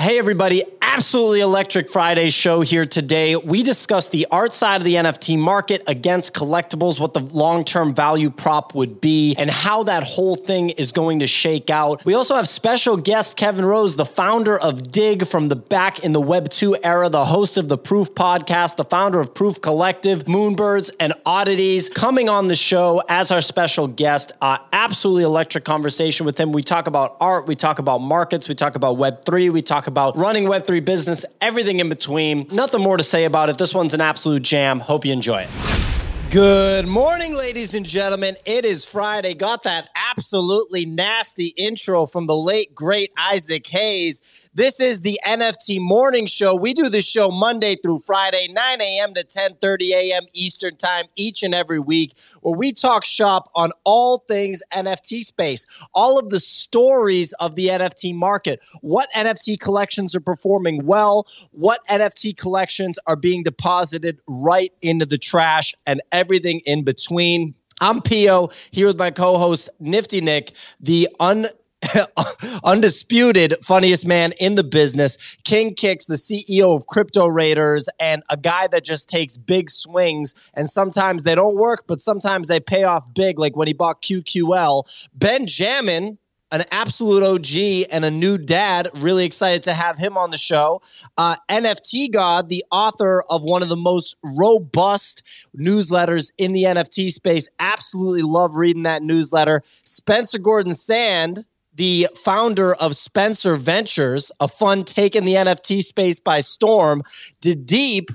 Hey, 0.00 0.16
everybody. 0.20 0.62
Absolutely 0.80 1.40
Electric 1.40 1.88
Friday 1.88 2.30
show 2.30 2.60
here 2.60 2.84
today. 2.84 3.36
We 3.36 3.62
discuss 3.62 4.08
the 4.08 4.26
art 4.30 4.52
side 4.52 4.80
of 4.80 4.84
the 4.84 4.94
NFT 4.94 5.38
market 5.38 5.82
against 5.86 6.34
collectibles, 6.34 6.98
what 6.98 7.14
the 7.14 7.20
long 7.20 7.64
term 7.64 7.94
value 7.94 8.30
prop 8.30 8.74
would 8.74 9.00
be, 9.00 9.34
and 9.36 9.50
how 9.50 9.82
that 9.82 10.02
whole 10.04 10.34
thing 10.34 10.70
is 10.70 10.92
going 10.92 11.18
to 11.18 11.26
shake 11.26 11.68
out. 11.68 12.04
We 12.04 12.14
also 12.14 12.36
have 12.36 12.48
special 12.48 12.96
guest 12.96 13.36
Kevin 13.36 13.64
Rose, 13.64 13.96
the 13.96 14.06
founder 14.06 14.58
of 14.58 14.90
Digg 14.90 15.26
from 15.26 15.48
the 15.48 15.56
back 15.56 16.04
in 16.04 16.12
the 16.12 16.20
Web 16.20 16.48
2 16.48 16.78
era, 16.82 17.08
the 17.08 17.26
host 17.26 17.58
of 17.58 17.68
the 17.68 17.76
Proof 17.76 18.14
podcast, 18.14 18.76
the 18.76 18.84
founder 18.84 19.20
of 19.20 19.34
Proof 19.34 19.60
Collective, 19.60 20.24
Moonbirds, 20.24 20.90
and 20.98 21.12
Oddities, 21.26 21.88
coming 21.90 22.28
on 22.28 22.48
the 22.48 22.56
show 22.56 23.02
as 23.08 23.30
our 23.30 23.40
special 23.40 23.88
guest. 23.88 24.32
Uh, 24.40 24.58
absolutely 24.72 25.24
electric 25.24 25.64
conversation 25.64 26.24
with 26.24 26.38
him. 26.38 26.52
We 26.52 26.62
talk 26.62 26.86
about 26.86 27.16
art, 27.20 27.46
we 27.46 27.56
talk 27.56 27.78
about 27.78 27.98
markets, 27.98 28.48
we 28.48 28.54
talk 28.54 28.74
about 28.74 28.96
Web3, 28.96 29.52
we 29.52 29.60
talk 29.60 29.86
about 29.88 30.16
running 30.16 30.44
Web3 30.44 30.84
business, 30.84 31.26
everything 31.40 31.80
in 31.80 31.88
between. 31.88 32.46
Nothing 32.52 32.80
more 32.80 32.96
to 32.96 33.02
say 33.02 33.24
about 33.24 33.48
it. 33.48 33.58
This 33.58 33.74
one's 33.74 33.94
an 33.94 34.00
absolute 34.00 34.42
jam. 34.42 34.78
Hope 34.78 35.04
you 35.04 35.12
enjoy 35.12 35.42
it. 35.42 35.87
Good 36.30 36.86
morning, 36.86 37.34
ladies 37.34 37.72
and 37.72 37.86
gentlemen. 37.86 38.36
It 38.44 38.66
is 38.66 38.84
Friday. 38.84 39.32
Got 39.32 39.62
that 39.62 39.88
absolutely 39.94 40.84
nasty 40.84 41.54
intro 41.56 42.04
from 42.04 42.26
the 42.26 42.36
late, 42.36 42.74
great 42.74 43.10
Isaac 43.16 43.66
Hayes. 43.68 44.50
This 44.52 44.78
is 44.78 45.00
the 45.00 45.18
NFT 45.24 45.80
Morning 45.80 46.26
Show. 46.26 46.54
We 46.54 46.74
do 46.74 46.90
this 46.90 47.06
show 47.06 47.30
Monday 47.30 47.76
through 47.76 48.00
Friday, 48.00 48.46
9 48.48 48.80
a.m. 48.82 49.14
to 49.14 49.24
10 49.24 49.54
30 49.54 49.94
a.m. 49.94 50.26
Eastern 50.34 50.76
Time, 50.76 51.06
each 51.16 51.42
and 51.42 51.54
every 51.54 51.78
week, 51.78 52.12
where 52.42 52.54
we 52.54 52.72
talk 52.72 53.06
shop 53.06 53.48
on 53.54 53.70
all 53.84 54.18
things 54.28 54.62
NFT 54.74 55.24
space, 55.24 55.66
all 55.94 56.18
of 56.18 56.28
the 56.28 56.40
stories 56.40 57.32
of 57.40 57.54
the 57.54 57.68
NFT 57.68 58.14
market, 58.14 58.60
what 58.82 59.08
NFT 59.16 59.58
collections 59.58 60.14
are 60.14 60.20
performing 60.20 60.84
well, 60.84 61.26
what 61.52 61.80
NFT 61.88 62.36
collections 62.36 62.98
are 63.06 63.16
being 63.16 63.42
deposited 63.42 64.20
right 64.28 64.74
into 64.82 65.06
the 65.06 65.16
trash, 65.16 65.74
and 65.86 66.02
everything 66.18 66.60
in 66.66 66.84
between. 66.84 67.54
I'm 67.80 68.02
Pio 68.02 68.48
here 68.72 68.88
with 68.88 68.98
my 68.98 69.10
co-host 69.10 69.68
Nifty 69.78 70.20
Nick, 70.20 70.52
the 70.80 71.08
un 71.20 71.46
undisputed 72.64 73.54
funniest 73.62 74.04
man 74.04 74.32
in 74.40 74.56
the 74.56 74.64
business, 74.64 75.36
King 75.44 75.74
Kicks, 75.74 76.06
the 76.06 76.14
CEO 76.14 76.74
of 76.74 76.88
Crypto 76.88 77.28
Raiders, 77.28 77.88
and 78.00 78.24
a 78.30 78.36
guy 78.36 78.66
that 78.66 78.84
just 78.84 79.08
takes 79.08 79.36
big 79.36 79.70
swings. 79.70 80.34
And 80.54 80.68
sometimes 80.68 81.22
they 81.22 81.36
don't 81.36 81.54
work, 81.54 81.84
but 81.86 82.00
sometimes 82.00 82.48
they 82.48 82.58
pay 82.58 82.82
off 82.82 83.04
big, 83.14 83.38
like 83.38 83.54
when 83.54 83.68
he 83.68 83.74
bought 83.74 84.02
QQL. 84.02 85.08
Benjamin 85.14 86.18
an 86.50 86.64
absolute 86.70 87.22
OG 87.22 87.88
and 87.92 88.04
a 88.04 88.10
new 88.10 88.38
dad. 88.38 88.88
Really 88.94 89.24
excited 89.24 89.62
to 89.64 89.74
have 89.74 89.96
him 89.96 90.16
on 90.16 90.30
the 90.30 90.36
show. 90.36 90.82
Uh, 91.16 91.36
NFT 91.48 92.12
God, 92.12 92.48
the 92.48 92.64
author 92.70 93.22
of 93.28 93.42
one 93.42 93.62
of 93.62 93.68
the 93.68 93.76
most 93.76 94.16
robust 94.22 95.22
newsletters 95.56 96.30
in 96.38 96.52
the 96.52 96.64
NFT 96.64 97.10
space. 97.10 97.48
Absolutely 97.58 98.22
love 98.22 98.54
reading 98.54 98.84
that 98.84 99.02
newsletter. 99.02 99.62
Spencer 99.84 100.38
Gordon 100.38 100.74
Sand, 100.74 101.44
the 101.74 102.08
founder 102.16 102.74
of 102.74 102.96
Spencer 102.96 103.56
Ventures, 103.56 104.32
a 104.40 104.48
fund 104.48 104.86
taking 104.86 105.24
the 105.24 105.34
NFT 105.34 105.82
space 105.82 106.18
by 106.18 106.40
storm. 106.40 107.02
Did 107.40 107.66
deep 107.66 108.10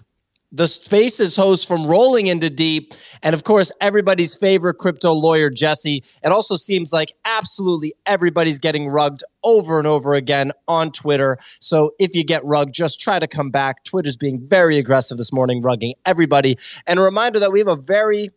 the 0.54 0.68
Spaces 0.68 1.36
host 1.36 1.68
from 1.68 1.86
Rolling 1.88 2.28
into 2.28 2.50
Deep, 2.50 2.94
and 3.24 3.34
of 3.34 3.44
course, 3.44 3.72
everybody's 3.82 4.36
favorite 4.36 4.76
crypto 4.76 5.12
lawyer, 5.12 5.50
Jesse. 5.50 6.04
It 6.24 6.32
also 6.32 6.56
seems 6.56 6.94
like 6.94 7.14
absolutely 7.26 7.94
everybody's 8.06 8.60
getting 8.60 8.88
rugged 8.88 9.24
over 9.44 9.80
and 9.80 9.88
over 9.88 10.14
again 10.14 10.52
on 10.68 10.92
Twitter. 10.92 11.38
So 11.60 11.92
if 12.00 12.16
you 12.16 12.24
get 12.24 12.46
rugged, 12.46 12.74
just 12.74 13.02
try 13.02 13.18
to 13.18 13.28
come 13.28 13.50
back. 13.50 13.84
Twitter's 13.84 14.16
being 14.16 14.48
very 14.48 14.78
aggressive 14.78 15.18
this 15.18 15.34
morning, 15.34 15.64
rugging 15.64 15.94
everybody. 16.06 16.58
And 16.86 17.00
a 17.00 17.02
reminder 17.02 17.40
that 17.40 17.52
we 17.52 17.60
have 17.60 17.68
a 17.68 17.76
very 17.76 18.30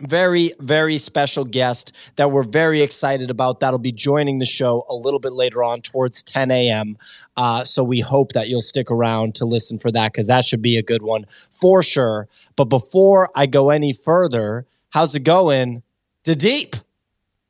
very, 0.00 0.52
very 0.60 0.98
special 0.98 1.44
guest 1.44 1.94
that 2.16 2.32
we're 2.32 2.42
very 2.42 2.82
excited 2.82 3.30
about. 3.30 3.60
That'll 3.60 3.78
be 3.78 3.92
joining 3.92 4.38
the 4.38 4.46
show 4.46 4.84
a 4.88 4.94
little 4.94 5.20
bit 5.20 5.32
later 5.32 5.62
on 5.62 5.80
towards 5.80 6.22
10 6.22 6.50
a.m. 6.50 6.98
Uh, 7.36 7.64
so 7.64 7.84
we 7.84 8.00
hope 8.00 8.32
that 8.32 8.48
you'll 8.48 8.60
stick 8.60 8.90
around 8.90 9.34
to 9.36 9.44
listen 9.44 9.78
for 9.78 9.90
that 9.92 10.12
because 10.12 10.26
that 10.26 10.44
should 10.44 10.62
be 10.62 10.76
a 10.76 10.82
good 10.82 11.02
one 11.02 11.26
for 11.50 11.82
sure. 11.82 12.28
But 12.56 12.66
before 12.66 13.30
I 13.34 13.46
go 13.46 13.70
any 13.70 13.92
further, 13.92 14.66
how's 14.90 15.14
it 15.14 15.20
going? 15.24 15.82
Deep. 16.24 16.76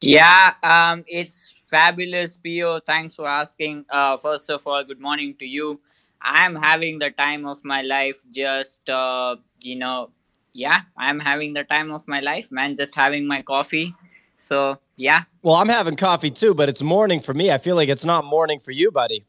Yeah, 0.00 0.54
um, 0.62 1.04
it's 1.06 1.54
fabulous, 1.64 2.36
Pio. 2.36 2.80
Thanks 2.80 3.14
for 3.14 3.26
asking. 3.26 3.86
Uh, 3.88 4.16
first 4.16 4.50
of 4.50 4.66
all, 4.66 4.84
good 4.84 5.00
morning 5.00 5.34
to 5.38 5.46
you. 5.46 5.80
I'm 6.20 6.56
having 6.56 6.98
the 6.98 7.10
time 7.10 7.46
of 7.46 7.64
my 7.64 7.82
life. 7.82 8.16
Just 8.30 8.88
uh, 8.90 9.36
you 9.60 9.76
know, 9.76 10.10
yeah, 10.54 10.82
I'm 10.96 11.18
having 11.18 11.52
the 11.52 11.64
time 11.64 11.90
of 11.90 12.06
my 12.08 12.20
life, 12.20 12.50
man. 12.50 12.76
Just 12.76 12.94
having 12.94 13.26
my 13.26 13.42
coffee. 13.42 13.94
So, 14.36 14.78
yeah. 14.96 15.24
Well, 15.42 15.56
I'm 15.56 15.68
having 15.68 15.96
coffee 15.96 16.30
too, 16.30 16.54
but 16.54 16.68
it's 16.68 16.82
morning 16.82 17.20
for 17.20 17.34
me. 17.34 17.50
I 17.50 17.58
feel 17.58 17.76
like 17.76 17.88
it's 17.88 18.04
not 18.04 18.24
morning 18.24 18.60
for 18.60 18.70
you, 18.70 18.90
buddy. 18.90 19.24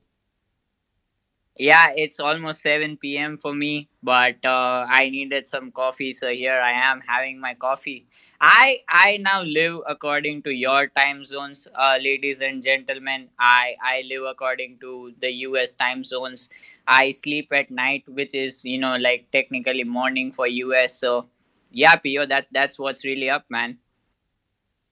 Yeah, 1.57 1.91
it's 1.95 2.19
almost 2.19 2.61
7 2.61 3.17
p.m. 3.17 3.38
for 3.38 3.53
me, 3.53 3.88
but 4.03 4.43
uh, 4.45 4.85
I 4.89 5.09
needed 5.09 5.47
some 5.47 5.71
coffee, 5.71 6.11
so 6.11 6.27
here 6.33 6.59
I 6.59 6.71
am 6.71 6.99
having 6.99 7.39
my 7.39 7.53
coffee. 7.53 8.07
I 8.41 8.79
I 8.89 9.17
now 9.21 9.41
live 9.43 9.79
according 9.88 10.41
to 10.44 10.51
your 10.53 10.88
time 10.88 11.23
zones, 11.23 11.65
uh, 11.73 11.97
ladies 12.01 12.41
and 12.41 12.61
gentlemen. 12.61 13.29
I 13.39 13.75
I 13.81 14.03
live 14.09 14.23
according 14.23 14.79
to 14.79 15.13
the 15.21 15.31
U.S. 15.47 15.75
time 15.75 16.03
zones. 16.03 16.49
I 16.88 17.11
sleep 17.11 17.53
at 17.53 17.71
night, 17.71 18.03
which 18.09 18.35
is 18.35 18.65
you 18.65 18.77
know 18.77 18.97
like 18.97 19.31
technically 19.31 19.85
morning 19.85 20.33
for 20.33 20.47
U.S. 20.47 20.99
So 20.99 21.29
yeah, 21.71 21.95
Pio, 21.95 22.25
that 22.25 22.47
that's 22.51 22.77
what's 22.77 23.05
really 23.05 23.29
up, 23.29 23.45
man. 23.49 23.77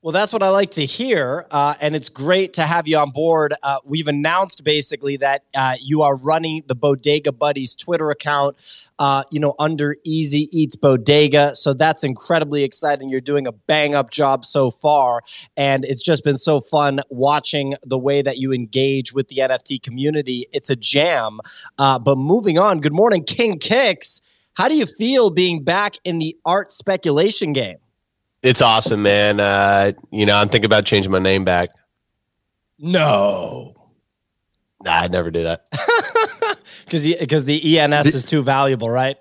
Well, 0.03 0.11
that's 0.11 0.33
what 0.33 0.43
I 0.43 0.49
like 0.49 0.71
to 0.71 0.85
hear. 0.85 1.45
Uh, 1.49 1.75
and 1.79 1.95
it's 1.95 2.09
great 2.09 2.51
to 2.55 2.63
have 2.63 2.89
you 2.89 2.97
on 2.97 3.11
board. 3.11 3.53
Uh, 3.63 3.77
we've 3.85 4.09
announced 4.09 4.65
basically 4.65 5.15
that 5.15 5.45
uh, 5.55 5.75
you 5.81 6.01
are 6.01 6.17
running 6.17 6.61
the 6.67 6.75
Bodega 6.75 7.31
Buddies 7.31 7.73
Twitter 7.73 8.11
account, 8.11 8.57
uh, 8.99 9.23
you 9.31 9.39
know, 9.39 9.53
under 9.59 9.95
Easy 10.03 10.49
Eats 10.51 10.75
Bodega. 10.75 11.55
So 11.55 11.73
that's 11.73 12.03
incredibly 12.03 12.65
exciting. 12.65 13.07
You're 13.07 13.21
doing 13.21 13.47
a 13.47 13.53
bang 13.53 13.95
up 13.95 14.09
job 14.09 14.43
so 14.43 14.71
far. 14.71 15.21
And 15.55 15.85
it's 15.85 16.03
just 16.03 16.25
been 16.25 16.37
so 16.37 16.59
fun 16.59 16.99
watching 17.07 17.75
the 17.85 17.97
way 17.97 18.21
that 18.21 18.39
you 18.39 18.51
engage 18.51 19.13
with 19.13 19.29
the 19.29 19.37
NFT 19.37 19.81
community. 19.81 20.47
It's 20.51 20.69
a 20.69 20.75
jam. 20.75 21.39
Uh, 21.77 21.97
but 21.97 22.17
moving 22.17 22.59
on, 22.59 22.81
good 22.81 22.91
morning, 22.91 23.23
King 23.23 23.57
Kicks. 23.57 24.21
How 24.55 24.67
do 24.67 24.75
you 24.75 24.85
feel 24.85 25.29
being 25.29 25.63
back 25.63 25.95
in 26.03 26.19
the 26.19 26.35
art 26.45 26.73
speculation 26.73 27.53
game? 27.53 27.77
It's 28.43 28.61
awesome, 28.61 29.01
man. 29.01 29.39
Uh, 29.39 29.93
you 30.11 30.25
know, 30.25 30.35
I'm 30.35 30.49
thinking 30.49 30.65
about 30.65 30.85
changing 30.85 31.11
my 31.11 31.19
name 31.19 31.45
back. 31.45 31.69
No. 32.77 33.73
Nah, 34.83 34.91
I'd 34.91 35.11
never 35.11 35.31
do 35.31 35.43
that. 35.43 35.65
Because 36.85 37.07
because 37.17 37.45
the 37.45 37.79
ENS 37.79 38.13
is 38.13 38.23
too 38.23 38.43
valuable, 38.43 38.87
right? 38.87 39.17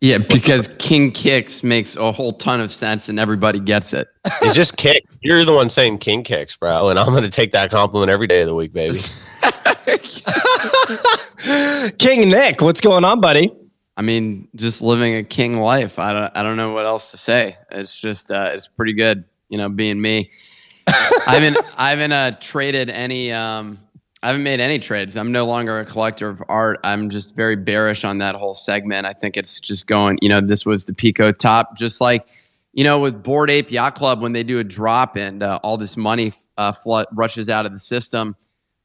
Yeah, 0.00 0.18
because 0.18 0.68
King 0.78 1.10
Kicks 1.10 1.64
makes 1.64 1.96
a 1.96 2.12
whole 2.12 2.34
ton 2.34 2.60
of 2.60 2.72
sense 2.72 3.08
and 3.08 3.18
everybody 3.18 3.58
gets 3.58 3.92
it. 3.92 4.06
It's 4.42 4.54
just 4.54 4.76
kick. 4.76 5.02
You're 5.22 5.44
the 5.44 5.52
one 5.52 5.70
saying 5.70 5.98
King 5.98 6.22
Kicks, 6.22 6.56
bro, 6.56 6.88
and 6.88 7.00
I'm 7.00 7.08
going 7.08 7.24
to 7.24 7.28
take 7.28 7.50
that 7.52 7.72
compliment 7.72 8.10
every 8.10 8.28
day 8.28 8.42
of 8.42 8.46
the 8.46 8.54
week, 8.54 8.72
baby. 8.72 8.96
King 11.98 12.28
Nick, 12.28 12.60
what's 12.60 12.80
going 12.80 13.04
on, 13.04 13.20
buddy? 13.20 13.50
I 13.96 14.02
mean, 14.02 14.48
just 14.54 14.80
living 14.80 15.16
a 15.16 15.22
king 15.22 15.58
life. 15.58 15.98
I 15.98 16.12
don't, 16.12 16.36
I 16.36 16.42
don't 16.42 16.56
know 16.56 16.72
what 16.72 16.86
else 16.86 17.10
to 17.10 17.18
say. 17.18 17.56
It's 17.70 17.98
just, 17.98 18.30
uh, 18.30 18.50
it's 18.52 18.68
pretty 18.68 18.94
good, 18.94 19.24
you 19.48 19.58
know, 19.58 19.68
being 19.68 20.00
me. 20.00 20.30
I 20.88 21.34
haven't, 21.34 21.58
I 21.76 21.90
haven't 21.90 22.12
uh, 22.12 22.32
traded 22.40 22.90
any. 22.90 23.32
Um, 23.32 23.78
I 24.22 24.28
haven't 24.28 24.44
made 24.44 24.60
any 24.60 24.78
trades. 24.78 25.16
I'm 25.16 25.32
no 25.32 25.44
longer 25.44 25.80
a 25.80 25.84
collector 25.84 26.28
of 26.28 26.40
art. 26.48 26.78
I'm 26.84 27.10
just 27.10 27.34
very 27.34 27.56
bearish 27.56 28.04
on 28.04 28.18
that 28.18 28.36
whole 28.36 28.54
segment. 28.54 29.04
I 29.04 29.12
think 29.12 29.36
it's 29.36 29.58
just 29.58 29.88
going. 29.88 30.18
You 30.22 30.28
know, 30.28 30.40
this 30.40 30.64
was 30.64 30.86
the 30.86 30.94
Pico 30.94 31.32
top, 31.32 31.76
just 31.76 32.00
like 32.00 32.26
you 32.72 32.84
know 32.84 32.98
with 32.98 33.22
Bored 33.22 33.50
Ape 33.50 33.70
Yacht 33.70 33.96
Club 33.96 34.22
when 34.22 34.32
they 34.32 34.44
do 34.44 34.60
a 34.60 34.64
drop 34.64 35.16
and 35.16 35.42
uh, 35.42 35.58
all 35.62 35.76
this 35.76 35.96
money 35.96 36.32
uh, 36.56 36.72
flood 36.72 37.06
rushes 37.12 37.48
out 37.48 37.66
of 37.66 37.72
the 37.72 37.80
system 37.80 38.36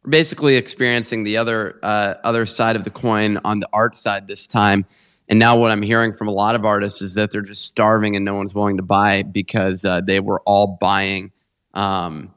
basically 0.07 0.55
experiencing 0.55 1.23
the 1.23 1.37
other 1.37 1.79
uh, 1.83 2.15
other 2.23 2.45
side 2.45 2.75
of 2.75 2.83
the 2.83 2.89
coin 2.89 3.37
on 3.43 3.59
the 3.59 3.69
art 3.73 3.95
side 3.95 4.27
this 4.27 4.47
time. 4.47 4.85
And 5.29 5.39
now 5.39 5.57
what 5.57 5.71
I'm 5.71 5.81
hearing 5.81 6.13
from 6.13 6.29
a 6.29 6.31
lot 6.31 6.55
of 6.55 6.63
artists 6.63 7.01
is 7.01 7.15
that 7.15 7.31
they're 7.31 7.41
just 7.41 7.65
starving 7.65 8.15
and 8.15 8.23
no 8.23 8.35
one's 8.35 8.55
willing 8.55 8.77
to 8.77 8.83
buy 8.83 9.23
because 9.23 9.83
uh, 9.83 9.99
they 10.01 10.21
were 10.21 10.41
all 10.45 10.77
buying 10.79 11.33
um, 11.73 12.33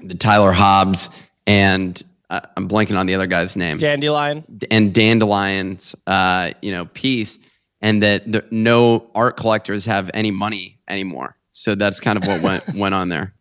the 0.00 0.14
Tyler 0.14 0.52
Hobbs 0.52 1.10
and 1.46 2.00
uh, 2.30 2.40
I'm 2.56 2.68
blanking 2.68 2.98
on 2.98 3.06
the 3.06 3.14
other 3.14 3.26
guy's 3.26 3.56
name. 3.56 3.78
Dandelion 3.78 4.44
and 4.70 4.92
Dandelion's 4.92 5.94
uh, 6.06 6.50
you 6.62 6.72
know 6.72 6.86
piece, 6.86 7.38
and 7.80 8.02
that 8.02 8.30
the, 8.30 8.44
no 8.50 9.10
art 9.14 9.36
collectors 9.36 9.84
have 9.86 10.10
any 10.14 10.30
money 10.30 10.78
anymore. 10.88 11.36
So 11.52 11.74
that's 11.74 12.00
kind 12.00 12.18
of 12.18 12.26
what 12.26 12.42
went 12.42 12.68
went 12.74 12.94
on 12.94 13.08
there. 13.08 13.32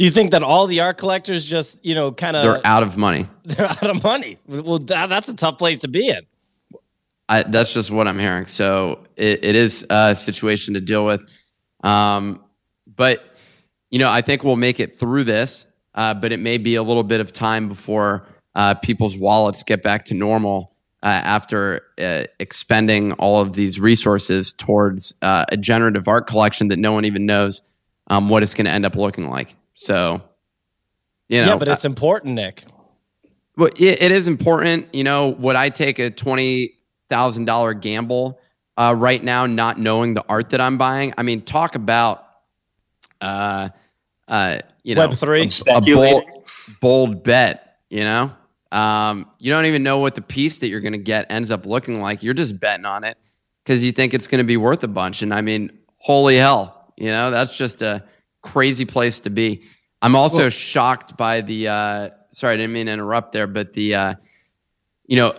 You 0.00 0.10
think 0.10 0.32
that 0.32 0.42
all 0.42 0.66
the 0.66 0.80
art 0.80 0.98
collectors 0.98 1.44
just, 1.44 1.84
you 1.84 1.94
know, 1.94 2.10
kind 2.10 2.36
of 2.36 2.42
They're 2.44 2.66
out 2.66 2.82
of 2.82 2.96
money. 2.96 3.28
they're 3.44 3.66
out 3.66 3.88
of 3.88 4.02
money? 4.02 4.38
Well, 4.46 4.78
that, 4.80 5.08
that's 5.08 5.28
a 5.28 5.36
tough 5.36 5.58
place 5.58 5.78
to 5.78 5.88
be 5.88 6.08
in. 6.08 6.20
I, 7.28 7.44
that's 7.44 7.72
just 7.72 7.90
what 7.90 8.08
I'm 8.08 8.18
hearing. 8.18 8.46
So 8.46 9.06
it, 9.16 9.44
it 9.44 9.54
is 9.54 9.86
a 9.90 10.16
situation 10.16 10.74
to 10.74 10.80
deal 10.80 11.04
with. 11.04 11.22
Um, 11.84 12.42
but, 12.96 13.36
you 13.90 13.98
know, 13.98 14.10
I 14.10 14.20
think 14.20 14.42
we'll 14.42 14.56
make 14.56 14.80
it 14.80 14.94
through 14.96 15.24
this, 15.24 15.66
uh, 15.94 16.14
but 16.14 16.32
it 16.32 16.40
may 16.40 16.58
be 16.58 16.74
a 16.74 16.82
little 16.82 17.04
bit 17.04 17.20
of 17.20 17.32
time 17.32 17.68
before 17.68 18.26
uh, 18.56 18.74
people's 18.74 19.16
wallets 19.16 19.62
get 19.62 19.82
back 19.82 20.04
to 20.06 20.14
normal 20.14 20.74
uh, 21.04 21.06
after 21.06 21.82
uh, 22.00 22.24
expending 22.40 23.12
all 23.14 23.40
of 23.40 23.54
these 23.54 23.78
resources 23.78 24.52
towards 24.52 25.14
uh, 25.22 25.44
a 25.50 25.56
generative 25.56 26.08
art 26.08 26.26
collection 26.26 26.68
that 26.68 26.78
no 26.78 26.92
one 26.92 27.04
even 27.04 27.24
knows 27.24 27.62
um, 28.08 28.28
what 28.28 28.42
it's 28.42 28.54
going 28.54 28.66
to 28.66 28.70
end 28.70 28.84
up 28.86 28.96
looking 28.96 29.28
like. 29.28 29.54
So, 29.74 30.22
you 31.28 31.40
know, 31.40 31.48
yeah, 31.48 31.56
but 31.56 31.68
it's 31.68 31.84
important, 31.84 32.34
Nick. 32.34 32.64
well, 33.56 33.68
it, 33.78 34.02
it 34.02 34.12
is 34.12 34.28
important. 34.28 34.94
You 34.94 35.04
know, 35.04 35.30
would 35.30 35.56
I 35.56 35.68
take 35.68 35.98
a 35.98 36.10
twenty 36.10 36.74
thousand 37.08 37.46
dollar 37.46 37.74
gamble 37.74 38.40
uh, 38.76 38.94
right 38.96 39.22
now, 39.22 39.46
not 39.46 39.78
knowing 39.78 40.14
the 40.14 40.24
art 40.28 40.50
that 40.50 40.60
I'm 40.60 40.78
buying? 40.78 41.14
I 41.16 41.22
mean, 41.22 41.42
talk 41.42 41.74
about, 41.74 42.26
uh, 43.20 43.68
uh, 44.28 44.58
you 44.82 44.94
know, 44.94 45.08
Web 45.08 45.16
three. 45.16 45.50
a 45.68 45.80
bold, 45.80 46.24
bold 46.80 47.24
bet. 47.24 47.78
You 47.90 48.00
know, 48.00 48.32
um, 48.72 49.30
you 49.38 49.50
don't 49.50 49.66
even 49.66 49.82
know 49.82 49.98
what 49.98 50.14
the 50.14 50.22
piece 50.22 50.58
that 50.58 50.68
you're 50.68 50.80
going 50.80 50.92
to 50.92 50.98
get 50.98 51.30
ends 51.30 51.50
up 51.50 51.64
looking 51.64 52.00
like. 52.00 52.22
You're 52.22 52.34
just 52.34 52.58
betting 52.58 52.84
on 52.84 53.04
it 53.04 53.16
because 53.64 53.84
you 53.84 53.92
think 53.92 54.14
it's 54.14 54.26
going 54.26 54.38
to 54.38 54.44
be 54.44 54.56
worth 54.56 54.82
a 54.84 54.88
bunch. 54.88 55.22
And 55.22 55.32
I 55.32 55.40
mean, 55.40 55.78
holy 55.98 56.36
hell, 56.36 56.83
you 56.96 57.08
know, 57.08 57.30
that's 57.30 57.56
just 57.56 57.82
a 57.82 58.04
crazy 58.42 58.84
place 58.84 59.20
to 59.20 59.30
be. 59.30 59.62
I'm 60.02 60.14
also 60.16 60.38
Well- 60.38 60.50
shocked 60.50 61.16
by 61.16 61.40
the. 61.40 61.68
Uh, 61.68 62.10
sorry, 62.32 62.54
I 62.54 62.56
didn't 62.56 62.72
mean 62.72 62.86
to 62.86 62.92
interrupt 62.92 63.32
there, 63.32 63.46
but 63.46 63.72
the. 63.74 63.94
Uh, 63.94 64.14
you 65.06 65.16
know, 65.16 65.32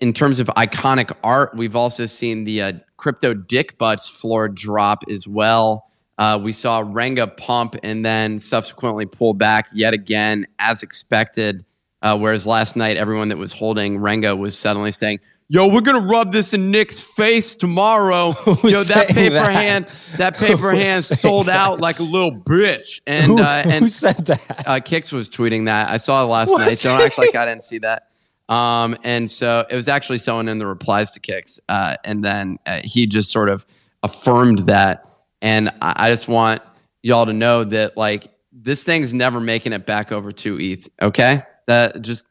in 0.00 0.12
terms 0.12 0.40
of 0.40 0.48
iconic 0.56 1.12
art, 1.22 1.56
we've 1.56 1.76
also 1.76 2.06
seen 2.06 2.42
the 2.42 2.60
uh, 2.60 2.72
crypto 2.96 3.34
dick 3.34 3.78
butts 3.78 4.08
floor 4.08 4.48
drop 4.48 5.04
as 5.08 5.28
well. 5.28 5.86
Uh, 6.18 6.40
we 6.42 6.50
saw 6.50 6.82
Renga 6.82 7.36
pump 7.36 7.76
and 7.84 8.04
then 8.04 8.40
subsequently 8.40 9.06
pull 9.06 9.32
back 9.32 9.68
yet 9.72 9.94
again, 9.94 10.44
as 10.58 10.82
expected. 10.82 11.64
Uh, 12.02 12.18
whereas 12.18 12.48
last 12.48 12.74
night, 12.74 12.96
everyone 12.96 13.28
that 13.28 13.38
was 13.38 13.52
holding 13.52 13.98
Renga 13.98 14.36
was 14.36 14.58
suddenly 14.58 14.90
saying, 14.90 15.20
"Yo, 15.52 15.68
we're 15.68 15.82
gonna 15.82 16.00
rub 16.00 16.32
this 16.32 16.54
in 16.54 16.70
Nick's 16.70 16.98
face 16.98 17.54
tomorrow." 17.54 18.32
Who's 18.62 18.72
Yo, 18.72 18.82
that 18.84 19.08
paper 19.08 19.34
that? 19.34 19.52
hand, 19.52 19.86
that 20.16 20.38
paper 20.38 20.70
Who's 20.70 20.82
hand 20.82 21.04
sold 21.04 21.46
that? 21.46 21.56
out 21.56 21.78
like 21.78 21.98
a 21.98 22.02
little 22.02 22.32
bitch. 22.32 23.02
And 23.06 23.26
who, 23.26 23.38
uh, 23.38 23.62
and 23.66 23.84
who 23.84 23.88
said 23.88 24.24
that? 24.24 24.66
uh, 24.66 24.80
Kix 24.82 25.12
was 25.12 25.28
tweeting 25.28 25.66
that. 25.66 25.90
I 25.90 25.98
saw 25.98 26.24
it 26.24 26.26
last 26.28 26.48
night. 26.56 26.78
Don't 26.82 27.02
act 27.02 27.18
like 27.18 27.36
I 27.36 27.44
didn't 27.44 27.64
see 27.64 27.76
that. 27.78 28.08
Um, 28.48 28.96
and 29.04 29.30
so 29.30 29.66
it 29.68 29.76
was 29.76 29.88
actually 29.88 30.18
someone 30.18 30.48
in 30.48 30.56
the 30.56 30.66
replies 30.66 31.10
to 31.12 31.20
Kix, 31.20 31.60
uh, 31.68 31.96
and 32.04 32.24
then 32.24 32.58
uh, 32.64 32.80
he 32.82 33.06
just 33.06 33.30
sort 33.30 33.50
of 33.50 33.66
affirmed 34.02 34.60
that. 34.60 35.04
And 35.42 35.68
I, 35.82 35.92
I 35.96 36.10
just 36.10 36.28
want 36.28 36.62
y'all 37.02 37.26
to 37.26 37.32
know 37.34 37.62
that 37.64 37.98
like 37.98 38.28
this 38.52 38.84
thing's 38.84 39.12
never 39.12 39.38
making 39.38 39.74
it 39.74 39.84
back 39.84 40.12
over 40.12 40.32
to 40.32 40.58
ETH. 40.58 40.88
Okay, 41.02 41.42
that 41.66 42.00
just 42.00 42.24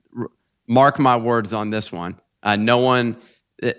mark 0.67 0.97
my 0.97 1.15
words 1.17 1.53
on 1.53 1.69
this 1.69 1.91
one. 1.91 2.19
Uh, 2.43 2.55
no 2.55 2.77
one. 2.77 3.17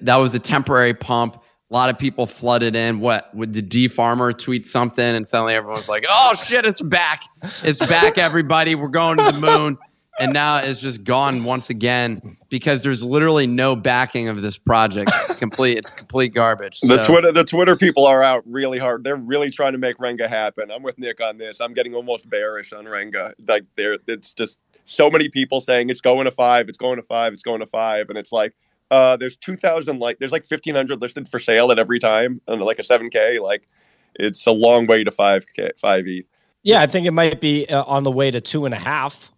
That 0.00 0.16
was 0.16 0.34
a 0.34 0.38
temporary 0.38 0.94
pump. 0.94 1.36
A 1.36 1.74
lot 1.74 1.88
of 1.88 1.98
people 1.98 2.26
flooded 2.26 2.76
in. 2.76 3.00
What 3.00 3.34
would 3.34 3.54
the 3.54 3.62
D 3.62 3.88
farmer 3.88 4.32
tweet 4.32 4.66
something, 4.66 5.04
and 5.16 5.26
suddenly 5.26 5.54
everyone's 5.54 5.88
like, 5.88 6.04
"Oh 6.08 6.34
shit, 6.34 6.66
it's 6.66 6.82
back! 6.82 7.22
It's 7.64 7.84
back, 7.86 8.18
everybody! 8.18 8.74
We're 8.74 8.88
going 8.88 9.16
to 9.16 9.24
the 9.24 9.40
moon." 9.40 9.78
And 10.20 10.34
now 10.34 10.58
it's 10.58 10.80
just 10.80 11.04
gone 11.04 11.42
once 11.44 11.70
again 11.70 12.36
because 12.50 12.82
there's 12.82 13.02
literally 13.02 13.46
no 13.46 13.74
backing 13.74 14.28
of 14.28 14.42
this 14.42 14.58
project. 14.58 15.10
It's 15.14 15.34
complete. 15.36 15.78
It's 15.78 15.90
complete 15.90 16.34
garbage. 16.34 16.80
The 16.80 16.98
Twitter 16.98 17.32
the 17.32 17.44
Twitter 17.44 17.76
people 17.76 18.06
are 18.06 18.22
out 18.22 18.44
really 18.46 18.78
hard. 18.78 19.04
They're 19.04 19.16
really 19.16 19.50
trying 19.50 19.72
to 19.72 19.78
make 19.78 19.96
Renga 19.96 20.28
happen. 20.28 20.70
I'm 20.70 20.82
with 20.82 20.98
Nick 20.98 21.20
on 21.22 21.38
this. 21.38 21.60
I'm 21.60 21.72
getting 21.72 21.94
almost 21.94 22.28
bearish 22.28 22.74
on 22.74 22.84
Renga. 22.84 23.32
Like 23.48 23.64
there 23.76 23.96
it's 24.06 24.34
just 24.34 24.60
so 24.84 25.08
many 25.11 25.29
people 25.29 25.61
saying 25.61 25.90
it's 25.90 26.00
going 26.00 26.25
to 26.25 26.31
5, 26.31 26.69
it's 26.69 26.79
going 26.79 26.96
to 26.96 27.02
5, 27.02 27.32
it's 27.32 27.43
going 27.43 27.61
to 27.61 27.67
5 27.67 28.08
and 28.08 28.19
it's 28.19 28.32
like 28.32 28.55
uh 28.90 29.17
there's 29.17 29.37
2000 29.37 29.99
like 30.00 30.19
there's 30.19 30.32
like 30.32 30.44
1500 30.49 31.00
listed 31.00 31.29
for 31.29 31.38
sale 31.38 31.70
at 31.73 31.79
every 31.79 31.99
time 31.99 32.40
and 32.49 32.61
like 32.61 32.79
a 32.79 32.82
7k 32.82 33.40
like 33.40 33.67
it's 34.17 34.46
a 34.46 34.52
long 34.52 34.87
way 34.87 35.02
to 35.05 35.11
5k 35.11 35.70
5E. 35.82 36.25
Yeah, 36.64 36.81
I 36.82 36.87
think 36.87 37.06
it 37.06 37.12
might 37.12 37.40
be 37.40 37.67
uh, 37.67 37.82
on 37.84 38.02
the 38.05 38.11
way 38.12 38.31
to 38.31 38.40
two 38.40 38.67
and 38.67 38.75
a 38.75 38.79
half. 38.79 39.32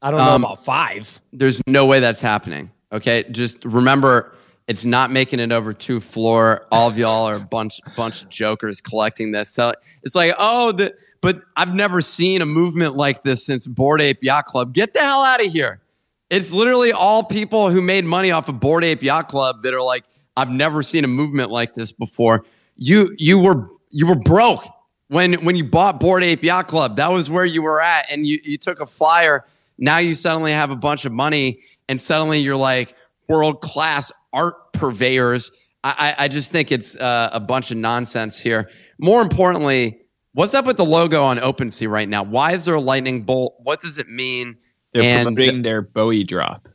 I 0.00 0.10
don't 0.10 0.20
know 0.20 0.32
Um, 0.34 0.44
about 0.44 0.64
five. 0.64 1.20
there's 1.32 1.60
no 1.66 1.84
way 1.86 2.00
that's 2.00 2.20
happening. 2.20 2.70
Okay, 2.92 3.24
just 3.30 3.64
remember 3.64 4.32
it's 4.68 4.84
not 4.84 5.10
making 5.10 5.40
it 5.40 5.50
over 5.52 5.72
two 5.74 5.98
floor. 6.00 6.66
All 6.70 6.88
of 6.88 6.96
y'all 6.96 7.26
are 7.28 7.34
a 7.34 7.40
bunch 7.40 7.80
bunch 7.96 8.22
of 8.22 8.28
jokers 8.28 8.80
collecting 8.80 9.32
this. 9.32 9.50
So 9.50 9.72
it's 10.02 10.14
like, 10.14 10.34
oh, 10.38 10.72
the 10.72 10.94
but 11.22 11.40
I've 11.56 11.74
never 11.74 12.02
seen 12.02 12.42
a 12.42 12.46
movement 12.46 12.96
like 12.96 13.22
this 13.22 13.46
since 13.46 13.66
Bored 13.66 14.02
Ape 14.02 14.22
Yacht 14.22 14.44
Club. 14.44 14.74
Get 14.74 14.92
the 14.92 15.00
hell 15.00 15.24
out 15.24 15.42
of 15.42 15.50
here. 15.50 15.80
It's 16.28 16.50
literally 16.50 16.92
all 16.92 17.22
people 17.22 17.70
who 17.70 17.80
made 17.80 18.04
money 18.04 18.30
off 18.30 18.48
of 18.48 18.60
Bored 18.60 18.84
Ape 18.84 19.02
Yacht 19.02 19.28
Club 19.28 19.62
that 19.62 19.72
are 19.72 19.80
like, 19.80 20.04
I've 20.36 20.50
never 20.50 20.82
seen 20.82 21.04
a 21.04 21.08
movement 21.08 21.50
like 21.50 21.74
this 21.74 21.92
before. 21.92 22.44
You 22.76 23.14
you 23.18 23.38
were 23.38 23.70
you 23.90 24.06
were 24.06 24.16
broke 24.16 24.66
when 25.08 25.34
when 25.44 25.56
you 25.56 25.64
bought 25.64 26.00
Bored 26.00 26.22
Ape 26.22 26.42
Yacht 26.42 26.68
Club. 26.68 26.96
That 26.96 27.10
was 27.10 27.30
where 27.30 27.44
you 27.44 27.62
were 27.62 27.80
at, 27.80 28.10
and 28.10 28.26
you 28.26 28.38
you 28.42 28.58
took 28.58 28.80
a 28.80 28.86
flyer. 28.86 29.46
Now 29.78 29.98
you 29.98 30.14
suddenly 30.14 30.52
have 30.52 30.70
a 30.70 30.76
bunch 30.76 31.04
of 31.04 31.12
money, 31.12 31.60
and 31.88 32.00
suddenly 32.00 32.38
you're 32.38 32.56
like 32.56 32.94
world 33.28 33.60
class 33.60 34.10
art 34.32 34.72
purveyors. 34.72 35.52
I, 35.84 36.14
I 36.16 36.28
just 36.28 36.50
think 36.50 36.70
it's 36.70 36.96
uh, 36.96 37.30
a 37.32 37.40
bunch 37.40 37.70
of 37.70 37.76
nonsense 37.76 38.38
here. 38.38 38.70
More 38.98 39.20
importantly, 39.20 40.01
what's 40.34 40.54
up 40.54 40.64
with 40.66 40.76
the 40.76 40.84
logo 40.84 41.22
on 41.22 41.38
OpenSea 41.38 41.88
right 41.88 42.08
now? 42.08 42.22
Why 42.22 42.52
is 42.52 42.64
there 42.64 42.74
a 42.74 42.80
lightning 42.80 43.22
bolt? 43.22 43.54
What 43.58 43.80
does 43.80 43.98
it 43.98 44.08
mean? 44.08 44.56
They're 44.92 45.02
And- 45.02 45.22
promoting 45.36 45.62
their 45.62 45.82
Bowie 45.82 46.24
drop. 46.24 46.68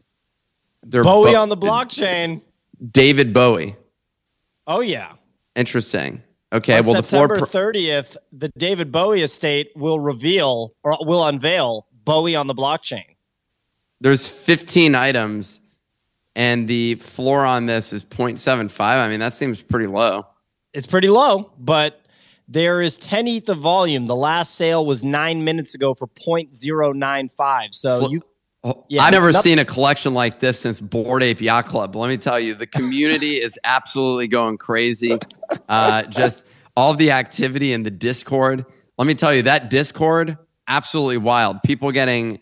They're 0.84 1.04
Bowie 1.04 1.32
bo- 1.34 1.42
on 1.42 1.50
the 1.50 1.58
blockchain. 1.58 2.42
David 2.92 3.34
Bowie. 3.34 3.76
Oh 4.68 4.80
yeah. 4.82 5.14
Interesting. 5.56 6.22
Okay, 6.54 6.78
On 6.78 6.86
well 6.86 6.96
the 6.96 7.04
floor. 7.04 7.24
September 7.24 7.40
Pr- 7.46 7.52
thirtieth, 7.52 8.16
the 8.32 8.50
David 8.58 8.92
Bowie 8.92 9.22
estate 9.22 9.70
will 9.76 10.00
reveal 10.00 10.74
or 10.84 10.96
will 11.02 11.26
unveil 11.26 11.88
Bowie 12.06 12.36
on 12.36 12.48
the 12.48 12.56
blockchain. 12.56 13.04
there's 14.00 14.28
15 14.30 14.94
items, 14.96 15.60
and 16.36 16.68
the 16.68 16.96
floor 16.96 17.46
on 17.46 17.66
this 17.66 17.92
is 17.92 18.06
0.75. 18.06 18.80
I 18.80 19.10
mean, 19.10 19.20
that 19.20 19.34
seems 19.34 19.62
pretty 19.64 19.88
low. 19.88 20.26
It's 20.74 20.86
pretty 20.88 21.10
low, 21.10 21.52
but 21.58 22.06
there 22.48 22.82
is 22.82 22.98
10 22.98 23.28
ETH 23.28 23.50
of 23.50 23.58
volume. 23.60 24.08
The 24.08 24.16
last 24.16 24.56
sale 24.56 24.86
was 24.86 25.04
nine 25.04 25.44
minutes 25.44 25.76
ago 25.76 25.94
for 25.94 26.08
0.095. 26.08 27.74
So 27.74 28.00
Sl- 28.00 28.12
you 28.12 28.22
Oh, 28.64 28.84
Yeah, 28.90 29.04
I've 29.04 29.14
never 29.14 29.32
noth- 29.32 29.42
seen 29.44 29.60
a 29.60 29.66
collection 29.66 30.14
like 30.14 30.40
this 30.40 30.60
since 30.60 30.82
Bored 30.82 31.24
Ape 31.24 31.40
Yacht 31.42 31.66
Club. 31.68 31.96
Let 31.96 32.10
me 32.10 32.18
tell 32.18 32.40
you, 32.40 32.54
the 32.56 32.68
community 32.68 33.36
is 33.36 33.58
absolutely 33.64 34.28
going 34.28 34.58
crazy. 34.58 35.18
Uh, 35.70 36.02
just 36.04 36.44
all 36.76 36.94
the 36.94 37.12
activity 37.12 37.72
in 37.72 37.84
the 37.84 37.92
Discord. 37.92 38.66
Let 38.98 39.08
me 39.08 39.14
tell 39.14 39.34
you, 39.34 39.44
that 39.44 39.70
Discord 39.70 40.38
absolutely 40.68 41.18
wild. 41.18 41.62
People 41.64 41.92
getting 41.92 42.42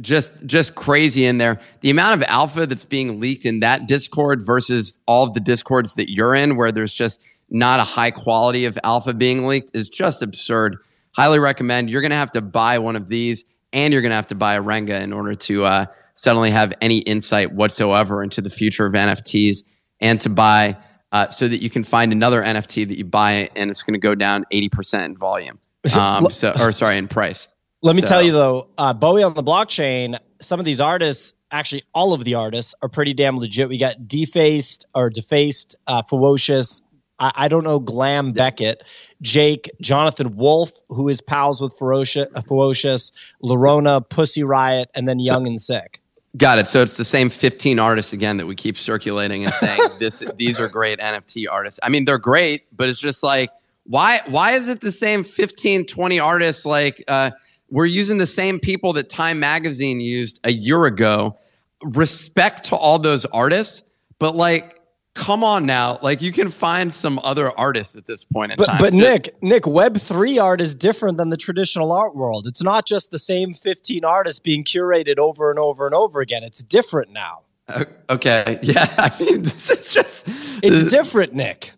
just 0.00 0.34
just 0.44 0.74
crazy 0.74 1.24
in 1.24 1.38
there. 1.38 1.60
The 1.80 1.88
amount 1.90 2.20
of 2.20 2.26
alpha 2.28 2.66
that's 2.66 2.84
being 2.84 3.20
leaked 3.20 3.46
in 3.46 3.60
that 3.60 3.86
Discord 3.86 4.42
versus 4.44 4.98
all 5.06 5.24
of 5.24 5.34
the 5.34 5.40
Discords 5.40 5.94
that 5.94 6.12
you're 6.12 6.34
in, 6.34 6.56
where 6.56 6.72
there's 6.72 6.92
just 6.92 7.20
not 7.54 7.78
a 7.80 7.84
high 7.84 8.10
quality 8.10 8.64
of 8.66 8.76
alpha 8.84 9.14
being 9.14 9.46
leaked, 9.46 9.70
is 9.74 9.88
just 9.88 10.20
absurd. 10.22 10.76
Highly 11.16 11.38
recommend. 11.38 11.88
You're 11.88 12.02
gonna 12.02 12.16
have 12.16 12.32
to 12.32 12.42
buy 12.42 12.78
one 12.80 12.96
of 12.96 13.08
these, 13.08 13.44
and 13.72 13.92
you're 13.92 14.02
gonna 14.02 14.14
have 14.16 14.26
to 14.26 14.34
buy 14.34 14.54
a 14.54 14.60
Renga 14.62 15.00
in 15.00 15.12
order 15.12 15.34
to 15.36 15.64
uh, 15.64 15.86
suddenly 16.14 16.50
have 16.50 16.74
any 16.80 16.98
insight 16.98 17.52
whatsoever 17.52 18.22
into 18.22 18.40
the 18.40 18.50
future 18.50 18.86
of 18.86 18.92
NFTs, 18.94 19.62
and 20.00 20.20
to 20.20 20.28
buy 20.28 20.76
uh, 21.12 21.28
so 21.28 21.46
that 21.46 21.62
you 21.62 21.70
can 21.70 21.84
find 21.84 22.10
another 22.10 22.42
NFT 22.42 22.88
that 22.88 22.98
you 22.98 23.04
buy, 23.04 23.48
and 23.54 23.70
it's 23.70 23.84
gonna 23.84 23.98
go 23.98 24.16
down 24.16 24.44
80% 24.52 25.04
in 25.04 25.16
volume. 25.16 25.58
Um, 25.96 26.28
so, 26.30 26.52
or 26.58 26.72
sorry, 26.72 26.96
in 26.96 27.06
price. 27.08 27.46
Let 27.82 27.94
me 27.94 28.02
So- 28.02 28.08
tell 28.08 28.22
you 28.22 28.32
though, 28.32 28.68
uh, 28.78 28.94
Bowie 28.94 29.22
on 29.22 29.34
the 29.34 29.44
blockchain, 29.44 30.18
some 30.40 30.58
of 30.58 30.64
these 30.64 30.80
artists, 30.80 31.34
actually 31.52 31.82
all 31.94 32.14
of 32.14 32.24
the 32.24 32.34
artists, 32.34 32.74
are 32.82 32.88
pretty 32.88 33.14
damn 33.14 33.36
legit. 33.36 33.68
We 33.68 33.78
got 33.78 34.08
Defaced 34.08 34.86
or 34.94 35.08
Defaced, 35.10 35.76
uh, 35.86 36.02
Ferocious. 36.02 36.82
I, 37.18 37.32
I 37.36 37.48
don't 37.48 37.64
know 37.64 37.78
Glam 37.78 38.32
Beckett, 38.32 38.82
Jake, 39.22 39.70
Jonathan 39.80 40.36
Wolf, 40.36 40.72
who 40.88 41.08
is 41.08 41.20
pals 41.20 41.60
with 41.60 41.76
Ferocious, 41.76 42.26
uh, 42.34 42.40
Ferocious, 42.42 43.12
Lorona, 43.42 44.08
Pussy 44.08 44.42
Riot, 44.42 44.90
and 44.94 45.08
then 45.08 45.18
Young 45.18 45.46
and 45.46 45.60
Sick. 45.60 46.00
Got 46.36 46.58
it. 46.58 46.66
So 46.66 46.82
it's 46.82 46.96
the 46.96 47.04
same 47.04 47.30
15 47.30 47.78
artists 47.78 48.12
again 48.12 48.38
that 48.38 48.46
we 48.46 48.56
keep 48.56 48.76
circulating 48.76 49.44
and 49.44 49.52
saying 49.54 49.80
this 50.00 50.24
these 50.36 50.58
are 50.58 50.68
great 50.68 50.98
NFT 50.98 51.46
artists. 51.50 51.78
I 51.82 51.88
mean, 51.88 52.04
they're 52.04 52.18
great, 52.18 52.64
but 52.76 52.88
it's 52.88 53.00
just 53.00 53.22
like 53.22 53.50
why 53.84 54.20
why 54.26 54.52
is 54.52 54.68
it 54.68 54.80
the 54.80 54.90
same 54.90 55.22
15 55.22 55.84
20 55.84 56.18
artists 56.18 56.64
like 56.64 57.04
uh 57.06 57.30
we're 57.70 57.86
using 57.86 58.18
the 58.18 58.26
same 58.26 58.60
people 58.60 58.92
that 58.92 59.08
Time 59.08 59.40
Magazine 59.40 60.00
used 60.00 60.38
a 60.44 60.52
year 60.52 60.84
ago. 60.84 61.36
Respect 61.82 62.64
to 62.66 62.76
all 62.76 62.98
those 62.98 63.24
artists, 63.26 63.82
but 64.18 64.36
like, 64.36 64.80
come 65.14 65.42
on 65.44 65.64
now, 65.66 65.98
like 66.02 66.20
you 66.20 66.32
can 66.32 66.50
find 66.50 66.92
some 66.92 67.18
other 67.22 67.50
artists 67.58 67.96
at 67.96 68.06
this 68.06 68.24
point 68.24 68.52
in 68.52 68.56
But 68.58 68.66
time. 68.66 68.78
but 68.78 68.92
Just- 68.92 69.02
Nick, 69.02 69.42
Nick, 69.42 69.66
Web 69.66 69.96
three 69.96 70.38
art 70.38 70.60
is 70.60 70.74
different 70.74 71.18
than 71.18 71.30
the 71.30 71.36
traditional 71.36 71.92
art 71.92 72.14
world. 72.16 72.46
It's 72.46 72.62
not 72.62 72.86
just 72.86 73.10
the 73.10 73.18
same 73.18 73.54
fifteen 73.54 74.04
artists 74.04 74.40
being 74.40 74.64
curated 74.64 75.18
over 75.18 75.50
and 75.50 75.58
over 75.58 75.86
and 75.86 75.94
over 75.94 76.20
again. 76.20 76.42
It's 76.42 76.62
different 76.62 77.12
now. 77.12 77.40
O- 77.68 77.82
okay, 78.10 78.58
yeah, 78.62 78.86
I 78.98 79.10
mean, 79.20 79.42
this 79.42 79.70
is 79.70 79.92
just 79.94 80.28
It's 80.62 80.82
this- 80.82 80.92
different, 80.92 81.32
Nick. 81.32 81.72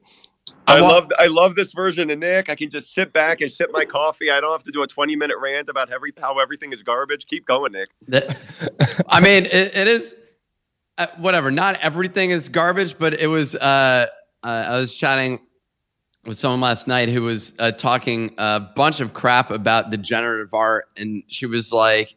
I 0.68 0.80
love 0.80 1.12
I 1.20 1.28
love 1.28 1.54
this 1.54 1.72
version 1.72 2.10
of 2.10 2.18
Nick. 2.18 2.50
I 2.50 2.56
can 2.56 2.70
just 2.70 2.92
sit 2.92 3.12
back 3.12 3.40
and 3.40 3.52
sip 3.52 3.70
my 3.72 3.84
coffee. 3.84 4.32
I 4.32 4.40
don't 4.40 4.50
have 4.50 4.64
to 4.64 4.72
do 4.72 4.82
a 4.82 4.86
20 4.88 5.14
minute 5.14 5.36
rant 5.40 5.68
about 5.68 5.92
every 5.92 6.12
how 6.20 6.40
everything 6.40 6.72
is 6.72 6.82
garbage. 6.82 7.26
Keep 7.26 7.46
going, 7.46 7.70
Nick. 7.70 7.88
I 9.08 9.20
mean, 9.20 9.44
it, 9.46 9.76
it 9.76 9.86
is 9.86 10.16
uh, 10.98 11.06
whatever. 11.18 11.50
Not 11.50 11.78
everything 11.82 12.30
is 12.30 12.48
garbage, 12.48 12.98
but 12.98 13.14
it 13.20 13.26
was. 13.26 13.54
Uh, 13.54 14.06
uh, 14.42 14.64
I 14.68 14.78
was 14.80 14.94
chatting 14.94 15.40
with 16.24 16.38
someone 16.38 16.60
last 16.60 16.88
night 16.88 17.08
who 17.08 17.22
was 17.22 17.54
uh, 17.58 17.70
talking 17.72 18.34
a 18.38 18.60
bunch 18.60 19.00
of 19.00 19.12
crap 19.14 19.50
about 19.50 19.90
the 19.90 19.96
generative 19.96 20.54
art, 20.54 20.88
and 20.96 21.22
she 21.28 21.46
was 21.46 21.72
like, 21.72 22.14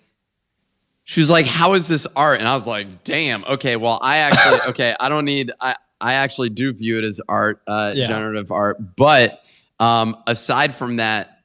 she 1.04 1.20
was 1.20 1.30
like, 1.30 1.46
"How 1.46 1.74
is 1.74 1.88
this 1.88 2.08
art?" 2.16 2.40
And 2.40 2.48
I 2.48 2.56
was 2.56 2.68
like, 2.68 3.04
"Damn, 3.04 3.44
okay. 3.46 3.76
Well, 3.76 4.00
I 4.02 4.18
actually, 4.18 4.60
okay, 4.70 4.96
I 5.00 5.10
don't 5.10 5.26
need. 5.26 5.52
I 5.60 5.76
I 6.02 6.14
actually 6.14 6.50
do 6.50 6.72
view 6.72 6.98
it 6.98 7.04
as 7.04 7.20
art, 7.28 7.62
uh, 7.68 7.94
Yeah. 7.96 8.08
generative 8.08 8.52
art, 8.52 8.96
but 8.96 9.42
um, 9.80 10.16
aside 10.28 10.74
from 10.74 10.98
that." 10.98 11.36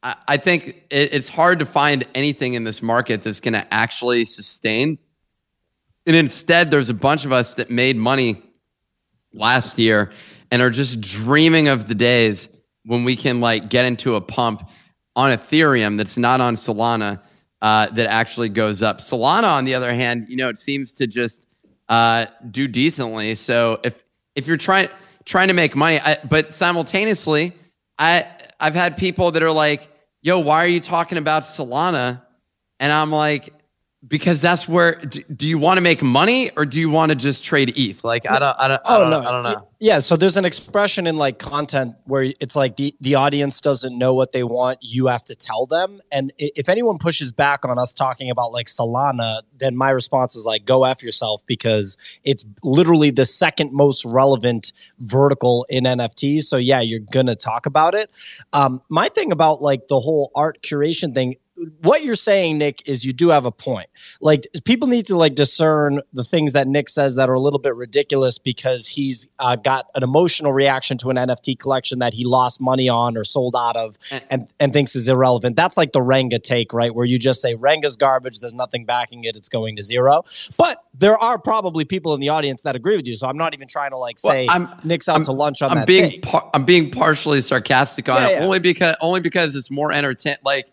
I- 0.00 0.14
I 0.28 0.36
think 0.36 0.84
it's 0.92 1.26
hard 1.28 1.58
to 1.58 1.66
find 1.66 2.06
anything 2.14 2.54
in 2.54 2.62
this 2.62 2.82
market 2.82 3.22
that's 3.22 3.40
going 3.40 3.54
to 3.54 3.74
actually 3.74 4.24
sustain. 4.26 4.96
And 6.08 6.16
instead, 6.16 6.70
there's 6.70 6.88
a 6.88 6.94
bunch 6.94 7.26
of 7.26 7.32
us 7.32 7.54
that 7.54 7.70
made 7.70 7.94
money 7.94 8.42
last 9.34 9.78
year 9.78 10.10
and 10.50 10.62
are 10.62 10.70
just 10.70 11.02
dreaming 11.02 11.68
of 11.68 11.86
the 11.86 11.94
days 11.94 12.48
when 12.86 13.04
we 13.04 13.14
can 13.14 13.42
like 13.42 13.68
get 13.68 13.84
into 13.84 14.16
a 14.16 14.20
pump 14.22 14.66
on 15.14 15.32
Ethereum 15.32 15.98
that's 15.98 16.16
not 16.16 16.40
on 16.40 16.54
Solana 16.54 17.20
uh, 17.60 17.88
that 17.88 18.06
actually 18.06 18.48
goes 18.48 18.80
up. 18.80 19.00
Solana, 19.00 19.48
on 19.48 19.66
the 19.66 19.74
other 19.74 19.92
hand, 19.92 20.24
you 20.30 20.36
know, 20.36 20.48
it 20.48 20.56
seems 20.56 20.94
to 20.94 21.06
just 21.06 21.44
uh, 21.90 22.24
do 22.50 22.66
decently. 22.66 23.34
So 23.34 23.78
if 23.84 24.02
if 24.34 24.46
you're 24.46 24.56
trying 24.56 24.88
trying 25.26 25.48
to 25.48 25.54
make 25.54 25.76
money, 25.76 26.00
I, 26.02 26.16
but 26.26 26.54
simultaneously, 26.54 27.52
I 27.98 28.26
I've 28.60 28.74
had 28.74 28.96
people 28.96 29.30
that 29.32 29.42
are 29.42 29.52
like, 29.52 29.90
"Yo, 30.22 30.38
why 30.38 30.64
are 30.64 30.68
you 30.68 30.80
talking 30.80 31.18
about 31.18 31.42
Solana?" 31.42 32.22
And 32.80 32.92
I'm 32.92 33.12
like, 33.12 33.52
because 34.06 34.40
that's 34.40 34.68
where. 34.68 34.94
Do, 34.94 35.48
you 35.48 35.58
want 35.58 35.78
to 35.78 35.82
make 35.82 36.02
money 36.02 36.50
or 36.56 36.64
do 36.64 36.80
you 36.80 36.90
want 36.90 37.10
to 37.10 37.16
just 37.16 37.44
trade 37.44 37.72
ETH? 37.76 38.04
Like 38.04 38.30
I 38.30 38.38
don't, 38.38 38.56
I 38.58 38.68
don't, 38.68 38.80
I 38.86 38.96
Oh 38.96 39.00
don't, 39.00 39.10
no, 39.10 39.28
I 39.28 39.32
don't 39.32 39.42
know. 39.42 39.68
Yeah, 39.80 40.00
so 40.00 40.16
there's 40.16 40.36
an 40.36 40.44
expression 40.44 41.06
in 41.06 41.16
like 41.16 41.38
content 41.38 41.96
where 42.04 42.32
it's 42.40 42.56
like 42.56 42.74
the 42.74 42.92
the 43.00 43.14
audience 43.14 43.60
doesn't 43.60 43.96
know 43.96 44.12
what 44.12 44.32
they 44.32 44.42
want, 44.42 44.78
you 44.80 45.06
have 45.06 45.22
to 45.24 45.36
tell 45.36 45.66
them. 45.66 46.00
And 46.10 46.32
if 46.36 46.68
anyone 46.68 46.98
pushes 46.98 47.30
back 47.30 47.64
on 47.64 47.78
us 47.78 47.94
talking 47.94 48.28
about 48.28 48.50
like 48.50 48.66
Solana, 48.66 49.42
then 49.56 49.76
my 49.76 49.90
response 49.90 50.34
is 50.34 50.44
like 50.44 50.64
go 50.64 50.82
f 50.82 51.00
yourself 51.00 51.42
because 51.46 51.96
it's 52.24 52.44
literally 52.64 53.10
the 53.10 53.24
second 53.24 53.72
most 53.72 54.04
relevant 54.04 54.72
vertical 54.98 55.64
in 55.68 55.84
NFTs. 55.84 56.42
So 56.42 56.56
yeah, 56.56 56.80
you're 56.80 56.98
gonna 56.98 57.36
talk 57.36 57.66
about 57.66 57.94
it. 57.94 58.10
Um, 58.52 58.82
my 58.88 59.08
thing 59.08 59.30
about 59.30 59.62
like 59.62 59.86
the 59.86 60.00
whole 60.00 60.32
art 60.34 60.60
curation 60.62 61.14
thing. 61.14 61.36
What 61.82 62.04
you're 62.04 62.14
saying, 62.14 62.58
Nick, 62.58 62.86
is 62.88 63.04
you 63.04 63.12
do 63.12 63.28
have 63.30 63.44
a 63.44 63.50
point 63.52 63.88
like 64.20 64.46
people 64.64 64.86
need 64.88 65.06
to 65.06 65.16
like 65.16 65.34
discern 65.34 66.00
the 66.12 66.24
things 66.24 66.52
that 66.52 66.68
Nick 66.68 66.88
says 66.88 67.14
that 67.16 67.28
are 67.28 67.34
a 67.34 67.40
little 67.40 67.58
bit 67.58 67.74
ridiculous 67.74 68.38
because 68.38 68.86
he's 68.86 69.28
uh, 69.38 69.56
got 69.56 69.86
an 69.94 70.02
emotional 70.02 70.52
reaction 70.52 70.96
to 70.98 71.10
an 71.10 71.16
NFT 71.16 71.58
collection 71.58 71.98
that 72.00 72.14
he 72.14 72.24
lost 72.24 72.60
money 72.60 72.88
on 72.88 73.16
or 73.16 73.24
sold 73.24 73.54
out 73.56 73.76
of 73.76 73.98
And- 74.10 74.22
and 74.30 74.48
and 74.60 74.72
thinks 74.72 74.94
is 74.94 75.08
irrelevant. 75.08 75.56
That's 75.56 75.76
like 75.76 75.92
the 75.92 76.00
Renga 76.00 76.42
take, 76.42 76.72
right? 76.72 76.94
Where 76.94 77.06
you 77.06 77.18
just 77.18 77.40
say 77.42 77.54
Renga's 77.54 77.96
garbage, 77.96 78.40
there's 78.40 78.54
nothing 78.54 78.84
backing 78.84 79.24
it, 79.24 79.36
it's 79.36 79.48
going 79.48 79.76
to 79.76 79.82
zero. 79.82 80.22
But 80.56 80.82
there 80.94 81.16
are 81.18 81.38
probably 81.38 81.84
people 81.84 82.14
in 82.14 82.20
the 82.20 82.28
audience 82.28 82.62
that 82.62 82.76
agree 82.76 82.96
with 82.96 83.06
you, 83.06 83.14
so 83.16 83.26
I'm 83.28 83.36
not 83.36 83.54
even 83.54 83.68
trying 83.68 83.90
to 83.90 83.96
like 83.96 84.18
Well, 84.22 84.32
say 84.32 84.46
I'm- 84.48 84.68
Nick's 84.84 85.08
out 85.08 85.16
I'm- 85.16 85.24
to 85.24 85.32
lunch 85.32 85.62
on 85.62 85.70
I'm 85.70 85.78
that 85.78 85.86
being 85.86 86.20
par- 86.20 86.50
I'm 86.54 86.64
being 86.64 86.90
partially 86.90 87.40
sarcastic 87.40 88.08
on 88.08 88.16
Yeah, 88.22 88.28
it 88.28 88.32
yeah. 88.32 88.44
only 88.44 88.58
because 88.60 88.96
only 89.00 89.20
because 89.20 89.54
it's 89.56 89.70
more 89.70 89.92
entertaining. 89.92 90.38
like 90.44 90.66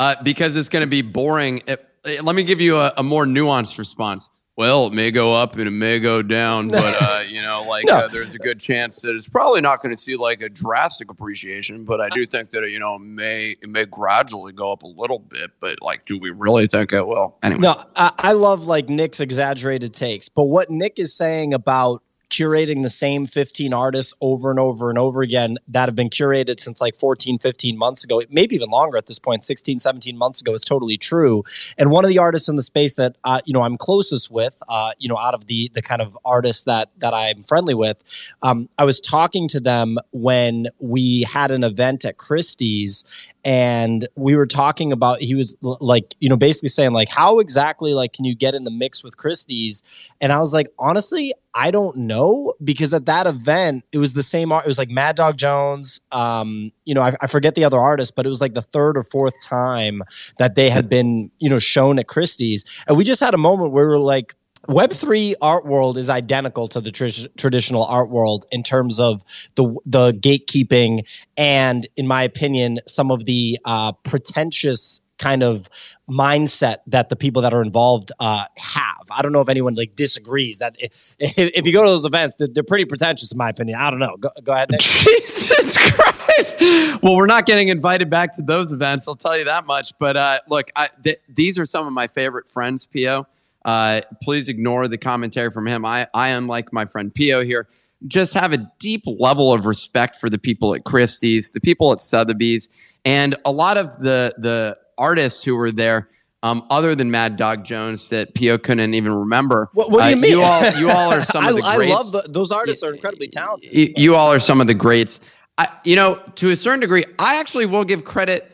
uh, 0.00 0.14
because 0.24 0.56
it's 0.56 0.70
going 0.70 0.80
to 0.82 0.88
be 0.90 1.02
boring. 1.02 1.62
It, 1.66 1.86
eh, 2.06 2.20
let 2.22 2.34
me 2.34 2.42
give 2.42 2.60
you 2.60 2.76
a, 2.76 2.92
a 2.96 3.02
more 3.02 3.26
nuanced 3.26 3.78
response. 3.78 4.30
Well, 4.56 4.86
it 4.86 4.92
may 4.92 5.10
go 5.10 5.34
up 5.34 5.56
and 5.56 5.68
it 5.68 5.70
may 5.72 6.00
go 6.00 6.22
down, 6.22 6.68
but 6.70 6.96
uh, 7.00 7.22
you 7.28 7.42
know, 7.42 7.64
like 7.68 7.84
No. 7.84 7.94
uh, 7.94 8.08
there's 8.08 8.34
a 8.34 8.38
good 8.38 8.58
chance 8.58 9.02
that 9.02 9.14
it's 9.14 9.28
probably 9.28 9.60
not 9.60 9.82
going 9.82 9.94
to 9.94 10.00
see 10.00 10.16
like 10.16 10.42
a 10.42 10.48
drastic 10.48 11.10
appreciation. 11.10 11.84
But 11.84 12.00
I 12.00 12.08
do 12.08 12.26
think 12.26 12.50
that 12.52 12.68
you 12.70 12.78
know 12.78 12.96
it 12.96 13.00
may 13.00 13.56
it 13.62 13.68
may 13.68 13.84
gradually 13.84 14.52
go 14.52 14.72
up 14.72 14.82
a 14.82 14.86
little 14.86 15.18
bit. 15.18 15.50
But 15.60 15.76
like, 15.82 16.06
do 16.06 16.18
we 16.18 16.30
really 16.30 16.66
think 16.66 16.92
it 16.92 17.06
will? 17.06 17.36
Anyway, 17.42 17.60
No, 17.60 17.74
I, 17.94 18.12
I 18.18 18.32
love 18.32 18.64
like 18.64 18.88
Nick's 18.88 19.20
exaggerated 19.20 19.92
takes, 19.92 20.28
but 20.30 20.44
what 20.44 20.70
Nick 20.70 20.98
is 20.98 21.14
saying 21.14 21.52
about 21.54 22.02
curating 22.30 22.82
the 22.82 22.88
same 22.88 23.26
15 23.26 23.74
artists 23.74 24.14
over 24.20 24.50
and 24.50 24.58
over 24.58 24.88
and 24.88 24.98
over 24.98 25.22
again 25.22 25.58
that 25.68 25.86
have 25.86 25.96
been 25.96 26.08
curated 26.08 26.60
since 26.60 26.80
like 26.80 26.94
14 26.94 27.38
15 27.38 27.76
months 27.76 28.04
ago 28.04 28.22
maybe 28.30 28.54
even 28.54 28.70
longer 28.70 28.96
at 28.96 29.06
this 29.06 29.18
point 29.18 29.44
16 29.44 29.78
17 29.78 30.16
months 30.16 30.40
ago 30.40 30.54
is 30.54 30.62
totally 30.62 30.96
true. 30.96 31.42
And 31.76 31.90
one 31.90 32.04
of 32.04 32.08
the 32.08 32.18
artists 32.18 32.48
in 32.48 32.56
the 32.56 32.62
space 32.62 32.94
that 32.94 33.16
uh, 33.24 33.40
you 33.44 33.52
know 33.52 33.62
i'm 33.62 33.76
closest 33.76 34.30
with 34.30 34.56
uh, 34.68 34.92
you 34.98 35.08
know 35.08 35.18
out 35.18 35.34
of 35.34 35.46
the 35.46 35.70
the 35.74 35.82
kind 35.82 36.00
of 36.00 36.16
artists 36.24 36.64
that 36.64 36.90
that 36.98 37.12
i'm 37.14 37.42
friendly 37.42 37.74
with 37.74 38.02
um, 38.42 38.68
i 38.78 38.84
was 38.84 39.00
talking 39.00 39.48
to 39.48 39.60
them 39.60 39.98
when 40.12 40.66
we 40.78 41.22
had 41.22 41.50
an 41.50 41.64
event 41.64 42.04
at 42.04 42.16
christie's 42.16 43.29
and 43.44 44.06
we 44.16 44.36
were 44.36 44.46
talking 44.46 44.92
about 44.92 45.20
he 45.20 45.34
was 45.34 45.56
like 45.62 46.14
you 46.20 46.28
know 46.28 46.36
basically 46.36 46.68
saying 46.68 46.92
like 46.92 47.08
how 47.08 47.38
exactly 47.38 47.94
like 47.94 48.12
can 48.12 48.24
you 48.24 48.34
get 48.34 48.54
in 48.54 48.64
the 48.64 48.70
mix 48.70 49.02
with 49.02 49.16
christie's? 49.16 49.82
And 50.20 50.32
i 50.32 50.38
was 50.38 50.52
like 50.52 50.68
honestly 50.78 51.32
i 51.54 51.70
don't 51.70 51.96
know 51.96 52.52
because 52.62 52.94
at 52.94 53.06
that 53.06 53.26
event 53.26 53.84
it 53.92 53.98
was 53.98 54.14
the 54.14 54.22
same 54.22 54.52
art 54.52 54.64
it 54.64 54.68
was 54.68 54.78
like 54.78 54.90
mad 54.90 55.16
dog 55.16 55.36
jones 55.36 56.00
um 56.12 56.70
you 56.84 56.94
know 56.94 57.02
I, 57.02 57.14
I 57.20 57.26
forget 57.26 57.54
the 57.54 57.64
other 57.64 57.80
artist 57.80 58.14
but 58.14 58.24
it 58.24 58.28
was 58.28 58.40
like 58.40 58.54
the 58.54 58.62
third 58.62 58.96
or 58.96 59.02
fourth 59.02 59.34
time 59.44 60.02
that 60.38 60.54
they 60.54 60.70
had 60.70 60.88
been 60.88 61.30
you 61.38 61.48
know 61.48 61.58
shown 61.58 61.98
at 61.98 62.08
christie's. 62.08 62.64
And 62.86 62.96
we 62.96 63.04
just 63.04 63.20
had 63.20 63.34
a 63.34 63.38
moment 63.38 63.72
where 63.72 63.86
we 63.86 63.92
were 63.92 63.98
like 63.98 64.34
Web3 64.70 65.34
art 65.42 65.66
world 65.66 65.98
is 65.98 66.08
identical 66.08 66.68
to 66.68 66.80
the 66.80 66.92
tr- 66.92 67.26
traditional 67.36 67.84
art 67.84 68.08
world 68.08 68.46
in 68.52 68.62
terms 68.62 69.00
of 69.00 69.22
the 69.56 69.76
the 69.84 70.12
gatekeeping 70.12 71.04
and, 71.36 71.88
in 71.96 72.06
my 72.06 72.22
opinion, 72.22 72.78
some 72.86 73.10
of 73.10 73.24
the 73.24 73.58
uh, 73.64 73.90
pretentious 74.04 75.00
kind 75.18 75.42
of 75.42 75.68
mindset 76.08 76.76
that 76.86 77.08
the 77.08 77.16
people 77.16 77.42
that 77.42 77.52
are 77.52 77.62
involved 77.62 78.12
uh, 78.20 78.44
have. 78.56 79.06
I 79.10 79.22
don't 79.22 79.32
know 79.32 79.40
if 79.40 79.48
anyone 79.48 79.74
like 79.74 79.96
disagrees 79.96 80.60
that 80.60 80.76
if, 80.78 81.14
if 81.18 81.66
you 81.66 81.72
go 81.72 81.82
to 81.82 81.90
those 81.90 82.04
events, 82.04 82.36
they're, 82.36 82.48
they're 82.48 82.62
pretty 82.62 82.84
pretentious, 82.84 83.32
in 83.32 83.38
my 83.38 83.50
opinion. 83.50 83.78
I 83.78 83.90
don't 83.90 83.98
know. 83.98 84.16
Go, 84.18 84.30
go 84.42 84.52
ahead. 84.52 84.70
Nick. 84.70 84.80
Jesus 84.80 85.76
Christ. 85.78 86.60
Well, 87.02 87.16
we're 87.16 87.26
not 87.26 87.44
getting 87.44 87.68
invited 87.70 88.08
back 88.08 88.36
to 88.36 88.42
those 88.42 88.72
events. 88.72 89.08
I'll 89.08 89.16
tell 89.16 89.36
you 89.36 89.44
that 89.44 89.66
much. 89.66 89.92
But 89.98 90.16
uh, 90.16 90.38
look, 90.48 90.70
I, 90.76 90.88
th- 91.02 91.18
these 91.28 91.58
are 91.58 91.66
some 91.66 91.88
of 91.88 91.92
my 91.92 92.06
favorite 92.06 92.48
friends, 92.48 92.86
Pio. 92.86 93.26
Uh, 93.64 94.00
please 94.22 94.48
ignore 94.48 94.88
the 94.88 94.98
commentary 94.98 95.50
from 95.50 95.66
him. 95.66 95.84
I, 95.84 96.06
I 96.14 96.28
unlike 96.28 96.72
my 96.72 96.84
friend 96.86 97.14
Pio 97.14 97.42
here, 97.42 97.68
just 98.06 98.32
have 98.34 98.52
a 98.52 98.70
deep 98.78 99.02
level 99.06 99.52
of 99.52 99.66
respect 99.66 100.16
for 100.16 100.30
the 100.30 100.38
people 100.38 100.74
at 100.74 100.84
Christie's, 100.84 101.50
the 101.50 101.60
people 101.60 101.92
at 101.92 102.00
Sotheby's, 102.00 102.68
and 103.04 103.34
a 103.44 103.52
lot 103.52 103.76
of 103.76 103.98
the 104.00 104.34
the 104.38 104.76
artists 104.98 105.44
who 105.44 105.56
were 105.56 105.70
there. 105.70 106.08
Um, 106.42 106.64
other 106.70 106.94
than 106.94 107.10
Mad 107.10 107.36
Dog 107.36 107.66
Jones, 107.66 108.08
that 108.08 108.34
Pio 108.34 108.56
couldn't 108.56 108.94
even 108.94 109.12
remember. 109.14 109.68
What, 109.74 109.90
what 109.90 109.98
do 109.98 110.04
Uh, 110.06 110.08
you 110.08 110.16
mean? 110.16 110.30
You 110.30 110.42
all, 110.42 110.70
you 110.78 110.88
all 110.88 111.12
are 111.12 111.20
some 111.34 111.44
I, 111.44 111.50
of 111.50 111.56
the 111.56 111.62
I 111.62 111.76
greats 111.76 111.92
love 111.92 112.12
the, 112.12 112.22
those 112.30 112.50
artists 112.50 112.82
are 112.82 112.94
incredibly 112.94 113.28
talented. 113.28 113.74
you, 113.76 113.88
you 113.94 114.14
all 114.14 114.32
are 114.32 114.40
some 114.40 114.58
of 114.58 114.66
the 114.66 114.72
greats. 114.72 115.20
I, 115.58 115.68
you 115.84 115.96
know, 115.96 116.18
to 116.36 116.50
a 116.52 116.56
certain 116.56 116.80
degree, 116.80 117.04
I 117.18 117.38
actually 117.38 117.66
will 117.66 117.84
give 117.84 118.06
credit. 118.06 118.49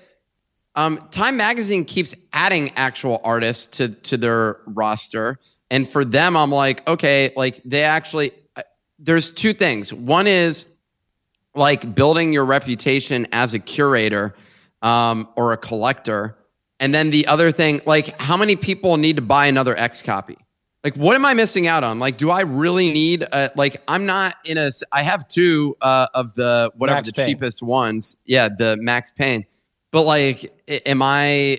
Um, 0.77 0.99
Time 1.11 1.37
Magazine 1.37 1.85
keeps 1.85 2.15
adding 2.33 2.71
actual 2.77 3.21
artists 3.25 3.67
to 3.79 3.89
to 3.89 4.17
their 4.17 4.61
roster, 4.67 5.39
and 5.71 5.89
for 5.89 6.05
them, 6.05 6.37
I'm 6.37 6.51
like, 6.51 6.87
okay, 6.89 7.33
like 7.37 7.61
they 7.65 7.83
actually. 7.83 8.33
uh, 8.57 8.63
There's 8.99 9.31
two 9.31 9.53
things. 9.53 9.93
One 9.93 10.27
is 10.27 10.67
like 11.55 11.95
building 11.95 12.33
your 12.33 12.45
reputation 12.45 13.27
as 13.33 13.55
a 13.55 13.59
curator 13.59 14.35
um, 14.83 15.27
or 15.37 15.53
a 15.53 15.57
collector, 15.57 16.37
and 16.79 16.95
then 16.95 17.11
the 17.11 17.27
other 17.27 17.51
thing, 17.51 17.81
like 17.87 18.19
how 18.21 18.37
many 18.37 18.55
people 18.55 18.99
need 18.99 19.17
to 19.17 19.23
buy 19.23 19.47
another 19.47 19.77
X 19.79 20.03
copy? 20.03 20.37
like 20.85 20.95
what 20.95 21.17
am 21.17 21.25
i 21.27 21.35
missing 21.35 21.67
out 21.67 21.83
on 21.83 21.99
like 21.99 22.17
do 22.17 22.31
i 22.31 22.43
really 22.43 22.93
need 22.93 23.23
a, 23.33 23.51
like 23.57 23.83
i'm 23.89 24.07
not 24.07 24.35
in 24.45 24.57
a 24.57 24.71
i 24.93 25.03
have 25.03 25.27
two 25.27 25.77
uh, 25.81 26.07
of 26.15 26.33
the 26.37 26.71
whatever 26.77 26.99
Max 26.99 27.09
the 27.09 27.13
Payne. 27.15 27.29
cheapest 27.29 27.61
ones 27.63 28.17
yeah 28.25 28.49
the 28.49 28.77
max 28.79 29.11
Pain. 29.11 29.45
But 29.97 30.03
like, 30.03 30.53
am 30.85 31.01
I? 31.01 31.59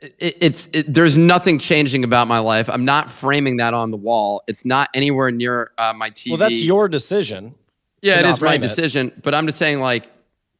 It, 0.00 0.36
it's 0.40 0.68
it, 0.72 0.94
there's 0.94 1.16
nothing 1.16 1.58
changing 1.58 2.04
about 2.04 2.28
my 2.28 2.38
life. 2.38 2.70
I'm 2.70 2.84
not 2.84 3.10
framing 3.10 3.56
that 3.56 3.74
on 3.74 3.90
the 3.90 3.96
wall. 3.96 4.44
It's 4.46 4.64
not 4.64 4.88
anywhere 4.94 5.32
near 5.32 5.72
uh, 5.76 5.92
my 5.96 6.10
TV. 6.10 6.30
Well, 6.30 6.38
that's 6.38 6.62
your 6.62 6.88
decision. 6.88 7.56
yeah, 8.00 8.20
it 8.20 8.26
is 8.26 8.40
my 8.40 8.54
it. 8.54 8.62
decision. 8.62 9.10
But 9.24 9.34
I'm 9.34 9.48
just 9.48 9.58
saying, 9.58 9.80
like, 9.80 10.06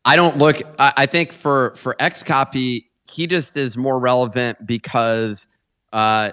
I 0.04 0.16
don't 0.16 0.38
look. 0.38 0.60
I, 0.80 0.92
I 0.96 1.06
think 1.06 1.32
for 1.32 1.76
for 1.76 1.94
X 2.00 2.24
copy, 2.24 2.90
he 3.08 3.28
just 3.28 3.56
is 3.56 3.76
more 3.76 4.00
relevant 4.00 4.66
because 4.66 5.46
uh, 5.92 6.32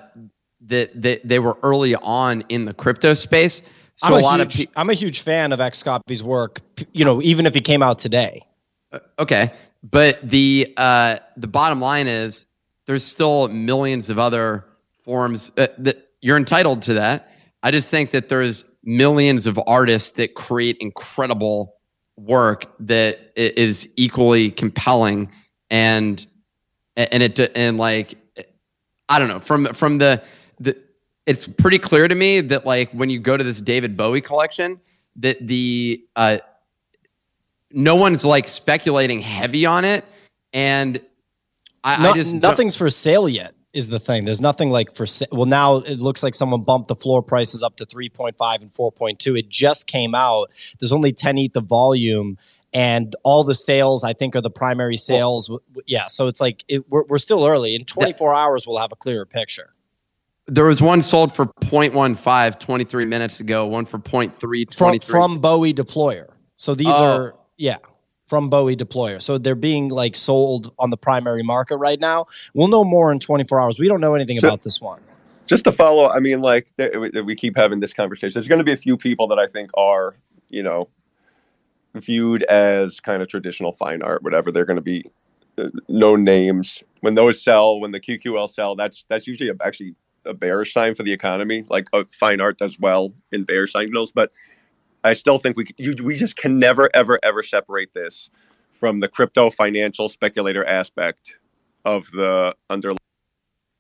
that 0.66 1.00
they, 1.00 1.20
they 1.24 1.38
were 1.38 1.60
early 1.62 1.94
on 1.94 2.44
in 2.50 2.66
the 2.66 2.74
crypto 2.74 3.14
space. 3.14 3.62
So 3.98 4.08
I'm 4.08 4.14
a, 4.14 4.16
a, 4.16 4.22
lot 4.22 4.40
huge, 4.40 4.48
of 4.48 4.58
people. 4.58 4.74
I'm 4.78 4.90
a 4.90 4.96
huge 4.96 5.22
fan 5.22 5.52
of 5.52 5.62
X 5.62 5.84
Copy's 5.84 6.24
work. 6.24 6.62
You 6.92 7.06
know, 7.06 7.22
even 7.22 7.46
if 7.46 7.54
he 7.54 7.62
came 7.62 7.84
out 7.84 8.00
today. 8.00 8.42
Okay, 9.20 9.52
but 9.84 10.20
the 10.28 10.74
uh, 10.78 11.18
the 11.38 11.48
bottom 11.48 11.80
line 11.80 12.08
is 12.08 12.46
there's 12.86 13.04
still 13.04 13.48
millions 13.48 14.10
of 14.10 14.20
other 14.20 14.66
forms 15.04 15.52
uh, 15.58 15.68
that 15.78 16.10
you're 16.22 16.38
entitled 16.38 16.82
to 16.84 16.96
that. 16.96 17.32
I 17.64 17.72
just 17.72 17.90
think 17.90 18.12
that 18.12 18.30
there's 18.30 18.66
millions 18.84 19.48
of 19.48 19.60
artists 19.68 20.12
that 20.12 20.36
create 20.36 20.78
incredible 20.80 21.76
work 22.18 22.66
that 22.80 23.32
is 23.36 23.88
equally 23.96 24.52
compelling 24.52 25.32
and 25.70 26.26
and 26.98 27.24
it 27.24 27.40
and 27.56 27.78
like 27.78 28.16
I 29.08 29.20
don't 29.20 29.30
know 29.30 29.40
from 29.40 29.66
from 29.68 29.98
the 29.98 30.22
the 30.60 30.78
it's 31.26 31.48
pretty 31.48 31.80
clear 31.80 32.08
to 32.08 32.16
me 32.16 32.42
that 32.42 32.66
like 32.66 32.92
when 32.92 33.10
you 33.10 33.20
go 33.20 33.38
to 33.38 33.44
this 33.44 33.62
David 33.62 33.96
Bowie 33.96 34.22
collection 34.22 34.80
that 35.18 35.46
the 35.46 36.04
uh 36.16 36.40
no 37.72 37.96
one's 37.96 38.24
like 38.26 38.48
speculating 38.48 39.20
heavy 39.20 39.66
on 39.66 39.86
it 39.86 40.04
and 40.54 41.02
I, 41.84 42.02
No- 42.04 42.10
I 42.10 42.14
just 42.14 42.34
nothing's 42.34 42.76
for 42.76 42.90
sale 42.90 43.30
yet. 43.30 43.54
Is 43.72 43.88
the 43.88 44.00
thing? 44.00 44.26
There's 44.26 44.42
nothing 44.42 44.72
like 44.72 44.96
for 44.96 45.06
sale. 45.06 45.28
Well, 45.32 45.46
now 45.46 45.76
it 45.78 46.00
looks 46.00 46.24
like 46.24 46.34
someone 46.34 46.64
bumped 46.64 46.88
the 46.88 46.96
floor 46.96 47.22
prices 47.22 47.62
up 47.62 47.76
to 47.76 47.86
3.5 47.86 48.34
and 48.62 48.74
4.2. 48.74 49.38
It 49.38 49.48
just 49.48 49.86
came 49.86 50.16
out. 50.16 50.48
There's 50.80 50.92
only 50.92 51.12
10 51.14 51.38
ETH 51.38 51.56
of 51.56 51.66
volume, 51.66 52.40
and 52.74 53.16
all 53.24 53.44
the 53.44 53.54
sales 53.54 54.04
I 54.04 54.14
think 54.14 54.36
are 54.36 54.42
the 54.42 54.50
primary 54.50 54.98
sales. 54.98 55.46
W- 55.50 55.60
w- 55.70 55.84
yeah, 55.86 56.08
so 56.08 56.28
it's 56.28 56.42
like 56.42 56.64
it, 56.68 56.90
we're 56.90 57.04
we're 57.10 57.20
still 57.20 57.46
early. 57.46 57.76
In 57.76 57.86
24 57.86 58.34
hours, 58.34 58.66
we'll 58.66 58.80
have 58.80 58.92
a 58.92 58.96
clearer 58.96 59.28
picture. 59.28 59.70
there 60.48 60.66
was 60.66 60.82
one 60.82 61.04
sold 61.04 61.32
for 61.32 61.46
0.15 61.62 62.60
23 62.60 63.06
minutes 63.06 63.40
ago 63.40 63.68
one 63.68 63.86
for 63.86 64.00
0.3 64.00 64.74
from 64.76 65.00
from 65.00 65.40
Bowie 65.40 65.76
deployer. 65.76 66.26
So 66.56 66.74
these 66.74 66.88
Oh. 66.90 67.06
are 67.06 67.36
yeah, 67.60 67.78
from 68.28 68.50
Bowie 68.50 68.76
deployer. 68.76 69.22
So 69.22 69.38
they're 69.38 69.54
being 69.54 69.90
like 69.90 70.16
sold 70.16 70.74
on 70.80 70.90
the 70.90 70.98
primary 70.98 71.44
market 71.44 71.78
right 71.78 72.00
now. 72.00 72.26
We'll 72.56 72.70
know 72.70 72.84
more 72.84 73.12
in 73.12 73.20
24 73.20 73.62
hours. 73.62 73.80
We 73.80 73.88
don't 73.88 74.02
know 74.02 74.16
anything 74.16 74.38
about 74.38 74.64
this 74.64 74.82
one. 74.82 75.02
just 75.50 75.64
to 75.64 75.72
follow 75.72 76.10
i 76.12 76.20
mean 76.20 76.42
like 76.42 76.68
we 77.26 77.36
keep 77.36 77.58
having 77.58 77.80
this 77.80 77.92
conversation 77.92 78.32
there's 78.36 78.48
going 78.48 78.60
to 78.60 78.64
be 78.64 78.72
a 78.72 78.78
few 78.78 78.96
people 78.96 79.28
that 79.28 79.40
i 79.40 79.48
think 79.48 79.72
are 79.74 80.16
you 80.50 80.62
know 80.62 80.88
viewed 81.96 82.44
as 82.44 83.00
kind 83.00 83.22
of 83.22 83.28
traditional 83.28 83.74
fine 83.74 84.02
art 84.04 84.22
whatever 84.22 84.52
they're 84.52 84.64
going 84.64 84.76
to 84.76 84.82
be 84.82 85.04
uh, 85.58 85.70
no 85.90 86.16
names 86.16 86.84
when 87.02 87.16
those 87.16 87.42
sell 87.42 87.80
when 87.80 87.92
the 87.92 88.00
qql 88.00 88.48
sell 88.48 88.76
that's 88.76 89.04
that's 89.10 89.26
usually 89.26 89.50
a, 89.50 89.56
actually 89.66 89.96
a 90.26 90.34
bearish 90.34 90.72
sign 90.72 90.94
for 90.94 91.02
the 91.02 91.12
economy 91.12 91.64
like 91.70 91.88
uh, 91.94 92.04
fine 92.12 92.40
art 92.40 92.60
does 92.60 92.80
well 92.80 93.12
in 93.32 93.44
bear 93.44 93.66
signals 93.66 94.12
but 94.12 94.32
i 95.04 95.14
still 95.14 95.38
think 95.38 95.58
we 95.58 95.66
you, 95.78 95.96
we 96.04 96.16
just 96.16 96.36
can 96.36 96.60
never 96.60 96.90
ever 96.94 97.20
ever 97.24 97.44
separate 97.44 97.94
this 97.94 98.30
from 98.72 99.00
the 99.00 99.08
crypto 99.08 99.50
financial 99.50 100.10
speculator 100.10 100.66
aspect 100.66 101.38
of 101.86 102.10
the 102.12 102.56
underlying 102.70 103.00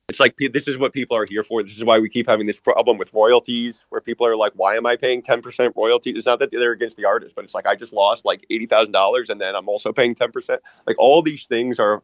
it's 0.09 0.19
like 0.19 0.35
this 0.38 0.67
is 0.67 0.77
what 0.77 0.91
people 0.91 1.15
are 1.15 1.25
here 1.29 1.43
for. 1.43 1.61
This 1.61 1.77
is 1.77 1.83
why 1.85 1.99
we 1.99 2.09
keep 2.09 2.27
having 2.27 2.47
this 2.47 2.59
problem 2.59 2.97
with 2.97 3.13
royalties, 3.13 3.85
where 3.89 4.01
people 4.01 4.25
are 4.25 4.35
like, 4.35 4.53
"Why 4.55 4.75
am 4.75 4.85
I 4.85 4.95
paying 4.95 5.21
ten 5.21 5.41
percent 5.41 5.73
royalty?" 5.77 6.09
It's 6.11 6.25
not 6.25 6.39
that 6.39 6.49
they're 6.51 6.71
against 6.71 6.97
the 6.97 7.05
artist, 7.05 7.35
but 7.35 7.45
it's 7.45 7.53
like 7.53 7.67
I 7.67 7.75
just 7.75 7.94
lost 7.94 8.25
like 8.25 8.46
eighty 8.50 8.65
thousand 8.65 8.91
dollars, 8.91 9.29
and 9.29 9.39
then 9.39 9.55
I'm 9.55 9.70
also 9.70 9.94
paying 9.94 10.15
ten 10.15 10.31
percent. 10.31 10.61
Like 10.87 10.96
all 10.98 11.22
these 11.22 11.46
things 11.46 11.79
are, 11.79 12.01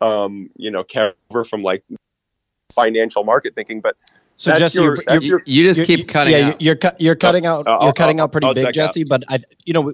um, 0.00 0.50
you 0.56 0.70
know, 0.70 0.84
cover 0.84 1.44
from 1.44 1.62
like 1.64 1.82
financial 2.72 3.24
market 3.24 3.56
thinking. 3.56 3.80
But 3.80 3.96
So 4.38 4.50
That's 4.50 4.60
Jesse, 4.60 4.82
your- 4.82 4.96
you're, 5.10 5.20
you're, 5.22 5.42
you, 5.46 5.64
just 5.68 5.84
keep 5.84 6.06
cutting 6.06 6.32
yeah, 6.32 6.48
out 6.50 6.62
You're 6.62 6.76
you're 7.00 7.16
cutting 7.16 7.44
out. 7.44 7.66
I'll- 7.66 7.82
you're 7.82 7.92
cutting 7.92 8.20
I'll- 8.20 8.24
out 8.24 8.32
pretty 8.32 8.46
I'll 8.46 8.54
big, 8.54 8.66
check 8.66 8.68
out. 8.68 8.72
Jesse. 8.74 9.02
But 9.04 9.24
I, 9.28 9.40
you 9.64 9.72
know, 9.72 9.92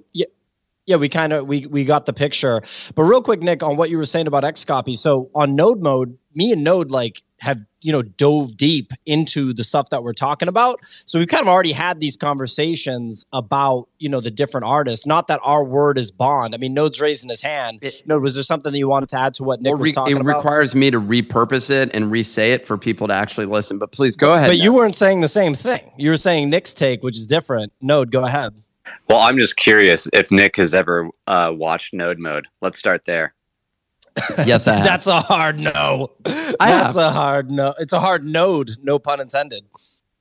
yeah, 0.86 0.96
we 0.96 1.08
kind 1.08 1.32
of 1.32 1.46
we 1.46 1.66
we 1.66 1.84
got 1.84 2.06
the 2.06 2.12
picture. 2.12 2.60
But 2.94 3.04
real 3.04 3.22
quick, 3.22 3.40
Nick, 3.40 3.62
on 3.62 3.76
what 3.76 3.90
you 3.90 3.96
were 3.98 4.06
saying 4.06 4.26
about 4.26 4.44
X 4.44 4.64
copy. 4.64 4.96
So 4.96 5.30
on 5.34 5.56
Node 5.56 5.80
mode, 5.80 6.18
me 6.34 6.52
and 6.52 6.62
Node 6.62 6.90
like 6.90 7.22
have 7.40 7.64
you 7.80 7.92
know 7.92 8.02
dove 8.02 8.56
deep 8.56 8.92
into 9.06 9.52
the 9.54 9.64
stuff 9.64 9.90
that 9.90 10.02
we're 10.02 10.12
talking 10.12 10.48
about. 10.48 10.78
So 11.06 11.18
we've 11.18 11.28
kind 11.28 11.42
of 11.42 11.48
already 11.48 11.72
had 11.72 12.00
these 12.00 12.16
conversations 12.18 13.24
about 13.32 13.88
you 13.98 14.10
know 14.10 14.20
the 14.20 14.30
different 14.30 14.66
artists. 14.66 15.06
Not 15.06 15.28
that 15.28 15.40
our 15.42 15.64
word 15.64 15.96
is 15.96 16.10
bond. 16.10 16.54
I 16.54 16.58
mean, 16.58 16.74
Node's 16.74 17.00
raising 17.00 17.30
his 17.30 17.40
hand. 17.40 17.78
It- 17.80 18.02
Node, 18.06 18.22
was 18.22 18.34
there 18.34 18.44
something 18.44 18.72
that 18.72 18.78
you 18.78 18.88
wanted 18.88 19.08
to 19.10 19.18
add 19.18 19.34
to 19.34 19.44
what 19.44 19.62
Nick 19.62 19.72
Well, 19.72 19.80
was 19.80 19.92
talking 19.92 20.16
it 20.16 20.20
about? 20.20 20.32
It 20.32 20.36
requires 20.36 20.74
me 20.74 20.90
to 20.90 21.00
repurpose 21.00 21.70
it 21.70 21.94
and 21.94 22.10
re-say 22.10 22.52
it 22.52 22.66
for 22.66 22.76
people 22.76 23.08
to 23.08 23.14
actually 23.14 23.46
listen 23.46 23.78
but 23.78 23.92
please 23.92 24.16
go 24.16 24.34
ahead 24.34 24.48
but 24.48 24.58
you 24.58 24.72
weren't 24.72 24.94
saying 24.94 25.22
the 25.22 25.28
same 25.28 25.54
thing. 25.54 25.92
You 25.96 26.10
were 26.10 26.16
saying 26.18 26.50
Nick's 26.50 26.74
take, 26.74 27.02
which 27.02 27.16
is 27.16 27.26
different. 27.26 27.72
Node, 27.80 28.10
go 28.10 28.24
ahead. 28.24 28.54
Well, 29.08 29.18
I'm 29.20 29.38
just 29.38 29.56
curious 29.56 30.08
if 30.12 30.30
Nick 30.30 30.56
has 30.56 30.74
ever 30.74 31.08
uh, 31.26 31.52
watched 31.54 31.94
Node 31.94 32.18
Mode. 32.18 32.46
Let's 32.60 32.78
start 32.78 33.04
there. 33.04 33.34
yes 34.46 34.68
i 34.68 34.74
have. 34.74 34.84
That's 34.84 35.06
a 35.08 35.18
hard 35.20 35.58
no. 35.58 36.12
I 36.24 36.70
That's 36.70 36.94
have. 36.94 36.96
a 36.96 37.10
hard 37.10 37.50
no. 37.50 37.74
It's 37.80 37.92
a 37.92 37.98
hard 37.98 38.24
node. 38.24 38.70
No 38.82 38.98
pun 39.00 39.20
intended. 39.20 39.64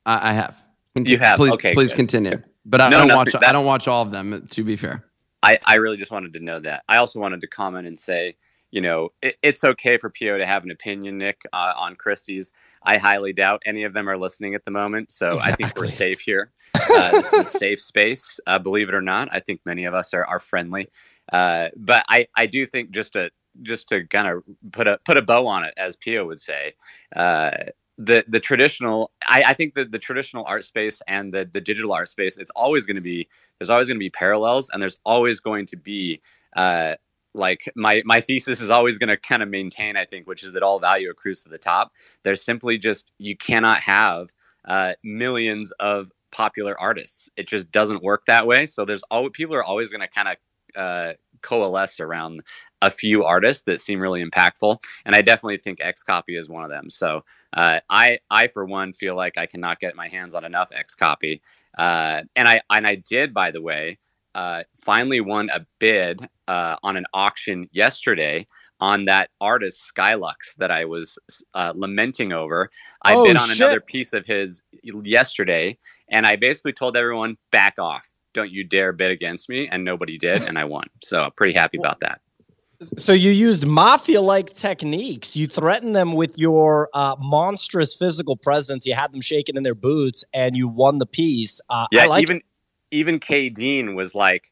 I, 0.05 0.31
I 0.31 0.33
have 0.33 0.57
Conti- 0.95 1.11
You 1.11 1.19
have? 1.19 1.37
please, 1.37 1.51
Okay, 1.53 1.73
please 1.73 1.91
good. 1.91 1.97
continue 1.97 2.41
but 2.65 2.81
i 2.81 2.89
No, 2.89 2.97
don't 2.99 3.07
no, 3.09 3.15
watch 3.17 3.31
that- 3.33 3.45
i 3.45 3.51
don't 3.51 3.65
watch 3.65 3.87
all 3.87 4.01
of 4.01 4.11
them 4.11 4.47
to 4.51 4.63
be 4.63 4.75
fair 4.75 5.05
I, 5.43 5.59
I 5.65 5.75
really 5.75 5.97
just 5.97 6.09
wanted 6.11 6.31
to 6.33 6.39
know 6.39 6.59
that. 6.61 6.83
I 6.87 6.95
also 6.97 7.19
wanted 7.19 7.41
to 7.41 7.47
comment 7.47 7.85
and 7.85 7.99
say, 7.99 8.37
you 8.71 8.79
know, 8.79 9.09
it, 9.21 9.35
it's 9.43 9.65
okay 9.65 9.97
for 9.97 10.09
Pio 10.09 10.37
to 10.37 10.45
have 10.45 10.63
an 10.63 10.71
opinion, 10.71 11.17
Nick, 11.17 11.41
uh, 11.51 11.73
on 11.75 11.95
Christie's. 11.97 12.53
I 12.83 12.97
highly 12.97 13.33
doubt 13.33 13.61
any 13.65 13.83
of 13.83 13.93
them 13.93 14.09
are 14.09 14.17
listening 14.17 14.55
at 14.55 14.65
the 14.65 14.71
moment, 14.71 15.11
so 15.11 15.37
I 15.41 15.51
think 15.53 15.77
we're 15.77 15.87
safe 15.87 16.19
here. 16.19 16.51
Uh, 16.75 17.11
this 17.11 17.33
is 17.33 17.39
a 17.39 17.45
safe 17.45 17.81
space, 17.81 18.39
uh, 18.45 18.59
believe 18.59 18.89
it 18.89 18.95
or 18.95 19.01
not. 19.01 19.29
I 19.31 19.39
think 19.39 19.61
many 19.65 19.85
of 19.85 19.93
us 19.93 20.13
are, 20.13 20.25
are 20.25 20.39
friendly, 20.39 20.89
uh, 21.31 21.69
but 21.77 22.05
I, 22.09 22.27
I 22.35 22.45
do 22.45 22.65
think 22.65 22.91
just 22.91 23.13
to 23.13 23.31
just 23.61 23.87
to 23.89 24.05
kind 24.07 24.27
of 24.27 24.43
put 24.71 24.87
a 24.87 24.99
put 25.05 25.17
a 25.17 25.21
bow 25.21 25.47
on 25.47 25.63
it, 25.63 25.73
as 25.77 25.95
Pio 25.95 26.25
would 26.25 26.39
say, 26.39 26.73
uh, 27.15 27.51
the 27.97 28.25
the 28.27 28.39
traditional. 28.39 29.11
I, 29.27 29.43
I 29.47 29.53
think 29.53 29.75
that 29.75 29.91
the 29.91 29.99
traditional 29.99 30.43
art 30.45 30.65
space 30.65 31.01
and 31.07 31.33
the 31.33 31.49
the 31.51 31.61
digital 31.61 31.93
art 31.93 32.09
space, 32.09 32.37
it's 32.37 32.51
always 32.55 32.85
going 32.85 32.95
to 32.95 33.01
be 33.01 33.27
there's 33.59 33.69
always 33.69 33.87
going 33.87 33.97
to 33.97 34.03
be 34.03 34.09
parallels, 34.09 34.69
and 34.71 34.81
there's 34.81 34.97
always 35.05 35.39
going 35.39 35.65
to 35.67 35.77
be 35.77 36.21
uh, 36.55 36.95
like 37.33 37.61
my 37.75 38.01
my 38.05 38.21
thesis 38.21 38.61
is 38.61 38.69
always 38.69 38.97
going 38.97 39.09
to 39.09 39.17
kind 39.17 39.43
of 39.43 39.49
maintain. 39.49 39.97
I 39.97 40.05
think, 40.05 40.27
which 40.27 40.43
is 40.43 40.53
that 40.53 40.63
all 40.63 40.79
value 40.79 41.09
accrues 41.09 41.43
to 41.43 41.49
the 41.49 41.57
top. 41.57 41.91
There's 42.23 42.43
simply 42.43 42.77
just 42.77 43.11
you 43.17 43.35
cannot 43.37 43.79
have 43.81 44.29
uh, 44.65 44.93
millions 45.03 45.71
of 45.79 46.11
popular 46.31 46.79
artists. 46.79 47.29
It 47.37 47.47
just 47.47 47.71
doesn't 47.71 48.03
work 48.03 48.25
that 48.25 48.47
way. 48.47 48.65
So 48.65 48.85
there's 48.85 49.03
always 49.11 49.31
people 49.33 49.55
are 49.55 49.63
always 49.63 49.89
going 49.89 50.01
to 50.01 50.07
kind 50.07 50.27
of 50.29 50.35
uh, 50.75 51.13
coalesce 51.41 51.99
around 51.99 52.41
a 52.81 52.89
few 52.89 53.23
artists 53.23 53.63
that 53.65 53.79
seem 53.79 53.99
really 53.99 54.23
impactful, 54.23 54.77
and 55.05 55.15
I 55.15 55.21
definitely 55.21 55.57
think 55.57 55.79
X 55.81 56.03
Copy 56.03 56.35
is 56.35 56.49
one 56.49 56.63
of 56.63 56.69
them. 56.69 56.89
So 56.89 57.23
uh, 57.53 57.79
I 57.89 58.19
I 58.29 58.47
for 58.47 58.65
one 58.65 58.93
feel 58.93 59.15
like 59.15 59.37
I 59.37 59.45
cannot 59.45 59.79
get 59.79 59.95
my 59.95 60.07
hands 60.07 60.35
on 60.35 60.43
enough 60.45 60.69
X 60.73 60.95
Copy, 60.95 61.41
uh, 61.77 62.21
and 62.35 62.47
I 62.47 62.61
and 62.69 62.85
I 62.87 62.95
did 62.95 63.33
by 63.33 63.51
the 63.51 63.61
way 63.61 63.99
uh, 64.35 64.63
finally 64.75 65.21
won 65.21 65.49
a 65.49 65.65
bid 65.79 66.27
uh, 66.47 66.75
on 66.83 66.97
an 66.97 67.05
auction 67.13 67.67
yesterday 67.71 68.45
on 68.79 69.05
that 69.05 69.29
artist 69.39 69.91
Skylux 69.95 70.55
that 70.57 70.71
I 70.71 70.85
was 70.85 71.17
uh, 71.53 71.73
lamenting 71.75 72.33
over. 72.33 72.69
I 73.03 73.15
Oh, 73.15 73.25
bid 73.25 73.37
on 73.37 73.47
shit. 73.47 73.61
another 73.61 73.79
piece 73.79 74.13
of 74.13 74.25
his 74.25 74.61
yesterday, 74.83 75.77
and 76.09 76.27
I 76.27 76.35
basically 76.35 76.73
told 76.73 76.97
everyone 76.97 77.37
back 77.51 77.75
off. 77.79 78.07
Don't 78.33 78.51
you 78.51 78.63
dare 78.63 78.91
bid 78.91 79.11
against 79.11 79.47
me, 79.47 79.67
and 79.67 79.83
nobody 79.83 80.17
did, 80.17 80.41
and 80.41 80.57
I 80.57 80.65
won. 80.65 80.87
So 81.03 81.23
I'm 81.23 81.31
pretty 81.31 81.53
happy 81.53 81.77
about 81.77 81.99
that. 82.01 82.19
So 82.97 83.13
you 83.13 83.31
used 83.31 83.65
mafia-like 83.65 84.51
techniques. 84.51 85.37
You 85.37 85.47
threatened 85.47 85.95
them 85.95 86.13
with 86.13 86.37
your 86.37 86.89
uh, 86.93 87.15
monstrous 87.19 87.95
physical 87.95 88.35
presence. 88.35 88.85
You 88.85 88.95
had 88.95 89.13
them 89.13 89.21
shaking 89.21 89.55
in 89.55 89.63
their 89.63 89.75
boots, 89.75 90.25
and 90.33 90.57
you 90.57 90.67
won 90.67 90.97
the 90.99 91.05
piece. 91.05 91.61
Uh, 91.69 91.87
Yeah, 91.91 92.03
I 92.03 92.05
like 92.07 92.23
even 92.23 92.41
even 92.91 93.19
K 93.19 93.49
Dean 93.49 93.95
was 93.95 94.13
like, 94.15 94.47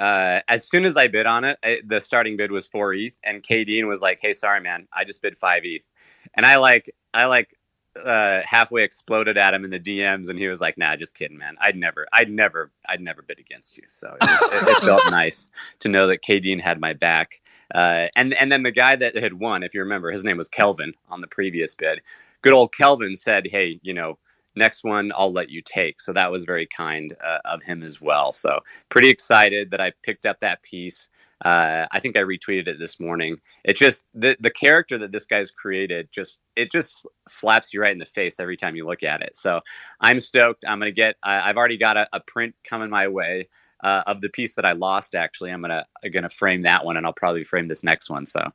uh, 0.00 0.40
as 0.48 0.66
soon 0.66 0.86
as 0.86 0.96
I 0.96 1.08
bid 1.08 1.26
on 1.26 1.44
it, 1.44 1.58
I, 1.62 1.80
the 1.84 2.00
starting 2.00 2.36
bid 2.36 2.50
was 2.50 2.66
four 2.66 2.94
ETH, 2.94 3.18
and 3.22 3.42
K 3.42 3.64
Dean 3.64 3.86
was 3.86 4.00
like, 4.00 4.18
"Hey, 4.20 4.32
sorry, 4.32 4.60
man, 4.60 4.88
I 4.92 5.04
just 5.04 5.20
bid 5.20 5.36
five 5.36 5.62
ETH," 5.64 5.88
and 6.34 6.46
I 6.46 6.56
like, 6.56 6.90
I 7.12 7.26
like 7.26 7.54
uh, 8.02 8.40
halfway 8.44 8.82
exploded 8.82 9.36
at 9.36 9.52
him 9.52 9.64
in 9.64 9.70
the 9.70 9.78
DMs, 9.78 10.30
and 10.30 10.38
he 10.38 10.48
was 10.48 10.60
like, 10.60 10.78
"Nah, 10.78 10.96
just 10.96 11.14
kidding, 11.14 11.36
man. 11.36 11.56
I'd 11.60 11.76
never, 11.76 12.06
I'd 12.14 12.30
never, 12.30 12.70
I'd 12.88 13.02
never 13.02 13.20
bid 13.20 13.38
against 13.38 13.76
you." 13.76 13.82
So 13.88 14.08
it, 14.08 14.22
was, 14.22 14.68
it, 14.68 14.68
it 14.70 14.78
felt 14.84 15.02
nice 15.10 15.50
to 15.80 15.88
know 15.88 16.06
that 16.06 16.22
KD 16.22 16.58
had 16.60 16.80
my 16.80 16.94
back. 16.94 17.42
Uh, 17.74 18.08
and 18.16 18.32
and 18.34 18.50
then 18.50 18.62
the 18.62 18.70
guy 18.70 18.96
that 18.96 19.14
had 19.16 19.34
won, 19.34 19.62
if 19.62 19.74
you 19.74 19.80
remember, 19.80 20.10
his 20.10 20.24
name 20.24 20.38
was 20.38 20.48
Kelvin 20.48 20.94
on 21.10 21.20
the 21.20 21.26
previous 21.26 21.74
bid. 21.74 22.00
Good 22.40 22.54
old 22.54 22.74
Kelvin 22.74 23.16
said, 23.16 23.48
"Hey, 23.50 23.80
you 23.82 23.92
know." 23.92 24.18
Next 24.56 24.84
one, 24.84 25.12
I'll 25.14 25.32
let 25.32 25.50
you 25.50 25.62
take. 25.64 26.00
So 26.00 26.12
that 26.12 26.30
was 26.30 26.44
very 26.44 26.66
kind 26.66 27.14
uh, 27.24 27.38
of 27.44 27.62
him 27.62 27.82
as 27.82 28.00
well. 28.00 28.32
So 28.32 28.60
pretty 28.88 29.08
excited 29.08 29.70
that 29.70 29.80
I 29.80 29.92
picked 30.02 30.26
up 30.26 30.40
that 30.40 30.62
piece. 30.62 31.08
Uh, 31.44 31.86
I 31.90 32.00
think 32.00 32.16
I 32.16 32.20
retweeted 32.20 32.68
it 32.68 32.78
this 32.78 33.00
morning. 33.00 33.38
It 33.64 33.76
just 33.76 34.04
the 34.12 34.36
the 34.40 34.50
character 34.50 34.98
that 34.98 35.10
this 35.12 35.24
guy's 35.24 35.50
created 35.50 36.08
just 36.12 36.38
it 36.54 36.70
just 36.70 37.06
slaps 37.26 37.72
you 37.72 37.80
right 37.80 37.92
in 37.92 37.98
the 37.98 38.04
face 38.04 38.38
every 38.38 38.56
time 38.56 38.76
you 38.76 38.86
look 38.86 39.02
at 39.02 39.22
it. 39.22 39.34
So 39.36 39.60
I'm 40.00 40.20
stoked. 40.20 40.66
I'm 40.68 40.78
gonna 40.78 40.90
get. 40.90 41.16
I, 41.22 41.46
have 41.46 41.56
already 41.56 41.78
got 41.78 41.96
a, 41.96 42.06
a, 42.12 42.20
print 42.20 42.54
coming 42.62 42.90
my 42.90 43.08
way 43.08 43.48
uh, 43.82 44.02
of 44.06 44.20
the 44.20 44.28
piece 44.28 44.54
that 44.56 44.66
I 44.66 44.72
lost. 44.72 45.14
Actually, 45.14 45.52
I'm 45.52 45.62
gonna 45.62 45.86
gonna 46.12 46.28
frame 46.28 46.62
that 46.62 46.84
one, 46.84 46.98
and 46.98 47.06
I'll 47.06 47.14
probably 47.14 47.44
frame 47.44 47.68
this 47.68 47.82
next 47.82 48.10
one. 48.10 48.26
So 48.26 48.50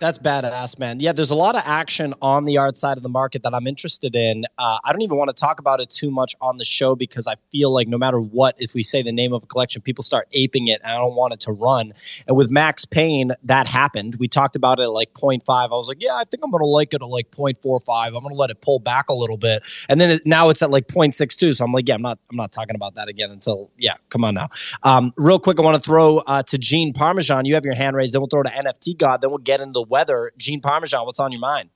that's 0.00 0.18
badass, 0.18 0.78
man. 0.78 1.00
Yeah, 1.00 1.12
there's 1.12 1.30
a 1.30 1.34
lot 1.34 1.54
of 1.54 1.62
action 1.64 2.14
on 2.20 2.44
the 2.44 2.58
art 2.58 2.76
side 2.76 2.96
of 2.96 3.02
the 3.02 3.08
market 3.08 3.42
that 3.44 3.54
I'm 3.54 3.66
interested 3.66 4.16
in. 4.16 4.44
Uh, 4.58 4.78
I 4.84 4.92
don't 4.92 5.02
even 5.02 5.16
want 5.16 5.28
to 5.28 5.34
talk 5.34 5.60
about 5.60 5.80
it 5.80 5.88
too 5.88 6.10
much 6.10 6.34
on 6.40 6.58
the 6.58 6.64
show 6.64 6.96
because 6.96 7.26
I 7.26 7.36
feel 7.52 7.72
like 7.72 7.88
no 7.88 7.96
matter 7.96 8.20
what, 8.20 8.56
if 8.58 8.74
we 8.74 8.82
say 8.82 9.02
the 9.02 9.12
name 9.12 9.32
of 9.32 9.42
a 9.44 9.46
collection, 9.46 9.82
people 9.82 10.02
start 10.02 10.28
aping 10.32 10.68
it, 10.68 10.80
and 10.82 10.92
I 10.92 10.96
don't 10.96 11.14
want 11.14 11.32
it 11.32 11.40
to 11.40 11.52
run. 11.52 11.92
And 12.26 12.36
with 12.36 12.50
Max 12.50 12.84
Pain, 12.84 13.32
that 13.44 13.68
happened. 13.68 14.16
We 14.18 14.28
talked 14.28 14.56
about 14.56 14.80
it 14.80 14.84
at 14.84 14.92
like 14.92 15.14
0.5. 15.14 15.42
I 15.48 15.66
was 15.68 15.88
like, 15.88 16.02
yeah, 16.02 16.14
I 16.14 16.24
think 16.24 16.42
I'm 16.44 16.50
going 16.50 16.62
to 16.62 16.66
like 16.66 16.92
it 16.92 17.00
at 17.00 17.08
like 17.08 17.30
0.45. 17.30 18.06
I'm 18.06 18.12
going 18.14 18.28
to 18.28 18.34
let 18.34 18.50
it 18.50 18.60
pull 18.60 18.80
back 18.80 19.08
a 19.08 19.14
little 19.14 19.36
bit, 19.36 19.62
and 19.88 20.00
then 20.00 20.10
it, 20.10 20.26
now 20.26 20.48
it's 20.48 20.62
at 20.62 20.70
like 20.70 20.88
0.62. 20.88 21.56
So 21.56 21.64
I'm 21.64 21.72
like, 21.72 21.88
yeah, 21.88 21.94
I'm 21.94 22.02
not, 22.02 22.18
I'm 22.30 22.36
not 22.36 22.52
talking 22.52 22.74
about 22.74 22.96
that 22.96 23.08
again 23.08 23.30
until, 23.30 23.70
yeah, 23.78 23.94
come 24.10 24.24
on 24.24 24.34
now. 24.34 24.48
Um, 24.82 25.12
real 25.16 25.38
quick, 25.38 25.60
I 25.60 25.62
want 25.62 25.82
to 25.82 25.82
throw 25.82 26.18
uh, 26.18 26.42
to 26.42 26.58
Gene 26.58 26.92
Parmesan. 26.92 27.44
You 27.44 27.54
have 27.54 27.64
your 27.64 27.74
hand 27.74 27.96
raised. 27.96 28.12
Then 28.12 28.20
we'll 28.20 28.28
throw 28.28 28.42
to 28.42 28.50
NFT 28.50 28.98
God. 28.98 29.20
Then 29.20 29.30
we'll 29.30 29.38
get 29.38 29.60
into 29.60 29.83
weather. 29.84 30.32
Gene 30.36 30.60
Parmesan, 30.60 31.04
what's 31.06 31.20
on 31.20 31.32
your 31.32 31.40
mind? 31.40 31.70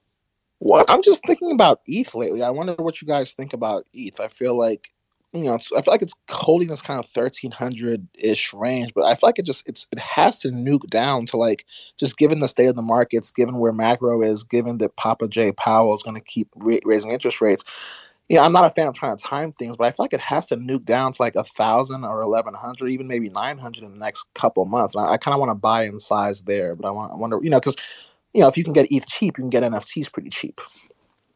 Well, 0.59 0.83
I'm 0.89 1.03
just 1.03 1.25
thinking 1.25 1.51
about 1.51 1.81
ETH 1.85 2.13
lately. 2.13 2.43
I 2.43 2.49
wonder 2.49 2.73
what 2.73 3.01
you 3.01 3.07
guys 3.07 3.33
think 3.33 3.53
about 3.53 3.85
ETH. 3.93 4.19
I 4.19 4.27
feel 4.27 4.57
like 4.57 4.89
you 5.33 5.43
know, 5.43 5.53
I 5.77 5.81
feel 5.81 5.91
like 5.91 6.01
it's 6.01 6.15
holding 6.29 6.69
this 6.69 6.81
kind 6.81 6.99
of 6.99 7.05
thirteen 7.05 7.51
hundred 7.51 8.07
ish 8.15 8.51
range, 8.53 8.93
but 8.95 9.05
I 9.05 9.13
feel 9.13 9.27
like 9.27 9.37
it 9.37 9.45
just 9.45 9.67
it's 9.67 9.87
it 9.91 9.99
has 9.99 10.39
to 10.39 10.49
nuke 10.49 10.89
down 10.89 11.27
to 11.27 11.37
like 11.37 11.65
just 11.97 12.17
given 12.17 12.39
the 12.39 12.47
state 12.47 12.65
of 12.65 12.75
the 12.75 12.81
markets, 12.81 13.29
given 13.29 13.57
where 13.57 13.71
macro 13.71 14.23
is, 14.23 14.43
given 14.43 14.79
that 14.79 14.95
Papa 14.95 15.27
J 15.27 15.51
Powell 15.51 15.93
is 15.93 16.01
going 16.01 16.15
to 16.15 16.21
keep 16.21 16.49
ra- 16.55 16.77
raising 16.83 17.11
interest 17.11 17.41
rates. 17.41 17.63
Yeah, 18.29 18.35
you 18.35 18.39
know, 18.41 18.45
I'm 18.45 18.51
not 18.51 18.65
a 18.65 18.69
fan 18.69 18.87
of 18.87 18.93
trying 18.93 19.17
to 19.17 19.23
time 19.23 19.51
things, 19.51 19.75
but 19.75 19.87
I 19.87 19.91
feel 19.91 20.03
like 20.03 20.13
it 20.13 20.19
has 20.19 20.45
to 20.47 20.55
nuke 20.55 20.85
down 20.85 21.13
to 21.13 21.21
like 21.21 21.35
a 21.35 21.43
thousand 21.43 22.03
or 22.05 22.21
eleven 22.21 22.53
hundred, 22.53 22.89
even 22.89 23.07
maybe 23.07 23.29
nine 23.29 23.57
hundred 23.57 23.83
in 23.83 23.91
the 23.91 23.97
next 23.97 24.25
couple 24.35 24.63
months. 24.65 24.93
And 24.93 25.03
I, 25.03 25.13
I 25.13 25.17
kind 25.17 25.33
of 25.33 25.39
want 25.39 25.49
to 25.49 25.55
buy 25.55 25.85
in 25.85 25.97
size 25.97 26.43
there, 26.43 26.75
but 26.75 26.87
I 26.87 26.91
want 26.91 27.11
I 27.11 27.15
wonder, 27.15 27.39
you 27.41 27.49
know, 27.49 27.59
because 27.59 27.75
you 28.33 28.41
know, 28.41 28.47
if 28.47 28.55
you 28.55 28.63
can 28.63 28.73
get 28.73 28.87
ETH 28.91 29.07
cheap, 29.07 29.37
you 29.37 29.41
can 29.41 29.49
get 29.49 29.63
NFTs 29.63 30.11
pretty 30.11 30.29
cheap. 30.29 30.61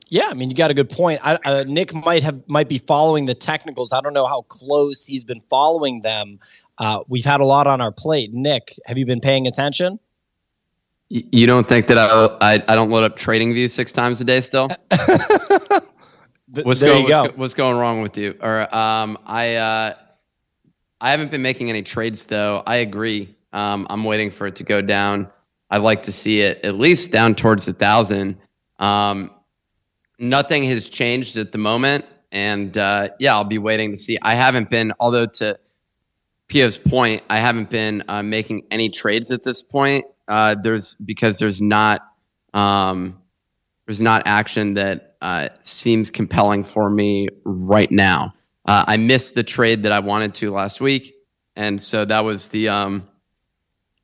Yeah, 0.09 0.27
I 0.29 0.35
mean, 0.35 0.51
you 0.51 0.55
got 0.55 0.69
a 0.69 0.75
good 0.75 0.91
point. 0.91 1.19
I, 1.23 1.39
uh, 1.43 1.63
Nick 1.67 1.93
might 1.93 2.21
have 2.21 2.39
might 2.47 2.69
be 2.69 2.77
following 2.77 3.25
the 3.25 3.33
technicals. 3.33 3.91
I 3.91 3.99
don't 3.99 4.13
know 4.13 4.27
how 4.27 4.43
close 4.43 5.07
he's 5.07 5.23
been 5.23 5.41
following 5.49 6.01
them. 6.01 6.39
Uh, 6.77 7.03
we've 7.07 7.25
had 7.25 7.41
a 7.41 7.45
lot 7.45 7.65
on 7.65 7.81
our 7.81 7.91
plate. 7.91 8.31
Nick, 8.33 8.75
have 8.85 8.99
you 8.99 9.07
been 9.07 9.21
paying 9.21 9.47
attention? 9.47 9.99
You 11.09 11.47
don't 11.47 11.65
think 11.65 11.87
that 11.87 11.97
I 11.97 12.29
I, 12.41 12.63
I 12.67 12.75
don't 12.75 12.91
load 12.91 13.03
up 13.03 13.15
Trading 13.15 13.53
TradingView 13.53 13.69
six 13.71 13.91
times 13.91 14.21
a 14.21 14.23
day 14.23 14.41
still? 14.41 14.67
what's 16.61 16.79
there 16.79 16.93
going, 16.93 17.07
go. 17.07 17.21
What's, 17.23 17.37
what's, 17.37 17.53
going 17.53 17.77
wrong 17.77 18.01
with 18.01 18.17
you? 18.17 18.37
Or 18.41 18.61
um, 18.75 19.17
I 19.25 19.55
uh, 19.55 19.93
I 21.01 21.11
haven't 21.11 21.31
been 21.31 21.41
making 21.41 21.69
any 21.69 21.81
trades 21.81 22.25
though. 22.25 22.63
I 22.67 22.77
agree. 22.77 23.29
Um, 23.51 23.87
I'm 23.89 24.03
waiting 24.03 24.31
for 24.31 24.47
it 24.47 24.55
to 24.57 24.63
go 24.63 24.81
down. 24.81 25.29
I'd 25.69 25.81
like 25.81 26.03
to 26.03 26.11
see 26.11 26.41
it 26.41 26.63
at 26.63 26.75
least 26.75 27.11
down 27.11 27.35
towards 27.35 27.67
a 27.67 27.73
thousand. 27.73 28.37
Um, 28.79 29.31
nothing 30.19 30.63
has 30.63 30.89
changed 30.89 31.37
at 31.37 31.51
the 31.51 31.57
moment, 31.57 32.05
and 32.31 32.77
uh, 32.77 33.09
yeah, 33.19 33.33
I'll 33.33 33.43
be 33.43 33.57
waiting 33.57 33.91
to 33.91 33.97
see. 33.97 34.17
I 34.21 34.35
haven't 34.35 34.69
been, 34.69 34.93
although 34.99 35.25
to 35.25 35.57
Pio's 36.47 36.77
point, 36.77 37.23
I 37.29 37.37
haven't 37.37 37.69
been 37.69 38.03
uh, 38.07 38.21
making 38.21 38.67
any 38.69 38.89
trades 38.89 39.31
at 39.31 39.43
this 39.43 39.61
point. 39.61 40.05
Uh, 40.27 40.55
there's 40.61 40.95
because 40.95 41.39
there's 41.39 41.61
not 41.61 42.01
um, 42.53 43.19
there's 43.85 44.01
not 44.01 44.23
action 44.25 44.75
that 44.75 45.12
uh, 45.23 45.47
seems 45.61 46.11
compelling 46.11 46.65
for 46.65 46.89
me 46.89 47.29
right 47.45 47.89
now. 47.91 48.33
Uh, 48.65 48.83
I 48.87 48.97
missed 48.97 49.35
the 49.35 49.43
trade 49.43 49.83
that 49.83 49.91
I 49.93 49.99
wanted 49.99 50.35
to 50.35 50.51
last 50.51 50.81
week, 50.81 51.13
and 51.55 51.81
so 51.81 52.03
that 52.03 52.25
was 52.25 52.49
the 52.49 52.67
um, 52.67 53.07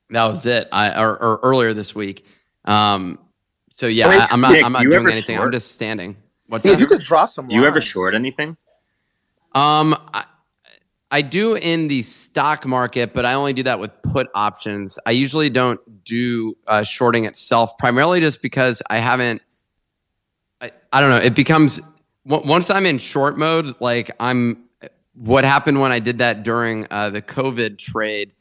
that 0.10 0.26
was 0.26 0.46
it. 0.46 0.70
I 0.72 1.00
or, 1.00 1.22
or 1.22 1.40
earlier 1.44 1.74
this 1.74 1.94
week. 1.94 2.26
Um, 2.64 3.20
so 3.74 3.88
yeah, 3.88 4.08
Wait, 4.08 4.22
I, 4.22 4.34
am 4.34 4.42
not. 4.42 4.54
Nick, 4.54 4.66
I'm 4.66 4.72
not 4.72 4.84
doing 4.84 5.08
anything. 5.08 5.36
Short? 5.36 5.48
I'm 5.48 5.52
just 5.52 5.72
standing. 5.72 6.16
What's 6.48 6.64
yeah, 6.64 6.72
that? 6.72 6.80
You 6.80 6.88
could 6.88 7.02
draw 7.02 7.26
some. 7.26 7.48
Do 7.48 7.56
you 7.56 7.66
ever 7.66 7.82
short 7.82 8.16
anything? 8.16 8.56
Um, 9.54 9.96
I, 10.14 10.26
I 11.12 11.22
do 11.22 11.56
in 11.56 11.90
the 11.90 12.02
stock 12.02 12.66
market, 12.66 13.14
but 13.14 13.26
I 13.26 13.34
only 13.34 13.52
do 13.52 13.64
that 13.64 13.80
with 13.80 13.92
put 14.04 14.28
options. 14.36 14.98
I 15.06 15.12
usually 15.12 15.50
don't 15.50 15.82
do 16.06 16.56
uh, 16.68 16.84
shorting 16.84 17.26
itself, 17.26 17.78
primarily 17.78 18.22
just 18.22 18.42
because 18.42 18.82
I 18.90 18.98
haven't. 19.00 19.42
I, 20.92 21.02
don't 21.02 21.10
know. 21.10 21.18
It 21.18 21.36
becomes 21.36 21.80
once 22.26 22.70
I'm 22.70 22.86
in 22.86 22.98
short 22.98 23.38
mode, 23.38 23.76
like 23.80 24.12
I'm. 24.20 24.66
What 25.14 25.44
happened 25.44 25.82
when 25.82 25.92
I 25.92 26.00
did 26.00 26.20
that 26.20 26.44
during 26.44 26.88
uh, 26.92 27.10
the 27.10 27.22
COVID 27.22 27.78
trade? 27.78 28.32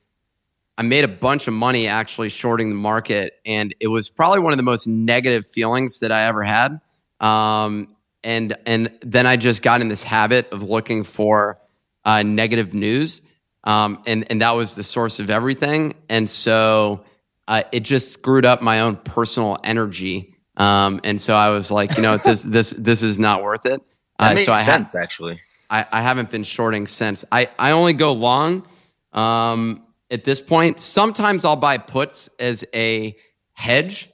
I 0.76 0.82
made 0.82 1.02
a 1.02 1.08
bunch 1.08 1.48
of 1.48 1.54
money 1.54 1.88
actually 1.88 2.28
shorting 2.28 2.68
the 2.70 2.76
market, 2.76 3.40
and 3.44 3.74
it 3.80 3.88
was 3.88 4.10
probably 4.10 4.38
one 4.38 4.52
of 4.52 4.58
the 4.58 4.62
most 4.62 4.86
negative 4.86 5.44
feelings 5.44 5.98
that 6.00 6.12
I 6.12 6.22
ever 6.22 6.44
had. 6.44 6.80
Um, 7.18 7.88
and 8.22 8.56
and 8.64 8.96
then 9.00 9.26
I 9.26 9.36
just 9.36 9.62
got 9.62 9.80
in 9.80 9.88
this 9.88 10.04
habit 10.04 10.52
of 10.52 10.62
looking 10.62 11.02
for 11.02 11.58
uh, 12.04 12.22
negative 12.22 12.74
news, 12.74 13.22
um, 13.64 14.02
and 14.06 14.30
and 14.30 14.40
that 14.40 14.52
was 14.52 14.76
the 14.76 14.84
source 14.84 15.18
of 15.18 15.30
everything. 15.30 15.94
And 16.08 16.30
so 16.30 17.04
uh, 17.48 17.62
it 17.72 17.80
just 17.80 18.12
screwed 18.12 18.44
up 18.44 18.62
my 18.62 18.80
own 18.80 18.96
personal 18.96 19.58
energy. 19.64 20.36
Um, 20.58 21.00
and 21.04 21.20
so 21.20 21.34
I 21.34 21.50
was 21.50 21.70
like, 21.70 21.96
you 21.96 22.02
know, 22.02 22.16
this 22.18 22.42
this 22.42 22.70
this 22.70 23.02
is 23.02 23.18
not 23.18 23.42
worth 23.42 23.64
it. 23.64 23.80
That 24.18 24.32
uh, 24.32 24.34
makes 24.34 24.46
so 24.46 24.52
I 24.52 24.62
sense, 24.62 24.94
actually. 24.94 25.40
I, 25.70 25.86
I 25.92 26.02
haven't 26.02 26.30
been 26.30 26.42
shorting 26.42 26.86
since. 26.86 27.24
I 27.32 27.48
I 27.58 27.70
only 27.70 27.94
go 27.94 28.12
long. 28.12 28.66
Um, 29.12 29.84
at 30.10 30.24
this 30.24 30.40
point. 30.40 30.80
Sometimes 30.80 31.44
I'll 31.44 31.56
buy 31.56 31.78
puts 31.78 32.28
as 32.38 32.64
a 32.74 33.16
hedge. 33.52 34.10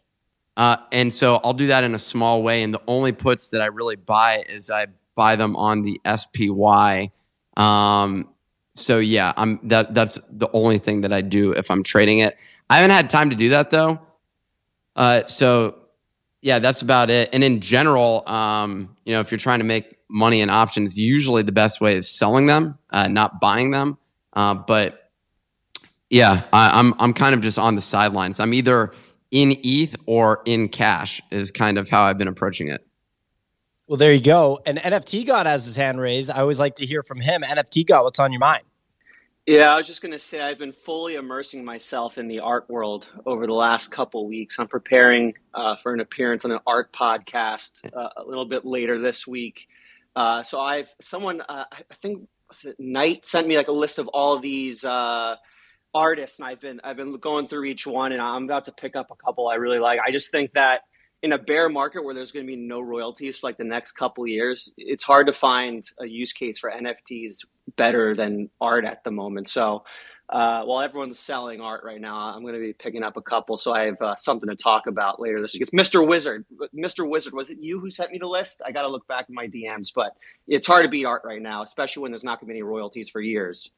Uh, 0.57 0.77
and 0.93 1.13
so 1.13 1.41
I'll 1.43 1.53
do 1.53 1.67
that 1.69 1.85
in 1.85 1.95
a 1.95 1.99
small 1.99 2.43
way. 2.43 2.63
And 2.63 2.73
the 2.73 2.83
only 2.87 3.13
puts 3.13 3.51
that 3.51 3.61
I 3.61 3.67
really 3.67 3.97
buy 3.97 4.45
is 4.49 4.71
I 4.71 4.87
buy 5.15 5.37
them 5.37 5.57
on 5.57 5.83
the 5.83 6.01
SPY. 6.05 7.11
Um, 7.57 8.29
so 8.75 8.99
yeah, 8.99 9.33
I'm 9.37 9.61
that 9.69 9.95
that's 9.95 10.19
the 10.31 10.49
only 10.53 10.79
thing 10.79 11.03
that 11.03 11.13
I 11.13 11.21
do 11.21 11.53
if 11.53 11.71
I'm 11.71 11.85
trading 11.85 12.19
it. 12.19 12.37
I 12.69 12.77
haven't 12.77 12.91
had 12.91 13.09
time 13.09 13.31
to 13.31 13.37
do 13.37 13.51
that 13.51 13.71
though. 13.71 14.01
Uh, 14.97 15.25
so 15.27 15.77
yeah, 16.45 16.59
that's 16.59 16.83
about 16.83 17.09
it. 17.09 17.31
And 17.33 17.43
in 17.43 17.61
general, 17.61 18.23
um, 18.29 18.95
you 19.07 19.15
know, 19.15 19.21
if 19.21 19.31
you're 19.31 19.39
trying 19.39 19.61
to 19.61 19.65
make 19.65 19.97
money 20.11 20.43
in 20.43 20.51
options, 20.51 20.99
usually 20.99 21.43
the 21.43 21.53
best 21.53 21.81
way 21.81 21.95
is 21.97 22.07
selling 22.07 22.45
them, 22.45 22.77
uh, 22.91 23.09
not 23.09 23.41
buying 23.41 23.71
them. 23.71 23.97
Uh, 24.35 24.53
but 24.53 25.11
yeah, 26.11 26.43
I, 26.53 26.79
I'm, 26.79 26.93
I'm 27.01 27.15
kind 27.15 27.35
of 27.35 27.41
just 27.41 27.59
on 27.59 27.77
the 27.77 27.81
sidelines. 27.81 28.41
I'm 28.41 28.53
either 28.53 28.93
in 29.31 29.57
ETH 29.65 29.97
or 30.05 30.43
in 30.45 30.69
cash 30.69 31.23
is 31.31 31.51
kind 31.51 31.79
of 31.79 31.89
how 31.89 32.03
I've 32.03 32.19
been 32.19 32.29
approaching 32.29 32.69
it. 32.69 32.87
Well, 33.87 33.97
there 33.97 34.13
you 34.13 34.21
go. 34.21 34.61
And 34.67 34.77
NFT 34.77 35.27
God 35.27 35.47
has 35.47 35.65
his 35.65 35.77
hand 35.77 35.99
raised. 35.99 36.31
I 36.31 36.41
always 36.41 36.61
like 36.61 36.75
to 36.77 36.85
hear 36.85 37.03
from 37.03 37.23
him. 37.23 37.41
NFT 37.41 37.87
God, 37.87 38.05
what's 38.05 38.21
on 38.21 38.33
your 38.33 38.41
mind? 38.41 38.65
Yeah, 39.47 39.75
I 39.75 39.77
was 39.77 39.87
just 39.87 40.01
going 40.01 40.13
to 40.13 40.19
say 40.19 40.41
I've 40.41 40.59
been 40.59 40.73
fully 40.73 41.17
immersing 41.17 41.67
myself 41.67 42.17
in 42.17 42.29
the 42.29 42.41
art 42.41 42.65
world 42.71 43.07
over 43.27 43.47
the 43.47 43.53
last 43.53 43.91
couple 43.91 44.27
weeks. 44.27 44.59
I'm 44.59 44.69
preparing 44.69 45.35
uh, 45.53 45.77
for 45.77 45.93
an 45.93 46.01
appearance 46.01 46.47
on 46.47 46.51
an 46.51 46.61
art 46.67 46.95
podcast 46.95 47.85
uh, 47.95 48.09
a 48.17 48.25
little 48.25 48.47
bit 48.47 48.65
later 48.65 48.99
this 48.99 49.27
week. 49.27 49.69
Uh, 50.17 50.43
so 50.43 50.61
I've 50.61 50.89
someone 51.03 51.43
uh, 51.43 51.65
I 51.71 51.95
think 52.01 52.27
Knight 52.79 53.27
sent 53.27 53.47
me 53.47 53.59
like 53.59 53.69
a 53.69 53.73
list 53.73 53.99
of 53.99 54.09
all 54.09 54.35
of 54.35 54.41
these 54.41 54.83
uh, 54.83 55.37
artists, 55.93 56.39
and 56.39 56.49
I've 56.49 56.61
been 56.61 56.81
I've 56.83 56.97
been 56.97 57.15
going 57.19 57.47
through 57.47 57.65
each 57.65 57.87
one, 57.87 58.13
and 58.13 58.23
I'm 58.23 58.45
about 58.45 58.65
to 58.65 58.73
pick 58.73 58.97
up 58.97 59.11
a 59.11 59.17
couple 59.17 59.49
I 59.49 59.57
really 59.57 59.79
like. 59.79 60.01
I 60.07 60.11
just 60.11 60.31
think 60.31 60.55
that 60.55 60.83
in 61.25 61.33
a 61.33 61.39
bear 61.39 61.71
market 61.71 62.05
where 62.05 62.15
there's 62.15 62.31
going 62.31 62.45
to 62.45 62.47
be 62.47 62.55
no 62.55 62.83
royalties 62.83 63.39
for 63.39 63.47
like 63.47 63.57
the 63.57 63.65
next 63.65 63.93
couple 63.93 64.27
years, 64.27 64.75
it's 64.77 65.03
hard 65.03 65.27
to 65.27 65.33
find 65.33 65.83
a 65.99 66.07
use 66.07 66.35
case 66.35 66.59
for 66.59 66.71
NFTs 66.71 67.47
better 67.77 68.15
than 68.15 68.51
art 68.61 68.85
at 68.85 69.03
the 69.05 69.11
moment. 69.11 69.49
So 69.49 69.85
uh, 70.29 70.65
while 70.65 70.83
everyone's 70.83 71.19
selling 71.19 71.63
art 71.63 71.83
right 71.83 71.99
now, 71.99 72.15
I'm 72.15 72.43
going 72.43 72.53
to 72.53 72.61
be 72.61 72.75
picking 72.75 73.03
up 73.03 73.17
a 73.17 73.23
couple, 73.23 73.57
so 73.57 73.73
I 73.73 73.87
have 73.87 74.03
uh, 74.03 74.17
something 74.17 74.51
to 74.51 74.55
talk 74.55 74.87
about 74.87 75.19
later 75.19 75.41
this 75.41 75.55
week. 75.55 75.63
It's 75.63 75.71
Mr. 75.71 76.07
Wizard. 76.07 76.45
Mr. 76.77 77.09
Wizard, 77.09 77.33
was 77.33 77.49
it 77.49 77.57
you 77.59 77.81
who 77.81 77.89
sent 77.89 78.11
me 78.11 78.19
the 78.19 78.27
list? 78.27 78.61
I 78.65 78.71
got 78.71 78.83
to 78.83 78.89
look 78.89 79.09
back 79.09 79.25
in 79.31 79.35
my 79.35 79.49
DMs, 79.49 79.93
but 79.95 80.13
it's 80.47 80.67
hard 80.67 80.85
to 80.85 80.91
beat 80.91 81.07
art 81.07 81.23
right 81.25 81.41
now, 81.41 81.63
especially 81.63 82.03
when 82.03 82.11
there's 82.11 82.25
not 82.25 82.39
going 82.39 82.49
to 82.49 82.53
be 82.53 82.59
any 82.59 82.63
royalties 82.63 83.09
for 83.09 83.23
years. 83.23 83.71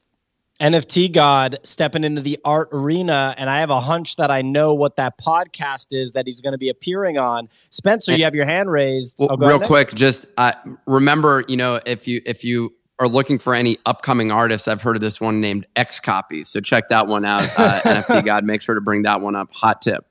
NFT 0.59 1.13
God 1.13 1.57
stepping 1.63 2.03
into 2.03 2.21
the 2.21 2.39
art 2.43 2.69
arena, 2.71 3.35
and 3.37 3.49
I 3.49 3.59
have 3.59 3.69
a 3.69 3.79
hunch 3.79 4.15
that 4.15 4.31
I 4.31 4.41
know 4.41 4.73
what 4.73 4.95
that 4.95 5.19
podcast 5.19 5.93
is 5.93 6.13
that 6.13 6.25
he's 6.25 6.41
going 6.41 6.53
to 6.53 6.57
be 6.57 6.69
appearing 6.69 7.17
on. 7.17 7.47
Spencer, 7.69 8.15
you 8.15 8.23
have 8.23 8.33
your 8.33 8.45
hand 8.45 8.71
raised. 8.71 9.17
Well, 9.19 9.29
Oh, 9.33 9.37
go 9.37 9.47
real 9.47 9.57
ahead. 9.57 9.67
quick, 9.67 9.93
just 9.93 10.25
uh, 10.37 10.53
remember, 10.87 11.43
you 11.47 11.57
know, 11.57 11.79
if 11.85 12.07
you 12.07 12.21
if 12.25 12.43
you 12.43 12.73
are 12.99 13.07
looking 13.07 13.37
for 13.37 13.53
any 13.53 13.77
upcoming 13.85 14.31
artists, 14.31 14.67
I've 14.67 14.81
heard 14.81 14.95
of 14.95 15.01
this 15.03 15.21
one 15.21 15.39
named 15.39 15.67
X 15.75 15.99
Copies. 15.99 16.47
So 16.49 16.59
check 16.59 16.89
that 16.89 17.05
one 17.05 17.23
out. 17.25 17.43
Uh, 17.57 17.79
NFT 17.83 18.25
God, 18.25 18.43
make 18.43 18.63
sure 18.63 18.73
to 18.73 18.81
bring 18.81 19.03
that 19.03 19.21
one 19.21 19.35
up. 19.35 19.53
Hot 19.53 19.79
tip. 19.81 20.05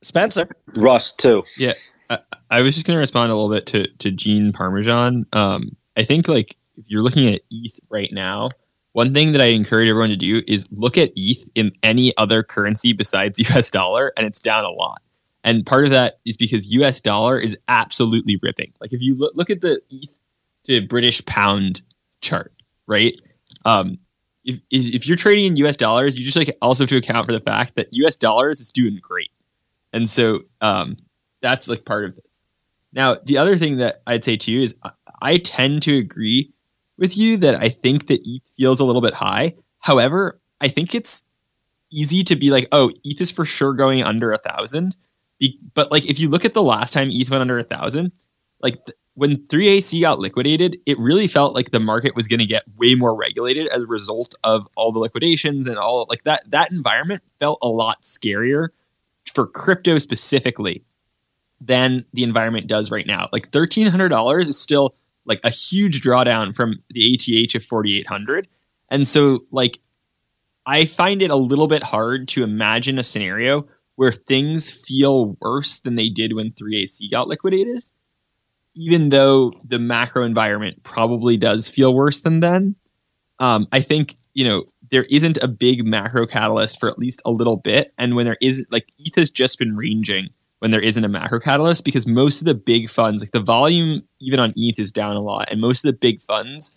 Spencer. 0.00 0.48
Russ 0.74 1.12
too. 1.12 1.44
Yeah, 1.58 1.74
I, 2.10 2.18
I 2.50 2.60
was 2.62 2.74
just 2.74 2.86
going 2.86 2.94
to 2.94 3.00
respond 3.00 3.30
a 3.30 3.34
little 3.34 3.50
bit 3.54 3.66
to 3.66 3.86
to 3.98 4.10
Gene 4.10 4.52
Parmesan. 4.52 5.26
Um, 5.34 5.76
I 5.96 6.04
think 6.04 6.28
like 6.28 6.56
if 6.76 6.86
you're 6.88 7.02
looking 7.02 7.32
at 7.34 7.42
ETH 7.50 7.78
right 7.90 8.10
now, 8.12 8.50
one 8.94 9.12
thing 9.12 9.32
that 9.32 9.40
I 9.40 9.46
encourage 9.46 9.88
everyone 9.88 10.10
to 10.10 10.16
do 10.16 10.40
is 10.46 10.70
look 10.70 10.96
at 10.96 11.10
ETH 11.16 11.48
in 11.56 11.72
any 11.82 12.16
other 12.16 12.44
currency 12.44 12.92
besides 12.92 13.38
US 13.50 13.70
dollar, 13.70 14.12
and 14.16 14.26
it's 14.26 14.40
down 14.40 14.64
a 14.64 14.70
lot. 14.70 15.02
And 15.42 15.66
part 15.66 15.84
of 15.84 15.90
that 15.90 16.20
is 16.24 16.36
because 16.36 16.72
US 16.72 17.00
dollar 17.00 17.36
is 17.36 17.56
absolutely 17.68 18.38
ripping. 18.40 18.72
Like 18.80 18.92
if 18.92 19.02
you 19.02 19.16
look, 19.16 19.34
look 19.34 19.50
at 19.50 19.60
the 19.60 19.80
ETH 19.90 20.14
to 20.64 20.86
British 20.86 21.24
pound 21.26 21.82
chart, 22.20 22.52
right? 22.86 23.20
Um, 23.64 23.98
if, 24.44 24.60
if 24.70 25.08
you're 25.08 25.16
trading 25.16 25.46
in 25.46 25.56
US 25.56 25.76
dollars, 25.76 26.16
you 26.16 26.24
just 26.24 26.36
like 26.36 26.56
also 26.62 26.84
have 26.84 26.88
to 26.90 26.96
account 26.96 27.26
for 27.26 27.32
the 27.32 27.40
fact 27.40 27.74
that 27.74 27.88
US 27.90 28.16
dollars 28.16 28.60
is 28.60 28.70
doing 28.70 29.00
great. 29.02 29.32
And 29.92 30.08
so 30.08 30.42
um, 30.60 30.96
that's 31.42 31.66
like 31.66 31.84
part 31.84 32.04
of 32.04 32.14
this. 32.14 32.24
Now, 32.92 33.16
the 33.24 33.38
other 33.38 33.56
thing 33.56 33.78
that 33.78 34.02
I'd 34.06 34.22
say 34.22 34.36
to 34.36 34.52
you 34.52 34.62
is 34.62 34.76
I, 34.84 34.90
I 35.20 35.38
tend 35.38 35.82
to 35.82 35.98
agree 35.98 36.53
with 36.98 37.16
you 37.16 37.36
that 37.38 37.62
I 37.62 37.68
think 37.68 38.08
that 38.08 38.20
ETH 38.24 38.42
feels 38.56 38.80
a 38.80 38.84
little 38.84 39.02
bit 39.02 39.14
high. 39.14 39.54
However, 39.80 40.40
I 40.60 40.68
think 40.68 40.94
it's 40.94 41.22
easy 41.90 42.24
to 42.24 42.36
be 42.36 42.50
like, 42.50 42.68
oh, 42.72 42.90
ETH 43.04 43.20
is 43.20 43.30
for 43.30 43.44
sure 43.44 43.72
going 43.72 44.02
under 44.02 44.32
a 44.32 44.38
thousand. 44.38 44.96
But 45.74 45.90
like, 45.90 46.06
if 46.06 46.18
you 46.18 46.28
look 46.28 46.44
at 46.44 46.54
the 46.54 46.62
last 46.62 46.92
time 46.92 47.10
ETH 47.10 47.30
went 47.30 47.42
under 47.42 47.58
a 47.58 47.64
thousand, 47.64 48.12
like 48.60 48.78
when 49.14 49.36
3AC 49.46 50.00
got 50.00 50.18
liquidated, 50.18 50.78
it 50.86 50.98
really 50.98 51.28
felt 51.28 51.54
like 51.54 51.70
the 51.70 51.80
market 51.80 52.16
was 52.16 52.28
going 52.28 52.40
to 52.40 52.46
get 52.46 52.64
way 52.76 52.94
more 52.94 53.14
regulated 53.14 53.68
as 53.68 53.82
a 53.82 53.86
result 53.86 54.34
of 54.42 54.66
all 54.76 54.90
the 54.90 54.98
liquidations 54.98 55.66
and 55.66 55.78
all 55.78 56.06
like 56.08 56.24
that. 56.24 56.42
That 56.50 56.70
environment 56.70 57.22
felt 57.40 57.58
a 57.62 57.68
lot 57.68 58.02
scarier 58.02 58.68
for 59.32 59.46
crypto 59.46 59.98
specifically 59.98 60.84
than 61.60 62.04
the 62.12 62.22
environment 62.22 62.66
does 62.66 62.90
right 62.90 63.06
now. 63.06 63.28
Like 63.32 63.50
thirteen 63.50 63.86
hundred 63.86 64.08
dollars 64.08 64.48
is 64.48 64.58
still 64.58 64.96
like 65.26 65.40
a 65.44 65.50
huge 65.50 66.02
drawdown 66.02 66.54
from 66.54 66.82
the 66.90 67.14
ATH 67.14 67.54
of 67.54 67.64
forty 67.64 67.98
eight 67.98 68.06
hundred, 68.06 68.48
and 68.90 69.06
so 69.06 69.44
like 69.50 69.78
I 70.66 70.86
find 70.86 71.22
it 71.22 71.30
a 71.30 71.36
little 71.36 71.68
bit 71.68 71.82
hard 71.82 72.28
to 72.28 72.42
imagine 72.42 72.98
a 72.98 73.04
scenario 73.04 73.66
where 73.96 74.12
things 74.12 74.70
feel 74.70 75.36
worse 75.40 75.78
than 75.80 75.96
they 75.96 76.08
did 76.08 76.32
when 76.32 76.50
3AC 76.52 77.10
got 77.10 77.28
liquidated, 77.28 77.84
even 78.74 79.10
though 79.10 79.52
the 79.64 79.78
macro 79.78 80.24
environment 80.24 80.82
probably 80.82 81.36
does 81.36 81.68
feel 81.68 81.94
worse 81.94 82.20
than 82.20 82.40
then. 82.40 82.74
Um, 83.38 83.68
I 83.72 83.80
think 83.80 84.16
you 84.32 84.44
know 84.44 84.64
there 84.90 85.04
isn't 85.04 85.38
a 85.38 85.48
big 85.48 85.84
macro 85.84 86.26
catalyst 86.26 86.80
for 86.80 86.88
at 86.88 86.98
least 86.98 87.22
a 87.24 87.30
little 87.30 87.56
bit, 87.56 87.92
and 87.98 88.16
when 88.16 88.26
there 88.26 88.38
isn't, 88.40 88.70
like 88.72 88.92
ETH 88.98 89.14
has 89.16 89.30
just 89.30 89.58
been 89.58 89.76
ranging 89.76 90.28
when 90.60 90.70
there 90.70 90.80
isn't 90.80 91.04
a 91.04 91.08
macro 91.08 91.40
catalyst 91.40 91.84
because 91.84 92.06
most 92.06 92.40
of 92.40 92.46
the 92.46 92.54
big 92.54 92.88
funds, 92.88 93.22
like 93.22 93.32
the 93.32 93.40
volume 93.40 94.02
even 94.20 94.40
on 94.40 94.52
ETH 94.56 94.78
is 94.78 94.92
down 94.92 95.16
a 95.16 95.20
lot, 95.20 95.48
and 95.50 95.60
most 95.60 95.84
of 95.84 95.90
the 95.90 95.96
big 95.96 96.22
funds 96.22 96.74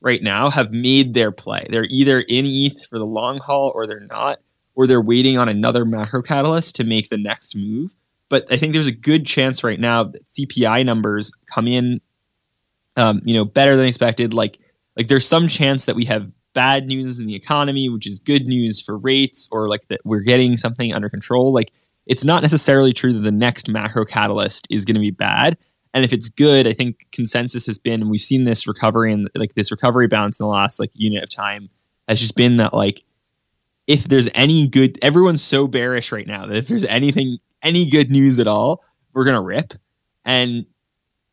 right 0.00 0.22
now 0.22 0.50
have 0.50 0.70
made 0.72 1.14
their 1.14 1.32
play. 1.32 1.66
They're 1.70 1.86
either 1.90 2.20
in 2.20 2.44
ETH 2.46 2.86
for 2.88 2.98
the 2.98 3.06
long 3.06 3.38
haul 3.38 3.72
or 3.74 3.86
they're 3.86 4.00
not, 4.00 4.40
or 4.74 4.86
they're 4.86 5.00
waiting 5.00 5.38
on 5.38 5.48
another 5.48 5.84
macro 5.84 6.22
catalyst 6.22 6.76
to 6.76 6.84
make 6.84 7.08
the 7.08 7.16
next 7.16 7.56
move. 7.56 7.94
But 8.28 8.46
I 8.50 8.56
think 8.56 8.72
there's 8.72 8.86
a 8.86 8.92
good 8.92 9.26
chance 9.26 9.64
right 9.64 9.80
now 9.80 10.04
that 10.04 10.28
CPI 10.28 10.84
numbers 10.84 11.32
come 11.52 11.66
in, 11.66 12.00
um, 12.96 13.22
you 13.24 13.34
know, 13.34 13.44
better 13.44 13.76
than 13.76 13.86
expected. 13.86 14.34
Like, 14.34 14.58
like 14.96 15.08
there's 15.08 15.26
some 15.26 15.48
chance 15.48 15.84
that 15.84 15.96
we 15.96 16.04
have 16.04 16.30
bad 16.52 16.86
news 16.86 17.18
in 17.18 17.26
the 17.26 17.34
economy, 17.34 17.88
which 17.88 18.06
is 18.06 18.18
good 18.18 18.46
news 18.46 18.80
for 18.80 18.96
rates, 18.96 19.48
or 19.52 19.68
like 19.68 19.86
that 19.88 20.00
we're 20.04 20.20
getting 20.20 20.56
something 20.56 20.92
under 20.92 21.08
control. 21.08 21.52
Like, 21.52 21.72
it's 22.06 22.24
not 22.24 22.42
necessarily 22.42 22.92
true 22.92 23.12
that 23.12 23.20
the 23.20 23.32
next 23.32 23.68
macro 23.68 24.04
catalyst 24.04 24.66
is 24.70 24.84
going 24.84 24.94
to 24.94 25.00
be 25.00 25.10
bad. 25.10 25.56
And 25.92 26.04
if 26.04 26.12
it's 26.12 26.28
good, 26.28 26.66
I 26.66 26.72
think 26.72 27.06
consensus 27.10 27.66
has 27.66 27.78
been, 27.78 28.02
and 28.02 28.10
we've 28.10 28.20
seen 28.20 28.44
this 28.44 28.66
recovery 28.66 29.12
and 29.12 29.30
like 29.34 29.54
this 29.54 29.70
recovery 29.70 30.06
bounce 30.06 30.38
in 30.38 30.44
the 30.44 30.50
last 30.50 30.78
like 30.78 30.90
unit 30.94 31.22
of 31.22 31.30
time 31.30 31.68
has 32.06 32.20
just 32.20 32.36
been 32.36 32.58
that 32.58 32.74
like 32.74 33.02
if 33.86 34.04
there's 34.04 34.28
any 34.34 34.68
good, 34.68 34.98
everyone's 35.02 35.42
so 35.42 35.66
bearish 35.66 36.12
right 36.12 36.26
now 36.26 36.46
that 36.46 36.56
if 36.56 36.68
there's 36.68 36.84
anything, 36.84 37.38
any 37.62 37.88
good 37.88 38.10
news 38.10 38.38
at 38.38 38.46
all, 38.46 38.84
we're 39.12 39.24
gonna 39.24 39.40
rip. 39.40 39.74
And 40.24 40.66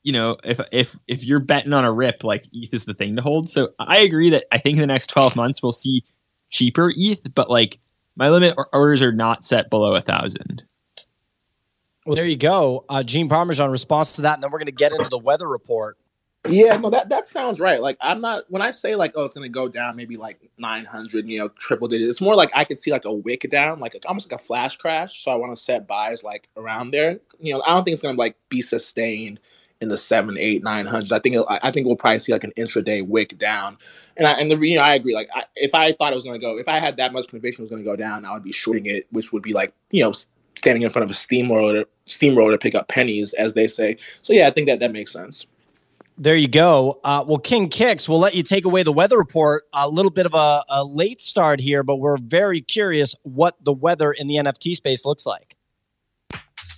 you 0.04 0.14
know, 0.14 0.38
if 0.44 0.60
if 0.72 0.96
if 1.08 1.24
you're 1.24 1.40
betting 1.40 1.74
on 1.74 1.86
a 1.86 1.92
rip, 1.92 2.24
like 2.24 2.46
ETH 2.54 2.74
is 2.74 2.86
the 2.86 2.94
thing 2.94 3.16
to 3.16 3.22
hold. 3.22 3.50
So 3.50 3.70
I 3.80 4.00
agree 4.00 4.30
that 4.30 4.46
I 4.52 4.58
think 4.58 4.76
in 4.76 4.82
the 4.82 4.88
next 4.88 5.08
12 5.08 5.36
months 5.36 5.62
we'll 5.62 5.72
see 5.72 6.04
cheaper 6.50 6.94
ETH, 6.96 7.34
but 7.34 7.50
like 7.50 7.80
my 8.16 8.30
limit 8.30 8.56
orders 8.72 9.02
are 9.02 9.12
not 9.12 9.44
set 9.44 9.70
below 9.70 9.96
a 9.96 10.02
thousand. 10.02 10.64
Well, 12.06 12.16
there 12.16 12.26
you 12.26 12.38
go. 12.38 12.86
Uh, 12.90 13.04
Gene 13.04 13.30
Parmesan 13.30 13.72
response 13.72 14.16
to 14.16 14.22
that, 14.24 14.36
and 14.36 14.44
then 14.44 14.52
we're 14.52 14.60
going 14.60 14.66
to 14.66 14.74
get 14.74 14.92
into 14.92 15.08
the 15.10 15.18
weather 15.18 15.48
report. 15.48 15.98
Yeah, 16.50 16.76
no, 16.76 16.90
that 16.90 17.08
that 17.08 17.26
sounds 17.26 17.62
right. 17.62 17.82
Like 17.82 17.96
I'm 18.02 18.20
not 18.20 18.44
when 18.50 18.62
I 18.62 18.72
say 18.72 18.96
like, 18.98 19.14
oh, 19.16 19.24
it's 19.24 19.34
gonna 19.34 19.48
go 19.48 19.70
down 19.70 19.96
maybe 19.96 20.18
like 20.18 20.42
900, 20.58 21.30
you 21.30 21.40
know, 21.40 21.48
triple 21.48 21.88
digits. 21.88 22.10
It's 22.10 22.22
more 22.22 22.36
like 22.36 22.52
I 22.54 22.66
could 22.66 22.82
see 22.82 22.92
like 22.92 23.06
a 23.06 23.14
wick 23.14 23.50
down, 23.50 23.80
like 23.80 23.96
almost 24.06 24.30
like 24.30 24.42
a 24.42 24.44
flash 24.44 24.76
crash. 24.76 25.24
So 25.24 25.32
I 25.32 25.36
want 25.36 25.56
to 25.56 25.62
set 25.62 25.88
buys 25.88 26.22
like 26.22 26.50
around 26.58 26.92
there. 26.92 27.18
You 27.40 27.54
know, 27.54 27.64
I 27.66 27.70
don't 27.70 27.86
think 27.86 27.94
it's 27.94 28.02
gonna 28.02 28.18
like 28.18 28.36
be 28.50 28.60
sustained 28.62 29.40
in 29.84 29.90
the 29.90 29.98
seven, 29.98 30.36
eight, 30.40 30.64
nine 30.64 30.88
hundreds. 30.88 31.12
I 31.12 31.20
think 31.20 31.36
I 31.36 31.60
I 31.62 31.70
think 31.70 31.86
we'll 31.86 31.96
probably 31.96 32.20
see 32.20 32.32
like 32.32 32.44
an 32.44 32.54
intraday 32.58 33.06
wick 33.06 33.38
down. 33.38 33.78
And 34.18 34.26
I 34.26 34.34
and 34.34 34.50
the 34.50 34.58
you 34.58 34.78
know, 34.78 34.84
I 34.84 34.96
agree. 34.96 35.14
Like 35.14 35.30
I, 35.36 35.44
if 35.56 35.76
I 35.76 35.92
thought 35.92 36.12
it 36.12 36.16
was 36.16 36.24
gonna 36.24 36.40
go, 36.40 36.58
if 36.58 36.68
I 36.68 36.80
had 36.80 36.98
that 36.98 37.14
much 37.14 37.28
conviction 37.28 37.62
it 37.62 37.66
was 37.66 37.72
gonna 37.72 37.84
go 37.84 37.96
down, 37.96 38.26
I 38.26 38.34
would 38.34 38.44
be 38.44 38.52
shorting 38.52 38.88
it, 38.88 39.06
which 39.12 39.32
would 39.32 39.44
be 39.44 39.54
like 39.54 39.74
you 39.92 40.04
know 40.04 40.14
standing 40.56 40.82
in 40.82 40.90
front 40.90 41.04
of 41.04 41.12
a 41.12 41.14
steamroller, 41.14 41.86
steamroller 42.06 42.52
to 42.52 42.58
pick 42.58 42.74
up 42.74 42.88
pennies, 42.88 43.34
as 43.34 43.54
they 43.54 43.68
say. 43.68 43.98
So 44.22 44.34
yeah, 44.34 44.48
I 44.48 44.50
think 44.50 44.68
that 44.68 44.80
that 44.80 44.92
makes 44.92 45.12
sense. 45.12 45.46
There 46.18 46.36
you 46.36 46.48
go. 46.48 47.00
Uh, 47.04 47.26
well, 47.28 47.40
King 47.40 47.70
Kicks, 47.70 48.08
we'll 48.08 48.20
let 48.20 48.36
you 48.36 48.44
take 48.44 48.66
away 48.66 48.84
the 48.84 48.92
weather 48.92 49.18
report. 49.18 49.64
A 49.74 49.90
little 49.90 50.12
bit 50.12 50.28
of 50.28 50.36
a, 50.36 50.64
a 50.70 50.84
late 50.86 51.20
start 51.20 51.60
here, 51.60 51.82
but 51.82 51.96
we're 51.96 52.18
very 52.18 52.62
curious 52.62 53.16
what 53.24 53.56
the 53.64 53.74
weather 53.74 54.12
in 54.12 54.28
the 54.28 54.36
NFT 54.36 54.76
space 54.76 55.06
looks 55.06 55.26
like. 55.26 55.58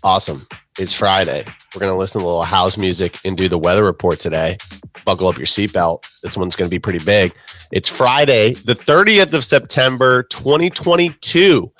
Awesome. 0.04 0.48
It's 0.78 0.92
Friday. 0.92 1.46
We're 1.74 1.80
going 1.80 1.94
to 1.94 1.98
listen 1.98 2.20
to 2.20 2.26
a 2.26 2.28
little 2.28 2.44
house 2.44 2.78
music 2.78 3.18
and 3.24 3.38
do 3.38 3.48
the 3.48 3.58
weather 3.58 3.86
report 3.86 4.20
today. 4.20 4.58
Buckle 5.06 5.30
up 5.30 5.38
your 5.38 5.46
seatbelt. 5.46 6.04
This 6.22 6.36
one's 6.36 6.58
going 6.58 6.70
to 6.70 6.74
be 6.74 6.80
pretty 6.80 7.00
big. 7.00 7.34
It's 7.72 7.88
Friday, 7.88 8.56
the 8.56 8.76
30th 8.76 9.32
of 9.34 9.46
September, 9.46 10.24
2022. 10.24 11.72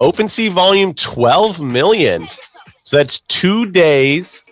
OpenSea 0.00 0.50
volume 0.50 0.94
12 0.94 1.60
million. 1.60 2.28
So 2.82 2.96
that's 2.96 3.20
two 3.20 3.70
days 3.70 4.44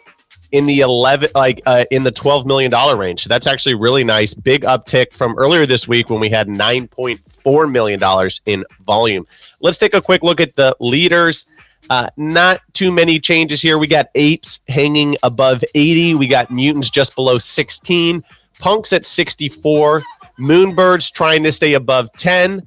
in 0.53 0.67
the 0.67 0.79
11 0.79 1.31
like 1.35 1.61
uh, 1.67 1.85
in 1.91 2.05
the 2.05 2.13
12 2.13 2.47
million 2.47 2.71
dollar 2.71 2.97
range 2.97 3.23
so 3.23 3.29
that's 3.29 3.47
actually 3.47 3.75
really 3.75 4.03
nice 4.03 4.33
big 4.33 4.63
uptick 4.63 5.13
from 5.13 5.37
earlier 5.37 5.67
this 5.67 5.87
week 5.87 6.09
when 6.09 6.21
we 6.21 6.31
had 6.31 6.49
9.4 6.49 7.71
million 7.71 8.01
dollars 8.01 8.41
in 8.47 8.65
volume 8.87 9.27
let's 9.61 9.77
take 9.77 9.93
a 9.93 10.01
quick 10.01 10.23
look 10.23 10.41
at 10.41 10.57
the 10.57 10.75
leaders 10.81 11.45
uh, 11.91 12.09
not 12.17 12.61
too 12.73 12.93
many 12.93 13.19
changes 13.19 13.63
here. 13.63 13.79
We 13.79 13.87
got 13.87 14.09
apes 14.15 14.61
hanging 14.69 15.17
above 15.23 15.65
80 15.75 16.15
we 16.15 16.29
got 16.29 16.51
mutants 16.51 16.91
just 16.91 17.15
below 17.15 17.39
16 17.39 18.23
punks 18.61 18.93
at 18.93 19.07
64 19.07 20.03
moonbirds 20.39 21.13
trying 21.13 21.43
to 21.45 21.53
stay 21.53 21.75
above 21.75 22.11
10 22.17 22.67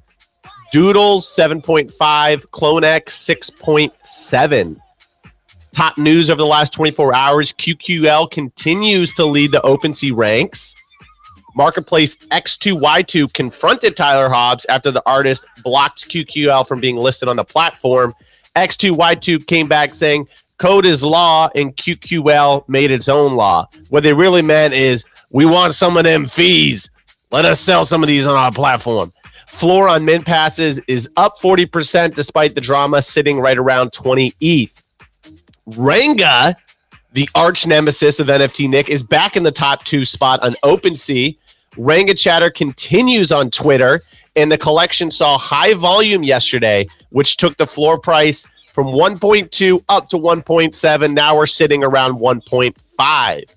doodles 0.72 1.26
7.5 1.28 2.50
clone 2.50 2.84
x 2.84 3.16
6.7 3.26 4.80
Top 5.72 5.96
news 5.96 6.28
over 6.28 6.38
the 6.38 6.46
last 6.46 6.74
24 6.74 7.14
hours 7.14 7.52
QQL 7.52 8.30
continues 8.30 9.14
to 9.14 9.24
lead 9.24 9.52
the 9.52 9.60
OpenSea 9.60 10.14
ranks. 10.14 10.74
Marketplace 11.54 12.16
X2Y2 12.16 13.32
confronted 13.32 13.96
Tyler 13.96 14.28
Hobbs 14.28 14.66
after 14.66 14.90
the 14.90 15.02
artist 15.06 15.46
blocked 15.64 16.10
QQL 16.10 16.68
from 16.68 16.80
being 16.80 16.96
listed 16.96 17.28
on 17.28 17.36
the 17.36 17.44
platform. 17.44 18.12
X2Y2 18.56 19.46
came 19.46 19.68
back 19.68 19.94
saying 19.94 20.28
code 20.58 20.84
is 20.84 21.02
law 21.02 21.48
and 21.54 21.76
QQL 21.76 22.68
made 22.68 22.90
its 22.90 23.08
own 23.08 23.34
law. 23.34 23.66
What 23.88 24.02
they 24.02 24.12
really 24.12 24.42
meant 24.42 24.74
is 24.74 25.04
we 25.30 25.44
want 25.44 25.74
some 25.74 25.96
of 25.96 26.04
them 26.04 26.26
fees. 26.26 26.90
Let 27.30 27.44
us 27.44 27.58
sell 27.58 27.84
some 27.84 28.02
of 28.02 28.08
these 28.08 28.26
on 28.26 28.36
our 28.36 28.52
platform. 28.52 29.12
Floor 29.46 29.88
on 29.88 30.04
mint 30.04 30.24
passes 30.24 30.80
is 30.86 31.08
up 31.16 31.36
40% 31.36 32.14
despite 32.14 32.54
the 32.54 32.60
drama, 32.60 33.02
sitting 33.02 33.40
right 33.40 33.58
around 33.58 33.92
20 33.92 34.32
ETH. 34.40 34.82
Renga, 35.68 36.54
the 37.12 37.28
arch 37.34 37.66
nemesis 37.66 38.18
of 38.18 38.28
NFT 38.28 38.68
Nick, 38.68 38.88
is 38.88 39.02
back 39.02 39.36
in 39.36 39.42
the 39.42 39.52
top 39.52 39.84
two 39.84 40.04
spot 40.04 40.40
on 40.42 40.52
OpenSea. 40.64 41.36
Renga 41.76 42.18
chatter 42.18 42.50
continues 42.50 43.30
on 43.32 43.50
Twitter, 43.50 44.00
and 44.36 44.50
the 44.50 44.58
collection 44.58 45.10
saw 45.10 45.38
high 45.38 45.74
volume 45.74 46.22
yesterday, 46.22 46.86
which 47.10 47.36
took 47.36 47.56
the 47.56 47.66
floor 47.66 47.98
price 47.98 48.46
from 48.68 48.86
1.2 48.86 49.84
up 49.88 50.08
to 50.08 50.16
1.7. 50.16 51.14
Now 51.14 51.36
we're 51.36 51.46
sitting 51.46 51.84
around 51.84 52.18
1.5. 52.18 53.54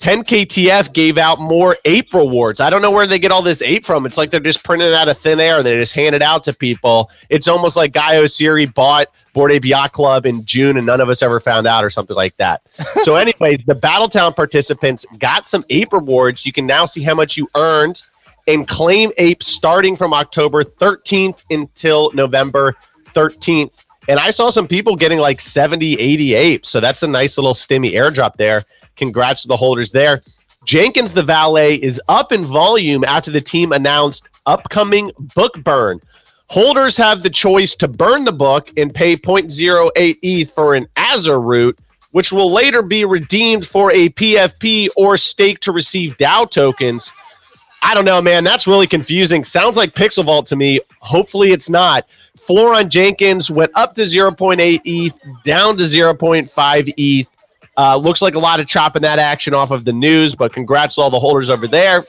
10KTF 0.00 0.92
gave 0.92 1.16
out 1.16 1.40
more 1.40 1.78
ape 1.86 2.12
rewards. 2.12 2.60
I 2.60 2.68
don't 2.68 2.82
know 2.82 2.90
where 2.90 3.06
they 3.06 3.18
get 3.18 3.32
all 3.32 3.40
this 3.40 3.62
ape 3.62 3.86
from. 3.86 4.04
It's 4.04 4.18
like 4.18 4.30
they're 4.30 4.38
just 4.38 4.62
printing 4.62 4.88
it 4.88 4.94
out 4.94 5.08
of 5.08 5.16
thin 5.16 5.40
air 5.40 5.58
and 5.58 5.66
they 5.66 5.78
just 5.78 5.94
hand 5.94 6.14
it 6.14 6.20
out 6.20 6.44
to 6.44 6.52
people. 6.52 7.10
It's 7.30 7.48
almost 7.48 7.74
like 7.74 7.92
Guy 7.92 8.16
Oseary 8.16 8.72
bought 8.74 9.06
Bored 9.32 9.50
Ape 9.50 9.64
Yacht 9.64 9.92
Club 9.92 10.26
in 10.26 10.44
June 10.44 10.76
and 10.76 10.84
none 10.86 11.00
of 11.00 11.08
us 11.08 11.22
ever 11.22 11.40
found 11.40 11.66
out 11.66 11.84
or 11.84 11.90
something 11.90 12.16
like 12.16 12.36
that. 12.36 12.60
so, 13.02 13.16
anyways, 13.16 13.64
the 13.64 13.74
Battletown 13.74 14.36
participants 14.36 15.06
got 15.18 15.48
some 15.48 15.64
ape 15.70 15.92
rewards. 15.92 16.44
You 16.44 16.52
can 16.52 16.66
now 16.66 16.84
see 16.84 17.02
how 17.02 17.14
much 17.14 17.38
you 17.38 17.48
earned 17.54 18.02
and 18.46 18.68
claim 18.68 19.10
ape 19.18 19.42
starting 19.42 19.96
from 19.96 20.12
October 20.12 20.64
13th 20.64 21.42
until 21.50 22.10
November 22.12 22.74
13th. 23.14 23.84
And 24.08 24.20
I 24.20 24.30
saw 24.30 24.50
some 24.50 24.68
people 24.68 24.96
getting 24.96 25.18
like 25.18 25.40
70, 25.40 25.94
80 25.98 26.34
apes. 26.34 26.68
So 26.68 26.80
that's 26.80 27.02
a 27.02 27.08
nice 27.08 27.38
little 27.38 27.54
stimmy 27.54 27.92
airdrop 27.92 28.36
there. 28.36 28.64
Congrats 28.96 29.42
to 29.42 29.48
the 29.48 29.56
holders 29.56 29.92
there. 29.92 30.20
Jenkins 30.64 31.14
the 31.14 31.22
Valet 31.22 31.76
is 31.76 32.00
up 32.08 32.32
in 32.32 32.44
volume 32.44 33.04
after 33.04 33.30
the 33.30 33.40
team 33.40 33.72
announced 33.72 34.28
upcoming 34.46 35.10
book 35.34 35.62
burn. 35.62 36.00
Holders 36.48 36.96
have 36.96 37.22
the 37.22 37.30
choice 37.30 37.74
to 37.76 37.88
burn 37.88 38.24
the 38.24 38.32
book 38.32 38.70
and 38.76 38.94
pay 38.94 39.16
0.08 39.16 40.18
ETH 40.22 40.50
for 40.52 40.74
an 40.74 40.86
Azure 40.96 41.40
root, 41.40 41.78
which 42.12 42.32
will 42.32 42.52
later 42.52 42.82
be 42.82 43.04
redeemed 43.04 43.66
for 43.66 43.90
a 43.92 44.10
PFP 44.10 44.88
or 44.96 45.16
stake 45.16 45.60
to 45.60 45.72
receive 45.72 46.16
DAO 46.16 46.50
tokens. 46.50 47.12
I 47.84 47.92
don't 47.92 48.06
know, 48.06 48.22
man. 48.22 48.44
That's 48.44 48.66
really 48.66 48.86
confusing. 48.86 49.44
Sounds 49.44 49.76
like 49.76 49.94
Pixel 49.94 50.24
Vault 50.24 50.46
to 50.46 50.56
me. 50.56 50.80
Hopefully 51.00 51.50
it's 51.50 51.68
not. 51.68 52.06
Floor 52.38 52.74
on 52.74 52.88
Jenkins 52.88 53.50
went 53.50 53.70
up 53.74 53.94
to 53.96 54.02
0.8 54.02 54.80
ETH, 54.84 55.14
down 55.44 55.76
to 55.76 55.84
0.5 55.84 56.94
ETH. 56.96 57.28
Uh, 57.76 57.96
looks 57.96 58.22
like 58.22 58.36
a 58.36 58.38
lot 58.38 58.58
of 58.58 58.66
chopping 58.66 59.02
that 59.02 59.18
action 59.18 59.52
off 59.52 59.70
of 59.70 59.84
the 59.84 59.92
news, 59.92 60.34
but 60.34 60.52
congrats 60.52 60.94
to 60.94 61.02
all 61.02 61.10
the 61.10 61.20
holders 61.20 61.50
over 61.50 61.68
there. 61.68 62.02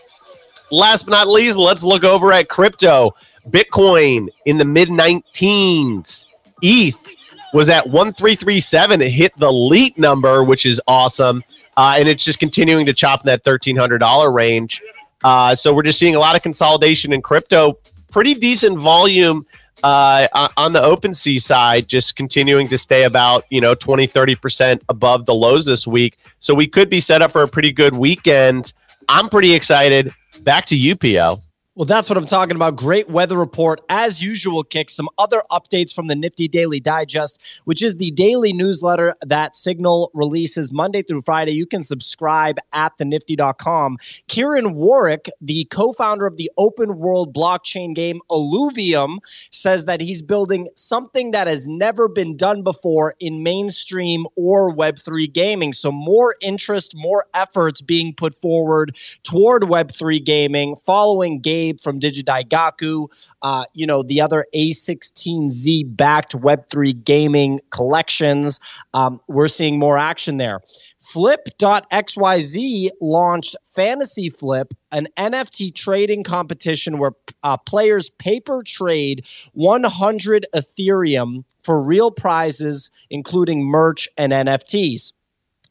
Last 0.72 1.04
but 1.04 1.12
not 1.12 1.28
least, 1.28 1.58
let's 1.58 1.84
look 1.84 2.06
over 2.06 2.32
at 2.32 2.48
crypto. 2.48 3.14
Bitcoin 3.50 4.30
in 4.46 4.58
the 4.58 4.66
mid 4.66 4.88
19s. 4.88 6.26
ETH 6.62 7.06
was 7.54 7.68
at 7.68 7.86
1337. 7.86 9.02
It 9.02 9.10
hit 9.10 9.36
the 9.38 9.48
elite 9.48 9.98
number, 9.98 10.42
which 10.42 10.66
is 10.66 10.80
awesome. 10.88 11.44
Uh, 11.76 11.96
and 11.98 12.08
it's 12.08 12.24
just 12.24 12.40
continuing 12.40 12.86
to 12.86 12.94
chop 12.94 13.22
in 13.22 13.26
that 13.26 13.44
$1,300 13.44 14.34
range. 14.34 14.82
Uh, 15.26 15.56
so 15.56 15.74
we're 15.74 15.82
just 15.82 15.98
seeing 15.98 16.16
a 16.16 16.20
lot 16.20 16.36
of 16.36 16.44
consolidation 16.44 17.12
in 17.12 17.20
crypto. 17.20 17.80
Pretty 18.12 18.36
decent 18.36 18.78
volume 18.78 19.44
uh, 19.84 20.28
on 20.56 20.72
the 20.72 20.80
OpenSea 20.80 21.40
side, 21.40 21.88
just 21.88 22.16
continuing 22.16 22.68
to 22.68 22.78
stay 22.78 23.06
about, 23.06 23.44
you 23.50 23.60
know, 23.60 23.74
20, 23.74 24.08
30% 24.08 24.82
above 24.88 25.26
the 25.26 25.34
lows 25.34 25.66
this 25.66 25.88
week. 25.88 26.20
So 26.40 26.54
we 26.54 26.68
could 26.68 26.92
be 26.92 27.00
set 27.00 27.24
up 27.24 27.32
for 27.32 27.42
a 27.42 27.48
pretty 27.48 27.72
good 27.72 27.96
weekend. 27.96 28.72
I'm 29.10 29.28
pretty 29.28 29.56
excited. 29.56 30.14
Back 30.42 30.68
to 30.68 30.78
you, 30.78 30.96
PO. 30.96 31.42
Well, 31.78 31.84
that's 31.84 32.08
what 32.08 32.18
I'm 32.18 32.26
talking 32.26 32.56
about. 32.56 32.78
Great 32.78 33.10
weather 33.10 33.38
report. 33.38 33.82
As 33.90 34.24
usual, 34.24 34.64
Kick 34.64 34.90
some 34.90 35.10
other 35.18 35.42
updates 35.52 35.94
from 35.94 36.08
the 36.08 36.16
Nifty 36.16 36.48
Daily 36.48 36.80
Digest, 36.80 37.62
which 37.66 37.84
is 37.84 37.98
the 37.98 38.12
daily 38.12 38.54
newsletter 38.54 39.14
that 39.26 39.58
Signal 39.58 40.10
releases 40.14 40.72
Monday 40.72 41.02
through 41.02 41.24
Friday. 41.24 41.52
You 41.52 41.66
can 41.66 41.84
subscribe 41.84 42.60
at 42.72 42.98
thenifty.com. 42.98 43.98
Kieran 44.30 44.74
Warwick, 44.74 45.30
the 45.42 45.66
co 45.66 45.92
founder 45.92 46.26
of 46.26 46.38
the 46.38 46.50
open 46.58 46.98
world 46.98 47.36
blockchain 47.36 47.94
game 47.94 48.22
Illuvium, 48.32 49.18
says 49.52 49.84
that 49.84 50.00
he's 50.00 50.22
building 50.22 50.70
something 50.76 51.32
that 51.32 51.48
has 51.48 51.68
never 51.68 52.08
been 52.08 52.38
done 52.38 52.64
before 52.64 53.16
in 53.20 53.44
mainstream 53.44 54.28
or 54.38 54.74
Web3 54.74 55.34
gaming. 55.34 55.74
So, 55.74 55.92
more 55.92 56.36
interest, 56.40 56.96
more 56.96 57.26
efforts 57.34 57.82
being 57.82 58.14
put 58.14 58.34
forward 58.40 58.96
toward 59.24 59.64
Web3 59.64 60.24
gaming 60.24 60.78
following 60.86 61.42
game 61.42 61.65
from 61.74 62.00
Digidaigaku, 62.00 63.08
uh, 63.42 63.66
you 63.74 63.86
know, 63.86 64.04
the 64.04 64.22
other 64.22 64.46
A16Z 64.54 65.96
backed 65.96 66.34
Web3 66.34 67.04
gaming 67.04 67.60
collections. 67.72 68.60
Um, 68.94 69.20
we're 69.28 69.48
seeing 69.48 69.80
more 69.80 69.98
action 69.98 70.38
there. 70.38 70.62
Flip.xyz 71.02 72.90
launched 73.00 73.56
Fantasy 73.76 74.30
Flip, 74.30 74.74
an 74.92 75.08
NFT 75.16 75.74
trading 75.76 76.24
competition 76.24 76.98
where 76.98 77.12
uh, 77.44 77.58
players 77.58 78.10
paper 78.10 78.64
trade 78.66 79.26
100 79.54 80.48
Ethereum 80.56 81.44
for 81.62 81.86
real 81.86 82.10
prizes, 82.10 82.90
including 83.12 83.64
merch 83.64 84.10
and 84.18 84.34
NFTs. 84.34 85.14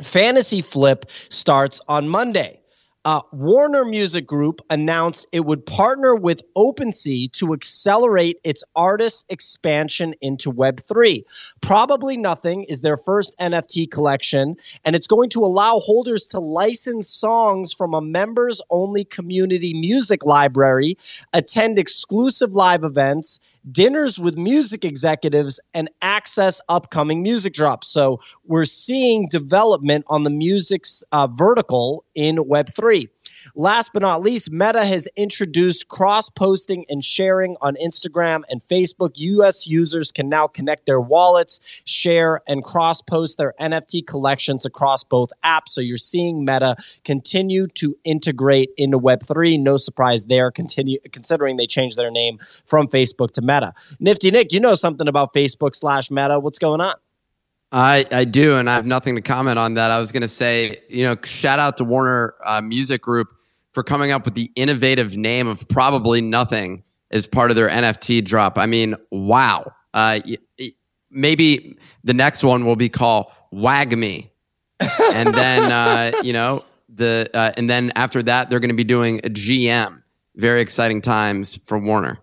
Fantasy 0.02 0.62
Flip 0.62 1.04
starts 1.08 1.80
on 1.88 2.08
Monday. 2.08 2.60
Uh, 3.06 3.20
Warner 3.32 3.84
Music 3.84 4.26
Group 4.26 4.62
announced 4.70 5.26
it 5.30 5.44
would 5.44 5.66
partner 5.66 6.14
with 6.14 6.40
OpenSea 6.54 7.30
to 7.32 7.52
accelerate 7.52 8.40
its 8.44 8.64
artist 8.74 9.26
expansion 9.28 10.14
into 10.22 10.50
Web3. 10.50 11.22
Probably 11.60 12.16
Nothing 12.16 12.64
is 12.64 12.80
their 12.80 12.96
first 12.96 13.34
NFT 13.38 13.90
collection, 13.90 14.56
and 14.86 14.96
it's 14.96 15.06
going 15.06 15.28
to 15.30 15.44
allow 15.44 15.80
holders 15.80 16.26
to 16.28 16.40
license 16.40 17.10
songs 17.10 17.74
from 17.74 17.92
a 17.92 18.00
members 18.00 18.62
only 18.70 19.04
community 19.04 19.74
music 19.74 20.24
library, 20.24 20.96
attend 21.34 21.78
exclusive 21.78 22.54
live 22.54 22.84
events, 22.84 23.38
dinners 23.70 24.18
with 24.18 24.36
music 24.36 24.84
executives, 24.84 25.60
and 25.72 25.90
access 26.02 26.60
upcoming 26.68 27.22
music 27.22 27.52
drops. 27.52 27.88
So 27.88 28.20
we're 28.44 28.64
seeing 28.64 29.28
development 29.28 30.04
on 30.08 30.22
the 30.22 30.30
music's 30.30 31.04
uh, 31.12 31.28
vertical 31.28 32.04
in 32.14 32.36
Web3. 32.36 33.08
Last 33.54 33.92
but 33.92 34.02
not 34.02 34.22
least, 34.22 34.50
Meta 34.50 34.84
has 34.84 35.08
introduced 35.16 35.88
cross 35.88 36.30
posting 36.30 36.84
and 36.88 37.04
sharing 37.04 37.56
on 37.60 37.76
Instagram 37.76 38.42
and 38.48 38.66
Facebook. 38.68 39.12
US 39.14 39.66
users 39.66 40.12
can 40.12 40.28
now 40.28 40.46
connect 40.46 40.86
their 40.86 41.00
wallets, 41.00 41.60
share, 41.84 42.40
and 42.46 42.64
cross 42.64 43.02
post 43.02 43.38
their 43.38 43.54
NFT 43.60 44.06
collections 44.06 44.64
across 44.64 45.04
both 45.04 45.30
apps. 45.44 45.68
So 45.68 45.80
you're 45.80 45.98
seeing 45.98 46.44
Meta 46.44 46.76
continue 47.04 47.66
to 47.68 47.96
integrate 48.04 48.70
into 48.76 48.98
Web3. 48.98 49.60
No 49.60 49.76
surprise 49.76 50.26
there, 50.26 50.50
continue 50.50 50.98
considering 51.12 51.56
they 51.56 51.66
changed 51.66 51.96
their 51.96 52.10
name 52.10 52.38
from 52.66 52.88
Facebook 52.88 53.30
to 53.32 53.42
Meta. 53.42 53.74
Nifty 54.00 54.30
Nick, 54.30 54.52
you 54.52 54.60
know 54.60 54.74
something 54.74 55.08
about 55.08 55.32
Facebook 55.32 55.74
slash 55.74 56.10
Meta. 56.10 56.40
What's 56.40 56.58
going 56.58 56.80
on? 56.80 56.94
I, 57.72 58.06
I 58.12 58.24
do, 58.24 58.56
and 58.56 58.70
I 58.70 58.74
have 58.74 58.86
nothing 58.86 59.16
to 59.16 59.20
comment 59.20 59.58
on 59.58 59.74
that. 59.74 59.90
I 59.90 59.98
was 59.98 60.12
going 60.12 60.22
to 60.22 60.28
say, 60.28 60.80
you 60.88 61.04
know, 61.04 61.16
shout 61.24 61.58
out 61.58 61.76
to 61.78 61.84
Warner 61.84 62.34
uh, 62.44 62.60
Music 62.60 63.02
Group 63.02 63.33
for 63.74 63.82
coming 63.82 64.12
up 64.12 64.24
with 64.24 64.34
the 64.34 64.50
innovative 64.54 65.16
name 65.16 65.48
of 65.48 65.68
probably 65.68 66.20
nothing 66.20 66.84
as 67.10 67.26
part 67.26 67.50
of 67.50 67.56
their 67.56 67.68
NFT 67.68 68.24
drop. 68.24 68.56
I 68.56 68.66
mean, 68.66 68.94
wow. 69.10 69.70
Uh, 69.92 70.20
maybe 71.10 71.76
the 72.04 72.14
next 72.14 72.42
one 72.42 72.64
will 72.64 72.76
be 72.76 72.88
called 72.88 73.26
WAGMI, 73.52 74.30
and 75.14 75.34
then 75.34 75.72
uh, 75.72 76.12
you 76.22 76.32
know 76.32 76.64
the 76.88 77.28
uh, 77.34 77.52
and 77.56 77.68
then 77.68 77.92
after 77.96 78.22
that 78.22 78.48
they're 78.48 78.60
going 78.60 78.70
to 78.70 78.76
be 78.76 78.84
doing 78.84 79.18
a 79.18 79.28
GM. 79.28 80.02
Very 80.36 80.60
exciting 80.60 81.00
times 81.00 81.56
for 81.58 81.78
Warner. 81.78 82.18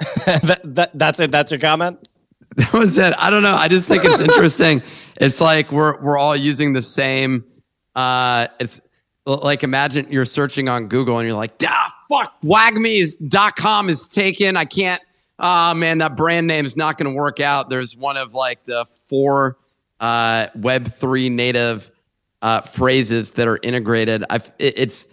that, 0.26 0.60
that, 0.64 0.90
that's 0.94 1.20
it. 1.20 1.30
That's 1.30 1.50
your 1.52 1.60
comment. 1.60 2.08
That 2.56 2.72
was 2.72 2.98
it. 2.98 3.12
I 3.18 3.30
don't 3.30 3.42
know. 3.42 3.54
I 3.54 3.66
just 3.66 3.88
think 3.88 4.04
it's 4.04 4.20
interesting. 4.20 4.80
it's 5.20 5.40
like 5.40 5.72
we're 5.72 6.00
we're 6.00 6.16
all 6.16 6.36
using 6.36 6.72
the 6.72 6.82
same. 6.82 7.44
Uh, 7.96 8.46
it's 8.60 8.80
like 9.26 9.62
imagine 9.62 10.06
you're 10.10 10.24
searching 10.24 10.68
on 10.68 10.86
Google 10.86 11.18
and 11.18 11.26
you're 11.26 11.36
like, 11.36 11.54
ah, 11.64 11.94
fuck, 12.08 12.40
wagme.com 12.42 13.88
is 13.88 14.08
taken. 14.08 14.56
I 14.56 14.64
can't. 14.64 15.02
Oh 15.38 15.74
man, 15.74 15.98
that 15.98 16.16
brand 16.16 16.46
name 16.46 16.64
is 16.64 16.76
not 16.76 16.98
going 16.98 17.12
to 17.12 17.16
work 17.16 17.40
out. 17.40 17.70
There's 17.70 17.96
one 17.96 18.16
of 18.16 18.34
like 18.34 18.64
the 18.64 18.86
four 19.08 19.56
uh, 20.00 20.48
Web 20.54 20.86
three 20.88 21.28
native 21.28 21.90
uh, 22.42 22.60
phrases 22.60 23.32
that 23.32 23.48
are 23.48 23.58
integrated. 23.62 24.24
I've, 24.30 24.52
it, 24.58 24.78
it's 24.78 25.06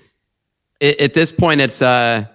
it, 0.80 1.00
at 1.00 1.14
this 1.14 1.32
point, 1.32 1.62
it's 1.62 1.82
uh, 1.82 2.26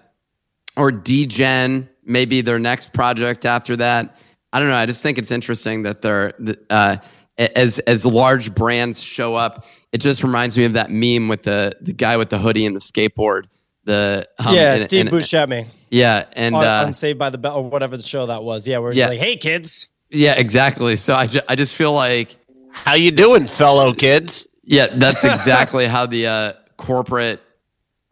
or 0.77 0.91
DGen, 0.91 1.89
maybe 2.05 2.41
their 2.41 2.59
next 2.59 2.93
project 2.93 3.45
after 3.45 3.77
that. 3.77 4.19
I 4.53 4.59
don't 4.59 4.69
know. 4.69 4.77
I 4.77 4.87
just 4.87 5.03
think 5.03 5.19
it's 5.19 5.31
interesting 5.31 5.83
that 5.83 6.03
they're 6.03 6.33
uh, 6.71 6.97
as 7.39 7.79
as 7.81 8.07
large 8.07 8.55
brands 8.55 9.03
show 9.03 9.35
up. 9.35 9.67
It 9.97 10.03
just 10.03 10.23
reminds 10.23 10.59
me 10.59 10.65
of 10.67 10.75
that 10.75 10.91
meme 10.91 11.27
with 11.29 11.45
the 11.45 11.75
the 11.81 11.95
guy 11.95 12.19
with 12.19 12.29
the 12.29 12.37
hoodie 12.37 12.67
and 12.67 12.77
the 12.77 12.81
skateboard 12.81 13.45
The 13.85 14.29
um, 14.39 14.55
yeah, 14.55 14.75
in- 14.75 14.81
Steve 14.83 15.07
in- 15.07 15.13
Buscemi 15.13 15.65
Yeah, 15.91 16.27
and 16.35 16.55
on, 16.55 16.63
uh, 16.67 16.85
on 16.87 16.93
Saved 16.93 17.19
by 17.19 17.31
the 17.31 17.39
Bell 17.39 17.57
or 17.57 17.71
whatever 17.71 17.97
the 17.97 18.03
show 18.03 18.27
that 18.27 18.43
was. 18.45 18.69
Yeah, 18.69 18.77
where 18.79 18.93
he's 18.93 18.99
Yeah. 18.99 19.09
like, 19.09 19.19
"Hey 19.21 19.37
kids." 19.37 19.89
yeah, 20.11 20.35
exactly. 20.35 20.97
So 20.97 21.15
I, 21.15 21.27
ju- 21.27 21.41
I 21.49 21.55
just 21.57 21.75
feel 21.75 21.93
like 21.95 22.37
How 22.73 22.93
you 22.93 23.11
doing, 23.11 23.47
fellow 23.47 23.95
kids? 23.95 24.47
Yeah, 24.65 24.89
that's 24.93 25.25
exactly 25.25 25.87
how 25.87 26.05
the 26.05 26.27
uh, 26.27 26.53
corporate 26.77 27.41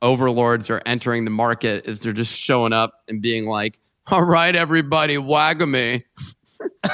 overlords 0.00 0.70
are 0.70 0.80
entering 0.86 1.26
the 1.26 1.30
market. 1.30 1.84
Is 1.84 2.00
they're 2.00 2.14
just 2.14 2.38
showing 2.40 2.72
up 2.72 3.02
and 3.08 3.20
being 3.20 3.44
like, 3.46 3.78
"All 4.10 4.22
right, 4.24 4.56
everybody, 4.56 5.16
WAGMI." 5.18 6.02
Yeah, 6.16 6.33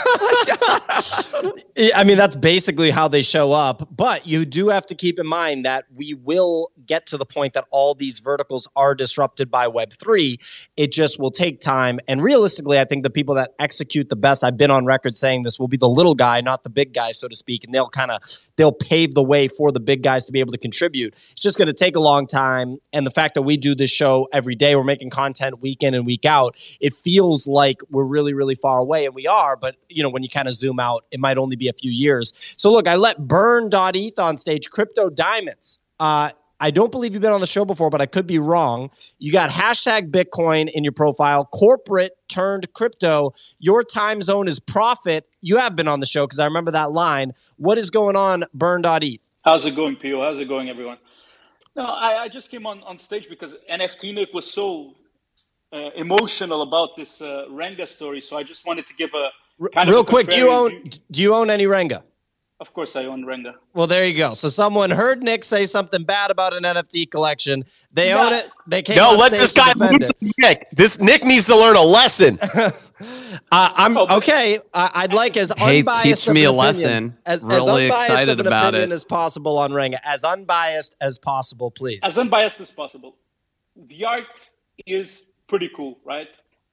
I 1.95 2.05
mean, 2.05 2.17
that's 2.17 2.37
basically 2.37 2.91
how 2.91 3.09
they 3.09 3.23
show 3.23 3.53
up. 3.53 3.89
But 3.95 4.27
you 4.27 4.45
do 4.45 4.69
have 4.69 4.87
to 4.87 4.95
keep 4.95 5.19
in 5.19 5.27
mind 5.27 5.65
that 5.65 5.87
we 5.95 6.15
will 6.15 6.71
get 6.87 7.07
to 7.07 7.17
the 7.17 7.27
point 7.27 7.55
that 7.55 7.65
all 7.71 7.95
these 7.95 8.19
verticals 8.19 8.69
are 8.77 8.95
disrupted 8.95 9.51
by 9.51 9.67
Web3. 9.67 10.69
It 10.77 10.93
just 10.93 11.19
will 11.19 11.31
take 11.31 11.61
time. 11.61 12.01
And 12.09 12.23
realistically, 12.23 12.79
I 12.79 12.85
think 12.85 13.03
the 13.03 13.11
people 13.11 13.35
that 13.37 13.53
execute 13.59 14.09
the 14.09 14.17
best, 14.17 14.45
I've 14.45 14.57
been 14.57 14.71
on 14.71 14.85
record 14.85 15.17
saying 15.17 15.43
this, 15.43 15.59
will 15.59 15.69
be 15.69 15.77
the 15.77 15.89
little 15.89 16.15
guy, 16.15 16.41
not 16.41 16.63
the 16.63 16.71
big 16.71 16.93
guy, 16.93 17.13
so 17.13 17.29
to 17.29 17.37
speak. 17.37 17.65
And 17.65 17.75
they'll 17.75 17.89
kind 17.89 18.11
of 18.11 18.21
they'll 18.57 18.73
pave 18.73 19.15
the 19.15 19.23
way 19.23 19.49
for 19.49 19.73
the 19.73 19.81
big 19.81 20.03
guys 20.03 20.27
to 20.27 20.33
be 20.33 20.41
able 20.41 20.53
to 20.53 20.59
contribute. 20.59 21.15
It's 21.33 21.43
just 21.43 21.59
going 21.59 21.69
to 21.69 21.75
take 21.75 21.97
a 21.97 22.01
long 22.01 22.27
time. 22.27 22.79
And 22.93 23.07
the 23.07 23.11
fact 23.11 23.35
that 23.35 23.43
we 23.43 23.57
do 23.57 23.75
this 23.75 23.91
show 23.91 24.29
every 24.33 24.55
day, 24.55 24.77
we're 24.77 24.85
making 24.85 25.11
content 25.11 25.61
week 25.61 25.83
in 25.83 25.95
and 25.95 26.07
week 26.07 26.25
out, 26.25 26.57
it 26.81 26.93
feels 26.93 27.47
like 27.47 27.81
we're 27.91 28.05
really, 28.05 28.35
really 28.35 28.55
far 28.55 28.79
away. 28.79 29.07
And 29.07 29.15
we 29.15 29.27
are, 29.27 29.57
but 29.61 29.77
you 29.89 30.03
know, 30.03 30.09
when 30.09 30.23
you 30.23 30.29
kind 30.29 30.49
of 30.49 30.55
zoom 30.55 30.81
out, 30.81 31.05
it 31.11 31.21
might 31.21 31.39
only 31.39 31.57
be 31.57 31.69
a 31.69 31.73
few 31.73 31.91
years. 31.91 32.33
So 32.57 32.73
look, 32.73 32.89
I 32.89 32.97
let 32.97 33.27
Burn.eth 33.27 34.19
on 34.19 34.37
stage, 34.37 34.71
Crypto 34.71 35.11
Diamonds. 35.11 35.79
Uh, 35.99 36.31
I 36.63 36.71
don't 36.71 36.93
believe 36.93 37.15
you've 37.15 37.23
been 37.23 37.33
on 37.33 37.41
the 37.41 37.47
show 37.47 37.65
before, 37.65 37.89
but 37.89 38.03
I 38.03 38.07
could 38.07 38.27
be 38.27 38.39
wrong. 38.39 38.91
You 39.19 39.33
got 39.33 39.49
hashtag 39.51 40.11
Bitcoin 40.11 40.71
in 40.71 40.85
your 40.85 40.93
profile, 40.93 41.47
corporate 41.47 42.17
turned 42.29 42.71
crypto. 42.75 43.33
Your 43.59 43.83
time 43.83 44.21
zone 44.21 44.47
is 44.47 44.61
profit. 44.61 45.27
You 45.41 45.57
have 45.57 45.75
been 45.75 45.89
on 45.89 46.01
the 46.01 46.07
show 46.07 46.27
because 46.27 46.39
I 46.39 46.45
remember 46.45 46.71
that 46.73 46.93
line. 46.93 47.33
What 47.57 47.79
is 47.79 47.89
going 47.89 48.15
on, 48.15 48.45
Burn.eth? 48.53 49.21
How's 49.43 49.65
it 49.65 49.75
going, 49.75 49.97
Pio? 49.97 50.23
How's 50.23 50.39
it 50.39 50.49
going, 50.49 50.69
everyone? 50.69 50.99
No, 51.75 51.87
I, 51.87 52.25
I 52.25 52.29
just 52.29 52.51
came 52.51 52.67
on, 52.67 52.83
on 52.83 52.99
stage 52.99 53.29
because 53.31 53.57
NFT 53.71 54.15
Nick 54.15 54.35
was 54.35 54.51
so 54.51 54.97
uh, 55.73 55.91
emotional 55.97 56.61
about 56.61 56.95
this 56.97 57.23
uh, 57.23 57.47
Renga 57.49 57.89
story. 57.89 58.21
So 58.21 58.37
I 58.37 58.43
just 58.43 58.67
wanted 58.67 58.87
to 58.89 58.95
give 58.95 59.11
a 59.15 59.31
kind 59.75 59.89
Real 59.89 60.01
a 60.01 60.05
quick, 60.05 60.29
do 60.29 60.37
you 60.37 60.51
own 60.51 60.83
do 61.11 61.23
you 61.23 61.35
own 61.35 61.51
any 61.51 61.65
Renga? 61.65 62.03
Of 62.61 62.75
course, 62.75 62.95
I 62.95 63.07
own 63.07 63.25
Renga. 63.25 63.55
Well, 63.73 63.87
there 63.87 64.05
you 64.05 64.15
go. 64.15 64.35
So 64.35 64.49
someone 64.51 64.91
heard 64.91 65.23
Nick 65.23 65.45
say 65.45 65.65
something 65.65 66.05
bad 66.05 66.31
about 66.31 66.53
an 66.53 66.65
NFT 66.65 67.11
collection. 67.11 67.65
They 67.91 68.13
own 68.13 68.35
it. 68.35 68.47
They 68.67 68.83
came. 68.83 68.97
No, 68.97 69.17
let 69.17 69.33
this 69.33 69.53
guy 69.55 69.73
defend 69.73 70.01
lose 70.01 70.11
it. 70.11 70.33
Nick. 70.39 70.69
This 70.73 70.99
Nick 71.01 71.25
needs 71.25 71.47
to 71.47 71.57
learn 71.57 71.77
a 71.77 71.83
lesson. 71.83 72.39
Uh, 73.53 73.71
I'm 73.77 73.97
okay. 73.97 74.59
I, 74.75 74.91
I'd 74.95 75.15
like 75.15 75.35
as 75.39 75.51
Hey, 75.57 75.79
unbiased 75.79 76.03
teach 76.27 76.29
me 76.35 76.45
an 76.45 76.51
a 76.51 76.53
opinion- 76.53 76.57
lesson. 76.59 77.19
As, 77.25 77.43
Really 77.45 77.87
as 77.87 77.91
unbiased 77.91 78.11
excited 78.11 78.33
of 78.33 78.41
an 78.41 78.47
about 78.47 78.69
opinion 78.75 78.91
it. 78.91 78.95
as 78.95 79.05
possible 79.07 79.59
on 79.59 79.71
Renga. 79.73 79.99
As 80.05 80.23
unbiased 80.23 80.97
as 81.01 81.17
possible, 81.17 81.71
please. 81.71 82.01
As 82.05 82.19
unbiased 82.19 82.61
as 82.61 82.71
possible. 82.71 83.17
The 83.89 84.05
art 84.05 84.51
is 84.87 85.25
pretty 85.49 85.71
cool, 85.75 85.99
right? 86.05 86.29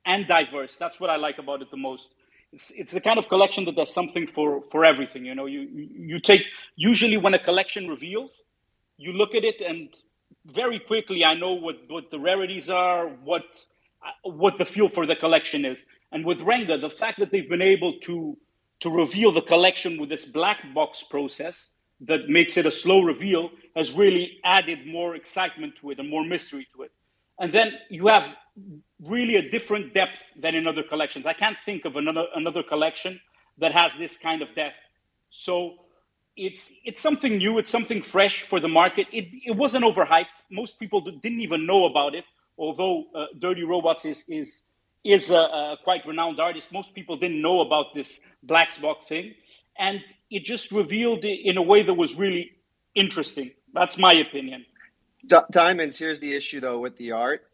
And 0.05 0.27
diverse. 0.27 0.75
That's 0.75 0.99
what 0.99 1.09
I 1.09 1.15
like 1.15 1.37
about 1.37 1.61
it 1.61 1.71
the 1.71 1.77
most. 1.77 2.09
It's, 2.53 2.71
it's 2.71 2.91
the 2.91 3.01
kind 3.01 3.19
of 3.19 3.27
collection 3.27 3.65
that 3.65 3.75
does 3.75 3.93
something 3.93 4.27
for, 4.33 4.63
for 4.71 4.85
everything. 4.85 5.25
You 5.25 5.35
know, 5.35 5.45
you, 5.45 5.61
you 5.71 6.19
take 6.19 6.43
usually 6.75 7.17
when 7.17 7.33
a 7.33 7.39
collection 7.39 7.87
reveals, 7.87 8.43
you 8.97 9.13
look 9.13 9.35
at 9.35 9.43
it 9.43 9.61
and 9.61 9.89
very 10.45 10.79
quickly 10.79 11.23
I 11.25 11.33
know 11.33 11.53
what, 11.53 11.77
what 11.87 12.09
the 12.11 12.19
rarities 12.19 12.69
are, 12.69 13.07
what 13.07 13.43
what 14.23 14.57
the 14.57 14.65
feel 14.65 14.89
for 14.89 15.05
the 15.05 15.15
collection 15.15 15.65
is. 15.65 15.83
And 16.11 16.25
with 16.25 16.39
Renga, 16.39 16.79
the 16.79 16.89
fact 16.89 17.19
that 17.19 17.31
they've 17.31 17.49
been 17.49 17.61
able 17.61 17.99
to 18.03 18.37
to 18.81 18.89
reveal 18.89 19.31
the 19.31 19.41
collection 19.41 19.99
with 19.99 20.09
this 20.09 20.25
black 20.25 20.59
box 20.73 21.03
process 21.03 21.71
that 22.01 22.29
makes 22.29 22.57
it 22.57 22.65
a 22.65 22.71
slow 22.71 23.01
reveal 23.01 23.49
has 23.75 23.93
really 23.93 24.39
added 24.43 24.85
more 24.85 25.15
excitement 25.15 25.73
to 25.81 25.89
it 25.89 25.99
and 25.99 26.09
more 26.09 26.23
mystery 26.23 26.67
to 26.75 26.83
it. 26.83 26.91
And 27.39 27.51
then 27.51 27.73
you 27.89 28.07
have 28.07 28.23
really 29.03 29.35
a 29.35 29.49
different 29.49 29.93
depth 29.93 30.19
than 30.39 30.55
in 30.55 30.67
other 30.67 30.83
collections. 30.83 31.25
I 31.25 31.33
can't 31.33 31.57
think 31.65 31.85
of 31.85 31.95
another 31.95 32.25
another 32.35 32.63
collection 32.63 33.19
that 33.59 33.73
has 33.73 33.95
this 33.97 34.17
kind 34.17 34.41
of 34.41 34.53
depth. 34.55 34.79
So 35.29 35.75
it's 36.35 36.71
it's 36.85 37.01
something 37.01 37.37
new. 37.37 37.57
It's 37.57 37.71
something 37.71 38.01
fresh 38.01 38.43
for 38.43 38.59
the 38.59 38.67
market. 38.67 39.07
It 39.11 39.27
it 39.45 39.55
wasn't 39.55 39.85
overhyped. 39.85 40.37
Most 40.51 40.79
people 40.79 41.01
didn't 41.01 41.41
even 41.41 41.65
know 41.65 41.85
about 41.85 42.15
it. 42.15 42.25
Although 42.57 43.05
uh, 43.15 43.25
Dirty 43.39 43.63
Robots 43.63 44.05
is 44.05 44.25
is 44.29 44.63
is 45.03 45.29
a, 45.31 45.35
a 45.35 45.77
quite 45.83 46.05
renowned 46.07 46.39
artist, 46.39 46.71
most 46.71 46.93
people 46.95 47.17
didn't 47.17 47.41
know 47.41 47.61
about 47.61 47.95
this 47.95 48.19
black 48.43 48.79
box 48.81 49.07
thing, 49.07 49.33
and 49.77 50.01
it 50.31 50.45
just 50.45 50.71
revealed 50.71 51.25
it 51.25 51.41
in 51.45 51.57
a 51.57 51.61
way 51.61 51.83
that 51.83 51.93
was 51.93 52.15
really 52.15 52.51
interesting. 52.95 53.51
That's 53.73 53.97
my 53.97 54.13
opinion. 54.13 54.65
Di- 55.25 55.45
Diamonds, 55.51 55.97
here's 55.99 56.19
the 56.19 56.33
issue 56.33 56.59
though 56.59 56.79
with 56.79 56.97
the 56.97 57.11
art. 57.13 57.45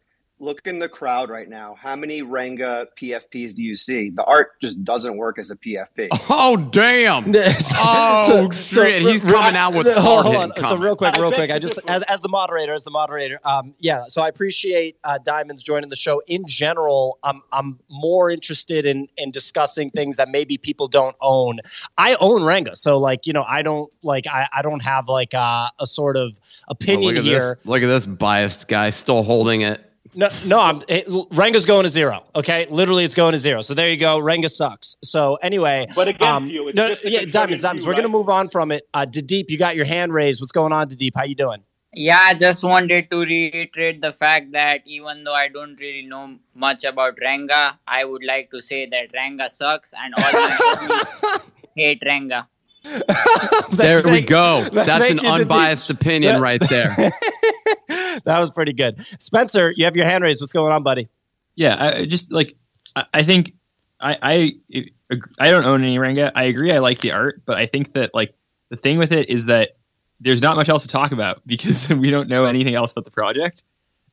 Look 0.44 0.66
in 0.66 0.78
the 0.78 0.88
crowd 0.90 1.30
right 1.30 1.48
now. 1.48 1.74
How 1.80 1.96
many 1.96 2.20
Renga 2.22 2.86
PFPs 3.00 3.54
do 3.54 3.62
you 3.62 3.74
see? 3.74 4.10
The 4.10 4.24
art 4.24 4.60
just 4.60 4.84
doesn't 4.84 5.16
work 5.16 5.38
as 5.38 5.50
a 5.50 5.56
PFP. 5.56 6.08
Oh 6.36 6.56
damn! 6.56 7.32
Oh 7.76 8.48
shit! 8.52 9.02
He's 9.02 9.24
re- 9.24 9.32
coming 9.32 9.56
out 9.56 9.74
with 9.74 9.86
hold, 9.94 10.24
hold 10.24 10.36
hard-hitting 10.36 10.64
on. 10.64 10.70
So 10.70 10.82
real 10.82 10.96
quick, 10.96 11.16
I 11.18 11.20
real 11.22 11.32
quick. 11.32 11.50
I 11.50 11.58
just 11.58 11.78
as 11.88 12.02
as 12.02 12.20
the 12.20 12.28
moderator, 12.28 12.72
as 12.72 12.84
the 12.84 12.90
moderator. 12.90 13.38
Um, 13.44 13.74
yeah. 13.78 14.02
So 14.02 14.20
I 14.22 14.28
appreciate 14.28 14.96
uh, 15.04 15.18
Diamonds 15.24 15.62
joining 15.62 15.88
the 15.90 15.96
show. 15.96 16.20
In 16.26 16.46
general, 16.46 17.18
I'm 17.22 17.42
I'm 17.52 17.78
more 17.88 18.30
interested 18.30 18.84
in 18.84 19.08
in 19.16 19.30
discussing 19.30 19.90
things 19.90 20.16
that 20.16 20.28
maybe 20.28 20.58
people 20.58 20.88
don't 20.88 21.16
own. 21.20 21.60
I 21.96 22.16
own 22.20 22.42
Renga, 22.42 22.76
so 22.76 22.98
like 22.98 23.26
you 23.26 23.32
know, 23.32 23.44
I 23.48 23.62
don't 23.62 23.90
like 24.02 24.26
I 24.26 24.46
I 24.52 24.62
don't 24.62 24.82
have 24.82 25.08
like 25.08 25.32
uh, 25.34 25.70
a 25.78 25.86
sort 25.86 26.16
of 26.16 26.32
Oh, 26.66 26.72
opinion 26.72 27.14
look 27.14 27.18
at 27.18 27.24
here. 27.24 27.38
this! 27.56 27.66
Look 27.66 27.82
at 27.82 27.86
this 27.86 28.06
biased 28.06 28.68
guy 28.68 28.90
still 28.90 29.22
holding 29.22 29.62
it. 29.62 29.80
No, 30.16 30.28
no, 30.46 30.60
I'm 30.60 30.82
it, 30.88 31.06
Renga's 31.06 31.66
going 31.66 31.84
to 31.84 31.88
zero. 31.88 32.24
Okay, 32.36 32.66
literally, 32.70 33.04
it's 33.04 33.14
going 33.14 33.32
to 33.32 33.38
zero. 33.38 33.62
So 33.62 33.74
there 33.74 33.90
you 33.90 33.96
go. 33.96 34.20
Renga 34.20 34.48
sucks. 34.48 34.96
So 35.02 35.36
anyway, 35.42 35.86
But 35.94 36.08
again, 36.08 36.28
um, 36.32 36.48
Pio, 36.48 36.68
it's 36.68 36.76
no, 36.76 36.88
just 36.88 37.04
yeah, 37.04 37.24
diamonds, 37.24 37.62
diamonds. 37.62 37.84
view, 37.84 37.90
We're 37.92 37.96
gonna 37.96 38.08
move 38.08 38.28
on 38.28 38.48
from 38.48 38.70
it. 38.72 38.82
Uh, 38.94 39.04
Deep, 39.04 39.50
you 39.50 39.58
got 39.58 39.76
your 39.76 39.84
hand 39.84 40.12
raised. 40.12 40.40
What's 40.40 40.52
going 40.52 40.72
on, 40.72 40.88
Deep? 40.88 41.14
How 41.16 41.24
you 41.24 41.34
doing? 41.34 41.62
Yeah, 41.96 42.18
I 42.22 42.34
just 42.34 42.64
wanted 42.64 43.08
to 43.10 43.20
reiterate 43.20 44.00
the 44.00 44.10
fact 44.10 44.50
that 44.52 44.82
even 44.84 45.22
though 45.22 45.34
I 45.34 45.46
don't 45.48 45.78
really 45.78 46.02
know 46.06 46.36
much 46.54 46.82
about 46.82 47.16
Renga, 47.18 47.78
I 47.86 48.04
would 48.04 48.24
like 48.24 48.50
to 48.50 48.60
say 48.60 48.86
that 48.86 49.12
Renga 49.12 49.48
sucks 49.48 49.94
and 49.96 50.12
all 50.16 50.32
my 50.32 50.56
homies 50.60 51.44
hate 51.76 52.02
Renga. 52.02 52.46
There 53.72 54.02
we 54.04 54.20
go. 54.20 54.62
That's 54.72 55.10
an 55.10 55.16
you, 55.16 55.22
Deep. 55.22 55.30
unbiased 55.30 55.90
opinion 55.90 56.34
Yeah. 56.34 56.40
right 56.40 56.60
there. 56.70 56.94
that 58.24 58.38
was 58.38 58.50
pretty 58.50 58.72
good. 58.72 59.04
Spencer, 59.20 59.72
you 59.76 59.84
have 59.84 59.96
your 59.96 60.06
hand 60.06 60.22
raised. 60.24 60.40
What's 60.40 60.52
going 60.52 60.72
on, 60.72 60.82
buddy? 60.82 61.08
Yeah, 61.56 61.76
I 61.78 61.92
I 62.00 62.04
just 62.06 62.32
like 62.32 62.56
I, 62.96 63.04
I 63.14 63.22
think 63.22 63.54
I 64.00 64.18
I 64.70 64.84
I 65.38 65.50
don't 65.50 65.64
own 65.64 65.82
any 65.82 65.96
Renga. 65.98 66.30
I 66.34 66.44
agree. 66.44 66.72
I 66.72 66.78
like 66.78 66.98
the 66.98 67.12
art, 67.12 67.42
but 67.46 67.56
I 67.56 67.66
think 67.66 67.94
that 67.94 68.14
like 68.14 68.34
the 68.70 68.76
thing 68.76 68.98
with 68.98 69.12
it 69.12 69.28
is 69.28 69.46
that 69.46 69.76
there's 70.20 70.42
not 70.42 70.56
much 70.56 70.68
else 70.68 70.82
to 70.82 70.88
talk 70.88 71.12
about 71.12 71.42
because 71.46 71.88
we 71.88 72.10
don't 72.10 72.28
know 72.28 72.44
anything 72.44 72.74
else 72.74 72.92
about 72.92 73.04
the 73.04 73.10
project. 73.10 73.64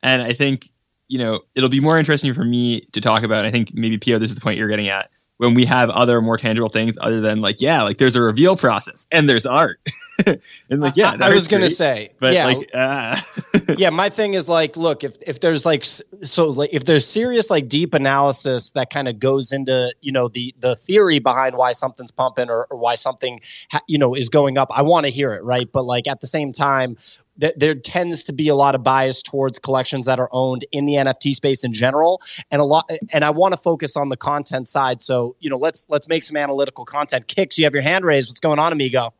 And 0.02 0.22
I 0.22 0.32
think 0.32 0.68
you 1.08 1.18
know 1.18 1.40
it'll 1.54 1.68
be 1.68 1.80
more 1.80 1.98
interesting 1.98 2.34
for 2.34 2.44
me 2.44 2.82
to 2.92 3.00
talk 3.00 3.22
about. 3.22 3.44
I 3.44 3.50
think 3.50 3.72
maybe 3.74 3.98
Pio, 3.98 4.18
this 4.18 4.30
is 4.30 4.34
the 4.34 4.40
point 4.40 4.58
you're 4.58 4.68
getting 4.68 4.88
at 4.88 5.10
when 5.42 5.54
we 5.54 5.64
have 5.64 5.90
other 5.90 6.22
more 6.22 6.36
tangible 6.36 6.68
things 6.68 6.96
other 7.00 7.20
than 7.20 7.40
like 7.40 7.60
yeah, 7.60 7.82
like 7.82 7.98
there's 7.98 8.14
a 8.14 8.22
reveal 8.22 8.56
process 8.56 9.08
and 9.10 9.28
there's 9.28 9.44
art. 9.44 9.80
and 10.70 10.80
like 10.80 10.96
yeah, 10.96 11.16
I, 11.20 11.30
I 11.30 11.34
was 11.34 11.48
gonna 11.48 11.62
great, 11.62 11.72
say, 11.72 12.12
but 12.20 12.32
yeah, 12.32 12.46
like 12.46 12.70
uh, 12.72 13.20
yeah. 13.76 13.90
My 13.90 14.08
thing 14.08 14.34
is 14.34 14.48
like, 14.48 14.76
look, 14.76 15.02
if 15.02 15.16
if 15.26 15.40
there's 15.40 15.66
like, 15.66 15.84
so 15.84 16.48
like, 16.48 16.70
if 16.72 16.84
there's 16.84 17.04
serious 17.04 17.50
like 17.50 17.66
deep 17.68 17.92
analysis 17.92 18.70
that 18.70 18.90
kind 18.90 19.08
of 19.08 19.18
goes 19.18 19.50
into 19.50 19.92
you 20.00 20.12
know 20.12 20.28
the 20.28 20.54
the 20.60 20.76
theory 20.76 21.18
behind 21.18 21.56
why 21.56 21.72
something's 21.72 22.12
pumping 22.12 22.48
or, 22.48 22.68
or 22.70 22.76
why 22.76 22.94
something 22.94 23.40
ha- 23.72 23.82
you 23.88 23.98
know 23.98 24.14
is 24.14 24.28
going 24.28 24.58
up, 24.58 24.68
I 24.70 24.82
want 24.82 25.06
to 25.06 25.10
hear 25.10 25.34
it, 25.34 25.42
right? 25.42 25.68
But 25.70 25.82
like 25.82 26.06
at 26.06 26.20
the 26.20 26.28
same 26.28 26.52
time. 26.52 26.96
Th- 27.40 27.54
There 27.56 27.74
tends 27.74 28.24
to 28.24 28.32
be 28.32 28.48
a 28.48 28.54
lot 28.54 28.74
of 28.74 28.82
bias 28.82 29.22
towards 29.22 29.58
collections 29.58 30.06
that 30.06 30.18
are 30.20 30.28
owned 30.32 30.64
in 30.72 30.84
the 30.86 30.94
NFT 30.94 31.32
space 31.34 31.64
in 31.64 31.72
general, 31.72 32.20
and 32.50 32.60
a 32.60 32.64
lot. 32.64 32.90
And 33.12 33.24
I 33.24 33.30
want 33.30 33.54
to 33.54 33.58
focus 33.58 33.96
on 33.96 34.08
the 34.08 34.16
content 34.16 34.68
side. 34.68 35.02
So 35.02 35.36
you 35.40 35.50
know, 35.50 35.58
let's 35.58 35.86
let's 35.88 36.08
make 36.08 36.22
some 36.22 36.36
analytical 36.36 36.84
content. 36.84 37.28
Kicks, 37.28 37.58
you 37.58 37.64
have 37.64 37.74
your 37.74 37.82
hand 37.82 38.04
raised. 38.04 38.28
What's 38.28 38.40
going 38.40 38.58
on, 38.58 38.72
amigo? 38.72 39.12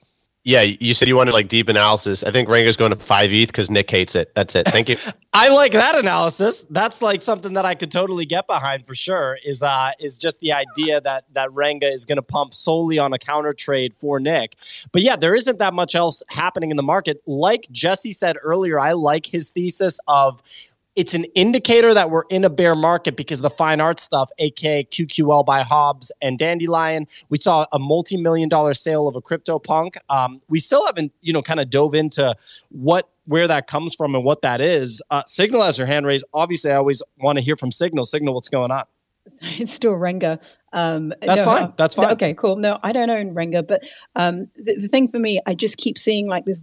Yeah, 0.45 0.63
you 0.63 0.93
said 0.93 1.07
you 1.07 1.15
wanted 1.15 1.35
like 1.35 1.47
deep 1.47 1.69
analysis. 1.69 2.25
I 2.25 2.33
think 2.33 2.49
Renga's 2.49 2.77
going 2.77 2.91
to 2.91 2.97
five 2.97 3.33
ETH 3.33 3.47
because 3.47 3.71
Nick 3.71 3.89
hates 3.89 4.17
it. 4.17 4.35
That's 4.35 4.57
it. 4.57 4.67
Thank 4.67 4.89
you. 4.89 4.97
I 5.33 5.49
like 5.49 5.71
that 5.73 5.97
analysis. 5.97 6.63
That's 6.69 7.01
like 7.01 7.23
something 7.23 7.53
that 7.53 7.65
I 7.65 7.75
could 7.75 7.93
totally 7.93 8.27
get 8.27 8.49
behind 8.49 8.85
for 8.85 8.95
sure. 8.95 9.39
Is 9.45 9.63
uh 9.63 9.93
is 10.01 10.19
just 10.19 10.41
the 10.41 10.53
idea 10.53 11.01
that 11.03 11.25
that 11.33 11.49
Renga 11.51 11.91
is 11.91 12.05
going 12.05 12.17
to 12.17 12.23
pump 12.23 12.55
solely 12.55 12.99
on 12.99 13.13
a 13.13 13.19
counter 13.19 13.53
trade 13.53 13.95
for 13.95 14.19
Nick. 14.19 14.57
But 14.91 15.03
yeah, 15.03 15.15
there 15.15 15.37
isn't 15.37 15.59
that 15.59 15.75
much 15.75 15.95
else 15.95 16.25
happening 16.29 16.73
in 16.73 16.77
the 16.77 16.83
market. 16.83 17.23
Like 17.27 17.69
Jesse 17.71 18.13
said 18.13 18.37
earlier, 18.43 18.81
I 18.81 18.93
like 18.93 19.27
his 19.27 19.51
thesis 19.51 20.01
of 20.09 20.43
it's 20.95 21.15
an 21.15 21.25
indicator 21.35 21.95
that 21.95 22.11
we're 22.11 22.25
in 22.29 22.45
a 22.45 22.51
bear 22.51 22.75
market 22.75 23.17
because 23.17 23.41
the 23.41 23.51
fine 23.51 23.81
art 23.81 23.99
stuff, 23.99 24.31
aka 24.39 24.85
QQL 24.85 25.45
by 25.45 25.63
Hobbs 25.63 26.13
and 26.21 26.39
Dandelion. 26.39 27.07
We 27.31 27.39
saw 27.39 27.67
a 27.73 27.79
multi-million 27.79 28.49
dollar 28.49 28.75
sale 28.75 29.09
of 29.09 29.17
a 29.17 29.21
crypto 29.21 29.59
punk. 29.59 29.97
Um, 30.11 30.41
we 30.49 30.61
still 30.61 30.85
haven't, 30.85 31.13
you 31.23 31.33
know, 31.33 31.43
kind 31.43 31.61
of 31.61 31.71
dove 31.71 31.95
into 31.95 32.35
what 32.71 33.09
where 33.27 33.47
that 33.47 33.69
comes 33.69 33.95
from 33.95 34.15
and 34.15 34.25
what 34.25 34.43
that 34.43 34.61
is. 34.61 35.01
Uh, 35.11 35.23
Signal 35.27 35.63
has 35.63 35.77
her 35.77 35.87
hand 35.87 36.07
raised. 36.07 36.25
Obviously, 36.35 36.73
I 36.73 36.77
always 36.77 37.03
want 37.19 37.39
to 37.39 37.45
hear 37.45 37.57
from 37.57 37.71
Signal. 37.71 38.05
Signal, 38.05 38.35
what's 38.35 38.49
going 38.49 38.71
on? 38.71 38.85
It's 39.43 39.73
still 39.73 39.93
Renga. 39.93 40.43
Um, 40.73 41.15
That's 41.21 41.39
no, 41.39 41.45
fine. 41.45 41.73
That's 41.77 41.95
fine. 41.95 42.13
okay, 42.13 42.35
cool. 42.35 42.57
No, 42.57 42.81
I 42.83 42.93
don't 42.93 43.09
own 43.09 43.35
Renga, 43.35 43.65
but 43.65 43.83
um, 44.17 44.49
the, 44.57 44.75
the 44.75 44.89
thing 44.89 45.09
for 45.09 45.21
me, 45.21 45.41
I 45.47 45.55
just 45.55 45.77
keep 45.77 45.97
seeing 45.97 46.27
like 46.27 46.45
this 46.45 46.59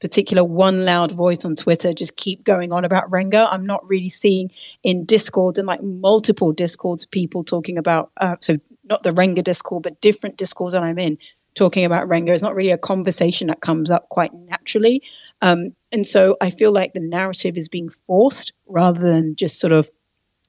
particular 0.00 0.42
one 0.44 0.84
loud 0.84 1.12
voice 1.12 1.44
on 1.44 1.56
Twitter 1.56 1.92
just 1.92 2.16
keep 2.16 2.44
going 2.44 2.72
on 2.72 2.84
about 2.84 3.10
Renga. 3.10 3.48
I'm 3.50 3.66
not 3.66 3.86
really 3.88 4.08
seeing 4.08 4.50
in 4.82 5.04
Discord 5.04 5.58
and 5.58 5.66
like 5.66 5.82
multiple 5.82 6.52
Discords 6.52 7.04
people 7.04 7.44
talking 7.44 7.78
about 7.78 8.10
uh, 8.18 8.36
so 8.40 8.56
not 8.84 9.02
the 9.02 9.12
Renga 9.12 9.44
Discord, 9.44 9.82
but 9.82 10.00
different 10.00 10.36
Discords 10.36 10.72
that 10.72 10.82
I'm 10.82 10.98
in 10.98 11.18
talking 11.54 11.84
about 11.84 12.08
Renga. 12.08 12.30
It's 12.30 12.42
not 12.42 12.54
really 12.54 12.70
a 12.70 12.78
conversation 12.78 13.48
that 13.48 13.60
comes 13.60 13.90
up 13.90 14.08
quite 14.08 14.32
naturally. 14.34 15.02
Um, 15.42 15.74
and 15.92 16.06
so 16.06 16.36
I 16.40 16.50
feel 16.50 16.72
like 16.72 16.92
the 16.92 17.00
narrative 17.00 17.56
is 17.56 17.68
being 17.68 17.90
forced 18.06 18.52
rather 18.68 19.00
than 19.00 19.36
just 19.36 19.58
sort 19.58 19.72
of 19.72 19.90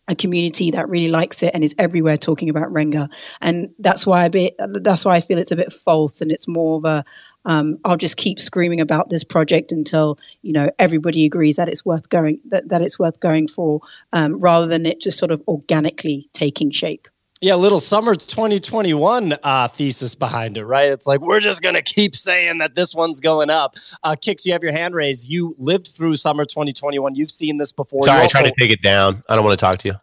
a 0.08 0.16
community 0.16 0.72
that 0.72 0.90
really 0.90 1.10
likes 1.10 1.42
it 1.42 1.52
and 1.54 1.64
is 1.64 1.76
everywhere 1.78 2.18
talking 2.18 2.50
about 2.50 2.72
Renga, 2.74 3.08
and 3.40 3.70
that's 3.80 4.06
why 4.06 4.26
I 4.26 4.30
be, 4.30 4.52
that's 4.60 5.06
why 5.06 5.16
I 5.16 5.22
feel 5.22 5.38
it's 5.38 5.52
a 5.52 5.56
bit 5.56 5.72
false, 5.72 6.22
and 6.22 6.32
it's 6.32 6.48
more 6.48 6.78
of 6.78 6.86
a 6.86 7.06
um, 7.46 7.78
I'll 7.86 7.98
just 7.98 8.18
keep 8.18 8.40
screaming 8.40 8.80
about 8.82 9.10
this 9.10 9.24
project 9.24 9.72
until 9.72 10.18
you 10.42 10.54
know 10.54 10.70
everybody 10.80 11.26
agrees 11.26 11.56
that 11.56 11.68
it's 11.70 11.86
worth 11.86 12.10
going 12.10 12.40
that, 12.50 12.70
that 12.70 12.82
it's 12.82 13.00
worth 13.00 13.20
going 13.20 13.48
for, 13.48 13.82
um, 14.14 14.40
rather 14.40 14.68
than 14.68 14.86
it 14.86 15.02
just 15.02 15.18
sort 15.18 15.32
of 15.32 15.42
organically 15.48 16.30
taking 16.34 16.72
shape. 16.72 17.08
Yeah, 17.44 17.56
a 17.56 17.58
little 17.58 17.80
summer 17.80 18.14
2021 18.14 19.34
uh, 19.42 19.68
thesis 19.68 20.14
behind 20.14 20.58
it, 20.60 20.66
right? 20.66 20.92
It's 20.92 21.08
like 21.08 21.22
we're 21.22 21.40
just 21.40 21.64
gonna 21.64 21.82
keep 21.82 22.16
saying 22.16 22.60
that 22.60 22.76
this 22.76 22.94
one's 22.94 23.20
going 23.20 23.50
up. 23.50 23.76
Uh, 24.04 24.16
Kicks, 24.20 24.46
you 24.46 24.52
have 24.54 24.62
your 24.62 24.74
hand 24.74 24.94
raised. 24.94 25.28
You 25.28 25.56
lived 25.58 25.88
through 25.88 26.18
summer 26.18 26.46
2021. 26.46 27.16
You've 27.16 27.32
seen 27.32 27.58
this 27.58 27.72
before. 27.72 28.04
Sorry, 28.04 28.20
You 28.20 28.24
I 28.26 28.28
tried 28.28 28.42
also- 28.42 28.54
to 28.54 28.60
take 28.62 28.72
it 28.72 28.84
down. 28.84 29.24
I 29.28 29.36
don't 29.36 29.44
want 29.44 29.60
to 29.60 29.66
talk 29.66 29.80
to 29.80 29.88
you. 29.88 29.96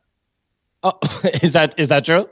Oh, 0.82 0.98
is 1.42 1.52
that 1.52 1.78
is 1.78 1.86
that 1.88 2.04
true? 2.04 2.28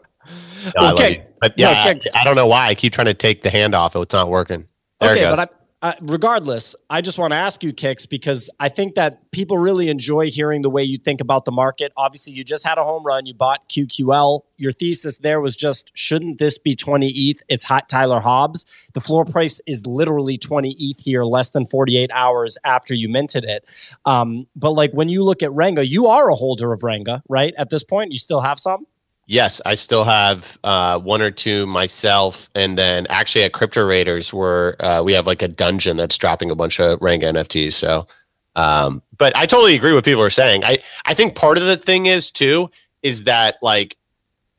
No, 0.64 0.72
I 0.78 0.82
love 0.82 0.94
Okay. 0.94 1.16
you. 1.18 1.22
But 1.40 1.56
No, 1.56 1.70
yeah, 1.70 1.94
I- 2.14 2.20
I, 2.20 2.24
don't 2.24 2.34
know 2.34 2.48
why 2.48 2.66
I 2.66 2.74
keep 2.74 2.92
trying 2.92 3.06
to 3.06 3.14
take 3.14 3.42
the 3.42 3.50
hand 3.50 3.76
off. 3.76 3.94
It's 3.94 4.12
not 4.12 4.28
working. 4.28 4.66
There 5.00 5.12
okay, 5.12 5.24
but 5.24 5.38
I, 5.38 5.48
uh, 5.82 5.92
regardless, 6.00 6.74
I 6.88 7.02
just 7.02 7.18
want 7.18 7.32
to 7.32 7.36
ask 7.36 7.62
you, 7.62 7.72
Kicks, 7.72 8.06
because 8.06 8.48
I 8.58 8.70
think 8.70 8.94
that 8.94 9.30
people 9.30 9.58
really 9.58 9.90
enjoy 9.90 10.30
hearing 10.30 10.62
the 10.62 10.70
way 10.70 10.82
you 10.82 10.96
think 10.96 11.20
about 11.20 11.44
the 11.44 11.52
market. 11.52 11.92
Obviously, 11.98 12.32
you 12.32 12.44
just 12.44 12.66
had 12.66 12.78
a 12.78 12.82
home 12.82 13.04
run. 13.04 13.26
You 13.26 13.34
bought 13.34 13.68
QQL. 13.68 14.40
Your 14.56 14.72
thesis 14.72 15.18
there 15.18 15.40
was 15.40 15.54
just, 15.54 15.92
shouldn't 15.94 16.38
this 16.38 16.56
be 16.56 16.74
20 16.74 17.08
ETH? 17.08 17.42
It's 17.48 17.62
hot 17.62 17.90
Tyler 17.90 18.20
Hobbs. 18.20 18.64
The 18.94 19.02
floor 19.02 19.26
price 19.26 19.60
is 19.66 19.86
literally 19.86 20.38
20 20.38 20.74
ETH 20.78 21.04
here, 21.04 21.24
less 21.24 21.50
than 21.50 21.66
48 21.66 22.10
hours 22.12 22.56
after 22.64 22.94
you 22.94 23.10
minted 23.10 23.44
it. 23.44 23.64
Um, 24.06 24.46
but 24.56 24.70
like 24.70 24.92
when 24.92 25.10
you 25.10 25.22
look 25.24 25.42
at 25.42 25.50
Renga, 25.50 25.86
you 25.86 26.06
are 26.06 26.30
a 26.30 26.34
holder 26.34 26.72
of 26.72 26.80
Renga, 26.80 27.20
right? 27.28 27.52
At 27.58 27.68
this 27.68 27.84
point, 27.84 28.12
you 28.12 28.18
still 28.18 28.40
have 28.40 28.58
some? 28.58 28.86
Yes, 29.28 29.60
I 29.66 29.74
still 29.74 30.04
have 30.04 30.56
uh, 30.62 31.00
one 31.00 31.20
or 31.20 31.32
two 31.32 31.66
myself, 31.66 32.48
and 32.54 32.78
then 32.78 33.08
actually 33.08 33.42
at 33.42 33.52
Crypto 33.52 33.84
Raiders, 33.84 34.32
where 34.32 34.80
uh, 34.82 35.02
we 35.02 35.12
have 35.14 35.26
like 35.26 35.42
a 35.42 35.48
dungeon 35.48 35.96
that's 35.96 36.16
dropping 36.16 36.50
a 36.50 36.54
bunch 36.54 36.78
of 36.78 37.00
Renga 37.00 37.24
NFTs. 37.24 37.72
So, 37.72 38.06
um, 38.54 39.02
but 39.18 39.36
I 39.36 39.46
totally 39.46 39.74
agree 39.74 39.94
with 39.94 40.04
people 40.04 40.22
are 40.22 40.30
saying. 40.30 40.62
I 40.64 40.78
I 41.06 41.14
think 41.14 41.34
part 41.34 41.58
of 41.58 41.64
the 41.64 41.76
thing 41.76 42.06
is 42.06 42.30
too 42.30 42.70
is 43.02 43.24
that 43.24 43.56
like 43.62 43.96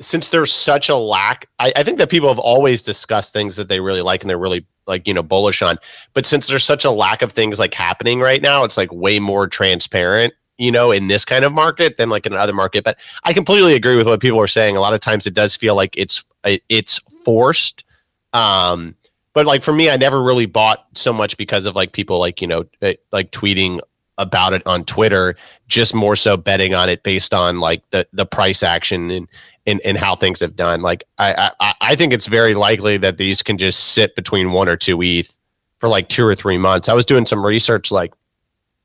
since 0.01 0.29
there's 0.29 0.53
such 0.53 0.89
a 0.89 0.97
lack, 0.97 1.47
I, 1.59 1.71
I 1.77 1.83
think 1.83 1.97
that 1.99 2.09
people 2.09 2.27
have 2.27 2.37
always 2.37 2.81
discussed 2.81 3.31
things 3.31 3.55
that 3.55 3.69
they 3.69 3.79
really 3.79 4.01
like 4.01 4.21
and 4.21 4.29
they're 4.29 4.37
really 4.37 4.65
like 4.85 5.07
you 5.07 5.13
know 5.13 5.23
bullish 5.23 5.61
on. 5.61 5.77
But 6.13 6.25
since 6.25 6.47
there's 6.47 6.65
such 6.65 6.83
a 6.83 6.91
lack 6.91 7.21
of 7.21 7.31
things 7.31 7.57
like 7.57 7.73
happening 7.73 8.19
right 8.19 8.41
now, 8.41 8.65
it's 8.65 8.75
like 8.75 8.91
way 8.91 9.19
more 9.19 9.47
transparent 9.47 10.33
you 10.57 10.71
know, 10.71 10.91
in 10.91 11.07
this 11.07 11.25
kind 11.25 11.45
of 11.45 11.53
market 11.53 11.97
than 11.97 12.09
like 12.09 12.25
in 12.25 12.33
another 12.33 12.53
market. 12.53 12.83
But 12.83 12.97
I 13.23 13.33
completely 13.33 13.75
agree 13.75 13.95
with 13.95 14.07
what 14.07 14.19
people 14.19 14.39
are 14.39 14.47
saying. 14.47 14.75
A 14.75 14.79
lot 14.79 14.93
of 14.93 14.99
times 14.99 15.27
it 15.27 15.33
does 15.33 15.55
feel 15.55 15.75
like 15.75 15.95
it's 15.97 16.25
it's 16.43 16.99
forced. 17.23 17.85
Um, 18.33 18.95
but 19.33 19.45
like 19.45 19.61
for 19.61 19.73
me, 19.73 19.89
I 19.89 19.97
never 19.97 20.21
really 20.21 20.47
bought 20.47 20.85
so 20.95 21.13
much 21.13 21.37
because 21.37 21.65
of 21.65 21.75
like 21.75 21.91
people 21.91 22.19
like 22.19 22.41
you 22.41 22.47
know 22.47 22.65
eh, 22.81 22.95
like 23.11 23.31
tweeting 23.31 23.79
about 24.17 24.53
it 24.53 24.65
on 24.65 24.83
Twitter, 24.83 25.35
just 25.67 25.93
more 25.93 26.15
so 26.15 26.35
betting 26.35 26.73
on 26.73 26.89
it 26.89 27.03
based 27.03 27.33
on 27.33 27.59
like 27.59 27.87
the 27.91 28.07
the 28.13 28.25
price 28.25 28.63
action 28.63 29.11
and 29.11 29.27
and, 29.67 29.81
and 29.81 29.97
how 29.97 30.15
things 30.15 30.39
have 30.39 30.55
done. 30.55 30.81
Like 30.81 31.03
I, 31.19 31.51
I 31.59 31.73
I 31.81 31.95
think 31.95 32.13
it's 32.13 32.25
very 32.25 32.55
likely 32.55 32.97
that 32.97 33.17
these 33.17 33.43
can 33.43 33.57
just 33.57 33.91
sit 33.93 34.15
between 34.15 34.53
one 34.53 34.67
or 34.67 34.77
two 34.77 35.01
ETH 35.03 35.37
for 35.79 35.87
like 35.87 36.09
two 36.09 36.25
or 36.25 36.33
three 36.33 36.57
months. 36.57 36.89
I 36.89 36.93
was 36.93 37.05
doing 37.05 37.27
some 37.27 37.45
research 37.45 37.91
like 37.91 38.13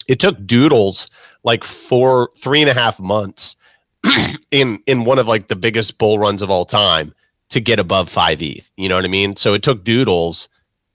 it 0.08 0.20
took 0.20 0.44
Doodles 0.44 1.08
like 1.44 1.64
four 1.64 2.30
three 2.36 2.60
and 2.60 2.70
a 2.70 2.74
half 2.74 3.00
months 3.00 3.56
in 4.50 4.82
in 4.86 5.04
one 5.04 5.18
of 5.18 5.28
like 5.28 5.48
the 5.48 5.56
biggest 5.56 5.98
bull 5.98 6.18
runs 6.18 6.42
of 6.42 6.50
all 6.50 6.64
time 6.64 7.12
to 7.50 7.60
get 7.60 7.78
above 7.78 8.08
five 8.08 8.40
ETH. 8.40 8.70
You 8.76 8.88
know 8.88 8.96
what 8.96 9.04
I 9.04 9.08
mean? 9.08 9.36
So 9.36 9.54
it 9.54 9.62
took 9.62 9.84
Doodles 9.84 10.48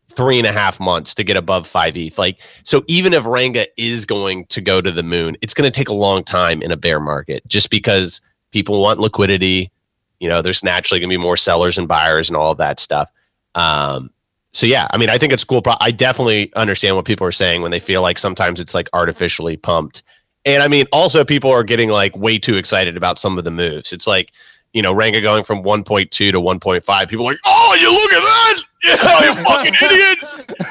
three 0.09 0.39
and 0.39 0.47
a 0.47 0.51
half 0.51 0.79
months 0.79 1.13
to 1.13 1.23
get 1.23 1.37
above 1.37 1.67
five 1.67 1.95
ETH. 1.95 2.17
Like 2.17 2.39
so, 2.63 2.83
even 2.87 3.13
if 3.13 3.23
Renga 3.23 3.67
is 3.77 4.05
going 4.05 4.45
to 4.47 4.61
go 4.61 4.81
to 4.81 4.91
the 4.91 5.03
moon, 5.03 5.37
it's 5.41 5.53
going 5.53 5.71
to 5.71 5.75
take 5.75 5.89
a 5.89 5.93
long 5.93 6.23
time 6.23 6.61
in 6.61 6.71
a 6.71 6.77
bear 6.77 6.99
market, 6.99 7.47
just 7.47 7.69
because 7.69 8.21
people 8.51 8.81
want 8.81 8.99
liquidity. 8.99 9.71
You 10.19 10.27
know, 10.27 10.41
there's 10.41 10.63
naturally 10.63 10.99
going 10.99 11.09
to 11.09 11.13
be 11.13 11.21
more 11.21 11.37
sellers 11.37 11.77
and 11.77 11.87
buyers 11.87 12.27
and 12.27 12.35
all 12.35 12.55
that 12.55 12.79
stuff. 12.79 13.11
Um, 13.53 14.09
so 14.51 14.65
yeah, 14.65 14.87
I 14.89 14.97
mean, 14.97 15.11
I 15.11 15.19
think 15.19 15.33
it's 15.33 15.43
cool. 15.43 15.61
I 15.79 15.91
definitely 15.91 16.51
understand 16.55 16.95
what 16.95 17.05
people 17.05 17.27
are 17.27 17.31
saying 17.31 17.61
when 17.61 17.69
they 17.69 17.79
feel 17.79 18.01
like 18.01 18.17
sometimes 18.17 18.59
it's 18.59 18.73
like 18.73 18.89
artificially 18.93 19.57
pumped. 19.57 20.01
And 20.47 20.63
I 20.63 20.69
mean, 20.69 20.85
also 20.93 21.25
people 21.25 21.51
are 21.51 21.63
getting 21.63 21.89
like 21.89 22.15
way 22.15 22.39
too 22.39 22.55
excited 22.55 22.95
about 22.95 23.19
some 23.19 23.37
of 23.37 23.43
the 23.43 23.51
moves. 23.51 23.91
It's 23.91 24.07
like, 24.07 24.31
you 24.71 24.81
know, 24.81 24.95
Renga 24.95 25.21
going 25.21 25.43
from 25.43 25.61
1.2 25.61 26.09
to 26.09 26.31
1.5. 26.31 27.09
People 27.09 27.25
like, 27.25 27.37
oh, 27.45 27.77
you 27.79 27.91
look 27.91 28.13
at 28.13 28.21
that. 28.21 28.63
Yeah, 28.83 29.23
you 29.23 29.33
fucking 29.33 29.73
idiot. 29.73 30.19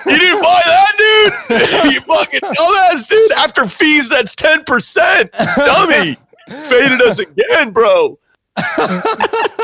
You 0.06 0.18
didn't 0.18 0.40
buy 0.40 0.62
that, 0.64 0.92
dude. 0.96 1.92
you 1.92 2.00
fucking 2.00 2.40
dumbass, 2.40 3.08
dude. 3.08 3.32
After 3.32 3.68
fees, 3.68 4.08
that's 4.08 4.34
10%. 4.36 5.30
Dummy. 5.56 6.16
Faded 6.48 7.02
us 7.02 7.18
again, 7.18 7.72
bro. 7.72 8.16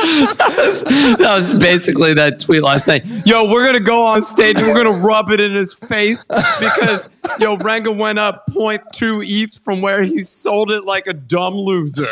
That, 0.02 1.36
was, 1.38 1.54
basically 1.54 2.12
that 2.14 2.38
tweet 2.40 2.62
last 2.62 2.86
night. 2.86 3.04
Yo, 3.24 3.48
we're 3.48 3.64
gonna 3.64 3.80
go 3.80 4.04
on 4.04 4.22
stage 4.22 4.58
and 4.58 4.66
we're 4.66 4.82
gonna 4.82 5.04
rub 5.04 5.30
it 5.30 5.40
in 5.40 5.54
his 5.54 5.74
face 5.74 6.26
because 6.28 7.10
yo, 7.38 7.56
Renga 7.56 7.96
went 7.96 8.18
up 8.18 8.44
0.2 8.50 9.24
ETH 9.26 9.60
from 9.64 9.80
where 9.80 10.02
he 10.02 10.18
sold 10.18 10.70
it 10.70 10.84
like 10.84 11.06
a 11.06 11.12
dumb 11.12 11.54
loser. 11.54 12.06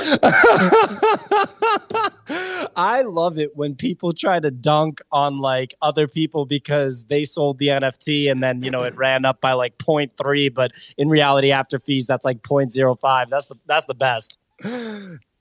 I 2.77 3.03
love 3.03 3.39
it 3.39 3.57
when 3.57 3.75
people 3.75 4.13
try 4.13 4.39
to 4.41 4.51
dunk 4.51 5.01
on 5.11 5.39
like 5.39 5.75
other 5.83 6.07
people 6.07 6.47
because 6.47 7.05
they 7.07 7.25
sold 7.25 7.59
the 7.59 7.69
NFT 7.69 8.31
and 8.31 8.43
then 8.43 8.63
you 8.63 8.71
know 8.71 8.85
it 8.85 8.97
ran 8.97 9.25
up 9.25 9.41
by 9.41 9.53
like 9.53 9.77
0.3, 9.79 10.55
but 10.55 10.73
in 10.97 11.09
reality 11.09 11.51
after 11.53 11.79
fees 11.79 12.07
that's 12.07 12.25
like 12.25 12.43
0.05. 12.43 13.29
That's 13.29 13.47
the 13.47 13.57
that's 13.67 13.87
the 13.87 13.95
best. 13.95 14.39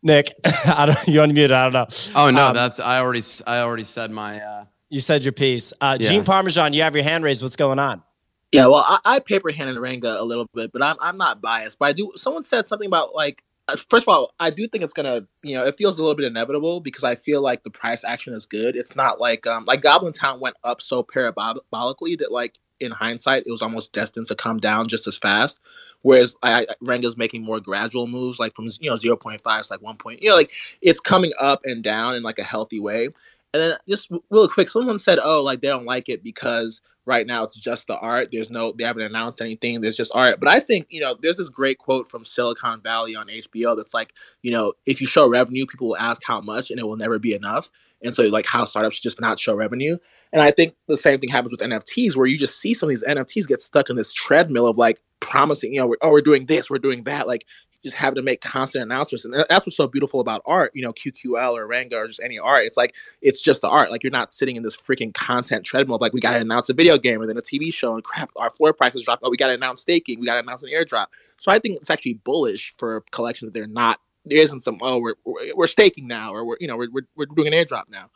Nick, 0.03 0.33
I 0.65 0.85
don't 0.87 1.07
you 1.07 1.19
unmuted, 1.21 1.51
I 1.51 1.69
don't 1.69 1.73
know. 1.73 1.87
Oh 2.15 2.31
no, 2.31 2.47
Um, 2.49 2.53
that's 2.53 2.79
I 2.79 2.99
already 2.99 3.21
I 3.47 3.59
already 3.59 3.83
said 3.83 4.11
my 4.11 4.39
uh 4.41 4.65
you 4.89 4.99
said 5.01 5.23
your 5.25 5.33
piece. 5.33 5.73
Uh 5.81 5.97
Yeah. 5.99 6.09
Gene 6.09 6.23
Parmesan, 6.25 6.73
you 6.73 6.83
have 6.83 6.95
your 6.95 7.03
hand 7.03 7.23
raised. 7.23 7.43
What's 7.43 7.55
going 7.57 7.79
on? 7.79 8.03
Yeah, 8.51 8.67
well, 8.67 8.85
I, 8.87 8.99
I 9.05 9.19
paper 9.19 9.51
handed 9.51 9.77
Renga 9.77 10.19
a 10.19 10.23
little 10.23 10.47
bit, 10.53 10.71
but 10.71 10.81
I'm 10.81 10.95
I'm 11.01 11.15
not 11.17 11.41
biased. 11.41 11.79
But 11.79 11.85
I 11.89 11.93
do. 11.93 12.11
Someone 12.15 12.43
said 12.43 12.67
something 12.67 12.87
about 12.87 13.13
like. 13.15 13.43
uh, 13.67 13.75
First 13.89 14.05
of 14.05 14.09
all, 14.09 14.33
I 14.39 14.49
do 14.49 14.67
think 14.67 14.83
it's 14.83 14.93
gonna, 14.93 15.27
you 15.43 15.55
know, 15.55 15.65
it 15.65 15.75
feels 15.77 15.99
a 15.99 16.01
little 16.03 16.15
bit 16.15 16.25
inevitable 16.25 16.81
because 16.81 17.03
I 17.03 17.15
feel 17.15 17.41
like 17.41 17.63
the 17.63 17.69
price 17.69 18.03
action 18.03 18.33
is 18.33 18.47
good. 18.47 18.75
It's 18.75 18.95
not 18.95 19.19
like, 19.21 19.45
um, 19.45 19.65
like 19.65 19.81
Goblin 19.81 20.13
Town 20.13 20.39
went 20.39 20.55
up 20.63 20.81
so 20.81 21.03
parabolically 21.03 22.17
that, 22.19 22.31
like, 22.31 22.57
in 22.79 22.91
hindsight, 22.91 23.43
it 23.45 23.51
was 23.51 23.61
almost 23.61 23.93
destined 23.93 24.25
to 24.27 24.35
come 24.35 24.57
down 24.57 24.87
just 24.87 25.07
as 25.07 25.17
fast. 25.17 25.59
Whereas 26.01 26.35
I, 26.43 26.65
Renga's 26.83 27.17
making 27.17 27.43
more 27.43 27.59
gradual 27.59 28.07
moves, 28.07 28.39
like 28.39 28.55
from 28.55 28.69
you 28.79 28.89
know 28.89 28.95
zero 28.95 29.15
point 29.15 29.41
five 29.41 29.65
to 29.65 29.73
like 29.73 29.81
one 29.81 29.97
point, 29.97 30.21
you 30.21 30.29
know, 30.29 30.35
like 30.35 30.53
it's 30.81 30.99
coming 30.99 31.31
up 31.39 31.61
and 31.65 31.83
down 31.83 32.15
in 32.15 32.23
like 32.23 32.39
a 32.39 32.43
healthy 32.43 32.79
way. 32.79 33.09
And 33.53 33.63
then 33.63 33.77
just 33.87 34.11
real 34.29 34.47
quick, 34.47 34.69
someone 34.69 34.99
said, 34.99 35.19
"Oh, 35.21 35.41
like 35.41 35.61
they 35.61 35.67
don't 35.67 35.85
like 35.85 36.07
it 36.07 36.23
because 36.23 36.81
right 37.05 37.25
now 37.25 37.43
it's 37.43 37.55
just 37.55 37.87
the 37.87 37.97
art. 37.97 38.27
There's 38.31 38.51
no, 38.51 38.73
they 38.77 38.83
haven't 38.83 39.01
announced 39.01 39.41
anything. 39.41 39.81
There's 39.81 39.97
just 39.97 40.11
art." 40.13 40.39
But 40.39 40.49
I 40.49 40.59
think 40.59 40.85
you 40.89 41.01
know, 41.01 41.15
there's 41.19 41.37
this 41.37 41.49
great 41.49 41.79
quote 41.79 42.07
from 42.07 42.23
Silicon 42.23 42.81
Valley 42.81 43.15
on 43.15 43.27
HBO 43.27 43.75
that's 43.75 43.93
like, 43.93 44.13
you 44.43 44.51
know, 44.51 44.73
if 44.85 45.01
you 45.01 45.07
show 45.07 45.27
revenue, 45.27 45.65
people 45.65 45.87
will 45.87 45.97
ask 45.97 46.21
how 46.23 46.41
much, 46.41 46.69
and 46.69 46.79
it 46.79 46.83
will 46.83 46.95
never 46.95 47.17
be 47.17 47.33
enough. 47.33 47.71
And 48.03 48.15
so, 48.15 48.23
like, 48.23 48.45
how 48.45 48.63
startups 48.65 48.99
just 48.99 49.19
not 49.19 49.39
show 49.39 49.55
revenue. 49.55 49.97
And 50.31 50.41
I 50.41 50.51
think 50.51 50.75
the 50.87 50.97
same 50.97 51.19
thing 51.19 51.29
happens 51.29 51.51
with 51.51 51.61
NFTs, 51.61 52.15
where 52.15 52.27
you 52.27 52.37
just 52.37 52.59
see 52.59 52.73
some 52.73 52.87
of 52.87 52.91
these 52.91 53.03
NFTs 53.03 53.47
get 53.47 53.61
stuck 53.61 53.89
in 53.89 53.95
this 53.95 54.13
treadmill 54.13 54.67
of 54.67 54.77
like 54.77 55.01
promising, 55.19 55.73
you 55.73 55.79
know, 55.79 55.87
we're, 55.87 55.97
oh, 56.01 56.11
we're 56.11 56.21
doing 56.21 56.45
this, 56.45 56.69
we're 56.69 56.79
doing 56.79 57.03
that. 57.03 57.27
Like, 57.27 57.45
just 57.83 57.95
having 57.95 58.15
to 58.15 58.21
make 58.21 58.41
constant 58.41 58.83
announcements. 58.83 59.23
And 59.25 59.33
that's 59.33 59.65
what's 59.65 59.77
so 59.77 59.87
beautiful 59.87 60.19
about 60.19 60.41
art, 60.45 60.71
you 60.73 60.81
know, 60.81 60.91
QQL 60.91 61.53
or 61.53 61.67
Renga 61.67 61.93
or 61.93 62.07
just 62.07 62.19
any 62.21 62.37
art. 62.37 62.65
It's 62.65 62.77
like 62.77 62.93
it's 63.21 63.41
just 63.41 63.61
the 63.61 63.69
art. 63.69 63.89
Like 63.91 64.03
you're 64.03 64.11
not 64.11 64.31
sitting 64.31 64.55
in 64.55 64.63
this 64.63 64.75
freaking 64.75 65.13
content 65.13 65.65
treadmill. 65.65 65.95
Of 65.95 66.01
like 66.01 66.13
we 66.13 66.19
got 66.19 66.33
to 66.33 66.39
announce 66.39 66.69
a 66.69 66.73
video 66.73 66.97
game 66.97 67.21
or 67.21 67.25
then 67.25 67.37
a 67.37 67.41
TV 67.41 67.73
show 67.73 67.95
and 67.95 68.03
crap, 68.03 68.31
our 68.35 68.49
floor 68.49 68.73
prices 68.73 69.03
drop. 69.03 69.19
Oh, 69.23 69.29
we 69.29 69.37
got 69.37 69.47
to 69.47 69.53
announce 69.53 69.81
staking. 69.81 70.19
We 70.19 70.25
got 70.25 70.35
to 70.35 70.41
announce 70.41 70.63
an 70.63 70.69
airdrop. 70.69 71.07
So 71.37 71.51
I 71.51 71.59
think 71.59 71.77
it's 71.77 71.89
actually 71.89 72.15
bullish 72.15 72.73
for 72.77 73.03
collections 73.11 73.53
that 73.53 73.57
they're 73.57 73.67
not. 73.67 73.99
There 74.29 74.39
isn't 74.39 74.61
some 74.61 74.77
oh 74.81 74.99
we're 74.99 75.15
we're, 75.25 75.55
we're 75.55 75.67
staking 75.67 76.07
now 76.07 76.33
or 76.33 76.45
we're 76.45 76.57
you 76.59 76.67
know 76.67 76.77
we're, 76.77 76.89
we're, 76.91 77.07
we're 77.15 77.25
doing 77.25 77.53
an 77.53 77.53
airdrop 77.53 77.89
now 77.89 78.09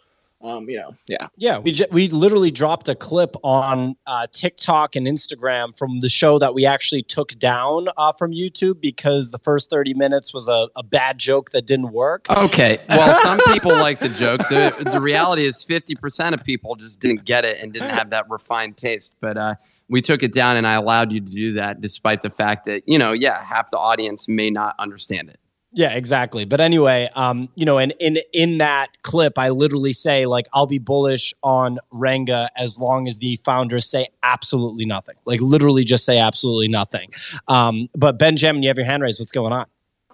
um, 0.43 0.70
you 0.70 0.78
know, 0.78 0.93
yeah, 1.07 1.28
yeah. 1.38 1.59
We 1.59 1.72
j- 1.72 1.88
we 1.89 2.09
literally 2.09 2.51
dropped 2.51 2.89
a 2.89 2.95
clip 2.95 3.38
on 3.43 3.95
uh, 4.05 4.28
TikTok 4.34 4.97
and 4.97 5.07
Instagram 5.07 5.78
from 5.78 6.01
the 6.01 6.09
show 6.09 6.38
that 6.38 6.53
we 6.53 6.66
actually 6.66 7.01
took 7.01 7.30
down 7.39 7.88
uh, 7.95 8.11
from 8.11 8.34
YouTube 8.34 8.82
because 8.82 9.32
the 9.32 9.39
first 9.39 9.70
thirty 9.70 9.93
minutes 9.93 10.34
was 10.34 10.49
a, 10.49 10.68
a 10.76 10.84
bad 10.84 11.18
joke 11.18 11.51
that 11.51 11.66
didn't 11.66 11.93
work. 11.93 12.30
Okay, 12.30 12.78
well, 12.89 13.14
some 13.22 13.39
people 13.53 13.72
like 13.72 13.99
the 13.99 14.09
joke. 14.09 14.39
The, 14.49 14.89
the 14.91 14.99
reality 14.99 15.45
is, 15.45 15.64
fifty 15.64 15.95
percent 15.95 16.36
of 16.36 16.43
people 16.43 16.76
just 16.76 16.99
didn't 16.99 17.24
get 17.24 17.45
it 17.45 17.61
and 17.64 17.72
didn't 17.72 17.91
have 17.91 18.09
that 18.09 18.30
refined 18.30 18.76
taste. 18.76 19.16
But 19.22 19.38
uh, 19.38 19.55
we 19.88 20.01
took 20.01 20.24
it 20.24 20.34
down, 20.34 20.57
and 20.57 20.68
I 20.68 20.74
allowed 20.74 21.14
you 21.14 21.22
to 21.22 21.32
do 21.32 21.53
that, 21.53 21.80
despite 21.80 22.22
the 22.22 22.30
fact 22.30 22.66
that 22.66 22.84
you 22.86 22.97
know, 22.97 23.14
yeah, 23.14 23.41
half 23.41 23.72
the 23.72 23.78
audience 23.78 24.28
may 24.28 24.49
not 24.49 24.76
understand 24.78 25.30
it. 25.30 25.39
Yeah, 25.76 25.96
exactly. 25.96 26.46
But 26.46 26.62
anyway, 26.62 27.10
um, 27.16 27.50
you 27.56 27.66
know, 27.66 27.80
and 27.80 27.94
in 28.00 28.20
in 28.32 28.60
that 28.60 28.90
clip, 29.02 29.40
I 29.40 29.50
literally 29.50 29.94
say 29.94 30.28
like 30.28 30.48
I'll 30.54 30.68
be 30.68 30.78
bullish 30.78 31.34
on 31.42 31.80
Renga 31.92 32.48
as 32.56 32.78
long 32.78 33.08
as 33.08 33.18
the 33.18 33.38
founders 33.44 33.90
say 33.90 34.08
absolutely 34.22 34.86
nothing. 34.86 35.16
Like 35.26 35.42
literally 35.42 35.84
just 35.84 36.06
say 36.06 36.20
absolutely 36.20 36.68
nothing. 36.68 37.12
Um, 37.48 37.90
but 37.96 38.20
Benjamin, 38.20 38.62
you 38.62 38.70
have 38.70 38.78
your 38.78 38.86
hand 38.86 39.02
raised. 39.02 39.20
What's 39.20 39.32
going 39.32 39.52
on? 39.52 39.66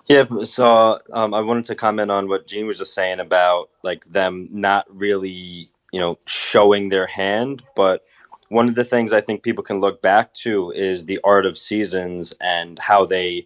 Yeah, 0.07 0.23
so 0.43 0.97
um, 1.13 1.33
I 1.33 1.41
wanted 1.41 1.65
to 1.65 1.75
comment 1.75 2.09
on 2.09 2.27
what 2.29 2.47
Gene 2.47 2.65
was 2.65 2.79
just 2.79 2.95
saying 2.95 3.19
about 3.19 3.69
like 3.83 4.05
them 4.05 4.47
not 4.51 4.87
really, 4.89 5.69
you 5.91 5.99
know, 5.99 6.17
showing 6.25 6.89
their 6.89 7.05
hand. 7.05 7.63
But 7.75 8.05
one 8.47 8.67
of 8.67 8.75
the 8.75 8.83
things 8.83 9.13
I 9.13 9.21
think 9.21 9.43
people 9.43 9.63
can 9.63 9.81
look 9.81 10.01
back 10.01 10.33
to 10.35 10.71
is 10.71 11.05
the 11.05 11.19
art 11.23 11.45
of 11.45 11.57
seasons 11.57 12.33
and 12.41 12.79
how 12.79 13.05
they 13.05 13.45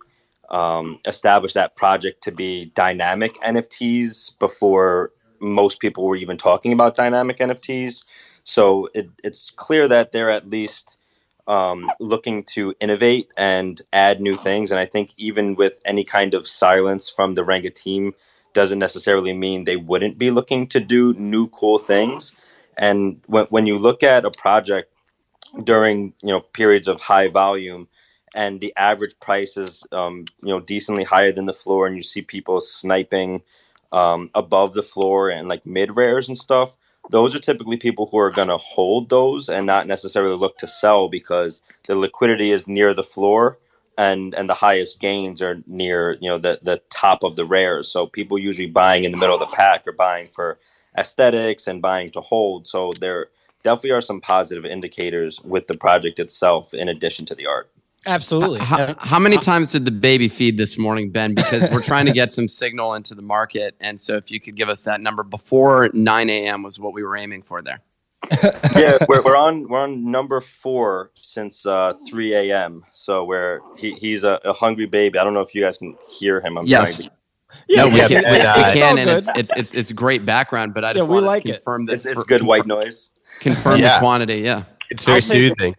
um, 0.49 0.99
established 1.07 1.55
that 1.55 1.75
project 1.75 2.23
to 2.23 2.31
be 2.31 2.71
dynamic 2.75 3.35
NFTs 3.35 4.37
before 4.39 5.11
most 5.39 5.79
people 5.79 6.05
were 6.05 6.15
even 6.15 6.37
talking 6.37 6.73
about 6.73 6.95
dynamic 6.95 7.37
NFTs. 7.37 8.03
So 8.43 8.87
it, 8.93 9.09
it's 9.23 9.49
clear 9.51 9.87
that 9.87 10.11
they're 10.11 10.29
at 10.29 10.49
least 10.49 10.99
um, 11.47 11.89
looking 11.99 12.43
to 12.43 12.73
innovate 12.79 13.29
and 13.37 13.81
add 13.91 14.21
new 14.21 14.35
things. 14.35 14.71
And 14.71 14.79
I 14.79 14.85
think 14.85 15.11
even 15.17 15.55
with 15.55 15.79
any 15.85 16.03
kind 16.03 16.33
of 16.33 16.47
silence 16.47 17.09
from 17.09 17.33
the 17.33 17.43
Renga 17.43 17.73
team, 17.73 18.13
doesn't 18.53 18.79
necessarily 18.79 19.33
mean 19.33 19.63
they 19.63 19.75
wouldn't 19.75 20.17
be 20.17 20.31
looking 20.31 20.67
to 20.67 20.79
do 20.79 21.13
new 21.13 21.47
cool 21.49 21.79
things. 21.79 22.33
And 22.77 23.19
when, 23.27 23.45
when 23.45 23.65
you 23.65 23.77
look 23.77 24.03
at 24.03 24.25
a 24.25 24.31
project 24.31 24.91
during 25.63 26.13
you 26.23 26.29
know 26.29 26.39
periods 26.39 26.87
of 26.87 26.99
high 26.99 27.27
volume, 27.27 27.87
and 28.33 28.61
the 28.61 28.73
average 28.77 29.19
price 29.19 29.57
is 29.57 29.85
um, 29.91 30.25
you 30.41 30.49
know 30.49 30.59
decently 30.59 31.03
higher 31.03 31.31
than 31.31 31.45
the 31.45 31.53
floor, 31.53 31.87
and 31.87 31.95
you 31.95 32.03
see 32.03 32.21
people 32.21 32.61
sniping 32.61 33.41
um, 33.91 34.29
above 34.35 34.73
the 34.73 34.83
floor 34.83 35.29
and 35.29 35.47
like 35.47 35.65
mid 35.65 35.95
rares 35.97 36.27
and 36.27 36.37
stuff. 36.37 36.75
Those 37.11 37.35
are 37.35 37.39
typically 37.39 37.77
people 37.77 38.07
who 38.07 38.17
are 38.17 38.31
going 38.31 38.47
to 38.47 38.57
hold 38.57 39.09
those 39.09 39.49
and 39.49 39.65
not 39.65 39.87
necessarily 39.87 40.37
look 40.37 40.57
to 40.59 40.67
sell 40.67 41.09
because 41.09 41.61
the 41.87 41.95
liquidity 41.95 42.51
is 42.51 42.67
near 42.67 42.93
the 42.93 43.03
floor 43.03 43.59
and 43.97 44.33
and 44.33 44.49
the 44.49 44.55
highest 44.55 44.99
gains 44.99 45.41
are 45.41 45.61
near 45.67 46.17
you 46.21 46.29
know 46.29 46.37
the 46.37 46.59
the 46.63 46.81
top 46.89 47.23
of 47.23 47.35
the 47.35 47.45
rares. 47.45 47.89
So 47.89 48.07
people 48.07 48.39
usually 48.39 48.67
buying 48.67 49.03
in 49.03 49.11
the 49.11 49.17
middle 49.17 49.35
of 49.35 49.41
the 49.41 49.55
pack 49.55 49.87
are 49.87 49.93
buying 49.93 50.29
for 50.29 50.59
aesthetics 50.97 51.67
and 51.67 51.81
buying 51.81 52.11
to 52.11 52.21
hold. 52.21 52.67
So 52.67 52.93
there 52.99 53.27
definitely 53.63 53.91
are 53.91 54.01
some 54.01 54.21
positive 54.21 54.65
indicators 54.65 55.41
with 55.41 55.67
the 55.67 55.77
project 55.77 56.19
itself 56.19 56.73
in 56.73 56.89
addition 56.89 57.25
to 57.25 57.35
the 57.35 57.47
art. 57.47 57.69
Absolutely. 58.05 58.59
How, 58.59 58.95
how, 58.99 59.19
many 59.19 59.37
times 59.37 59.71
did 59.71 59.85
the 59.85 59.91
baby 59.91 60.27
feed 60.27 60.57
this 60.57 60.77
morning, 60.77 61.09
Ben? 61.09 61.33
Because 61.33 61.69
we're 61.71 61.81
trying 61.81 62.05
to 62.05 62.11
get 62.13 62.31
some 62.31 62.47
signal 62.47 62.95
into 62.95 63.15
the 63.15 63.21
market. 63.21 63.75
And 63.79 63.99
so 63.99 64.15
if 64.15 64.29
you 64.29 64.39
could 64.39 64.55
give 64.55 64.69
us 64.69 64.83
that 64.83 65.01
number 65.01 65.23
before 65.23 65.89
9 65.93 66.29
a.m. 66.29 66.63
was 66.63 66.79
what 66.79 66.93
we 66.93 67.03
were 67.03 67.15
aiming 67.15 67.43
for 67.43 67.61
there. 67.61 67.79
yeah, 68.75 68.97
we're, 69.09 69.21
we're 69.21 69.35
on 69.35 69.67
we're 69.67 69.81
on 69.81 70.09
number 70.09 70.39
four 70.39 71.11
since 71.15 71.65
uh, 71.65 71.93
3 72.07 72.33
a.m. 72.33 72.81
So 72.93 73.25
we're 73.25 73.59
he, 73.77 73.93
he's 73.95 74.23
a, 74.23 74.39
a, 74.45 74.53
hungry 74.53 74.85
baby. 74.85 75.19
I 75.19 75.25
don't 75.25 75.33
know 75.33 75.41
if 75.41 75.53
you 75.53 75.61
guys 75.61 75.77
can 75.77 75.97
hear 76.07 76.39
him. 76.39 76.57
I'm 76.57 76.65
yes. 76.65 76.99
To... 76.99 77.11
Yeah, 77.67 77.83
no, 77.83 77.89
we 77.89 77.99
can, 77.99 78.09
we, 78.09 78.15
we 78.15 78.39
can 78.39 78.97
and 78.97 79.09
it's, 79.09 79.27
it's 79.35 79.51
it's 79.57 79.73
it's 79.73 79.91
great 79.91 80.25
background. 80.25 80.73
But 80.73 80.85
I 80.85 80.93
just 80.93 81.05
yeah, 81.05 81.11
want 81.11 81.25
like 81.25 81.43
to 81.43 81.51
confirm 81.51 81.83
it. 81.83 81.87
that 81.87 81.93
it's, 81.95 82.05
it's 82.05 82.23
good 82.23 82.43
white 82.43 82.65
noise. 82.65 83.11
Confirm 83.41 83.81
yeah. 83.81 83.95
the 83.95 83.99
quantity. 83.99 84.35
Yeah, 84.35 84.63
it's 84.89 85.03
very 85.03 85.21
soothing 85.21 85.75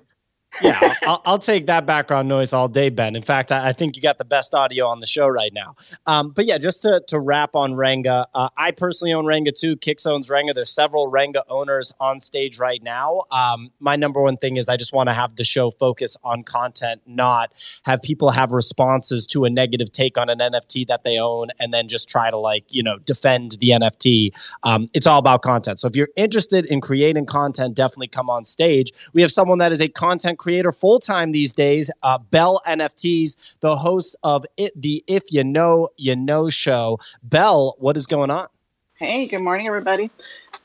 yeah, 0.63 0.95
I'll, 1.03 1.23
I'll, 1.25 1.39
take 1.39 1.67
that 1.67 1.85
background 1.85 2.29
noise 2.29 2.53
all 2.53 2.69
day, 2.69 2.89
Ben. 2.89 3.17
In 3.17 3.23
fact, 3.23 3.53
I, 3.53 3.69
I, 3.69 3.73
think 3.73 3.97
you 3.97 4.03
got 4.03 4.19
the 4.19 4.25
best 4.25 4.55
audio 4.55 4.87
on 4.87 5.01
the 5.01 5.07
show 5.07 5.29
right 5.29 5.53
now. 5.53 5.75
Um, 6.07 6.31
but 6.31 6.47
yeah, 6.47 6.59
just 6.59 6.83
to, 6.83 7.03
to 7.09 7.19
wrap 7.19 7.55
on 7.55 7.73
Renga, 7.73 8.27
uh, 8.35 8.49
I 8.57 8.71
personally 8.71 9.13
own 9.13 9.25
Renga 9.25 9.59
too. 9.59 9.77
Kix 9.77 10.07
owns 10.07 10.31
Renga. 10.31 10.55
There's 10.55 10.71
several 10.71 11.11
Renga 11.11 11.43
owners 11.49 11.93
on 12.01 12.21
stage 12.21 12.59
right 12.59 12.83
now. 12.83 13.23
Um, 13.31 13.73
my 13.81 13.97
number 13.97 14.23
one 14.23 14.37
thing 14.37 14.57
is 14.57 14.69
I 14.69 14.77
just 14.77 14.93
want 14.93 15.09
to 15.09 15.13
have 15.13 15.37
the 15.37 15.45
show 15.45 15.71
focus 15.71 16.17
on 16.25 16.45
content, 16.45 17.03
not 17.07 17.53
have 17.85 18.01
people 18.03 18.31
have 18.31 18.53
responses 18.53 19.27
to 19.29 19.45
a 19.45 19.51
negative 19.51 19.91
take 19.93 20.17
on 20.17 20.29
an 20.29 20.39
NFT 20.39 20.87
that 20.87 21.05
they 21.05 21.19
own 21.19 21.49
and 21.59 21.75
then 21.75 21.89
just 21.89 22.09
try 22.09 22.31
to 22.31 22.37
like, 22.37 22.65
you 22.73 22.83
know, 22.83 22.99
defend 22.99 23.53
the 23.61 23.71
NFT. 23.71 24.31
Um, 24.63 24.89
it's 24.95 25.07
all 25.07 25.19
about 25.19 25.43
content. 25.43 25.81
So 25.81 25.89
if 25.89 25.97
you're 25.97 26.11
interested 26.17 26.65
in 26.67 26.81
creating 26.81 27.27
content, 27.27 27.75
definitely 27.75 28.09
come 28.09 28.31
on 28.31 28.45
stage. 28.45 28.93
We 29.13 29.23
have 29.23 29.33
someone 29.33 29.59
that 29.59 29.73
is 29.73 29.81
a 29.81 29.89
content 29.89 30.39
creator 30.45 30.73
full 30.73 30.99
time 30.99 31.33
these 31.33 31.55
days. 31.55 31.91
Uh, 32.03 32.19
Bell 32.19 32.61
NFTs, 32.67 33.57
the 33.61 33.75
host 33.75 34.15
of 34.23 34.45
it, 34.59 34.73
the 34.77 35.03
If 35.07 35.33
You 35.33 35.43
Know 35.43 35.89
You 35.97 36.17
Know 36.17 36.51
show. 36.51 37.01
Bell, 37.23 37.77
what 37.79 37.97
is 37.97 38.07
going 38.07 38.31
on? 38.31 38.49
Hey, 38.97 39.27
good 39.27 39.39
morning, 39.39 39.67
everybody. 39.67 40.11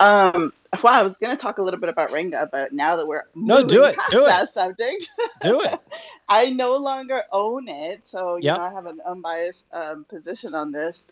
Um, 0.02 0.52
well, 0.84 0.94
I 0.94 1.02
was 1.02 1.16
going 1.16 1.36
to 1.36 1.42
talk 1.42 1.60
a 1.60 1.62
little 1.62 1.80
bit 1.80 1.88
about 1.88 2.10
Renga, 2.10 2.50
but 2.52 2.74
now 2.74 2.98
that 2.98 3.08
we're 3.08 3.24
no, 3.36 3.64
do 3.64 3.86
it, 3.86 3.96
do 4.12 4.26
that 4.26 4.44
it, 4.44 4.50
subject, 4.50 5.10
do 5.42 5.62
it. 5.62 5.80
I 6.28 6.50
no 6.50 6.76
longer 6.76 7.24
own 7.32 7.70
it, 7.70 8.02
so 8.06 8.36
you 8.36 8.44
yep. 8.44 8.58
know 8.58 8.64
I 8.66 8.74
have 8.74 8.86
an 8.86 9.00
unbiased 9.06 9.64
um, 9.72 10.06
position 10.10 10.54
on 10.54 10.74
this. 10.74 11.08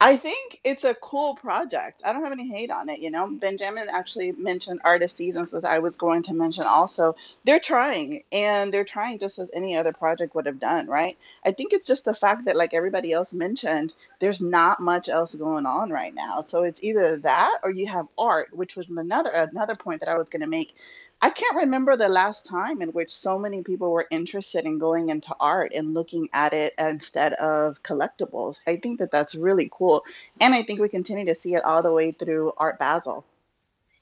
I 0.00 0.16
think 0.18 0.60
it's 0.64 0.84
a 0.84 0.94
cool 0.94 1.34
project. 1.36 2.02
I 2.04 2.12
don't 2.12 2.22
have 2.24 2.32
any 2.32 2.48
hate 2.48 2.70
on 2.70 2.88
it. 2.90 3.00
You 3.00 3.10
know, 3.10 3.26
Benjamin 3.28 3.88
actually 3.90 4.32
mentioned 4.32 4.80
Artist 4.84 5.16
Seasons, 5.16 5.54
as 5.54 5.64
I 5.64 5.80
was 5.80 5.96
going 5.96 6.24
to 6.24 6.34
mention 6.34 6.66
also. 6.66 7.16
They're 7.44 7.60
trying, 7.60 8.22
and 8.30 8.72
they're 8.72 8.84
trying 8.84 9.18
just 9.18 9.40
as 9.40 9.50
any 9.54 9.76
other 9.76 9.94
project 9.94 10.36
would 10.36 10.46
have 10.46 10.60
done, 10.60 10.86
right? 10.88 11.18
I 11.44 11.52
think 11.52 11.72
it's 11.72 11.86
just 11.86 12.04
the 12.04 12.14
fact 12.14 12.44
that, 12.46 12.56
like 12.56 12.74
everybody 12.74 13.12
else 13.12 13.34
mentioned, 13.34 13.94
there's 14.20 14.40
not 14.42 14.80
much 14.80 15.08
else 15.08 15.34
going 15.34 15.66
on 15.66 15.90
right 15.90 16.14
now. 16.14 16.42
So 16.42 16.64
it's 16.64 16.84
either 16.84 17.16
that 17.18 17.60
or 17.64 17.72
you 17.72 17.88
have 17.88 18.06
art, 18.18 18.56
which 18.56 18.76
was 18.76 18.90
another 18.90 19.30
another 19.30 19.76
point 19.76 20.00
that 20.00 20.10
I 20.10 20.18
was 20.18 20.28
going 20.28 20.42
to 20.42 20.46
make. 20.48 20.76
I 21.24 21.30
can't 21.30 21.56
remember 21.56 21.96
the 21.96 22.06
last 22.06 22.44
time 22.44 22.82
in 22.82 22.90
which 22.90 23.10
so 23.10 23.38
many 23.38 23.62
people 23.62 23.90
were 23.90 24.06
interested 24.10 24.66
in 24.66 24.76
going 24.76 25.08
into 25.08 25.34
art 25.40 25.72
and 25.74 25.94
looking 25.94 26.28
at 26.34 26.52
it 26.52 26.74
instead 26.78 27.32
of 27.32 27.82
collectibles. 27.82 28.58
I 28.66 28.76
think 28.76 28.98
that 28.98 29.10
that's 29.10 29.34
really 29.34 29.70
cool. 29.72 30.04
And 30.38 30.52
I 30.54 30.62
think 30.62 30.80
we 30.80 30.90
continue 30.90 31.24
to 31.24 31.34
see 31.34 31.54
it 31.54 31.64
all 31.64 31.82
the 31.82 31.90
way 31.90 32.12
through 32.12 32.52
Art 32.58 32.78
Basel, 32.78 33.24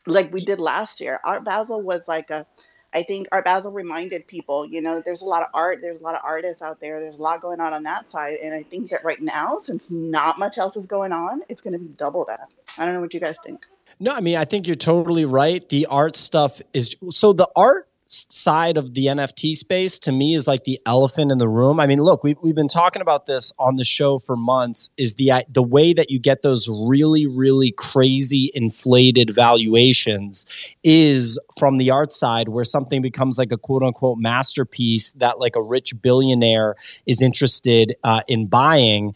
like 0.05 0.33
we 0.33 0.45
did 0.45 0.59
last 0.59 1.01
year. 1.01 1.21
Art 1.23 1.45
Basel 1.45 1.81
was 1.81 2.09
like 2.09 2.31
a, 2.31 2.45
I 2.93 3.05
think 3.05 3.29
Art 3.31 3.45
Basel 3.45 3.71
reminded 3.71 4.27
people, 4.27 4.67
you 4.67 4.81
know, 4.81 5.01
there's 5.01 5.23
a 5.23 5.27
lot 5.27 5.43
of 5.43 5.49
art, 5.55 5.79
there's 5.81 6.01
a 6.01 6.03
lot 6.03 6.17
of 6.17 6.23
artists 6.25 6.61
out 6.61 6.81
there, 6.81 6.99
there's 6.99 7.19
a 7.19 7.23
lot 7.23 7.41
going 7.41 7.61
on 7.61 7.73
on 7.73 7.85
that 7.85 8.09
side. 8.09 8.39
And 8.43 8.53
I 8.53 8.65
think 8.65 8.91
that 8.91 9.05
right 9.05 9.23
now, 9.23 9.61
since 9.61 9.93
not 9.93 10.41
much 10.41 10.59
else 10.59 10.77
is 10.77 10.87
going 10.87 11.13
on, 11.13 11.43
it's 11.49 11.61
going 11.61 11.75
to 11.75 11.79
be 11.79 11.95
double 11.97 12.25
that. 12.25 12.53
I 12.77 12.85
don't 12.85 12.95
know 12.95 13.01
what 13.01 13.15
you 13.15 13.21
guys 13.21 13.37
think. 13.45 13.65
No, 14.03 14.13
I 14.13 14.21
mean, 14.21 14.37
I 14.37 14.45
think 14.45 14.67
you're 14.67 14.75
totally 14.75 15.25
right. 15.25 15.67
The 15.69 15.87
art 15.87 16.17
stuff 16.17 16.61
is 16.75 16.97
so 17.11 17.33
the 17.33 17.49
art 17.55 17.89
side 18.09 18.77
of 18.77 18.95
the 18.95 19.07
NFT 19.07 19.55
space 19.55 20.01
to 20.01 20.11
me 20.11 20.35
is 20.35 20.49
like 20.49 20.65
the 20.65 20.81
elephant 20.87 21.31
in 21.31 21.39
the 21.39 21.49
room. 21.49 21.79
I 21.79 21.87
mean, 21.87 22.03
look, 22.03 22.25
we've, 22.25 22.37
we've 22.43 22.55
been 22.57 22.67
talking 22.67 23.01
about 23.01 23.27
this 23.27 23.53
on 23.61 23.77
the 23.77 23.85
show 23.85 24.19
for 24.19 24.37
months 24.37 24.91
is 24.97 25.15
the 25.15 25.45
the 25.49 25.63
way 25.63 25.93
that 25.93 26.11
you 26.11 26.19
get 26.19 26.43
those 26.43 26.69
really 26.69 27.29
really 27.29 27.71
crazy 27.71 28.51
inflated 28.55 29.31
valuations 29.33 30.47
is 30.83 31.39
from 31.57 31.79
the 31.79 31.93
art 31.93 32.11
side 32.11 32.49
where 32.49 32.65
something 32.65 33.03
becomes 33.03 33.39
like 33.39 33.53
a 33.53 33.57
quote 33.57 33.85
unquote 33.85 34.19
masterpiece 34.19 35.13
that 35.13 35.39
like 35.39 35.55
a 35.55 35.63
rich 35.63 35.95
billionaire 36.03 36.75
is 37.07 37.23
interested 37.23 37.95
uh, 38.03 38.23
in 38.27 38.49
buying 38.49 39.15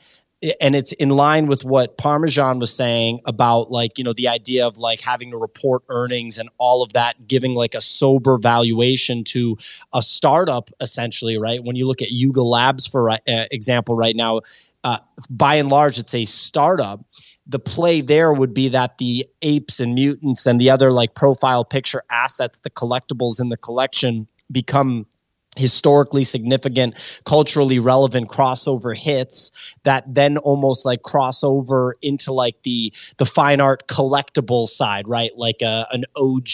and 0.60 0.76
it's 0.76 0.92
in 0.92 1.10
line 1.10 1.46
with 1.46 1.64
what 1.64 1.96
Parmesan 1.96 2.58
was 2.58 2.74
saying 2.74 3.20
about 3.24 3.70
like, 3.70 3.96
you 3.96 4.04
know, 4.04 4.12
the 4.12 4.28
idea 4.28 4.66
of 4.66 4.78
like 4.78 5.00
having 5.00 5.30
to 5.30 5.36
report 5.36 5.82
earnings 5.88 6.38
and 6.38 6.50
all 6.58 6.82
of 6.82 6.92
that, 6.92 7.26
giving 7.26 7.54
like 7.54 7.74
a 7.74 7.80
sober 7.80 8.36
valuation 8.36 9.24
to 9.24 9.56
a 9.94 10.02
startup 10.02 10.70
essentially, 10.80 11.38
right? 11.38 11.64
When 11.64 11.74
you 11.74 11.86
look 11.86 12.02
at 12.02 12.10
Yuga 12.10 12.42
Labs, 12.42 12.86
for 12.86 13.10
uh, 13.10 13.18
example, 13.26 13.96
right 13.96 14.14
now, 14.14 14.42
uh, 14.84 14.98
by 15.30 15.54
and 15.56 15.70
large, 15.70 15.98
it's 15.98 16.14
a 16.14 16.26
startup. 16.26 17.04
The 17.46 17.58
play 17.58 18.00
there 18.02 18.32
would 18.32 18.52
be 18.52 18.68
that 18.68 18.98
the 18.98 19.26
apes 19.40 19.80
and 19.80 19.94
mutants 19.94 20.46
and 20.46 20.60
the 20.60 20.68
other 20.68 20.92
like 20.92 21.14
profile 21.14 21.64
picture 21.64 22.02
assets, 22.10 22.58
the 22.58 22.70
collectibles 22.70 23.40
in 23.40 23.48
the 23.48 23.56
collection 23.56 24.28
become 24.52 25.06
historically 25.56 26.24
significant 26.24 26.94
culturally 27.24 27.78
relevant 27.78 28.28
crossover 28.28 28.96
hits 28.96 29.50
that 29.84 30.04
then 30.12 30.38
almost 30.38 30.84
like 30.84 31.02
crossover 31.02 31.92
into 32.02 32.32
like 32.32 32.56
the 32.62 32.92
the 33.16 33.26
fine 33.26 33.60
art 33.60 33.86
collectible 33.88 34.66
side 34.66 35.08
right? 35.08 35.30
Like 35.36 35.62
a, 35.62 35.86
an 35.92 36.04
og 36.16 36.48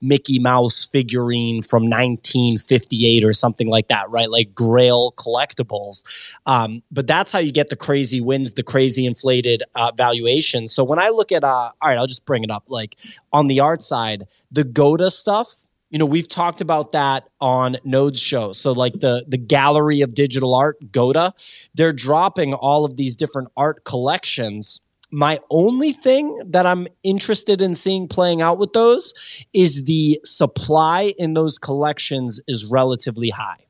mickey 0.00 0.38
mouse 0.38 0.84
figurine 0.84 1.62
from 1.62 1.84
1958 1.84 3.24
or 3.24 3.32
something 3.32 3.68
like 3.68 3.88
that 3.88 4.08
right? 4.10 4.30
Like 4.30 4.54
grail 4.54 5.12
collectibles. 5.12 6.04
Um, 6.46 6.82
but 6.90 7.06
that's 7.06 7.32
how 7.32 7.38
you 7.38 7.52
get 7.52 7.68
the 7.68 7.76
crazy 7.76 8.20
wins 8.20 8.54
the 8.54 8.62
crazy 8.62 9.06
inflated 9.06 9.62
uh, 9.74 9.92
valuation 9.96 10.66
so 10.66 10.84
when 10.84 10.98
i 10.98 11.08
look 11.08 11.32
at 11.32 11.44
uh, 11.44 11.46
all 11.48 11.72
right 11.82 11.98
i'll 11.98 12.06
just 12.06 12.24
bring 12.24 12.44
it 12.44 12.50
up. 12.50 12.64
Like 12.68 12.96
on 13.32 13.46
the 13.46 13.60
art 13.60 13.82
side 13.82 14.26
the 14.50 14.64
goda 14.64 15.10
stuff 15.10 15.66
you 15.90 15.98
know 15.98 16.06
we've 16.06 16.28
talked 16.28 16.60
about 16.60 16.92
that 16.92 17.28
on 17.40 17.76
node's 17.84 18.20
show. 18.20 18.52
So 18.52 18.72
like 18.72 18.94
the 18.94 19.24
the 19.28 19.38
gallery 19.38 20.00
of 20.00 20.14
digital 20.14 20.54
art 20.54 20.76
goda 20.92 21.32
they're 21.74 21.92
dropping 21.92 22.54
all 22.54 22.84
of 22.84 22.96
these 22.96 23.16
different 23.16 23.48
art 23.56 23.84
collections. 23.84 24.80
My 25.10 25.38
only 25.50 25.92
thing 25.92 26.38
that 26.46 26.66
i'm 26.66 26.86
interested 27.02 27.62
in 27.62 27.74
seeing 27.74 28.08
playing 28.08 28.42
out 28.42 28.58
with 28.58 28.72
those 28.74 29.46
is 29.54 29.84
the 29.84 30.20
supply 30.24 31.14
in 31.18 31.32
those 31.34 31.58
collections 31.58 32.40
is 32.46 32.66
relatively 32.66 33.30
high 33.30 33.67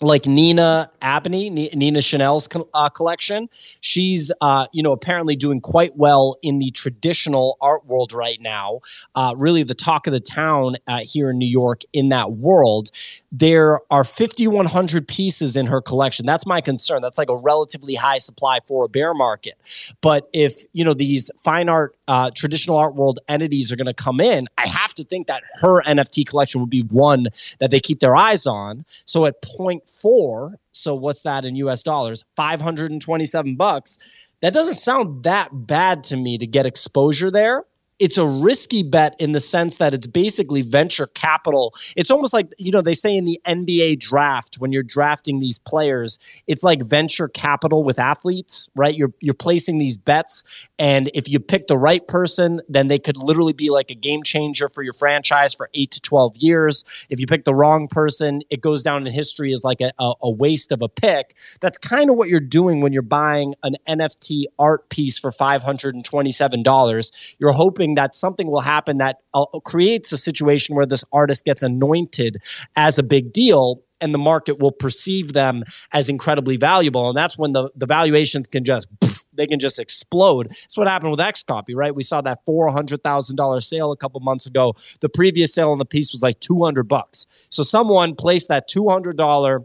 like 0.00 0.26
Nina 0.26 0.90
Abney, 1.02 1.50
Nina 1.50 2.00
Chanel's 2.00 2.48
uh, 2.74 2.88
collection. 2.88 3.48
She's, 3.80 4.30
uh, 4.40 4.66
you 4.72 4.82
know, 4.82 4.92
apparently 4.92 5.36
doing 5.36 5.60
quite 5.60 5.96
well 5.96 6.36
in 6.42 6.58
the 6.58 6.70
traditional 6.70 7.56
art 7.60 7.86
world 7.86 8.12
right 8.12 8.40
now. 8.40 8.80
Uh, 9.14 9.34
really, 9.36 9.62
the 9.62 9.74
talk 9.74 10.06
of 10.06 10.12
the 10.12 10.20
town 10.20 10.76
uh, 10.86 11.00
here 11.02 11.30
in 11.30 11.38
New 11.38 11.48
York 11.48 11.82
in 11.92 12.10
that 12.10 12.32
world. 12.32 12.90
There 13.32 13.80
are 13.90 14.04
5,100 14.04 15.08
pieces 15.08 15.56
in 15.56 15.66
her 15.66 15.80
collection. 15.80 16.24
That's 16.24 16.46
my 16.46 16.60
concern. 16.60 17.02
That's 17.02 17.18
like 17.18 17.30
a 17.30 17.36
relatively 17.36 17.94
high 17.94 18.18
supply 18.18 18.60
for 18.66 18.84
a 18.84 18.88
bear 18.88 19.14
market. 19.14 19.54
But 20.00 20.28
if 20.32 20.62
you 20.72 20.84
know 20.84 20.94
these 20.94 21.30
fine 21.38 21.68
art, 21.68 21.96
uh, 22.06 22.30
traditional 22.34 22.76
art 22.76 22.94
world 22.94 23.18
entities 23.28 23.72
are 23.72 23.76
going 23.76 23.86
to 23.86 23.94
come 23.94 24.20
in, 24.20 24.48
I 24.56 24.66
have 24.66 24.94
to 24.94 25.04
think 25.04 25.26
that 25.26 25.42
her 25.60 25.82
NFT 25.82 26.26
collection 26.26 26.60
would 26.60 26.70
be 26.70 26.82
one 26.82 27.28
that 27.58 27.70
they 27.70 27.80
keep 27.80 28.00
their 28.00 28.16
eyes 28.16 28.46
on. 28.46 28.84
So 29.04 29.26
at 29.26 29.42
point 29.42 29.87
four. 29.88 30.58
So 30.72 30.94
what's 30.94 31.22
that 31.22 31.44
in 31.44 31.56
US 31.56 31.82
dollars? 31.82 32.24
527 32.36 33.56
bucks. 33.56 33.98
That 34.40 34.54
doesn't 34.54 34.76
sound 34.76 35.24
that 35.24 35.50
bad 35.52 36.04
to 36.04 36.16
me 36.16 36.38
to 36.38 36.46
get 36.46 36.66
exposure 36.66 37.30
there 37.30 37.64
it's 37.98 38.16
a 38.16 38.26
risky 38.26 38.82
bet 38.82 39.16
in 39.18 39.32
the 39.32 39.40
sense 39.40 39.78
that 39.78 39.94
it's 39.94 40.06
basically 40.06 40.62
venture 40.62 41.06
capital. 41.08 41.74
It's 41.96 42.10
almost 42.10 42.32
like, 42.32 42.52
you 42.58 42.70
know, 42.70 42.80
they 42.80 42.94
say 42.94 43.16
in 43.16 43.24
the 43.24 43.40
NBA 43.46 44.00
draft 44.00 44.56
when 44.56 44.72
you're 44.72 44.82
drafting 44.82 45.40
these 45.40 45.58
players, 45.58 46.18
it's 46.46 46.62
like 46.62 46.82
venture 46.82 47.28
capital 47.28 47.82
with 47.82 47.98
athletes, 47.98 48.68
right? 48.74 48.94
You're 48.94 49.12
you're 49.20 49.34
placing 49.34 49.78
these 49.78 49.96
bets 49.96 50.68
and 50.78 51.10
if 51.14 51.28
you 51.28 51.40
pick 51.40 51.66
the 51.66 51.76
right 51.76 52.06
person, 52.06 52.60
then 52.68 52.88
they 52.88 52.98
could 52.98 53.16
literally 53.16 53.52
be 53.52 53.70
like 53.70 53.90
a 53.90 53.94
game 53.94 54.22
changer 54.22 54.68
for 54.68 54.82
your 54.82 54.92
franchise 54.92 55.54
for 55.54 55.68
8 55.74 55.90
to 55.90 56.00
12 56.00 56.36
years. 56.38 56.84
If 57.10 57.20
you 57.20 57.26
pick 57.26 57.44
the 57.44 57.54
wrong 57.54 57.88
person, 57.88 58.42
it 58.50 58.60
goes 58.60 58.82
down 58.82 59.06
in 59.06 59.12
history 59.12 59.52
as 59.52 59.64
like 59.64 59.80
a, 59.80 59.92
a, 59.98 60.30
waste 60.30 60.70
of 60.70 60.82
a 60.82 60.88
pick. 60.88 61.34
That's 61.60 61.78
kind 61.78 62.10
of 62.10 62.16
what 62.16 62.28
you're 62.28 62.38
doing 62.38 62.80
when 62.80 62.92
you're 62.92 63.02
buying 63.02 63.54
an 63.64 63.76
NFT 63.88 64.44
art 64.58 64.88
piece 64.88 65.18
for 65.18 65.32
$527. 65.32 67.34
You're 67.38 67.52
hoping 67.52 67.87
hoping 67.88 67.94
that 67.94 68.14
something 68.14 68.48
will 68.50 68.60
happen 68.60 68.98
that 68.98 69.16
uh, 69.34 69.44
creates 69.64 70.12
a 70.12 70.18
situation 70.18 70.76
where 70.76 70.86
this 70.86 71.04
artist 71.12 71.44
gets 71.44 71.62
anointed 71.62 72.36
as 72.76 72.98
a 72.98 73.02
big 73.02 73.32
deal 73.32 73.82
and 74.00 74.14
the 74.14 74.18
market 74.18 74.60
will 74.60 74.70
perceive 74.70 75.32
them 75.32 75.64
as 75.92 76.08
incredibly 76.08 76.56
valuable. 76.56 77.08
And 77.08 77.16
that's 77.16 77.36
when 77.36 77.52
the, 77.52 77.68
the 77.74 77.86
valuations 77.86 78.46
can 78.46 78.62
just, 78.62 78.88
they 79.32 79.46
can 79.46 79.58
just 79.58 79.80
explode. 79.80 80.48
That's 80.50 80.78
what 80.78 80.86
happened 80.86 81.10
with 81.10 81.20
XCOPY, 81.20 81.74
right? 81.74 81.94
We 81.94 82.04
saw 82.04 82.20
that 82.20 82.38
$400,000 82.46 83.62
sale 83.62 83.90
a 83.90 83.96
couple 83.96 84.20
months 84.20 84.46
ago. 84.46 84.74
The 85.00 85.08
previous 85.08 85.52
sale 85.52 85.72
on 85.72 85.78
the 85.78 85.84
piece 85.84 86.12
was 86.12 86.22
like 86.22 86.38
200 86.38 86.84
bucks. 86.84 87.48
So 87.50 87.64
someone 87.64 88.14
placed 88.14 88.48
that 88.48 88.68
$200 88.68 89.64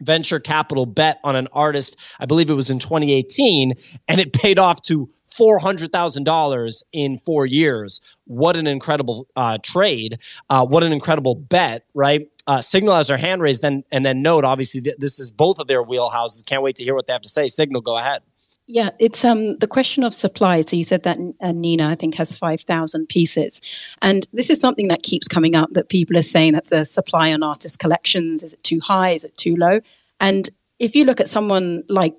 venture 0.00 0.40
capital 0.40 0.86
bet 0.86 1.18
on 1.22 1.36
an 1.36 1.48
artist, 1.52 1.96
I 2.20 2.26
believe 2.26 2.50
it 2.50 2.54
was 2.54 2.70
in 2.70 2.78
2018, 2.78 3.74
and 4.08 4.20
it 4.20 4.32
paid 4.32 4.58
off 4.58 4.82
to 4.82 5.08
$400,000 5.38 6.82
in 6.92 7.18
four 7.18 7.46
years. 7.46 8.00
What 8.24 8.56
an 8.56 8.66
incredible 8.66 9.28
uh, 9.36 9.58
trade. 9.62 10.18
Uh, 10.50 10.66
what 10.66 10.82
an 10.82 10.92
incredible 10.92 11.34
bet, 11.34 11.84
right? 11.94 12.28
Uh, 12.46 12.60
Signal 12.60 12.94
has 12.94 13.08
their 13.08 13.18
hand 13.18 13.42
raised, 13.42 13.62
then 13.62 13.84
and 13.92 14.04
then 14.04 14.22
note. 14.22 14.44
Obviously, 14.44 14.80
th- 14.80 14.96
this 14.98 15.18
is 15.18 15.30
both 15.30 15.58
of 15.58 15.66
their 15.66 15.84
wheelhouses. 15.84 16.44
Can't 16.46 16.62
wait 16.62 16.76
to 16.76 16.84
hear 16.84 16.94
what 16.94 17.06
they 17.06 17.12
have 17.12 17.22
to 17.22 17.28
say. 17.28 17.46
Signal, 17.46 17.82
go 17.82 17.98
ahead. 17.98 18.22
Yeah, 18.66 18.90
it's 18.98 19.24
um 19.24 19.56
the 19.58 19.66
question 19.66 20.02
of 20.02 20.14
supply. 20.14 20.62
So 20.62 20.76
you 20.76 20.84
said 20.84 21.02
that 21.02 21.18
uh, 21.40 21.52
Nina, 21.52 21.88
I 21.88 21.94
think, 21.94 22.14
has 22.16 22.36
five 22.36 22.62
thousand 22.62 23.08
pieces, 23.08 23.60
and 24.00 24.26
this 24.32 24.48
is 24.50 24.60
something 24.60 24.88
that 24.88 25.02
keeps 25.02 25.28
coming 25.28 25.54
up. 25.54 25.70
That 25.72 25.88
people 25.88 26.16
are 26.16 26.22
saying 26.22 26.54
that 26.54 26.68
the 26.68 26.84
supply 26.84 27.32
on 27.32 27.42
artist 27.42 27.78
collections 27.78 28.42
is 28.42 28.54
it 28.54 28.62
too 28.62 28.80
high? 28.80 29.10
Is 29.10 29.24
it 29.24 29.36
too 29.36 29.56
low? 29.56 29.80
And 30.20 30.48
if 30.78 30.94
you 30.94 31.04
look 31.04 31.20
at 31.20 31.28
someone 31.28 31.82
like 31.88 32.14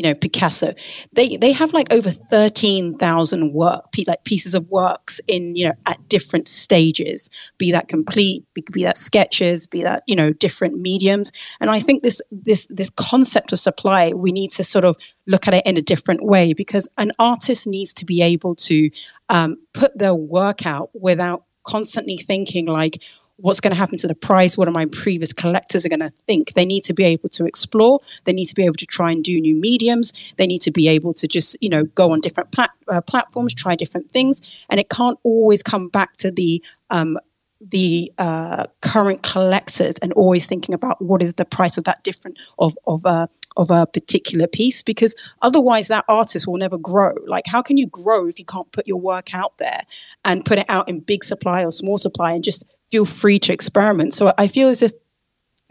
you 0.00 0.04
know 0.04 0.14
Picasso. 0.14 0.72
They 1.12 1.36
they 1.36 1.52
have 1.52 1.74
like 1.74 1.92
over 1.92 2.10
thirteen 2.10 2.96
thousand 2.96 3.52
work 3.52 3.84
like 4.06 4.24
pieces 4.24 4.54
of 4.54 4.66
works 4.70 5.20
in 5.28 5.54
you 5.54 5.68
know 5.68 5.74
at 5.84 6.08
different 6.08 6.48
stages. 6.48 7.28
Be 7.58 7.70
that 7.72 7.88
complete, 7.88 8.46
be, 8.54 8.64
be 8.72 8.82
that 8.84 8.96
sketches, 8.96 9.66
be 9.66 9.82
that 9.82 10.02
you 10.06 10.16
know 10.16 10.32
different 10.32 10.80
mediums. 10.80 11.32
And 11.60 11.68
I 11.68 11.80
think 11.80 12.02
this 12.02 12.22
this 12.32 12.66
this 12.70 12.88
concept 12.88 13.52
of 13.52 13.60
supply 13.60 14.12
we 14.14 14.32
need 14.32 14.52
to 14.52 14.64
sort 14.64 14.86
of 14.86 14.96
look 15.26 15.46
at 15.46 15.52
it 15.52 15.66
in 15.66 15.76
a 15.76 15.82
different 15.82 16.24
way 16.24 16.54
because 16.54 16.88
an 16.96 17.12
artist 17.18 17.66
needs 17.66 17.92
to 17.92 18.06
be 18.06 18.22
able 18.22 18.54
to 18.54 18.90
um, 19.28 19.58
put 19.74 19.98
their 19.98 20.14
work 20.14 20.64
out 20.64 20.88
without 20.94 21.44
constantly 21.64 22.16
thinking 22.16 22.64
like 22.64 23.02
what's 23.40 23.60
going 23.60 23.72
to 23.72 23.78
happen 23.78 23.96
to 23.98 24.06
the 24.06 24.14
price 24.14 24.56
what 24.56 24.68
are 24.68 24.72
my 24.72 24.86
previous 24.86 25.32
collectors 25.32 25.84
are 25.84 25.88
going 25.88 26.00
to 26.00 26.10
think. 26.26 26.54
They 26.54 26.64
need 26.64 26.84
to 26.84 26.94
be 26.94 27.04
able 27.04 27.28
to 27.30 27.44
explore. 27.46 28.00
They 28.24 28.32
need 28.32 28.46
to 28.46 28.54
be 28.54 28.64
able 28.64 28.76
to 28.76 28.86
try 28.86 29.10
and 29.10 29.24
do 29.24 29.40
new 29.40 29.54
mediums. 29.54 30.12
They 30.36 30.46
need 30.46 30.62
to 30.62 30.70
be 30.70 30.88
able 30.88 31.12
to 31.14 31.26
just 31.26 31.56
you 31.60 31.68
know 31.68 31.84
go 31.84 32.12
on 32.12 32.20
different 32.20 32.52
plat- 32.52 32.70
uh, 32.88 33.00
platforms 33.00 33.54
try 33.54 33.76
different 33.76 34.10
things. 34.10 34.42
And 34.68 34.78
it 34.80 34.90
can't 34.90 35.18
always 35.22 35.62
come 35.62 35.88
back 35.88 36.16
to 36.18 36.30
the 36.30 36.62
um, 36.90 37.18
the 37.60 38.10
uh, 38.18 38.66
current 38.80 39.22
collectors 39.22 39.94
and 40.00 40.12
always 40.14 40.46
thinking 40.46 40.74
about 40.74 41.00
what 41.02 41.22
is 41.22 41.34
the 41.34 41.44
price 41.44 41.76
of 41.76 41.84
that 41.84 42.02
different 42.02 42.38
of 42.58 42.76
of 42.86 43.04
uh, 43.04 43.26
of 43.56 43.70
a 43.70 43.86
particular 43.86 44.46
piece 44.46 44.82
because 44.82 45.14
otherwise 45.42 45.88
that 45.88 46.04
artist 46.08 46.46
will 46.46 46.56
never 46.56 46.78
grow. 46.78 47.12
Like 47.26 47.44
how 47.46 47.62
can 47.62 47.76
you 47.76 47.86
grow 47.86 48.26
if 48.26 48.38
you 48.38 48.44
can't 48.44 48.70
put 48.72 48.86
your 48.86 49.00
work 49.00 49.34
out 49.34 49.58
there 49.58 49.82
and 50.24 50.44
put 50.44 50.58
it 50.58 50.66
out 50.68 50.88
in 50.88 51.00
big 51.00 51.24
supply 51.24 51.64
or 51.64 51.70
small 51.70 51.98
supply 51.98 52.32
and 52.32 52.44
just 52.44 52.64
feel 52.90 53.04
free 53.04 53.38
to 53.40 53.52
experiment. 53.52 54.14
So 54.14 54.32
I 54.38 54.48
feel 54.48 54.68
as 54.68 54.82
if 54.82 54.92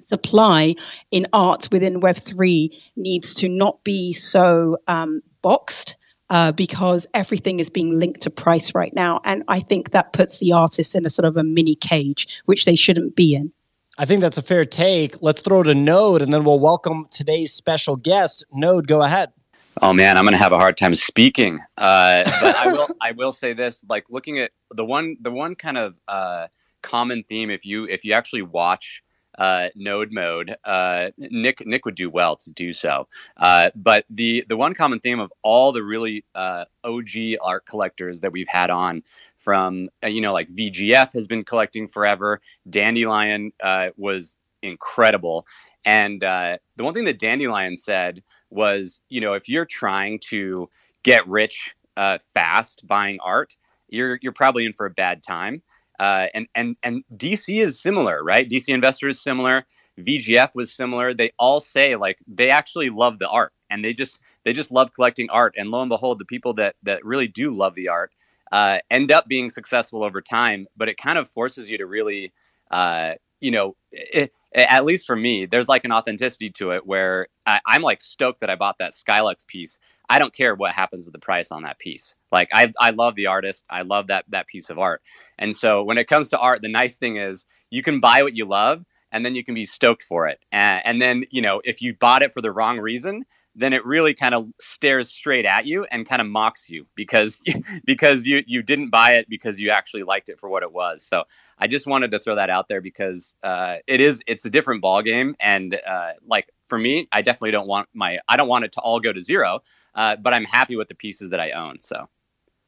supply 0.02 0.76
in 1.12 1.28
art 1.34 1.68
within 1.72 2.02
Web3 2.02 2.76
needs 2.96 3.34
to 3.36 3.50
not 3.50 3.84
be 3.84 4.14
so 4.14 4.78
um, 4.88 5.22
boxed. 5.42 5.96
Uh, 6.32 6.52
because 6.52 7.08
everything 7.16 7.60
is 7.60 7.72
being 7.72 7.98
linked 7.98 8.22
to 8.22 8.30
price 8.30 8.76
right 8.76 8.94
now. 8.94 9.20
And 9.26 9.44
I 9.48 9.62
think 9.62 9.90
that 9.94 10.14
puts 10.14 10.38
the 10.38 10.52
artists 10.52 10.94
in 10.94 11.04
a 11.04 11.10
sort 11.10 11.26
of 11.26 11.36
a 11.38 11.44
mini 11.44 11.74
cage, 11.74 12.28
which 12.46 12.66
they 12.66 12.76
shouldn't 12.76 13.16
be 13.16 13.34
in. 13.34 13.52
I 13.98 14.06
think 14.06 14.22
that's 14.22 14.38
a 14.38 14.44
fair 14.44 14.64
take. 14.64 15.20
Let's 15.24 15.42
throw 15.42 15.64
to 15.64 15.74
Node 15.74 16.22
and 16.22 16.32
then 16.32 16.44
we'll 16.44 16.60
welcome 16.60 17.08
today's 17.10 17.52
special 17.52 17.96
guest. 17.96 18.46
Node, 18.54 18.88
go 18.88 19.02
ahead. 19.02 19.34
Oh 19.82 19.94
man, 19.94 20.18
I'm 20.18 20.24
gonna 20.24 20.38
have 20.38 20.52
a 20.52 20.58
hard 20.58 20.78
time 20.78 20.96
speaking. 20.96 21.60
Uh, 21.78 22.24
but 22.42 22.56
I 22.56 22.72
will. 22.72 22.88
I 23.02 23.12
will 23.12 23.32
say 23.32 23.54
this: 23.54 23.84
like 23.88 24.06
looking 24.10 24.40
at 24.40 24.52
the 24.72 24.84
one, 24.84 25.18
the 25.22 25.32
one 25.32 25.56
kind 25.56 25.78
of 25.78 25.96
uh, 26.08 26.48
common 26.82 27.24
theme 27.24 27.50
if 27.50 27.66
you 27.66 27.86
if 27.86 28.04
you 28.04 28.14
actually 28.14 28.42
watch 28.42 29.04
uh, 29.38 29.70
node 29.76 30.12
mode. 30.12 30.56
Uh, 30.66 31.12
Nick 31.18 31.66
Nick 31.66 31.86
would 31.86 31.96
do 31.96 32.10
well 32.10 32.36
to 32.36 32.52
do 32.52 32.74
so. 32.74 33.08
Uh, 33.38 33.72
but 33.76 34.06
the 34.10 34.44
the 34.48 34.58
one 34.58 34.74
common 34.74 35.00
theme 35.00 35.20
of 35.20 35.32
all 35.44 35.72
the 35.72 35.84
really 35.84 36.26
uh, 36.36 36.66
OG 36.84 37.38
art 37.42 37.66
collectors 37.66 38.22
that 38.22 38.32
we've 38.32 38.50
had 38.50 38.70
on, 38.70 39.02
from 39.38 39.90
uh, 40.04 40.08
you 40.08 40.22
know 40.22 40.34
like 40.34 40.50
VGF 40.50 41.14
has 41.14 41.28
been 41.28 41.44
collecting 41.44 41.88
forever. 41.88 42.42
Dandelion 42.70 43.52
uh, 43.64 43.90
was 43.98 44.36
incredible, 44.62 45.46
and 45.86 46.22
the 46.22 46.60
one 46.84 46.94
thing 46.94 47.06
that 47.06 47.20
Dandelion 47.20 47.78
said 47.78 48.22
was, 48.50 49.02
you 49.10 49.22
know, 49.22 49.34
if 49.34 49.48
you're 49.48 49.66
trying 49.66 50.20
to 50.30 50.70
get 51.04 51.28
rich 51.28 51.72
uh, 51.98 52.18
fast 52.34 52.86
buying 52.88 53.20
art, 53.22 53.56
you're 53.90 54.20
you're 54.22 54.34
probably 54.34 54.66
in 54.66 54.74
for 54.74 54.86
a 54.86 54.92
bad 54.92 55.24
time. 55.24 55.62
Uh, 56.00 56.28
and 56.34 56.48
and 56.56 56.78
and 56.84 57.04
DC 57.16 57.62
is 57.62 57.80
similar, 57.82 58.24
right? 58.24 58.50
DC 58.50 58.74
Investor 58.74 59.10
is 59.10 59.22
similar. 59.22 59.66
VGF 60.00 60.52
was 60.56 60.74
similar. 60.74 61.14
They 61.14 61.32
all 61.38 61.60
say 61.60 61.96
like 61.96 62.20
they 62.28 62.50
actually 62.50 62.90
love 62.90 63.20
the 63.20 63.28
art, 63.30 63.54
and 63.70 63.84
they 63.84 63.94
just 63.94 64.20
they 64.44 64.54
just 64.54 64.72
love 64.72 64.94
collecting 64.94 65.30
art. 65.30 65.54
And 65.58 65.70
lo 65.72 65.82
and 65.82 65.90
behold, 65.90 66.20
the 66.20 66.26
people 66.26 66.54
that 66.54 66.76
that 66.84 67.04
really 67.06 67.28
do 67.28 67.54
love 67.54 67.76
the 67.76 67.90
art 67.90 68.12
uh, 68.52 68.80
end 68.90 69.12
up 69.12 69.28
being 69.28 69.50
successful 69.50 70.04
over 70.04 70.22
time. 70.22 70.68
But 70.78 70.90
it 70.90 70.98
kind 70.98 71.18
of 71.20 71.28
forces 71.28 71.70
you 71.70 71.78
to 71.78 71.86
really, 71.86 72.32
uh, 72.72 73.16
you 73.42 73.52
know, 73.52 73.76
it, 73.92 74.32
at 74.54 74.86
least 74.86 75.06
for 75.06 75.16
me, 75.16 75.46
there's 75.46 75.68
like 75.70 75.86
an 75.86 75.92
authenticity 75.92 76.50
to 76.52 76.72
it 76.72 76.88
where 76.88 77.28
I, 77.46 77.60
I'm 77.66 77.82
like 77.82 78.02
stoked 78.02 78.40
that 78.40 78.50
I 78.50 78.56
bought 78.56 78.78
that 78.80 78.94
Skylux 78.94 79.46
piece. 79.46 79.80
I 80.10 80.20
don't 80.20 80.34
care 80.34 80.56
what 80.56 80.74
happens 80.74 81.06
to 81.06 81.12
the 81.12 81.20
price 81.20 81.52
on 81.52 81.64
that 81.64 81.80
piece. 81.80 82.16
Like 82.32 82.50
I, 82.52 82.72
I 82.80 82.90
love 82.92 83.16
the 83.16 83.28
artist. 83.28 83.64
I 83.70 83.84
love 83.84 84.08
that 84.08 84.26
that 84.30 84.48
piece 84.48 84.70
of 84.70 84.80
art. 84.80 85.02
And 85.38 85.56
so 85.56 85.84
when 85.84 85.98
it 85.98 86.08
comes 86.08 86.30
to 86.30 86.40
art, 86.40 86.62
the 86.62 86.70
nice 86.70 86.98
thing 86.98 87.18
is 87.18 87.46
you 87.70 87.84
can 87.84 88.00
buy 88.00 88.24
what 88.24 88.36
you 88.36 88.46
love, 88.46 88.84
and 89.12 89.26
then 89.26 89.36
you 89.36 89.44
can 89.44 89.56
be 89.56 89.66
stoked 89.66 90.04
for 90.04 90.28
it. 90.28 90.40
And, 90.52 90.82
and 90.86 91.02
then 91.02 91.24
you 91.32 91.42
know 91.42 91.62
if 91.64 91.82
you 91.82 91.94
bought 91.94 92.24
it 92.24 92.34
for 92.34 92.42
the 92.42 92.52
wrong 92.52 92.80
reason, 92.80 93.26
then 93.56 93.74
it 93.74 93.86
really 93.86 94.14
kind 94.14 94.34
of 94.34 94.50
stares 94.60 95.10
straight 95.10 95.46
at 95.46 95.66
you 95.66 95.86
and 95.92 96.08
kind 96.08 96.22
of 96.22 96.28
mocks 96.28 96.70
you 96.70 96.86
because 96.96 97.42
because 97.86 98.26
you 98.26 98.44
you 98.48 98.62
didn't 98.62 98.90
buy 98.90 99.14
it 99.14 99.28
because 99.30 99.60
you 99.60 99.70
actually 99.70 100.04
liked 100.04 100.30
it 100.30 100.40
for 100.40 100.50
what 100.50 100.64
it 100.64 100.72
was. 100.72 101.04
So 101.04 101.24
I 101.58 101.68
just 101.68 101.86
wanted 101.86 102.12
to 102.12 102.20
throw 102.20 102.36
that 102.36 102.50
out 102.50 102.68
there 102.68 102.82
because 102.82 103.36
uh, 103.44 103.78
it 103.86 104.02
is 104.02 104.22
it's 104.28 104.46
a 104.46 104.50
different 104.50 104.82
ball 104.82 105.02
game, 105.02 105.36
and 105.40 105.80
uh, 105.86 106.14
like 106.26 106.50
for 106.68 106.78
me, 106.78 107.08
I 107.12 107.22
definitely 107.22 107.52
don't 107.52 107.68
want 107.68 107.90
my 107.94 108.20
I 108.28 108.38
don't 108.38 108.48
want 108.48 108.66
it 108.66 108.72
to 108.74 108.80
all 108.80 109.00
go 109.00 109.12
to 109.12 109.20
zero, 109.20 109.62
uh, 109.96 110.16
but 110.18 110.34
I'm 110.34 110.46
happy 110.46 110.76
with 110.76 110.88
the 110.88 110.96
pieces 110.96 111.30
that 111.30 111.40
I 111.40 111.52
own. 111.52 111.82
So. 111.82 112.08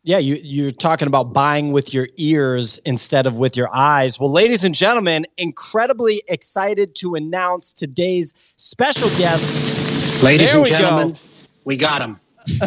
Yeah, 0.03 0.17
you, 0.17 0.37
you're 0.43 0.71
talking 0.71 1.07
about 1.07 1.31
buying 1.31 1.73
with 1.73 1.93
your 1.93 2.07
ears 2.17 2.79
instead 2.85 3.27
of 3.27 3.35
with 3.35 3.55
your 3.55 3.69
eyes. 3.71 4.19
Well, 4.19 4.31
ladies 4.31 4.63
and 4.63 4.73
gentlemen, 4.73 5.27
incredibly 5.37 6.23
excited 6.27 6.95
to 6.95 7.13
announce 7.13 7.71
today's 7.71 8.33
special 8.55 9.09
guest. 9.19 10.23
Ladies 10.23 10.51
There 10.51 10.55
and 10.55 10.63
we 10.63 10.69
go. 10.71 10.77
gentlemen, 10.79 11.17
we 11.65 11.77
got 11.77 12.01
him. 12.01 12.19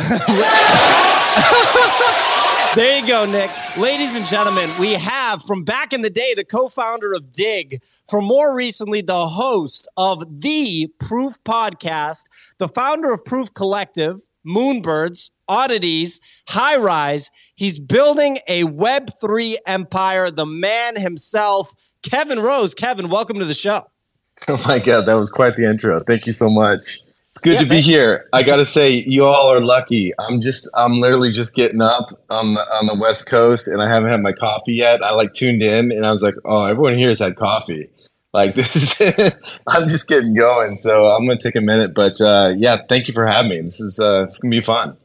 there 2.76 3.00
you 3.00 3.06
go, 3.08 3.26
Nick. 3.26 3.50
Ladies 3.76 4.14
and 4.14 4.24
gentlemen, 4.26 4.70
we 4.78 4.92
have 4.92 5.42
from 5.42 5.64
back 5.64 5.92
in 5.92 6.02
the 6.02 6.10
day 6.10 6.34
the 6.36 6.44
co 6.44 6.68
founder 6.68 7.12
of 7.12 7.32
Digg, 7.32 7.82
for 8.08 8.22
more 8.22 8.54
recently, 8.54 9.00
the 9.00 9.26
host 9.26 9.88
of 9.96 10.40
the 10.40 10.88
Proof 11.00 11.42
podcast, 11.42 12.26
the 12.58 12.68
founder 12.68 13.12
of 13.12 13.24
Proof 13.24 13.52
Collective, 13.54 14.20
Moonbirds, 14.46 15.30
Oddities, 15.48 16.20
High 16.48 16.76
Rise. 16.76 17.30
He's 17.54 17.78
building 17.78 18.38
a 18.48 18.64
Web3 18.64 19.56
empire, 19.66 20.30
the 20.30 20.46
man 20.46 20.96
himself, 20.96 21.72
Kevin 22.02 22.38
Rose. 22.38 22.74
Kevin, 22.74 23.08
welcome 23.08 23.38
to 23.38 23.44
the 23.44 23.54
show. 23.54 23.82
Oh 24.48 24.60
my 24.66 24.80
god, 24.80 25.02
that 25.06 25.14
was 25.14 25.30
quite 25.30 25.54
the 25.54 25.64
intro. 25.64 26.00
Thank 26.00 26.26
you 26.26 26.32
so 26.32 26.50
much. 26.50 26.98
It's 27.30 27.40
good 27.40 27.54
Yeah, 27.54 27.60
to 27.60 27.66
be 27.66 27.80
here. 27.80 28.28
I 28.32 28.42
gotta 28.42 28.66
say, 28.66 28.90
you 29.06 29.24
all 29.24 29.50
are 29.50 29.60
lucky. 29.60 30.12
I'm 30.18 30.40
just, 30.42 30.68
I'm 30.76 31.00
literally 31.00 31.30
just 31.30 31.54
getting 31.54 31.80
up 31.80 32.10
on 32.30 32.54
the 32.54 32.60
on 32.74 32.86
the 32.86 32.96
West 32.96 33.28
Coast, 33.28 33.68
and 33.68 33.80
I 33.80 33.88
haven't 33.88 34.10
had 34.10 34.20
my 34.22 34.32
coffee 34.32 34.74
yet. 34.74 35.02
I 35.04 35.12
like 35.12 35.34
tuned 35.34 35.62
in, 35.62 35.92
and 35.92 36.04
I 36.04 36.10
was 36.10 36.22
like, 36.22 36.34
oh, 36.44 36.64
everyone 36.64 36.94
here 36.94 37.08
has 37.08 37.20
had 37.20 37.36
coffee. 37.36 37.88
Like 38.34 38.54
this, 38.56 39.00
I'm 39.68 39.88
just 39.88 40.08
getting 40.08 40.34
going. 40.34 40.76
So 40.78 41.06
I'm 41.06 41.24
gonna 41.24 41.38
take 41.38 41.54
a 41.54 41.60
minute, 41.60 41.94
but 41.94 42.20
uh, 42.20 42.52
yeah, 42.56 42.78
thank 42.88 43.06
you 43.06 43.14
for 43.14 43.24
having 43.24 43.50
me. 43.50 43.62
This 43.62 43.80
is, 43.80 44.00
uh, 44.00 44.24
it's 44.24 44.40
gonna 44.40 44.50
be 44.50 44.60
fun. 44.60 44.96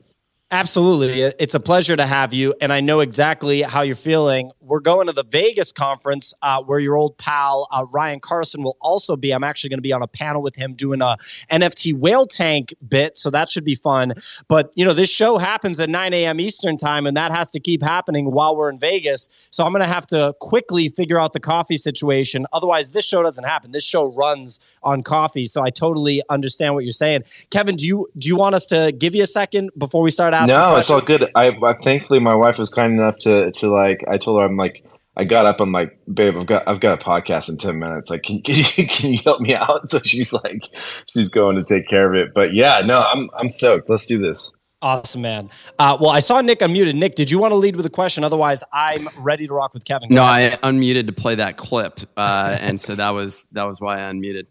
Absolutely. 0.52 1.22
It's 1.38 1.54
a 1.54 1.60
pleasure 1.60 1.96
to 1.96 2.08
have 2.08 2.34
you. 2.34 2.56
And 2.60 2.74
I 2.74 2.80
know 2.80 3.02
exactly 3.02 3.62
how 3.62 3.82
you're 3.82 3.96
feeling. 3.96 4.52
We're 4.62 4.80
going 4.80 5.06
to 5.06 5.14
the 5.14 5.24
Vegas 5.24 5.72
conference 5.72 6.34
uh, 6.42 6.64
where 6.64 6.80
your 6.80 6.96
old 6.96 7.20
pal, 7.20 7.68
uh, 7.72 7.86
Ryan 7.94 8.20
Carson, 8.20 8.64
will 8.64 8.76
also 8.82 9.16
be. 9.16 9.32
I'm 9.32 9.44
actually 9.44 9.70
going 9.70 9.78
to 9.78 9.84
be 9.84 9.94
on 9.94 10.02
a 10.02 10.08
panel 10.08 10.42
with 10.42 10.56
him 10.56 10.74
doing 10.74 11.04
a 11.04 11.18
NFT 11.52 11.94
whale 11.94 12.26
tank 12.26 12.74
bit. 12.88 13.16
So 13.16 13.30
that 13.30 13.52
should 13.52 13.64
be 13.64 13.76
fun. 13.76 14.16
But, 14.48 14.72
you 14.74 14.86
know, 14.86 14.94
this 14.94 15.12
show 15.12 15.38
happens 15.38 15.80
at 15.80 15.88
9 15.88 16.14
a.m. 16.16 16.40
Eastern 16.40 16.78
time, 16.78 17.06
and 17.06 17.16
that 17.16 17.32
has 17.32 17.52
to 17.52 17.60
keep 17.60 17.84
happening 17.84 18.32
while 18.32 18.56
we're 18.56 18.72
in 18.72 18.80
Vegas. 18.80 19.30
So 19.52 19.64
I'm 19.66 19.72
going 19.72 19.84
to 19.84 19.88
have 19.88 20.08
to 20.08 20.34
quickly 20.40 20.90
figure 20.90 21.20
out 21.20 21.34
the 21.34 21.40
coffee 21.40 21.78
situation. 21.78 22.48
Otherwise, 22.54 22.90
this 22.90 23.06
show 23.06 23.22
doesn't 23.22 23.44
happen. 23.44 23.72
This 23.72 23.86
show 23.86 24.12
runs 24.14 24.60
on 24.82 25.04
coffee. 25.04 25.46
So 25.46 25.62
I 25.62 25.70
totally 25.70 26.24
understand 26.28 26.74
what 26.74 26.86
you're 26.86 26.92
saying. 26.92 27.24
Kevin, 27.52 27.76
do 27.76 27.86
you 27.86 28.08
do 28.18 28.28
you 28.28 28.36
want 28.36 28.56
us 28.56 28.66
to 28.68 28.92
give 28.98 29.14
you 29.14 29.22
a 29.22 29.28
second 29.28 29.70
before 29.78 30.02
we 30.02 30.10
start 30.10 30.34
asking? 30.42 30.58
No, 30.58 30.76
it's 30.78 30.90
all 30.90 31.02
good. 31.02 31.30
I, 31.36 31.50
I 31.50 31.74
thankfully 31.84 32.20
my 32.20 32.36
wife 32.36 32.58
was 32.58 32.70
kind 32.70 32.94
enough 32.94 33.18
to 33.20 33.52
to 33.52 33.70
like. 33.70 34.04
I 34.08 34.18
told 34.18 34.40
her 34.42 34.46
I'm 34.46 34.58
like. 34.58 34.86
I 35.18 35.26
got 35.26 35.46
up. 35.46 35.60
I'm 35.60 35.74
like, 35.74 36.00
babe, 36.14 36.38
I've 36.38 36.46
got 36.46 36.66
I've 36.66 36.80
got 36.80 37.02
a 37.02 37.04
podcast 37.04 37.50
in 37.50 37.58
ten 37.58 37.78
minutes. 37.78 38.10
Like, 38.10 38.24
can, 38.24 38.42
can 38.46 38.56
you 38.56 38.88
can 38.88 39.12
you 39.12 39.20
help 39.26 39.42
me 39.42 39.54
out? 39.54 39.90
So 39.90 40.00
she's 40.00 40.32
like, 40.32 40.64
she's 41.12 41.28
going 41.28 41.58
to 41.58 41.64
take 41.64 41.90
care 41.90 42.14
of 42.14 42.16
it. 42.16 42.34
But 42.34 42.54
yeah, 42.54 42.82
no, 42.86 43.02
I'm 43.02 43.30
I'm 43.38 43.50
stoked. 43.50 43.90
Let's 43.90 44.06
do 44.06 44.18
this. 44.18 44.58
Awesome, 44.82 45.22
man. 45.22 45.50
Uh, 45.78 45.98
well, 46.00 46.12
I 46.12 46.20
saw 46.20 46.40
Nick 46.40 46.60
unmuted. 46.60 46.94
Nick, 46.94 47.16
did 47.16 47.30
you 47.30 47.38
want 47.38 47.52
to 47.52 47.56
lead 47.56 47.76
with 47.76 47.86
a 47.86 47.90
question? 47.90 48.24
Otherwise, 48.24 48.64
I'm 48.72 49.10
ready 49.18 49.46
to 49.46 49.54
rock 49.54 49.74
with 49.74 49.84
Kevin. 49.84 50.08
No. 50.10 50.24
I 50.24 50.56
unmuted 50.64 51.06
to 51.08 51.12
play 51.12 51.36
that 51.36 51.58
clip, 51.58 52.00
uh, 52.16 52.58
and 52.62 52.80
so 52.80 52.96
that 52.96 53.10
was 53.10 53.48
that 53.52 53.68
was 53.68 53.82
why 53.82 53.98
I 53.98 54.02
unmuted. 54.04 54.46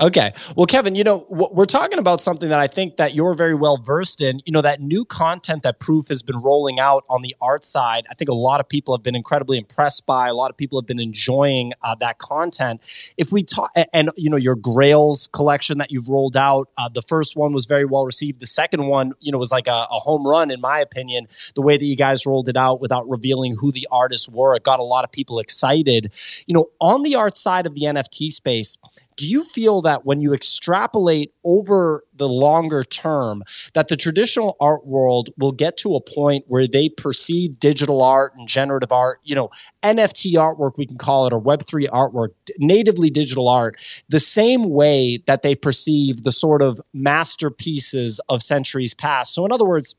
Okay. 0.00 0.32
Well, 0.56 0.66
Kevin, 0.66 0.94
you 0.94 1.02
know, 1.02 1.26
we're 1.28 1.64
talking 1.64 1.98
about 1.98 2.20
something 2.20 2.48
that 2.50 2.60
I 2.60 2.68
think 2.68 2.98
that 2.98 3.14
you're 3.14 3.34
very 3.34 3.54
well 3.54 3.78
versed 3.78 4.22
in. 4.22 4.40
You 4.44 4.52
know, 4.52 4.60
that 4.60 4.80
new 4.80 5.04
content 5.04 5.64
that 5.64 5.80
Proof 5.80 6.06
has 6.06 6.22
been 6.22 6.36
rolling 6.40 6.78
out 6.78 7.04
on 7.08 7.22
the 7.22 7.34
art 7.40 7.64
side. 7.64 8.06
I 8.08 8.14
think 8.14 8.28
a 8.28 8.34
lot 8.34 8.60
of 8.60 8.68
people 8.68 8.94
have 8.94 9.02
been 9.02 9.16
incredibly 9.16 9.58
impressed 9.58 10.06
by. 10.06 10.28
A 10.28 10.34
lot 10.34 10.50
of 10.50 10.56
people 10.56 10.80
have 10.80 10.86
been 10.86 11.00
enjoying 11.00 11.72
uh, 11.82 11.96
that 11.96 12.18
content. 12.18 12.80
If 13.16 13.32
we 13.32 13.42
talk, 13.42 13.72
and 13.92 14.10
you 14.16 14.30
know, 14.30 14.36
your 14.36 14.54
Grails 14.54 15.28
collection 15.32 15.78
that 15.78 15.90
you've 15.90 16.08
rolled 16.08 16.36
out, 16.36 16.68
uh, 16.78 16.88
the 16.88 17.02
first 17.02 17.36
one 17.36 17.52
was 17.52 17.66
very 17.66 17.84
well 17.84 18.06
received. 18.06 18.38
The 18.38 18.46
second 18.46 18.86
one, 18.86 19.14
you 19.18 19.32
know, 19.32 19.38
was 19.38 19.50
like 19.50 19.66
a, 19.66 19.86
a 19.90 19.98
home 19.98 20.24
run 20.24 20.52
in 20.52 20.60
my 20.60 20.78
opinion. 20.78 21.26
The 21.56 21.62
way 21.62 21.76
that 21.76 21.84
you 21.84 21.96
guys 21.96 22.24
rolled 22.24 22.48
it 22.48 22.56
out 22.56 22.80
without 22.80 23.08
revealing 23.08 23.56
who 23.56 23.72
the 23.72 23.88
artists 23.90 24.28
were, 24.28 24.54
it 24.54 24.62
got 24.62 24.78
a 24.78 24.84
lot 24.84 25.02
of 25.02 25.10
people 25.10 25.40
excited. 25.40 26.12
You 26.46 26.54
know, 26.54 26.70
on 26.80 27.02
the 27.02 27.16
art 27.16 27.36
side 27.36 27.66
of 27.66 27.74
the 27.74 27.82
NFT 27.82 28.32
space 28.32 28.78
do 29.18 29.28
you 29.28 29.44
feel 29.44 29.82
that 29.82 30.06
when 30.06 30.20
you 30.20 30.32
extrapolate 30.32 31.34
over 31.44 32.04
the 32.14 32.28
longer 32.28 32.82
term 32.84 33.42
that 33.74 33.88
the 33.88 33.96
traditional 33.96 34.56
art 34.60 34.86
world 34.86 35.28
will 35.36 35.52
get 35.52 35.76
to 35.76 35.94
a 35.94 36.00
point 36.00 36.44
where 36.48 36.66
they 36.66 36.88
perceive 36.88 37.58
digital 37.58 38.02
art 38.02 38.32
and 38.36 38.48
generative 38.48 38.92
art 38.92 39.18
you 39.24 39.34
know 39.34 39.50
nft 39.82 40.32
artwork 40.32 40.78
we 40.78 40.86
can 40.86 40.96
call 40.96 41.26
it 41.26 41.32
or 41.32 41.40
web3 41.40 41.86
artwork 41.88 42.28
natively 42.58 43.10
digital 43.10 43.48
art 43.48 43.76
the 44.08 44.20
same 44.20 44.70
way 44.70 45.18
that 45.26 45.42
they 45.42 45.54
perceive 45.54 46.22
the 46.22 46.32
sort 46.32 46.62
of 46.62 46.80
masterpieces 46.92 48.20
of 48.28 48.42
centuries 48.42 48.94
past? 48.94 49.34
So 49.34 49.44
in 49.44 49.52
other 49.52 49.66
words 49.66 49.94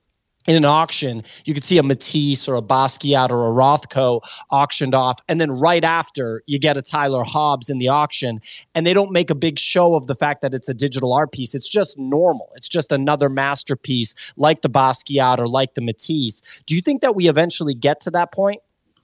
in 0.47 0.55
an 0.55 0.65
auction, 0.65 1.23
you 1.45 1.53
could 1.53 1.63
see 1.63 1.77
a 1.77 1.83
Matisse 1.83 2.47
or 2.47 2.55
a 2.55 2.61
Basquiat 2.61 3.29
or 3.29 3.47
a 3.47 3.53
Rothko 3.53 4.21
auctioned 4.49 4.95
off. 4.95 5.19
And 5.27 5.39
then 5.39 5.51
right 5.51 5.83
after, 5.83 6.43
you 6.47 6.57
get 6.57 6.77
a 6.77 6.81
Tyler 6.81 7.23
Hobbs 7.23 7.69
in 7.69 7.77
the 7.77 7.89
auction. 7.89 8.41
And 8.73 8.87
they 8.87 8.93
don't 8.93 9.11
make 9.11 9.29
a 9.29 9.35
big 9.35 9.59
show 9.59 9.95
of 9.95 10.07
the 10.07 10.15
fact 10.15 10.41
that 10.41 10.53
it's 10.53 10.69
a 10.69 10.73
digital 10.73 11.13
art 11.13 11.31
piece. 11.31 11.53
It's 11.53 11.67
just 11.67 11.99
normal. 11.99 12.51
It's 12.55 12.69
just 12.69 12.91
another 12.91 13.29
masterpiece 13.29 14.15
like 14.37 14.61
the 14.61 14.69
Basquiat 14.69 15.39
or 15.39 15.47
like 15.47 15.75
the 15.75 15.81
Matisse. 15.81 16.61
Do 16.65 16.75
you 16.75 16.81
think 16.81 17.01
that 17.01 17.15
we 17.15 17.27
eventually 17.27 17.73
get 17.73 17.99
to 18.01 18.11
that 18.11 18.31
point? 18.31 18.61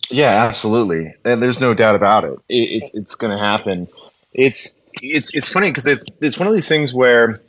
Yeah, 0.10 0.46
absolutely. 0.46 1.14
And 1.26 1.42
there's 1.42 1.60
no 1.60 1.74
doubt 1.74 1.96
about 1.96 2.24
it. 2.24 2.40
it 2.50 2.84
it's 2.84 2.94
it's 2.94 3.16
going 3.16 3.36
to 3.36 3.44
happen. 3.44 3.88
It's 4.34 4.82
it's 5.02 5.34
it's 5.34 5.52
funny 5.52 5.70
because 5.70 5.88
it's 5.88 6.06
it's 6.22 6.38
one 6.38 6.48
of 6.48 6.54
these 6.54 6.68
things 6.68 6.94
where 6.94 7.42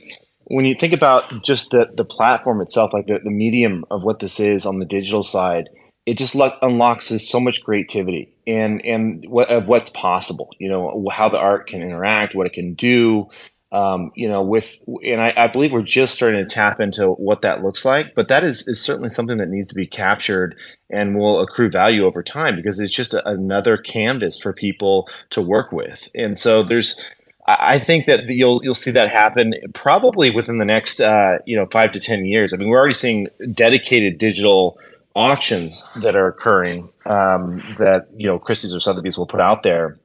when 0.49 0.64
you 0.64 0.74
think 0.74 0.92
about 0.92 1.42
just 1.42 1.70
the 1.70 1.90
the 1.94 2.05
platform 2.05 2.61
itself, 2.61 2.92
like 2.92 3.07
the, 3.07 3.18
the 3.22 3.30
medium 3.30 3.84
of 3.90 4.03
what 4.03 4.20
this 4.20 4.38
is 4.40 4.64
on 4.64 4.78
the 4.78 4.84
digital 4.86 5.22
side, 5.22 5.68
it 6.07 6.16
just 6.16 6.34
lo- 6.34 6.57
unlocks 6.62 7.07
so 7.07 7.40
much 7.40 7.62
creativity 7.64 8.32
and 8.47 8.84
and 8.84 9.24
what 9.28 9.49
of 9.49 9.68
what's 9.68 9.90
possible. 9.90 10.49
You 10.59 10.68
know 10.68 11.09
how 11.11 11.28
the 11.28 11.38
art 11.38 11.68
can 11.68 11.82
interact, 11.82 12.34
what 12.34 12.47
it 12.47 12.53
can 12.53 12.74
do. 12.74 13.28
Um, 13.72 14.12
you 14.14 14.28
know, 14.28 14.42
with 14.42 14.84
and 15.03 15.20
I, 15.20 15.34
I 15.36 15.47
believe 15.49 15.72
we're 15.72 15.82
just 15.82 16.14
starting 16.14 16.47
to 16.47 16.55
tap 16.55 16.78
into 16.78 17.09
what 17.09 17.42
that 17.42 17.64
looks 17.64 17.84
like. 17.84 18.14
But 18.14 18.28
that 18.28 18.44
is 18.44 18.68
is 18.68 18.80
certainly 18.80 19.09
something 19.09 19.38
that 19.38 19.49
needs 19.49 19.66
to 19.68 19.74
be 19.74 19.86
captured 19.86 20.57
and 20.88 21.18
will 21.18 21.40
accrue 21.40 21.68
value 21.68 22.05
over 22.05 22.22
time 22.22 22.55
because 22.55 22.78
it's 22.78 22.94
just 22.94 23.12
a, 23.12 23.28
another 23.28 23.76
canvas 23.76 24.40
for 24.40 24.53
people 24.53 25.09
to 25.30 25.42
work 25.42 25.72
with. 25.72 26.09
And 26.14 26.38
so 26.38 26.62
there's 26.62 27.03
I 27.47 27.78
think 27.78 28.07
that 28.07 28.28
you'll 28.28 28.61
you'll 28.64 28.74
see 28.74 28.90
that 28.90 29.09
happen 29.09 29.55
probably 29.72 30.30
within 30.30 30.59
the 30.59 30.64
next 30.64 31.01
uh, 31.01 31.38
you 31.47 31.57
know 31.57 31.66
five 31.66 31.92
to 31.92 32.01
ten 32.01 32.24
years. 32.24 32.53
I 32.53 32.57
mean, 32.57 32.68
we're 32.68 32.78
already 32.78 32.94
seeing 32.94 33.28
dedicated 33.53 34.18
digital 34.18 34.78
auctions 35.14 35.88
that 36.03 36.16
are 36.16 36.26
occurring 36.26 36.88
um, 37.07 37.59
that 37.78 38.09
you 38.16 38.26
know 38.26 38.38
Christie's 38.38 38.74
or 38.74 38.80
Sotheby's 38.80 39.16
will 39.16 39.26
put 39.26 39.40
out 39.40 39.62
there. 39.62 39.99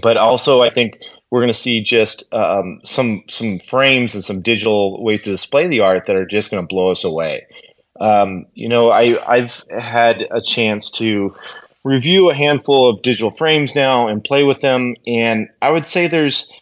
But 0.00 0.16
also, 0.16 0.62
I 0.62 0.70
think 0.70 0.98
we're 1.30 1.40
going 1.40 1.48
to 1.48 1.54
see 1.54 1.82
just 1.82 2.32
um, 2.34 2.80
some 2.84 3.24
some 3.28 3.60
frames 3.60 4.14
and 4.14 4.22
some 4.22 4.42
digital 4.42 5.02
ways 5.02 5.22
to 5.22 5.30
display 5.30 5.66
the 5.66 5.80
art 5.80 6.06
that 6.06 6.16
are 6.16 6.26
just 6.26 6.50
going 6.50 6.62
to 6.62 6.68
blow 6.68 6.90
us 6.90 7.02
away. 7.02 7.46
Um, 7.98 8.46
you 8.54 8.68
know, 8.68 8.90
I 8.90 9.16
I've 9.26 9.62
had 9.78 10.26
a 10.30 10.42
chance 10.42 10.90
to 10.92 11.34
review 11.82 12.30
a 12.30 12.34
handful 12.34 12.88
of 12.88 13.02
digital 13.02 13.30
frames 13.30 13.74
now 13.74 14.06
and 14.06 14.22
play 14.22 14.44
with 14.44 14.60
them, 14.60 14.94
and 15.06 15.48
I 15.62 15.70
would 15.70 15.86
say 15.86 16.06
there's 16.06 16.52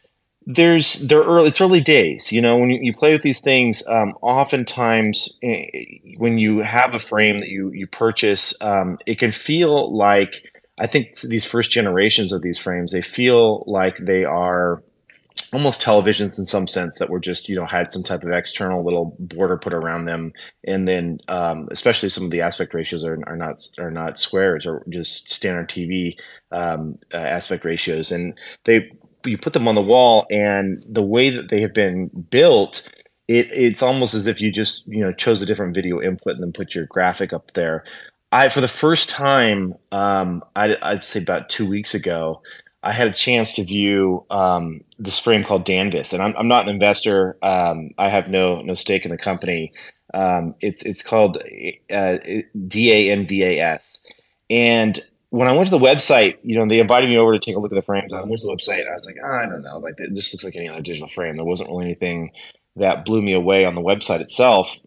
there's 0.46 1.06
they're 1.08 1.22
early 1.22 1.48
it's 1.48 1.60
early 1.60 1.80
days 1.80 2.32
you 2.32 2.40
know 2.40 2.56
when 2.56 2.70
you, 2.70 2.78
you 2.82 2.92
play 2.92 3.12
with 3.12 3.22
these 3.22 3.40
things 3.40 3.86
um, 3.88 4.12
oftentimes 4.22 5.38
eh, 5.42 5.66
when 6.16 6.38
you 6.38 6.58
have 6.58 6.94
a 6.94 6.98
frame 6.98 7.38
that 7.38 7.48
you 7.48 7.70
you 7.72 7.86
purchase 7.86 8.54
um, 8.60 8.98
it 9.06 9.18
can 9.18 9.32
feel 9.32 9.96
like 9.96 10.42
i 10.78 10.86
think 10.86 11.08
these 11.28 11.44
first 11.44 11.70
generations 11.70 12.32
of 12.32 12.42
these 12.42 12.58
frames 12.58 12.92
they 12.92 13.02
feel 13.02 13.64
like 13.66 13.96
they 13.98 14.24
are 14.24 14.82
almost 15.52 15.82
televisions 15.82 16.38
in 16.38 16.46
some 16.46 16.66
sense 16.66 16.98
that 16.98 17.10
were 17.10 17.20
just 17.20 17.48
you 17.48 17.54
know 17.56 17.66
had 17.66 17.92
some 17.92 18.02
type 18.02 18.22
of 18.22 18.30
external 18.30 18.84
little 18.84 19.16
border 19.18 19.56
put 19.56 19.74
around 19.74 20.06
them. 20.06 20.32
And 20.66 20.88
then 20.88 21.18
um, 21.28 21.68
especially 21.70 22.08
some 22.08 22.24
of 22.24 22.30
the 22.30 22.40
aspect 22.40 22.74
ratios 22.74 23.04
are, 23.04 23.18
are 23.26 23.36
not 23.36 23.56
are 23.78 23.90
not 23.90 24.18
squares 24.18 24.66
or 24.66 24.84
just 24.88 25.30
standard 25.30 25.68
tv 25.68 26.14
um, 26.50 26.98
uh, 27.12 27.18
aspect 27.18 27.64
ratios. 27.64 28.10
And 28.10 28.38
they 28.64 28.90
you 29.26 29.38
put 29.38 29.52
them 29.52 29.68
on 29.68 29.74
the 29.74 29.82
wall 29.82 30.26
and 30.30 30.82
the 30.88 31.02
way 31.02 31.30
that 31.30 31.48
they 31.48 31.60
have 31.60 31.74
been 31.74 32.08
built 32.30 32.88
it, 33.28 33.50
it's 33.52 33.82
almost 33.82 34.14
as 34.14 34.26
if 34.26 34.40
you 34.40 34.50
just 34.50 34.86
you 34.88 35.00
know 35.00 35.12
chose 35.12 35.40
a 35.42 35.46
different 35.46 35.74
video 35.74 36.00
input 36.00 36.34
and 36.34 36.42
then 36.42 36.52
put 36.52 36.74
your 36.74 36.86
graphic 36.86 37.32
up 37.32 37.52
there. 37.52 37.84
I 38.30 38.48
for 38.48 38.60
the 38.60 38.68
first 38.68 39.10
time 39.10 39.74
um, 39.90 40.42
I'd, 40.56 40.76
I'd, 40.82 41.04
say 41.04 41.22
about 41.22 41.48
two 41.48 41.68
weeks 41.68 41.94
ago 41.94 42.42
i 42.84 42.90
had 42.90 43.06
a 43.06 43.12
chance 43.12 43.52
to 43.52 43.64
view 43.64 44.24
um, 44.30 44.82
this 44.98 45.18
frame 45.18 45.44
called 45.44 45.64
danvas. 45.64 46.12
And 46.12 46.22
i'm, 46.22 46.34
I'm 46.36 46.48
not 46.48 46.64
an 46.64 46.74
investor. 46.74 47.36
Um, 47.42 47.90
i 47.98 48.08
have 48.08 48.28
no 48.28 48.60
no 48.62 48.74
stake 48.74 49.04
in 49.04 49.10
the 49.10 49.18
company. 49.18 49.72
Um, 50.14 50.54
it's 50.60 50.82
it's 50.82 51.02
called 51.02 51.38
uh, 51.90 52.18
d-a-n-v-a-s 52.68 53.98
and 54.50 55.00
when 55.32 55.48
I 55.48 55.52
went 55.52 55.64
to 55.64 55.70
the 55.70 55.82
website, 55.82 56.36
you 56.42 56.58
know, 56.58 56.66
they 56.66 56.78
invited 56.78 57.08
me 57.08 57.16
over 57.16 57.32
to 57.32 57.38
take 57.38 57.56
a 57.56 57.58
look 57.58 57.72
at 57.72 57.74
the 57.74 57.80
frames. 57.80 58.12
I 58.12 58.22
went 58.22 58.42
to 58.42 58.46
the 58.46 58.52
website 58.52 58.86
I 58.86 58.92
was 58.92 59.06
like, 59.06 59.16
oh, 59.24 59.32
I 59.32 59.46
don't 59.46 59.62
know, 59.62 59.78
like 59.78 59.96
this 59.96 60.32
looks 60.32 60.44
like 60.44 60.56
any 60.56 60.68
other 60.68 60.82
digital 60.82 61.08
frame. 61.08 61.36
There 61.36 61.44
wasn't 61.44 61.70
really 61.70 61.86
anything 61.86 62.32
that 62.76 63.06
blew 63.06 63.22
me 63.22 63.32
away 63.32 63.64
on 63.64 63.74
the 63.74 63.80
website 63.80 64.20
itself. 64.20 64.78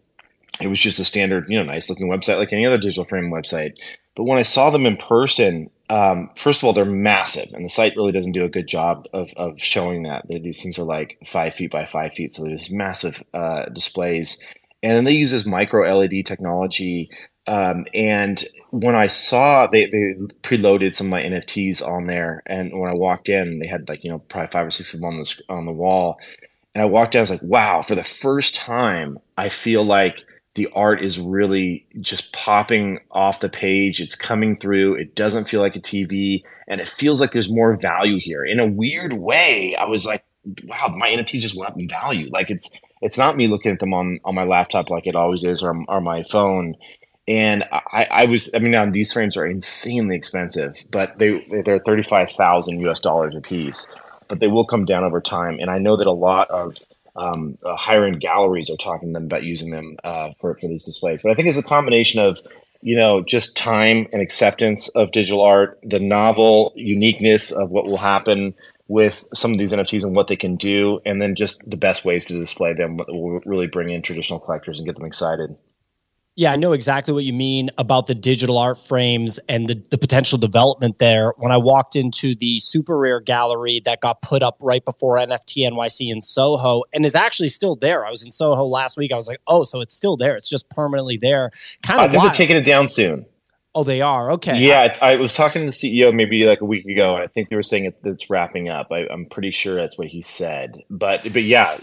It 0.60 0.68
was 0.68 0.78
just 0.78 1.00
a 1.00 1.04
standard, 1.04 1.48
you 1.48 1.58
know, 1.58 1.64
nice 1.64 1.90
looking 1.90 2.08
website 2.08 2.38
like 2.38 2.52
any 2.52 2.64
other 2.64 2.78
digital 2.78 3.02
frame 3.02 3.28
website. 3.32 3.74
But 4.14 4.22
when 4.22 4.38
I 4.38 4.42
saw 4.42 4.70
them 4.70 4.86
in 4.86 4.96
person, 4.96 5.68
um, 5.90 6.30
first 6.36 6.62
of 6.62 6.64
all, 6.64 6.72
they're 6.72 6.84
massive, 6.84 7.52
and 7.52 7.64
the 7.64 7.68
site 7.68 7.96
really 7.96 8.12
doesn't 8.12 8.30
do 8.30 8.44
a 8.44 8.48
good 8.48 8.68
job 8.68 9.08
of, 9.12 9.32
of 9.36 9.58
showing 9.58 10.04
that. 10.04 10.26
These 10.28 10.62
things 10.62 10.78
are 10.78 10.84
like 10.84 11.18
five 11.26 11.54
feet 11.54 11.72
by 11.72 11.86
five 11.86 12.12
feet, 12.12 12.32
so 12.32 12.44
there's 12.44 12.70
massive 12.70 13.22
uh, 13.34 13.64
displays. 13.66 14.40
And 14.82 14.92
then 14.92 15.04
they 15.04 15.12
use 15.12 15.32
this 15.32 15.44
micro 15.44 15.92
LED 15.92 16.24
technology 16.24 17.10
um, 17.46 17.86
and 17.94 18.44
when 18.70 18.96
I 18.96 19.06
saw 19.06 19.66
they, 19.66 19.86
they 19.86 20.14
preloaded 20.42 20.96
some 20.96 21.06
of 21.06 21.10
my 21.12 21.22
NFTs 21.22 21.86
on 21.86 22.06
there, 22.06 22.42
and 22.46 22.76
when 22.78 22.90
I 22.90 22.94
walked 22.94 23.28
in, 23.28 23.60
they 23.60 23.66
had 23.66 23.88
like 23.88 24.02
you 24.02 24.10
know 24.10 24.18
probably 24.18 24.48
five 24.48 24.66
or 24.66 24.70
six 24.70 24.92
of 24.94 25.00
them 25.00 25.10
on 25.10 25.18
the 25.18 25.42
on 25.48 25.66
the 25.66 25.72
wall, 25.72 26.18
and 26.74 26.82
I 26.82 26.86
walked 26.86 27.14
in, 27.14 27.20
I 27.20 27.22
was 27.22 27.30
like, 27.30 27.42
wow! 27.42 27.82
For 27.82 27.94
the 27.94 28.02
first 28.02 28.56
time, 28.56 29.18
I 29.38 29.48
feel 29.48 29.84
like 29.84 30.24
the 30.54 30.68
art 30.74 31.02
is 31.02 31.20
really 31.20 31.86
just 32.00 32.32
popping 32.32 32.98
off 33.12 33.40
the 33.40 33.48
page. 33.48 34.00
It's 34.00 34.16
coming 34.16 34.56
through. 34.56 34.94
It 34.94 35.14
doesn't 35.14 35.48
feel 35.48 35.60
like 35.60 35.76
a 35.76 35.80
TV, 35.80 36.42
and 36.66 36.80
it 36.80 36.88
feels 36.88 37.20
like 37.20 37.30
there's 37.30 37.52
more 37.52 37.78
value 37.80 38.18
here. 38.18 38.44
In 38.44 38.58
a 38.58 38.66
weird 38.66 39.12
way, 39.12 39.76
I 39.76 39.84
was 39.84 40.04
like, 40.04 40.24
wow! 40.64 40.88
My 40.96 41.10
NFTs 41.10 41.42
just 41.42 41.56
went 41.56 41.70
up 41.70 41.78
in 41.78 41.88
value. 41.88 42.28
Like 42.30 42.50
it's 42.50 42.68
it's 43.02 43.18
not 43.18 43.36
me 43.36 43.46
looking 43.46 43.70
at 43.70 43.78
them 43.78 43.94
on 43.94 44.18
on 44.24 44.34
my 44.34 44.42
laptop 44.44 44.90
like 44.90 45.06
it 45.06 45.14
always 45.14 45.44
is, 45.44 45.62
or, 45.62 45.80
or 45.86 46.00
my 46.00 46.24
phone 46.24 46.74
and 47.28 47.64
I, 47.72 48.06
I 48.10 48.24
was 48.26 48.50
I 48.54 48.58
mean 48.58 48.70
now 48.70 48.88
these 48.88 49.12
frames 49.12 49.36
are 49.36 49.46
insanely 49.46 50.16
expensive, 50.16 50.76
but 50.90 51.18
they 51.18 51.44
they're 51.64 51.80
thirty 51.80 52.02
five 52.02 52.30
thousand 52.30 52.80
US 52.80 53.00
dollars 53.00 53.34
a 53.34 53.40
piece, 53.40 53.92
but 54.28 54.40
they 54.40 54.46
will 54.46 54.64
come 54.64 54.84
down 54.84 55.04
over 55.04 55.20
time. 55.20 55.58
And 55.60 55.70
I 55.70 55.78
know 55.78 55.96
that 55.96 56.06
a 56.06 56.12
lot 56.12 56.48
of 56.50 56.76
um, 57.16 57.58
uh, 57.64 57.76
higher 57.76 58.04
end 58.04 58.20
galleries 58.20 58.70
are 58.70 58.76
talking 58.76 59.08
to 59.08 59.12
them 59.14 59.24
about 59.24 59.42
using 59.42 59.70
them 59.70 59.96
uh, 60.04 60.32
for 60.40 60.54
for 60.54 60.68
these 60.68 60.84
displays. 60.84 61.22
But 61.22 61.32
I 61.32 61.34
think 61.34 61.48
it's 61.48 61.58
a 61.58 61.62
combination 61.62 62.20
of 62.20 62.38
you 62.80 62.96
know 62.96 63.22
just 63.22 63.56
time 63.56 64.06
and 64.12 64.22
acceptance 64.22 64.88
of 64.88 65.10
digital 65.10 65.42
art, 65.42 65.80
the 65.82 66.00
novel 66.00 66.72
uniqueness 66.76 67.50
of 67.50 67.70
what 67.70 67.86
will 67.86 67.96
happen 67.96 68.54
with 68.88 69.24
some 69.34 69.50
of 69.50 69.58
these 69.58 69.72
NFTs 69.72 70.04
and 70.04 70.14
what 70.14 70.28
they 70.28 70.36
can 70.36 70.54
do, 70.54 71.00
and 71.04 71.20
then 71.20 71.34
just 71.34 71.60
the 71.68 71.76
best 71.76 72.04
ways 72.04 72.24
to 72.26 72.38
display 72.38 72.72
them 72.72 72.98
will 73.08 73.40
really 73.44 73.66
bring 73.66 73.90
in 73.90 74.00
traditional 74.00 74.38
collectors 74.38 74.78
and 74.78 74.86
get 74.86 74.94
them 74.94 75.04
excited. 75.04 75.56
Yeah, 76.38 76.52
I 76.52 76.56
know 76.56 76.74
exactly 76.74 77.14
what 77.14 77.24
you 77.24 77.32
mean 77.32 77.70
about 77.78 78.08
the 78.08 78.14
digital 78.14 78.58
art 78.58 78.78
frames 78.78 79.38
and 79.48 79.68
the, 79.68 79.82
the 79.90 79.96
potential 79.96 80.36
development 80.36 80.98
there. 80.98 81.32
When 81.38 81.50
I 81.50 81.56
walked 81.56 81.96
into 81.96 82.34
the 82.34 82.58
SuperRare 82.58 83.24
gallery 83.24 83.80
that 83.86 84.02
got 84.02 84.20
put 84.20 84.42
up 84.42 84.58
right 84.60 84.84
before 84.84 85.16
NFT 85.16 85.66
NYC 85.66 86.12
in 86.12 86.20
Soho 86.20 86.84
and 86.92 87.06
is 87.06 87.14
actually 87.14 87.48
still 87.48 87.74
there. 87.74 88.04
I 88.04 88.10
was 88.10 88.22
in 88.22 88.30
Soho 88.30 88.66
last 88.66 88.98
week. 88.98 89.12
I 89.12 89.16
was 89.16 89.28
like, 89.28 89.40
oh, 89.46 89.64
so 89.64 89.80
it's 89.80 89.94
still 89.94 90.18
there. 90.18 90.36
It's 90.36 90.50
just 90.50 90.68
permanently 90.68 91.16
there. 91.16 91.52
Kind 91.82 92.00
of 92.00 92.04
I 92.04 92.08
think 92.08 92.18
wild. 92.18 92.34
they're 92.34 92.36
taking 92.36 92.56
it 92.56 92.66
down 92.66 92.86
soon. 92.88 93.24
Oh, 93.74 93.84
they 93.84 94.02
are 94.02 94.30
okay. 94.32 94.58
Yeah, 94.58 94.96
I, 95.02 95.12
I, 95.12 95.16
was 95.16 95.34
talking 95.34 95.60
to 95.60 95.66
the 95.66 95.70
CEO 95.70 96.14
maybe 96.14 96.44
like 96.44 96.62
a 96.62 96.64
week 96.64 96.86
ago, 96.86 97.14
and 97.14 97.22
I 97.22 97.26
think 97.26 97.50
they 97.50 97.56
were 97.56 97.62
saying 97.62 97.84
it, 97.84 98.00
it's 98.04 98.30
wrapping 98.30 98.70
up. 98.70 98.88
I, 98.90 99.06
am 99.10 99.26
pretty 99.26 99.50
sure 99.50 99.74
that's 99.74 99.98
what 99.98 100.08
he 100.08 100.22
said. 100.22 100.78
But 100.88 101.24
but 101.24 101.42
yeah, 101.42 101.76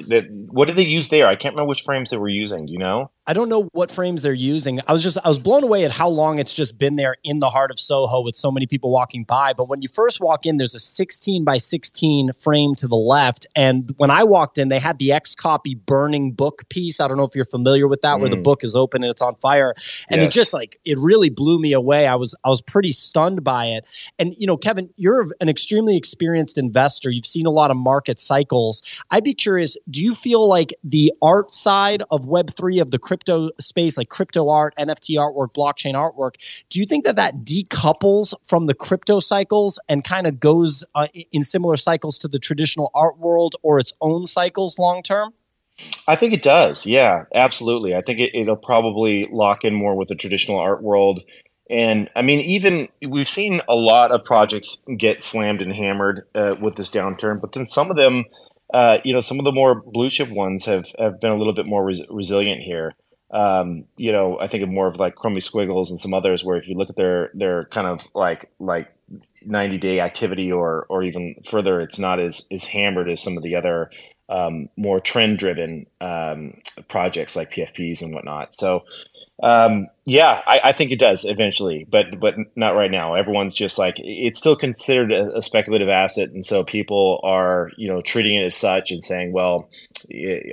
what 0.50 0.68
did 0.68 0.76
they 0.76 0.86
use 0.86 1.10
there? 1.10 1.28
I 1.28 1.36
can't 1.36 1.54
remember 1.54 1.70
which 1.70 1.84
frames 1.84 2.10
they 2.10 2.18
were 2.18 2.30
using. 2.30 2.66
Do 2.66 2.72
you 2.72 2.80
know? 2.80 3.12
I 3.26 3.32
don't 3.32 3.48
know 3.48 3.70
what 3.72 3.90
frames 3.90 4.22
they're 4.22 4.34
using. 4.34 4.82
I 4.86 4.92
was 4.92 5.02
just 5.02 5.18
I 5.24 5.30
was 5.30 5.40
blown 5.40 5.64
away 5.64 5.86
at 5.86 5.92
how 5.92 6.10
long 6.10 6.40
it's 6.40 6.54
just 6.54 6.78
been 6.78 6.98
there 6.98 7.16
in 7.24 7.40
the 7.40 7.50
heart 7.50 7.72
of 7.72 7.80
Soho 7.80 8.22
with 8.22 8.36
so 8.36 8.52
many 8.52 8.68
people 8.68 8.92
walking 8.92 9.24
by. 9.24 9.54
But 9.54 9.70
when 9.70 9.82
you 9.82 9.88
first 9.88 10.20
walk 10.20 10.46
in, 10.46 10.58
there's 10.58 10.76
a 10.76 10.80
16 10.80 11.46
by 11.46 11.58
16 11.58 12.34
frame 12.34 12.76
to 12.76 12.88
the 12.88 12.98
left, 12.98 13.48
and 13.56 13.90
when 13.96 14.12
I 14.12 14.26
walked 14.26 14.58
in, 14.58 14.68
they 14.68 14.80
had 14.80 15.00
the 15.00 15.10
XCOPY 15.10 15.86
burning 15.86 16.34
book 16.34 16.68
piece. 16.68 17.00
I 17.00 17.08
don't 17.08 17.16
know 17.16 17.24
if 17.24 17.34
you're 17.34 17.46
familiar 17.46 17.88
with 17.88 18.02
that, 18.02 18.18
mm. 18.18 18.22
where 18.22 18.30
the 18.30 18.36
mm. 18.36 18.44
book 18.44 18.62
is 18.62 18.76
open 18.76 19.04
and 19.04 19.12
it's 19.12 19.22
on 19.22 19.36
fire, 19.36 19.74
and 20.10 20.20
yes. 20.20 20.28
it 20.28 20.32
just 20.32 20.54
like 20.54 20.78
it 20.84 20.98
really 21.00 21.30
blew 21.30 21.60
me 21.60 21.72
away. 21.72 22.08
I 22.08 22.16
was 22.16 22.36
I 22.44 22.50
was 22.50 22.62
pretty 22.62 22.92
stunned 22.92 23.42
by 23.42 23.68
it. 23.68 23.86
And 24.20 24.36
you 24.38 24.48
know, 24.48 24.58
Kevin, 24.58 24.90
you're 24.98 25.30
an 25.40 25.48
extremely 25.48 25.96
experienced 25.96 26.58
investor. 26.58 27.10
You've 27.10 27.26
seen 27.26 27.46
a 27.46 27.52
lot 27.52 27.72
of 27.72 27.78
market 27.78 28.20
cycles. 28.20 29.02
I'd 29.12 29.24
be 29.24 29.34
curious. 29.34 29.78
Do 29.90 30.04
you 30.04 30.14
feel 30.14 30.46
like 30.46 30.74
the 30.84 31.14
art 31.22 31.54
side 31.54 32.04
of 32.12 32.26
Web 32.26 32.50
three 32.52 32.80
of 32.80 32.92
the 32.92 33.00
crypto 33.14 33.52
space, 33.60 33.96
like 33.96 34.10
crypto 34.10 34.50
art, 34.50 34.74
NFT 34.80 35.18
artwork, 35.18 35.54
blockchain 35.54 35.94
artwork, 35.94 36.34
do 36.70 36.80
you 36.80 36.86
think 36.88 37.06
that 37.06 37.16
that 37.16 37.46
decouples 37.46 38.34
from 38.44 38.66
the 38.66 38.74
crypto 38.74 39.20
cycles 39.20 39.80
and 39.88 40.04
kind 40.04 40.26
of 40.26 40.40
goes 40.40 40.84
uh, 40.96 41.06
in 41.32 41.44
similar 41.44 41.78
cycles 41.78 42.18
to 42.18 42.28
the 42.28 42.40
traditional 42.40 42.90
art 42.96 43.20
world 43.20 43.56
or 43.62 43.78
its 43.78 43.94
own 44.02 44.26
cycles 44.26 44.80
long 44.80 45.04
term? 45.04 45.32
I 46.08 46.16
think 46.16 46.34
it 46.34 46.42
does. 46.42 46.88
Yeah, 46.88 47.26
absolutely. 47.36 47.94
I 47.94 48.02
think 48.02 48.20
it, 48.20 48.32
it'll 48.34 48.56
probably 48.56 49.28
lock 49.32 49.64
in 49.64 49.76
more 49.76 49.96
with 49.96 50.08
the 50.08 50.16
traditional 50.16 50.58
art 50.58 50.82
world. 50.82 51.22
And 51.70 52.10
I 52.16 52.24
mean, 52.24 52.40
even 52.40 52.90
we've 53.08 53.30
seen 53.30 53.62
a 53.70 53.76
lot 53.76 54.10
of 54.10 54.26
projects 54.26 54.84
get 54.98 55.24
slammed 55.24 55.62
and 55.62 55.72
hammered 55.72 56.26
uh, 56.34 56.56
with 56.60 56.78
this 56.78 56.90
downturn, 56.90 57.40
but 57.40 57.52
then 57.54 57.66
some 57.66 57.92
of 57.92 57.96
them, 57.96 58.26
uh, 58.74 58.98
you 59.04 59.14
know, 59.14 59.22
some 59.22 59.40
of 59.40 59.46
the 59.46 59.52
more 59.52 59.76
blue 59.76 60.10
chip 60.10 60.30
ones 60.30 60.66
have, 60.66 60.88
have 61.00 61.20
been 61.22 61.32
a 61.32 61.38
little 61.38 61.54
bit 61.54 61.66
more 61.66 61.86
res- 61.86 62.06
resilient 62.10 62.62
here 62.62 62.92
um, 63.34 63.86
you 63.98 64.12
know, 64.12 64.40
I 64.40 64.48
think 64.48 64.62
of 64.64 64.70
more 64.70 64.88
of 64.88 65.00
like 65.00 65.16
Chromie 65.16 65.42
Squiggles 65.42 65.90
and 65.90 66.00
some 66.00 66.14
others 66.14 66.44
where 66.44 66.56
if 66.56 66.68
you 66.68 66.76
look 66.76 66.92
at 66.92 66.96
their 66.96 67.32
their 67.34 67.66
kind 67.66 67.88
of 67.88 68.08
like 68.14 68.52
like 68.60 68.96
90 69.44 69.80
day 69.80 70.00
activity 70.00 70.52
or 70.52 70.86
or 70.88 71.04
even 71.04 71.36
further, 71.44 71.80
it's 71.80 71.98
not 71.98 72.20
as 72.20 72.48
as 72.52 72.66
hammered 72.66 73.10
as 73.10 73.24
some 73.24 73.36
of 73.36 73.42
the 73.42 73.56
other 73.56 73.90
um, 74.30 74.70
more 74.78 75.00
trend 75.00 75.40
driven 75.40 75.88
um, 76.00 76.62
projects 76.90 77.36
like 77.36 77.52
PFPs 77.52 78.04
and 78.04 78.14
whatnot. 78.14 78.54
So 78.54 78.84
um, 79.42 79.88
yeah, 80.06 80.42
I, 80.46 80.62
I, 80.66 80.72
think 80.74 80.92
it 80.92 81.00
does 81.00 81.26
eventually, 81.26 81.88
but 81.90 82.20
but 82.20 82.36
not 82.56 82.76
right 82.76 82.92
now. 82.92 83.16
Everyone's 83.16 83.56
just 83.56 83.80
like 83.80 83.96
it's 83.98 84.38
still 84.38 84.56
considered 84.56 85.12
a, 85.12 85.38
a, 85.38 85.42
speculative 85.42 85.90
asset, 85.90 86.30
and 86.30 86.46
so 86.46 86.64
people 86.64 87.20
are 87.24 87.72
you 87.76 87.88
know 87.90 88.00
treating 88.02 88.36
it 88.36 88.46
as 88.46 88.56
such 88.56 88.92
and 88.92 89.04
saying, 89.04 89.34
well, 89.34 89.70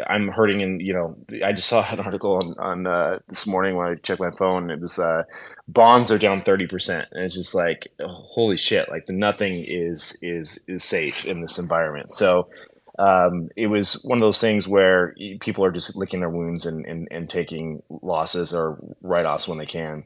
I'm 0.07 0.29
hurting. 0.29 0.63
And 0.63 0.81
you 0.81 0.95
know, 0.95 1.17
I 1.45 1.53
just 1.53 1.69
saw 1.69 1.87
an 1.91 2.01
article 2.01 2.37
on, 2.37 2.55
on 2.59 2.87
uh, 2.87 3.19
this 3.29 3.47
morning 3.47 3.77
when 3.77 3.89
I 3.89 3.95
checked 3.97 4.21
my 4.21 4.31
phone. 4.31 4.71
It 4.71 4.81
was 4.81 4.99
uh, 4.99 5.25
bonds 5.69 6.11
are 6.11 6.19
down 6.19 6.41
thirty 6.41 6.67
percent, 6.67 7.09
and 7.13 7.23
it's 7.23 7.35
just 7.35 7.55
like 7.55 7.89
holy 8.01 8.57
shit! 8.57 8.89
Like 8.89 9.07
the 9.07 9.13
nothing 9.13 9.63
is 9.67 10.19
is 10.23 10.65
is 10.69 10.85
safe 10.85 11.27
in 11.27 11.43
this 11.43 11.59
environment. 11.59 12.13
So 12.13 12.49
um, 13.01 13.49
it 13.57 13.69
was 13.69 14.03
one 14.05 14.19
of 14.19 14.21
those 14.21 14.41
things 14.41 14.69
where 14.69 15.15
people 15.41 15.65
are 15.65 15.71
just 15.71 15.97
licking 15.97 16.21
their 16.21 16.29
wounds 16.29 16.67
and, 16.67 16.85
and, 16.85 17.09
and 17.11 17.31
taking 17.31 17.83
losses 17.89 18.53
or 18.53 18.79
write 19.01 19.25
offs 19.25 19.49
when 19.49 19.57
they 19.57 19.65
can. 19.65 20.05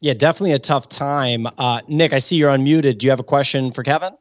Yeah, 0.00 0.14
definitely 0.14 0.52
a 0.52 0.58
tough 0.58 0.88
time. 0.88 1.46
Uh, 1.58 1.82
Nick, 1.88 2.14
I 2.14 2.18
see 2.18 2.36
you're 2.36 2.50
unmuted. 2.50 2.98
Do 2.98 3.06
you 3.06 3.10
have 3.10 3.20
a 3.20 3.24
question 3.24 3.70
for 3.70 3.82
Kevin? 3.82 4.14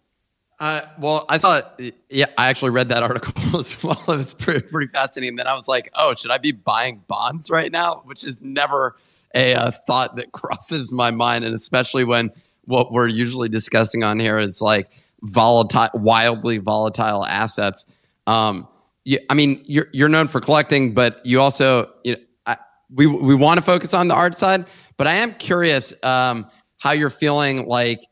Uh, 0.60 0.82
well, 1.00 1.26
I 1.30 1.38
saw 1.38 1.62
it. 1.78 1.96
Yeah, 2.10 2.26
I 2.38 2.50
actually 2.50 2.72
read 2.72 2.90
that 2.90 3.02
article 3.04 3.58
as 3.58 3.82
well. 3.82 4.00
It 4.10 4.18
was 4.18 4.34
pretty, 4.34 4.68
pretty 4.68 4.92
fascinating. 4.92 5.30
And 5.30 5.40
then 5.40 5.48
I 5.48 5.54
was 5.54 5.70
like, 5.70 5.90
oh, 5.96 6.14
should 6.14 6.32
I 6.32 6.38
be 6.38 6.52
buying 6.52 7.02
bonds 7.08 7.50
right 7.50 7.72
now? 7.72 8.02
Which 8.04 8.26
is 8.26 8.42
never 8.42 8.98
a 9.34 9.56
uh, 9.56 9.72
thought 9.72 10.18
that 10.18 10.32
crosses 10.34 10.92
my 10.92 11.12
mind. 11.12 11.46
And 11.46 11.56
especially 11.56 12.04
when 12.04 12.30
what 12.66 12.92
we're 12.92 13.08
usually 13.08 13.48
discussing 13.48 14.04
on 14.04 14.20
here 14.20 14.38
is 14.38 14.62
like 14.62 14.92
volatile, 15.24 15.90
wildly 15.94 16.58
volatile 16.58 17.26
assets. 17.26 17.86
Um, 18.28 18.68
you, 19.04 19.18
I 19.30 19.34
mean, 19.34 19.64
you're, 19.66 19.88
you're 19.94 20.10
known 20.10 20.28
for 20.28 20.42
collecting, 20.42 20.94
but 20.94 21.26
you 21.26 21.42
also, 21.42 21.92
you 22.04 22.14
know, 22.14 22.22
I, 22.46 22.58
we, 22.94 23.08
we 23.08 23.36
want 23.36 23.58
to 23.58 23.62
focus 23.64 23.94
on 23.94 24.08
the 24.08 24.16
art 24.16 24.36
side, 24.36 24.66
but 24.98 25.08
I 25.08 25.14
am 25.14 25.34
curious 25.36 25.94
um, 26.04 26.48
how 26.80 26.92
you're 26.92 27.10
feeling 27.10 27.68
like 27.68 28.06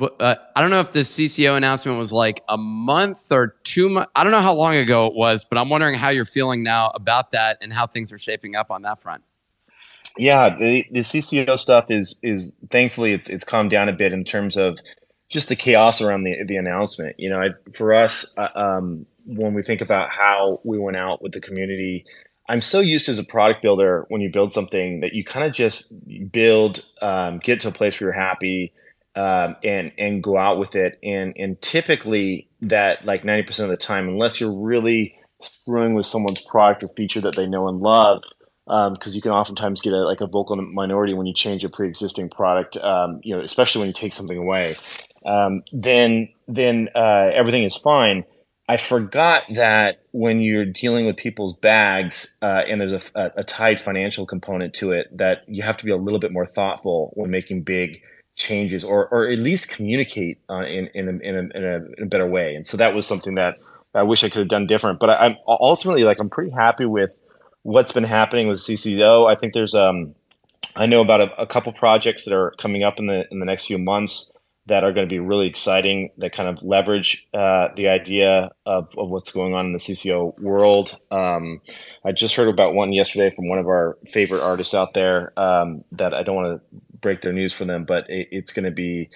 uh, 0.00 0.34
I 0.56 0.60
don't 0.60 0.70
know 0.70 0.80
if 0.80 0.92
the 0.92 1.00
CC0 1.00 1.56
announcement 1.56 1.98
was 1.98 2.12
like 2.12 2.42
a 2.48 2.56
month 2.56 3.30
or 3.30 3.56
two 3.62 3.88
months. 3.88 4.10
I 4.16 4.24
don't 4.24 4.32
know 4.32 4.40
how 4.40 4.54
long 4.54 4.74
ago 4.76 5.06
it 5.06 5.14
was, 5.14 5.44
but 5.44 5.56
I'm 5.58 5.68
wondering 5.68 5.94
how 5.94 6.10
you're 6.10 6.24
feeling 6.24 6.62
now 6.62 6.90
about 6.94 7.32
that 7.32 7.58
and 7.62 7.72
how 7.72 7.86
things 7.86 8.12
are 8.12 8.18
shaping 8.18 8.56
up 8.56 8.70
on 8.70 8.82
that 8.82 9.00
front. 9.00 9.22
Yeah, 10.16 10.56
the, 10.56 10.84
the 10.90 11.00
CC0 11.00 11.58
stuff 11.58 11.90
is 11.90 12.18
is 12.22 12.56
thankfully 12.70 13.12
it's 13.12 13.28
it's 13.28 13.44
calmed 13.44 13.70
down 13.70 13.88
a 13.88 13.92
bit 13.92 14.12
in 14.12 14.24
terms 14.24 14.56
of 14.56 14.78
just 15.28 15.48
the 15.48 15.56
chaos 15.56 16.00
around 16.00 16.24
the 16.24 16.44
the 16.44 16.56
announcement. 16.56 17.18
You 17.18 17.30
know, 17.30 17.40
I, 17.40 17.50
for 17.72 17.92
us, 17.92 18.36
uh, 18.38 18.48
um, 18.54 19.06
when 19.26 19.54
we 19.54 19.62
think 19.62 19.80
about 19.80 20.10
how 20.10 20.60
we 20.64 20.78
went 20.78 20.96
out 20.96 21.22
with 21.22 21.32
the 21.32 21.40
community, 21.40 22.04
I'm 22.48 22.60
so 22.60 22.80
used 22.80 23.08
as 23.08 23.18
a 23.18 23.24
product 23.24 23.62
builder 23.62 24.04
when 24.08 24.20
you 24.20 24.30
build 24.30 24.52
something 24.52 25.00
that 25.00 25.14
you 25.14 25.24
kind 25.24 25.46
of 25.46 25.52
just 25.52 25.94
build, 26.30 26.84
um, 27.00 27.38
get 27.38 27.62
to 27.62 27.68
a 27.68 27.72
place 27.72 27.98
where 27.98 28.10
you're 28.10 28.20
happy 28.20 28.72
um, 29.16 29.56
and 29.64 29.92
and 29.96 30.22
go 30.22 30.36
out 30.36 30.58
with 30.58 30.76
it. 30.76 30.98
And 31.02 31.34
and 31.36 31.60
typically 31.62 32.48
that 32.62 33.04
like 33.04 33.24
ninety 33.24 33.46
percent 33.46 33.70
of 33.70 33.78
the 33.78 33.82
time, 33.82 34.08
unless 34.08 34.40
you're 34.40 34.60
really 34.60 35.16
screwing 35.40 35.94
with 35.94 36.06
someone's 36.06 36.40
product 36.42 36.82
or 36.82 36.88
feature 36.88 37.20
that 37.22 37.36
they 37.36 37.46
know 37.46 37.68
and 37.68 37.80
love, 37.80 38.22
because 38.66 39.12
um, 39.12 39.14
you 39.14 39.22
can 39.22 39.32
oftentimes 39.32 39.80
get 39.80 39.92
a, 39.92 40.04
like 40.04 40.20
a 40.20 40.26
vocal 40.26 40.56
minority 40.56 41.14
when 41.14 41.26
you 41.26 41.34
change 41.34 41.64
a 41.64 41.68
pre-existing 41.68 42.28
product. 42.30 42.76
Um, 42.76 43.20
you 43.22 43.34
know, 43.34 43.42
especially 43.42 43.80
when 43.80 43.88
you 43.88 43.94
take 43.94 44.12
something 44.12 44.38
away. 44.38 44.76
Um, 45.24 45.62
then 45.72 46.28
then 46.46 46.90
uh, 46.94 47.30
everything 47.32 47.62
is 47.62 47.76
fine. 47.76 48.24
I 48.66 48.78
forgot 48.78 49.42
that 49.50 50.00
when 50.12 50.40
you're 50.40 50.64
dealing 50.64 51.04
with 51.04 51.16
people's 51.16 51.54
bags 51.54 52.38
uh, 52.40 52.62
and 52.66 52.80
there's 52.80 52.92
a, 52.92 53.00
a, 53.14 53.32
a, 53.36 53.44
tied 53.44 53.78
financial 53.78 54.24
component 54.24 54.72
to 54.74 54.92
it, 54.92 55.14
that 55.18 55.46
you 55.46 55.62
have 55.62 55.76
to 55.76 55.84
be 55.84 55.90
a 55.90 55.96
little 55.96 56.18
bit 56.18 56.32
more 56.32 56.46
thoughtful 56.46 57.12
when 57.14 57.30
making 57.30 57.62
big 57.62 58.00
changes 58.36 58.82
or 58.82 59.06
or 59.08 59.28
at 59.28 59.38
least 59.38 59.68
communicate 59.68 60.38
uh, 60.50 60.64
in 60.64 60.88
in 60.94 61.08
a, 61.08 61.10
in, 61.10 61.50
in, 61.52 61.52
in 61.54 62.02
a 62.02 62.06
better 62.06 62.26
way. 62.26 62.54
And 62.54 62.66
so 62.66 62.76
that 62.78 62.94
was 62.94 63.06
something 63.06 63.34
that 63.34 63.58
I 63.94 64.02
wish 64.02 64.24
I 64.24 64.30
could 64.30 64.40
have 64.40 64.48
done 64.48 64.66
different. 64.66 64.98
But 64.98 65.10
I, 65.10 65.26
am 65.26 65.36
ultimately 65.46 66.04
like 66.04 66.18
I'm 66.18 66.30
pretty 66.30 66.50
happy 66.50 66.86
with 66.86 67.18
what's 67.62 67.92
been 67.92 68.04
happening 68.04 68.48
with 68.48 68.58
CC0. 68.58 69.30
I 69.30 69.34
think 69.34 69.52
there's 69.52 69.74
um 69.74 70.14
I 70.74 70.86
know 70.86 71.02
about 71.02 71.34
a 71.38 71.46
couple 71.46 71.72
projects 71.74 72.24
that 72.24 72.34
are 72.34 72.52
coming 72.58 72.82
up 72.82 72.98
in 72.98 73.06
the 73.06 73.24
in 73.30 73.40
the 73.40 73.46
next 73.46 73.66
few 73.66 73.78
months 73.78 74.32
that 74.66 74.84
are 74.84 74.92
going 74.92 75.06
to 75.06 75.12
be 75.12 75.18
really 75.18 75.46
exciting 75.46 76.10
that 76.18 76.32
kind 76.32 76.48
of 76.48 76.62
leverage 76.62 77.28
uh, 77.34 77.68
the 77.76 77.88
idea 77.88 78.50
of, 78.64 78.88
of 78.96 79.10
what's 79.10 79.30
going 79.30 79.54
on 79.54 79.66
in 79.66 79.72
the 79.72 79.78
CC0 79.78 80.40
world. 80.40 80.96
Um, 81.10 81.60
I 82.04 82.12
just 82.12 82.36
heard 82.36 82.48
about 82.48 82.74
one 82.74 82.92
yesterday 82.92 83.34
from 83.34 83.48
one 83.48 83.58
of 83.58 83.66
our 83.66 83.98
favorite 84.08 84.42
artists 84.42 84.74
out 84.74 84.94
there 84.94 85.38
um, 85.38 85.84
that 85.92 86.14
I 86.14 86.22
don't 86.22 86.36
want 86.36 86.60
to 86.60 86.80
break 87.00 87.20
their 87.20 87.32
news 87.32 87.52
for 87.52 87.66
them, 87.66 87.84
but 87.84 88.08
it, 88.08 88.28
it's 88.30 88.52
going 88.52 88.64
to 88.64 88.70
be 88.70 89.10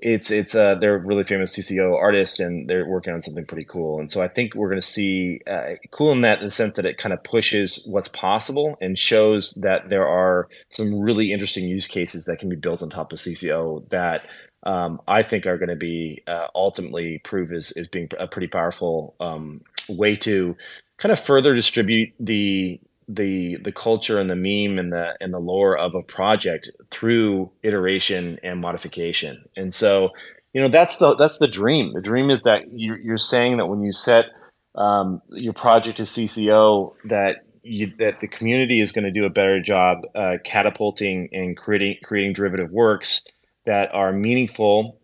it's 0.00 0.30
it's 0.30 0.54
uh 0.54 0.76
they're 0.76 0.94
a 0.94 1.06
really 1.06 1.24
famous 1.24 1.58
CC0 1.58 1.92
artist 1.92 2.38
and 2.38 2.70
they're 2.70 2.86
working 2.86 3.12
on 3.12 3.20
something 3.20 3.44
pretty 3.44 3.64
cool. 3.64 3.98
And 3.98 4.10
so 4.10 4.22
I 4.22 4.28
think 4.28 4.54
we're 4.54 4.68
going 4.68 4.80
to 4.80 4.86
see 4.86 5.40
uh, 5.46 5.74
cool 5.90 6.12
in 6.12 6.20
that 6.20 6.38
in 6.38 6.46
the 6.46 6.50
sense 6.52 6.74
that 6.74 6.86
it 6.86 6.98
kind 6.98 7.12
of 7.12 7.24
pushes 7.24 7.84
what's 7.84 8.08
possible 8.08 8.78
and 8.80 8.96
shows 8.96 9.58
that 9.60 9.88
there 9.88 10.06
are 10.06 10.48
some 10.70 11.00
really 11.00 11.32
interesting 11.32 11.64
use 11.64 11.88
cases 11.88 12.26
that 12.26 12.38
can 12.38 12.48
be 12.48 12.56
built 12.56 12.80
on 12.80 12.90
top 12.90 13.12
of 13.12 13.18
CC0 13.18 13.88
that 13.90 14.24
um, 14.64 15.00
I 15.06 15.22
think 15.22 15.46
are 15.46 15.58
going 15.58 15.68
to 15.68 15.76
be 15.76 16.22
uh, 16.26 16.48
ultimately 16.54 17.18
prove 17.18 17.52
as, 17.52 17.72
as 17.72 17.88
being 17.88 18.08
a 18.18 18.26
pretty 18.26 18.48
powerful 18.48 19.14
um, 19.20 19.62
way 19.88 20.16
to 20.16 20.56
kind 20.96 21.12
of 21.12 21.20
further 21.20 21.54
distribute 21.54 22.12
the 22.18 22.80
the 23.08 23.56
the 23.56 23.72
culture 23.72 24.18
and 24.18 24.28
the 24.28 24.36
meme 24.36 24.78
and 24.78 24.92
the 24.92 25.16
and 25.20 25.32
the 25.32 25.38
lore 25.38 25.76
of 25.76 25.94
a 25.94 26.02
project 26.02 26.70
through 26.90 27.50
iteration 27.62 28.38
and 28.42 28.60
modification. 28.60 29.42
And 29.56 29.72
so, 29.72 30.10
you 30.52 30.60
know, 30.60 30.68
that's 30.68 30.96
the 30.96 31.14
that's 31.14 31.38
the 31.38 31.48
dream. 31.48 31.92
The 31.94 32.02
dream 32.02 32.28
is 32.28 32.42
that 32.42 32.64
you're, 32.70 32.98
you're 32.98 33.16
saying 33.16 33.56
that 33.56 33.66
when 33.66 33.82
you 33.82 33.92
set 33.92 34.26
um, 34.74 35.22
your 35.28 35.54
project 35.54 36.00
as 36.00 36.10
CC0, 36.10 36.94
that 37.04 37.36
you, 37.62 37.86
that 37.98 38.20
the 38.20 38.28
community 38.28 38.80
is 38.80 38.92
going 38.92 39.04
to 39.04 39.10
do 39.10 39.24
a 39.24 39.30
better 39.30 39.60
job 39.60 39.98
uh, 40.14 40.36
catapulting 40.44 41.28
and 41.32 41.56
creating 41.56 41.96
creating 42.02 42.34
derivative 42.34 42.72
works 42.72 43.22
that 43.68 43.94
are 43.94 44.12
meaningful 44.14 44.98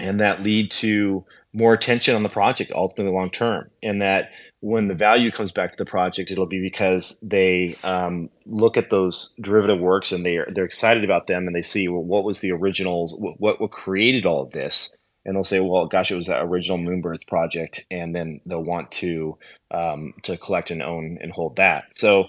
and 0.00 0.20
that 0.20 0.42
lead 0.42 0.68
to 0.72 1.24
more 1.52 1.72
attention 1.72 2.16
on 2.16 2.24
the 2.24 2.28
project 2.28 2.72
ultimately 2.74 3.12
long 3.12 3.30
term, 3.30 3.70
and 3.84 4.02
that 4.02 4.30
when 4.58 4.88
the 4.88 4.96
value 4.96 5.30
comes 5.30 5.52
back 5.52 5.70
to 5.70 5.78
the 5.78 5.88
project, 5.88 6.30
it'll 6.30 6.46
be 6.46 6.60
because 6.60 7.20
they 7.20 7.76
um, 7.84 8.28
look 8.46 8.76
at 8.76 8.90
those 8.90 9.34
derivative 9.40 9.78
works 9.78 10.10
and 10.10 10.26
they 10.26 10.36
are 10.38 10.46
they're 10.48 10.64
excited 10.64 11.04
about 11.04 11.28
them 11.28 11.46
and 11.46 11.54
they 11.54 11.62
see 11.62 11.86
well, 11.86 12.02
what 12.02 12.24
was 12.24 12.40
the 12.40 12.50
originals, 12.50 13.14
what 13.16 13.60
what 13.60 13.70
created 13.70 14.26
all 14.26 14.42
of 14.42 14.50
this, 14.50 14.96
and 15.24 15.36
they'll 15.36 15.44
say, 15.44 15.60
well, 15.60 15.86
gosh, 15.86 16.10
it 16.10 16.16
was 16.16 16.26
that 16.26 16.42
original 16.42 16.78
Moonbirds 16.78 17.28
project, 17.28 17.86
and 17.92 18.14
then 18.14 18.40
they'll 18.44 18.64
want 18.64 18.90
to 18.92 19.38
um, 19.70 20.14
to 20.24 20.36
collect 20.36 20.72
and 20.72 20.82
own 20.82 21.16
and 21.20 21.32
hold 21.32 21.56
that. 21.56 21.96
So 21.96 22.28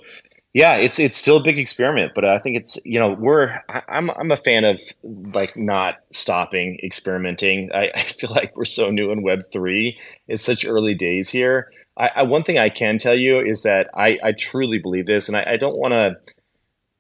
yeah, 0.54 0.76
it's 0.76 1.00
it's 1.00 1.18
still 1.18 1.38
a 1.38 1.44
big 1.44 1.58
experiment, 1.58 2.12
but 2.14 2.26
I 2.26 2.38
think 2.38 2.58
it's 2.58 2.78
you 2.86 3.00
know 3.00 3.14
we're 3.14 3.62
I, 3.70 3.84
am 3.88 4.10
I'm, 4.10 4.18
I'm 4.18 4.32
a 4.32 4.38
fan 4.38 4.66
of 4.66 4.82
like 5.04 5.56
not 5.56 6.00
stopping 6.12 6.78
experimenting. 6.84 7.70
I, 7.74 7.92
I 7.96 8.00
feel 8.00 8.32
like 8.32 8.56
we're 8.58 8.66
so 8.66 8.90
new 8.90 9.12
in 9.12 9.24
Web 9.24 9.42
three. 9.52 9.98
It's 10.28 10.44
such 10.44 10.66
early 10.66 10.94
days 10.94 11.30
here. 11.30 11.70
I, 11.96 12.12
I 12.18 12.24
one 12.24 12.44
thing 12.44 12.58
I 12.58 12.68
can 12.70 12.98
tell 12.98 13.16
you 13.16 13.40
is 13.40 13.64
that 13.64 13.90
I 13.96 14.20
I 14.22 14.34
truly 14.34 14.78
believe 14.78 15.06
this, 15.06 15.30
and 15.30 15.38
I, 15.38 15.54
I 15.54 15.58
don't 15.58 15.78
want 15.78 15.94
to. 15.94 16.18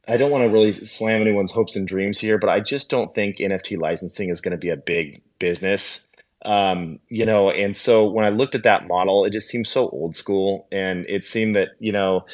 I 0.07 0.17
don't 0.17 0.31
want 0.31 0.43
to 0.43 0.49
really 0.49 0.71
slam 0.71 1.21
anyone's 1.21 1.51
hopes 1.51 1.75
and 1.75 1.87
dreams 1.87 2.19
here, 2.19 2.39
but 2.39 2.49
I 2.49 2.59
just 2.59 2.89
don't 2.89 3.11
think 3.11 3.37
NFT 3.37 3.77
licensing 3.77 4.29
is 4.29 4.41
going 4.41 4.51
to 4.51 4.57
be 4.57 4.69
a 4.69 4.77
big 4.77 5.21
business. 5.39 6.09
Um, 6.43 6.99
you 7.07 7.23
know, 7.25 7.51
and 7.51 7.77
so 7.77 8.09
when 8.09 8.25
I 8.25 8.29
looked 8.29 8.55
at 8.55 8.63
that 8.63 8.87
model, 8.87 9.25
it 9.25 9.29
just 9.31 9.47
seemed 9.47 9.67
so 9.67 9.89
old 9.89 10.15
school, 10.15 10.67
and 10.71 11.05
it 11.07 11.25
seemed 11.25 11.55
that 11.55 11.71
you 11.79 11.91
know 11.91 12.25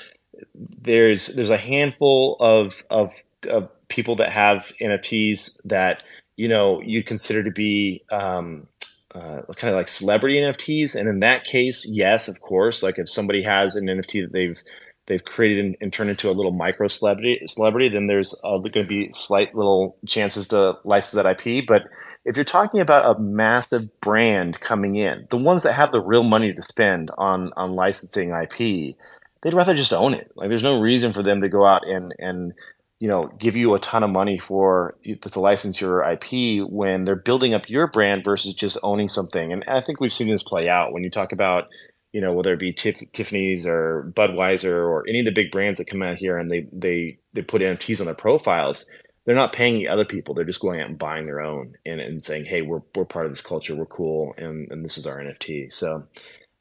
there's 0.55 1.27
there's 1.27 1.49
a 1.49 1.57
handful 1.57 2.37
of, 2.39 2.83
of 2.89 3.13
of 3.49 3.69
people 3.87 4.15
that 4.17 4.31
have 4.31 4.71
NFTs 4.81 5.61
that 5.65 6.03
you 6.35 6.47
know 6.47 6.81
you'd 6.81 7.05
consider 7.05 7.43
to 7.43 7.51
be 7.51 8.03
um, 8.11 8.67
uh, 9.13 9.41
kind 9.55 9.71
of 9.71 9.77
like 9.77 9.87
celebrity 9.87 10.39
NFTs, 10.39 10.95
and 10.95 11.07
in 11.09 11.19
that 11.21 11.45
case, 11.45 11.87
yes, 11.89 12.27
of 12.27 12.41
course, 12.41 12.83
like 12.83 12.97
if 12.97 13.09
somebody 13.09 13.41
has 13.43 13.75
an 13.75 13.85
NFT 13.85 14.23
that 14.23 14.33
they've 14.33 14.61
they've 15.07 15.23
created 15.23 15.65
and, 15.65 15.77
and 15.79 15.93
turned 15.93 16.09
into 16.09 16.29
a 16.29 16.31
little 16.31 16.51
micro 16.51 16.87
celebrity, 16.87 17.39
celebrity 17.45 17.89
then 17.89 18.07
there's 18.07 18.35
uh, 18.43 18.57
going 18.57 18.73
to 18.73 18.83
be 18.85 19.09
slight 19.13 19.55
little 19.55 19.97
chances 20.05 20.47
to 20.47 20.77
license 20.83 21.21
that 21.21 21.45
IP. 21.45 21.65
But 21.65 21.83
if 22.25 22.35
you're 22.35 22.43
talking 22.43 22.81
about 22.81 23.15
a 23.15 23.19
massive 23.19 23.89
brand 24.01 24.59
coming 24.59 24.97
in, 24.97 25.27
the 25.29 25.37
ones 25.37 25.63
that 25.63 25.73
have 25.73 25.93
the 25.93 26.01
real 26.01 26.23
money 26.23 26.53
to 26.53 26.61
spend 26.61 27.09
on 27.17 27.51
on 27.55 27.71
licensing 27.71 28.31
IP, 28.31 28.97
they'd 29.41 29.53
rather 29.53 29.75
just 29.75 29.93
own 29.93 30.13
it. 30.13 30.31
Like 30.35 30.49
there's 30.49 30.63
no 30.63 30.79
reason 30.79 31.13
for 31.13 31.23
them 31.23 31.41
to 31.41 31.49
go 31.49 31.65
out 31.65 31.87
and 31.87 32.13
and 32.19 32.53
you 32.99 33.07
know 33.07 33.27
give 33.39 33.55
you 33.55 33.73
a 33.73 33.79
ton 33.79 34.03
of 34.03 34.09
money 34.09 34.37
for 34.37 34.95
to 35.03 35.39
license 35.39 35.79
your 35.79 36.01
IP 36.03 36.67
when 36.69 37.05
they're 37.05 37.15
building 37.15 37.53
up 37.53 37.69
your 37.69 37.87
brand 37.87 38.23
versus 38.23 38.53
just 38.53 38.77
owning 38.83 39.07
something. 39.07 39.51
And 39.51 39.63
I 39.67 39.81
think 39.81 39.99
we've 39.99 40.13
seen 40.13 40.27
this 40.27 40.43
play 40.43 40.69
out 40.69 40.93
when 40.93 41.03
you 41.03 41.09
talk 41.09 41.31
about 41.31 41.67
you 42.13 42.21
know 42.21 42.33
whether 42.33 42.53
it 42.53 42.59
be 42.59 42.73
Tif- 42.73 43.11
Tiffany's 43.13 43.65
or 43.65 44.11
Budweiser 44.15 44.75
or 44.75 45.05
any 45.07 45.19
of 45.19 45.25
the 45.25 45.31
big 45.31 45.51
brands 45.51 45.77
that 45.77 45.87
come 45.87 46.01
out 46.01 46.17
here 46.17 46.37
and 46.37 46.49
they 46.49 46.67
they 46.71 47.19
they 47.33 47.41
put 47.41 47.61
NFTs 47.61 47.99
on 47.99 48.05
their 48.05 48.15
profiles. 48.15 48.85
They're 49.25 49.35
not 49.35 49.51
paying 49.51 49.75
the 49.75 49.89
other 49.89 50.05
people. 50.05 50.33
They're 50.33 50.45
just 50.45 50.61
going 50.61 50.79
out 50.79 50.87
and 50.87 50.97
buying 50.97 51.25
their 51.25 51.41
own 51.41 51.73
and, 51.85 51.99
and 51.99 52.23
saying, 52.23 52.45
"Hey, 52.45 52.61
we're 52.61 52.81
we're 52.95 53.03
part 53.03 53.25
of 53.25 53.31
this 53.31 53.41
culture. 53.41 53.75
We're 53.75 53.85
cool, 53.85 54.33
and 54.37 54.71
and 54.71 54.85
this 54.85 54.97
is 54.97 55.05
our 55.05 55.19
NFT." 55.19 55.69
So 55.69 56.07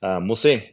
um, 0.03 0.27
we'll 0.27 0.35
see. 0.35 0.69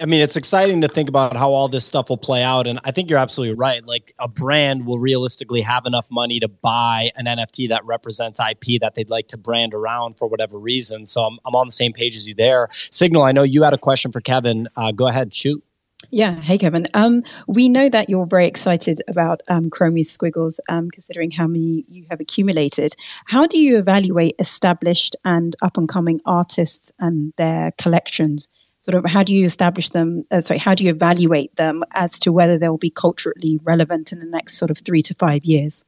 I 0.00 0.06
mean, 0.06 0.22
it's 0.22 0.36
exciting 0.36 0.80
to 0.80 0.88
think 0.88 1.10
about 1.10 1.36
how 1.36 1.50
all 1.50 1.68
this 1.68 1.84
stuff 1.84 2.08
will 2.08 2.16
play 2.16 2.42
out. 2.42 2.66
And 2.66 2.80
I 2.84 2.90
think 2.90 3.10
you're 3.10 3.18
absolutely 3.18 3.56
right. 3.56 3.84
Like 3.84 4.14
a 4.18 4.28
brand 4.28 4.86
will 4.86 4.98
realistically 4.98 5.60
have 5.60 5.84
enough 5.84 6.10
money 6.10 6.40
to 6.40 6.48
buy 6.48 7.10
an 7.16 7.26
NFT 7.26 7.68
that 7.68 7.84
represents 7.84 8.40
IP 8.40 8.80
that 8.80 8.94
they'd 8.94 9.10
like 9.10 9.28
to 9.28 9.36
brand 9.36 9.74
around 9.74 10.16
for 10.16 10.26
whatever 10.26 10.58
reason. 10.58 11.04
So 11.04 11.22
I'm, 11.22 11.38
I'm 11.44 11.54
on 11.54 11.66
the 11.66 11.72
same 11.72 11.92
page 11.92 12.16
as 12.16 12.26
you 12.26 12.34
there. 12.34 12.68
Signal, 12.72 13.24
I 13.24 13.32
know 13.32 13.42
you 13.42 13.62
had 13.62 13.74
a 13.74 13.78
question 13.78 14.10
for 14.10 14.22
Kevin. 14.22 14.68
Uh, 14.74 14.90
go 14.90 15.06
ahead, 15.06 15.34
shoot. 15.34 15.62
Yeah. 16.08 16.40
Hey, 16.40 16.56
Kevin. 16.56 16.86
Um, 16.94 17.22
we 17.46 17.68
know 17.68 17.90
that 17.90 18.08
you're 18.08 18.26
very 18.26 18.46
excited 18.46 19.02
about 19.06 19.42
um, 19.48 19.68
Chromie 19.68 20.06
Squiggles, 20.06 20.58
um, 20.70 20.90
considering 20.90 21.30
how 21.30 21.46
many 21.46 21.84
you 21.88 22.06
have 22.08 22.20
accumulated. 22.20 22.94
How 23.26 23.46
do 23.46 23.58
you 23.58 23.76
evaluate 23.76 24.34
established 24.38 25.14
and 25.26 25.54
up 25.60 25.76
and 25.76 25.86
coming 25.86 26.22
artists 26.24 26.90
and 26.98 27.34
their 27.36 27.72
collections? 27.72 28.48
Sort 28.80 28.94
of, 28.94 29.04
how 29.10 29.22
do 29.22 29.34
you 29.34 29.44
establish 29.44 29.90
them? 29.90 30.24
Uh, 30.30 30.40
sorry, 30.40 30.58
how 30.58 30.74
do 30.74 30.84
you 30.84 30.90
evaluate 30.90 31.54
them 31.56 31.84
as 31.92 32.18
to 32.20 32.32
whether 32.32 32.56
they'll 32.58 32.78
be 32.78 32.90
culturally 32.90 33.60
relevant 33.62 34.10
in 34.10 34.20
the 34.20 34.26
next 34.26 34.56
sort 34.56 34.70
of 34.70 34.78
three 34.78 35.02
to 35.02 35.14
five 35.14 35.44
years? 35.44 35.84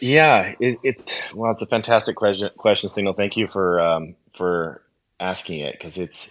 Yeah, 0.00 0.54
it, 0.60 0.78
it 0.82 1.32
well, 1.34 1.52
it's 1.52 1.62
a 1.62 1.66
fantastic 1.66 2.16
question, 2.16 2.50
question, 2.56 2.90
Signal. 2.90 3.14
Thank 3.14 3.36
you 3.36 3.46
for 3.46 3.80
um, 3.80 4.14
for 4.34 4.82
asking 5.20 5.60
it 5.60 5.72
because 5.72 5.98
it's 5.98 6.30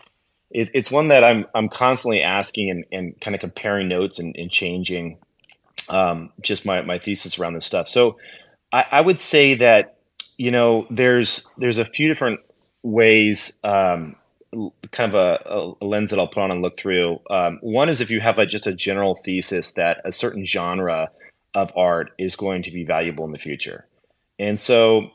it, 0.49 0.69
it's 0.73 0.91
one 0.91 1.07
that 1.09 1.23
I'm 1.23 1.45
I'm 1.53 1.69
constantly 1.69 2.21
asking 2.21 2.69
and, 2.69 2.85
and 2.91 3.21
kind 3.21 3.35
of 3.35 3.41
comparing 3.41 3.87
notes 3.87 4.19
and, 4.19 4.35
and 4.35 4.51
changing 4.51 5.17
um, 5.89 6.31
just 6.41 6.65
my, 6.65 6.81
my 6.81 6.97
thesis 6.97 7.37
around 7.37 7.53
this 7.53 7.65
stuff. 7.65 7.87
So 7.87 8.17
I, 8.71 8.85
I 8.91 9.01
would 9.01 9.19
say 9.19 9.53
that 9.55 9.97
you 10.37 10.51
know 10.51 10.87
there's 10.89 11.47
there's 11.57 11.77
a 11.77 11.85
few 11.85 12.07
different 12.07 12.39
ways 12.83 13.59
um, 13.63 14.15
kind 14.91 15.13
of 15.13 15.15
a, 15.15 15.75
a, 15.81 15.85
lens 15.85 16.09
that 16.09 16.19
I'll 16.19 16.27
put 16.27 16.43
on 16.43 16.51
and 16.51 16.61
look 16.61 16.77
through. 16.77 17.19
Um, 17.29 17.59
one 17.61 17.89
is 17.89 18.01
if 18.01 18.09
you 18.09 18.19
have 18.19 18.37
a, 18.37 18.45
just 18.45 18.67
a 18.67 18.73
general 18.73 19.15
thesis 19.15 19.73
that 19.73 20.01
a 20.03 20.11
certain 20.11 20.45
genre 20.45 21.09
of 21.53 21.71
art 21.75 22.11
is 22.17 22.35
going 22.35 22.63
to 22.63 22.71
be 22.71 22.83
valuable 22.83 23.25
in 23.25 23.31
the 23.31 23.37
future. 23.37 23.87
And 24.39 24.59
so 24.59 25.11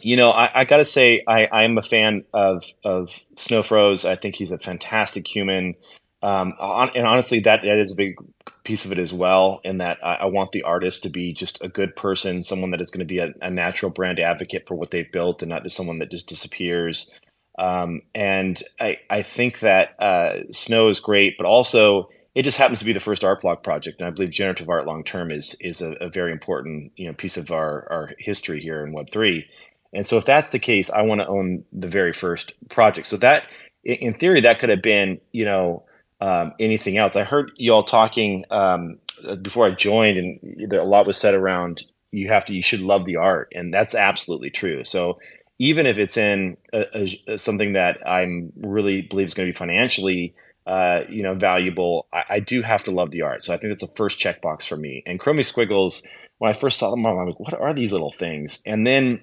you 0.00 0.16
know, 0.16 0.30
I, 0.30 0.50
I 0.54 0.64
got 0.64 0.78
to 0.78 0.84
say, 0.84 1.22
I, 1.26 1.46
I 1.46 1.64
am 1.64 1.78
a 1.78 1.82
fan 1.82 2.24
of 2.32 2.64
of 2.84 3.18
Snowfro's. 3.36 4.04
I 4.04 4.16
think 4.16 4.36
he's 4.36 4.52
a 4.52 4.58
fantastic 4.58 5.26
human, 5.26 5.74
um, 6.22 6.54
on, 6.58 6.90
and 6.94 7.06
honestly, 7.06 7.40
that 7.40 7.62
that 7.62 7.78
is 7.78 7.92
a 7.92 7.96
big 7.96 8.16
piece 8.64 8.84
of 8.84 8.92
it 8.92 8.98
as 8.98 9.12
well. 9.12 9.60
In 9.64 9.78
that, 9.78 9.98
I, 10.02 10.14
I 10.14 10.24
want 10.26 10.52
the 10.52 10.62
artist 10.62 11.02
to 11.04 11.08
be 11.08 11.32
just 11.32 11.62
a 11.62 11.68
good 11.68 11.96
person, 11.96 12.42
someone 12.42 12.70
that 12.70 12.80
is 12.80 12.90
going 12.90 13.06
to 13.06 13.12
be 13.12 13.18
a, 13.18 13.32
a, 13.40 13.50
natural 13.50 13.90
brand 13.90 14.20
advocate 14.20 14.66
for 14.66 14.74
what 14.74 14.90
they've 14.90 15.10
built, 15.10 15.42
and 15.42 15.50
not 15.50 15.62
just 15.62 15.76
someone 15.76 15.98
that 15.98 16.10
just 16.10 16.28
disappears. 16.28 17.18
Um, 17.58 18.02
and 18.14 18.62
I 18.80 18.98
I 19.10 19.22
think 19.22 19.60
that 19.60 20.00
uh, 20.00 20.50
Snow 20.50 20.88
is 20.88 21.00
great, 21.00 21.36
but 21.36 21.46
also 21.46 22.08
it 22.34 22.44
just 22.44 22.58
happens 22.58 22.78
to 22.78 22.84
be 22.84 22.92
the 22.92 23.00
first 23.00 23.24
art 23.24 23.42
block 23.42 23.64
project, 23.64 23.98
and 23.98 24.06
I 24.06 24.12
believe 24.12 24.30
generative 24.30 24.68
art 24.68 24.86
long 24.86 25.02
term 25.02 25.30
is 25.30 25.56
is 25.60 25.82
a, 25.82 25.92
a, 25.94 26.08
very 26.08 26.30
important 26.30 26.92
you 26.96 27.08
know 27.08 27.12
piece 27.12 27.36
of 27.36 27.50
our 27.50 27.86
our 27.90 28.10
history 28.18 28.60
here 28.60 28.84
in 28.86 28.92
Web 28.92 29.10
three. 29.10 29.48
And 29.92 30.06
so 30.06 30.16
if 30.16 30.24
that's 30.24 30.50
the 30.50 30.58
case, 30.58 30.90
I 30.90 31.02
want 31.02 31.20
to 31.20 31.26
own 31.26 31.64
the 31.72 31.88
very 31.88 32.12
first 32.12 32.52
project. 32.68 33.06
So 33.06 33.16
that, 33.18 33.44
in 33.84 34.12
theory, 34.12 34.40
that 34.42 34.58
could 34.58 34.68
have 34.68 34.82
been, 34.82 35.20
you 35.32 35.46
know, 35.46 35.84
um, 36.20 36.52
anything 36.60 36.98
else. 36.98 37.16
I 37.16 37.24
heard 37.24 37.52
y'all 37.56 37.84
talking 37.84 38.44
um, 38.50 38.98
before 39.40 39.66
I 39.66 39.70
joined, 39.70 40.18
and 40.18 40.72
a 40.72 40.84
lot 40.84 41.06
was 41.06 41.16
said 41.16 41.34
around 41.34 41.84
you 42.10 42.28
have 42.28 42.44
to, 42.46 42.54
you 42.54 42.62
should 42.62 42.80
love 42.80 43.04
the 43.04 43.16
art, 43.16 43.52
and 43.54 43.72
that's 43.72 43.94
absolutely 43.94 44.50
true. 44.50 44.84
So 44.84 45.18
even 45.58 45.86
if 45.86 45.98
it's 45.98 46.16
in 46.16 46.56
a, 46.72 47.10
a, 47.26 47.38
something 47.38 47.72
that 47.72 47.98
I'm 48.06 48.52
really 48.56 49.02
believe 49.02 49.26
is 49.26 49.34
going 49.34 49.48
to 49.48 49.52
be 49.52 49.56
financially, 49.56 50.34
uh, 50.66 51.02
you 51.08 51.22
know, 51.22 51.34
valuable, 51.34 52.06
I, 52.12 52.24
I, 52.28 52.40
do 52.40 52.62
have 52.62 52.84
to 52.84 52.90
love 52.90 53.10
the 53.10 53.22
art. 53.22 53.42
So 53.42 53.52
I 53.52 53.56
think 53.56 53.70
that's 53.70 53.86
the 53.86 53.96
first 53.96 54.20
checkbox 54.20 54.68
for 54.68 54.76
me. 54.76 55.02
And 55.06 55.18
Chromie 55.18 55.44
Squiggles, 55.44 56.06
when 56.38 56.50
I 56.50 56.52
first 56.52 56.78
saw 56.78 56.90
them, 56.90 57.06
I'm 57.06 57.16
like, 57.16 57.40
what 57.40 57.54
are 57.54 57.72
these 57.72 57.92
little 57.92 58.12
things? 58.12 58.62
And 58.66 58.86
then 58.86 59.20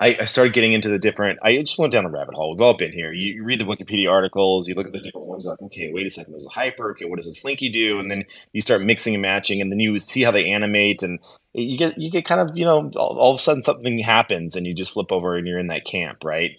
I, 0.00 0.16
I, 0.20 0.24
started 0.26 0.52
getting 0.52 0.72
into 0.72 0.88
the 0.88 0.98
different. 0.98 1.38
I 1.42 1.56
just 1.56 1.78
went 1.78 1.92
down 1.92 2.04
a 2.04 2.10
rabbit 2.10 2.34
hole. 2.34 2.52
We've 2.52 2.60
all 2.60 2.76
been 2.76 2.92
here. 2.92 3.12
You, 3.12 3.42
read 3.42 3.60
the 3.60 3.64
Wikipedia 3.64 4.10
articles, 4.10 4.68
you 4.68 4.74
look 4.74 4.86
at 4.86 4.92
the 4.92 5.00
different 5.00 5.26
ones. 5.26 5.44
Like, 5.44 5.60
okay, 5.62 5.92
wait 5.92 6.06
a 6.06 6.10
second. 6.10 6.32
There's 6.32 6.46
a 6.46 6.50
hyper. 6.50 6.92
Okay, 6.92 7.04
what 7.04 7.18
does 7.18 7.28
a 7.28 7.34
slinky 7.34 7.68
do? 7.68 7.98
And 7.98 8.10
then 8.10 8.24
you 8.52 8.60
start 8.60 8.82
mixing 8.82 9.14
and 9.14 9.22
matching, 9.22 9.60
and 9.60 9.72
then 9.72 9.80
you 9.80 9.98
see 9.98 10.22
how 10.22 10.30
they 10.30 10.50
animate, 10.50 11.02
and 11.02 11.18
you 11.52 11.76
get 11.76 11.98
you 11.98 12.10
get 12.10 12.24
kind 12.24 12.40
of 12.40 12.56
you 12.56 12.64
know 12.64 12.90
all, 12.96 13.18
all 13.18 13.32
of 13.32 13.40
a 13.40 13.42
sudden 13.42 13.62
something 13.62 13.98
happens, 13.98 14.54
and 14.54 14.66
you 14.66 14.74
just 14.74 14.92
flip 14.92 15.10
over 15.10 15.36
and 15.36 15.46
you're 15.46 15.58
in 15.58 15.68
that 15.68 15.84
camp, 15.84 16.24
right? 16.24 16.52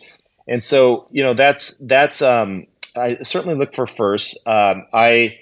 And 0.47 0.63
so 0.63 1.07
you 1.11 1.23
know 1.23 1.33
that's 1.33 1.77
that's 1.87 2.21
um, 2.21 2.65
I 2.95 3.17
certainly 3.21 3.55
look 3.55 3.73
for 3.73 3.87
first. 3.87 4.45
Um, 4.47 4.85
I 4.93 5.39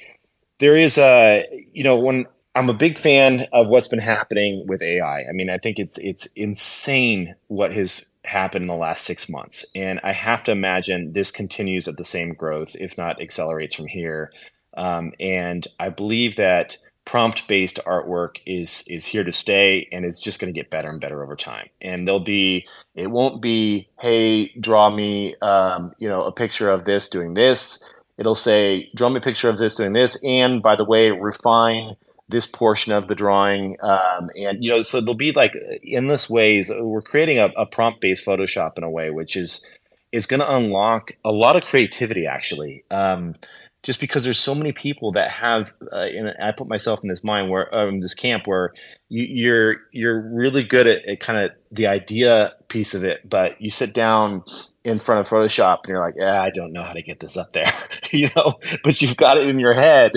there 0.59 0.75
is 0.75 0.97
a 0.97 1.45
you 1.73 1.83
know 1.83 1.97
when 1.99 2.27
I'm 2.57 2.69
a 2.69 2.73
big 2.73 2.97
fan 2.97 3.47
of 3.53 3.67
what's 3.67 3.87
been 3.87 3.99
happening 3.99 4.65
with 4.65 4.81
AI. 4.81 5.19
I 5.19 5.31
mean, 5.31 5.47
I 5.47 5.59
think 5.59 5.77
it's 5.77 5.99
it's 5.99 6.25
insane 6.35 7.35
what 7.49 7.71
has 7.73 8.09
happened 8.25 8.63
in 8.63 8.67
the 8.67 8.73
last 8.73 9.05
six 9.05 9.29
months, 9.29 9.63
and 9.75 9.99
I 10.03 10.11
have 10.13 10.43
to 10.45 10.53
imagine 10.53 11.13
this 11.13 11.29
continues 11.29 11.87
at 11.87 11.97
the 11.97 12.03
same 12.03 12.33
growth, 12.33 12.75
if 12.79 12.97
not 12.97 13.21
accelerates 13.21 13.75
from 13.75 13.85
here. 13.85 14.31
Um, 14.75 15.13
and 15.19 15.67
I 15.79 15.89
believe 15.89 16.35
that 16.37 16.79
prompt-based 17.05 17.79
artwork 17.85 18.39
is 18.47 18.83
is 18.87 19.05
here 19.05 19.23
to 19.23 19.31
stay, 19.31 19.87
and 19.91 20.03
it's 20.03 20.19
just 20.19 20.39
going 20.39 20.51
to 20.51 20.59
get 20.59 20.71
better 20.71 20.89
and 20.89 20.99
better 20.99 21.23
over 21.23 21.35
time. 21.35 21.69
And 21.79 22.07
there'll 22.07 22.21
be 22.23 22.65
it 22.95 23.11
won't 23.11 23.39
be 23.39 23.87
hey, 23.99 24.47
draw 24.59 24.89
me 24.89 25.35
um, 25.43 25.93
you 25.99 26.09
know 26.09 26.23
a 26.23 26.31
picture 26.31 26.71
of 26.71 26.85
this 26.85 27.07
doing 27.07 27.35
this. 27.35 27.87
It'll 28.17 28.33
say 28.33 28.89
draw 28.95 29.09
me 29.09 29.17
a 29.17 29.21
picture 29.21 29.47
of 29.47 29.59
this 29.59 29.75
doing 29.75 29.93
this, 29.93 30.19
and 30.23 30.63
by 30.63 30.75
the 30.75 30.85
way, 30.85 31.11
refine 31.11 31.95
this 32.29 32.45
portion 32.45 32.91
of 32.91 33.07
the 33.07 33.15
drawing 33.15 33.77
um, 33.81 34.29
and 34.35 34.63
you 34.63 34.69
know 34.69 34.81
so 34.81 34.99
there'll 34.99 35.15
be 35.15 35.31
like 35.31 35.55
endless 35.85 36.29
ways 36.29 36.71
we're 36.79 37.01
creating 37.01 37.39
a, 37.39 37.49
a 37.55 37.65
prompt 37.65 38.01
based 38.01 38.25
photoshop 38.25 38.77
in 38.77 38.83
a 38.83 38.89
way 38.89 39.09
which 39.09 39.35
is 39.35 39.65
is 40.11 40.27
going 40.27 40.39
to 40.39 40.55
unlock 40.55 41.11
a 41.23 41.31
lot 41.31 41.55
of 41.55 41.63
creativity 41.63 42.25
actually 42.25 42.83
um, 42.91 43.35
just 43.83 44.01
because 44.01 44.23
there's 44.23 44.39
so 44.39 44.55
many 44.55 44.73
people 44.73 45.11
that 45.11 45.31
have 45.31 45.71
uh, 45.93 45.99
and 45.99 46.33
i 46.41 46.51
put 46.51 46.67
myself 46.67 47.01
in 47.01 47.09
this 47.09 47.23
mind 47.23 47.49
where 47.49 47.73
um, 47.73 48.01
this 48.01 48.13
camp 48.13 48.45
where 48.45 48.73
you, 49.09 49.23
you're 49.23 49.75
you're 49.91 50.19
really 50.19 50.63
good 50.63 50.87
at, 50.87 51.05
at 51.05 51.19
kind 51.19 51.39
of 51.39 51.51
the 51.71 51.87
idea 51.87 52.53
piece 52.67 52.93
of 52.93 53.03
it 53.03 53.27
but 53.29 53.61
you 53.61 53.69
sit 53.69 53.93
down 53.93 54.43
in 54.87 54.99
front 54.99 55.19
of 55.19 55.27
Photoshop 55.27 55.79
and 55.83 55.89
you're 55.89 55.99
like, 55.99 56.15
yeah, 56.17 56.41
I 56.41 56.49
don't 56.49 56.71
know 56.71 56.81
how 56.81 56.93
to 56.93 57.01
get 57.01 57.19
this 57.19 57.35
up 57.35 57.47
there, 57.53 57.71
you 58.11 58.29
know, 58.35 58.57
but 58.83 59.01
you've 59.01 59.17
got 59.17 59.37
it 59.37 59.47
in 59.47 59.59
your 59.59 59.73
head 59.73 60.13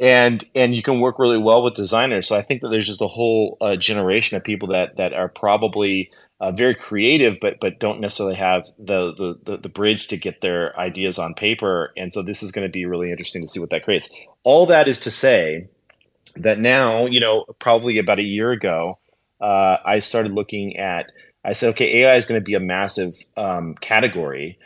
and, 0.00 0.42
and 0.54 0.74
you 0.74 0.82
can 0.82 1.00
work 1.00 1.18
really 1.18 1.38
well 1.38 1.62
with 1.62 1.74
designers. 1.74 2.26
So 2.26 2.34
I 2.34 2.40
think 2.40 2.62
that 2.62 2.68
there's 2.68 2.86
just 2.86 3.02
a 3.02 3.06
whole 3.06 3.58
uh, 3.60 3.76
generation 3.76 4.36
of 4.36 4.42
people 4.42 4.68
that, 4.68 4.96
that 4.96 5.12
are 5.12 5.28
probably 5.28 6.10
uh, 6.40 6.52
very 6.52 6.74
creative, 6.74 7.36
but, 7.38 7.58
but 7.60 7.78
don't 7.78 8.00
necessarily 8.00 8.34
have 8.34 8.66
the, 8.78 9.14
the, 9.14 9.38
the, 9.44 9.56
the 9.58 9.68
bridge 9.68 10.08
to 10.08 10.16
get 10.16 10.40
their 10.40 10.78
ideas 10.80 11.18
on 11.18 11.34
paper. 11.34 11.92
And 11.96 12.10
so 12.10 12.22
this 12.22 12.42
is 12.42 12.50
going 12.50 12.66
to 12.66 12.72
be 12.72 12.86
really 12.86 13.10
interesting 13.10 13.42
to 13.42 13.48
see 13.48 13.60
what 13.60 13.70
that 13.70 13.84
creates. 13.84 14.08
All 14.42 14.64
that 14.66 14.88
is 14.88 14.98
to 15.00 15.10
say 15.10 15.68
that 16.36 16.58
now, 16.58 17.04
you 17.04 17.20
know, 17.20 17.44
probably 17.58 17.98
about 17.98 18.18
a 18.18 18.24
year 18.24 18.50
ago, 18.50 18.98
uh, 19.40 19.76
I 19.84 19.98
started 19.98 20.32
looking 20.32 20.78
at 20.78 21.12
I 21.44 21.54
said, 21.54 21.70
okay, 21.70 22.02
AI 22.02 22.16
is 22.16 22.26
going 22.26 22.40
to 22.40 22.44
be 22.44 22.54
a 22.54 22.60
massive 22.60 23.14
um, 23.36 23.74
category. 23.76 24.58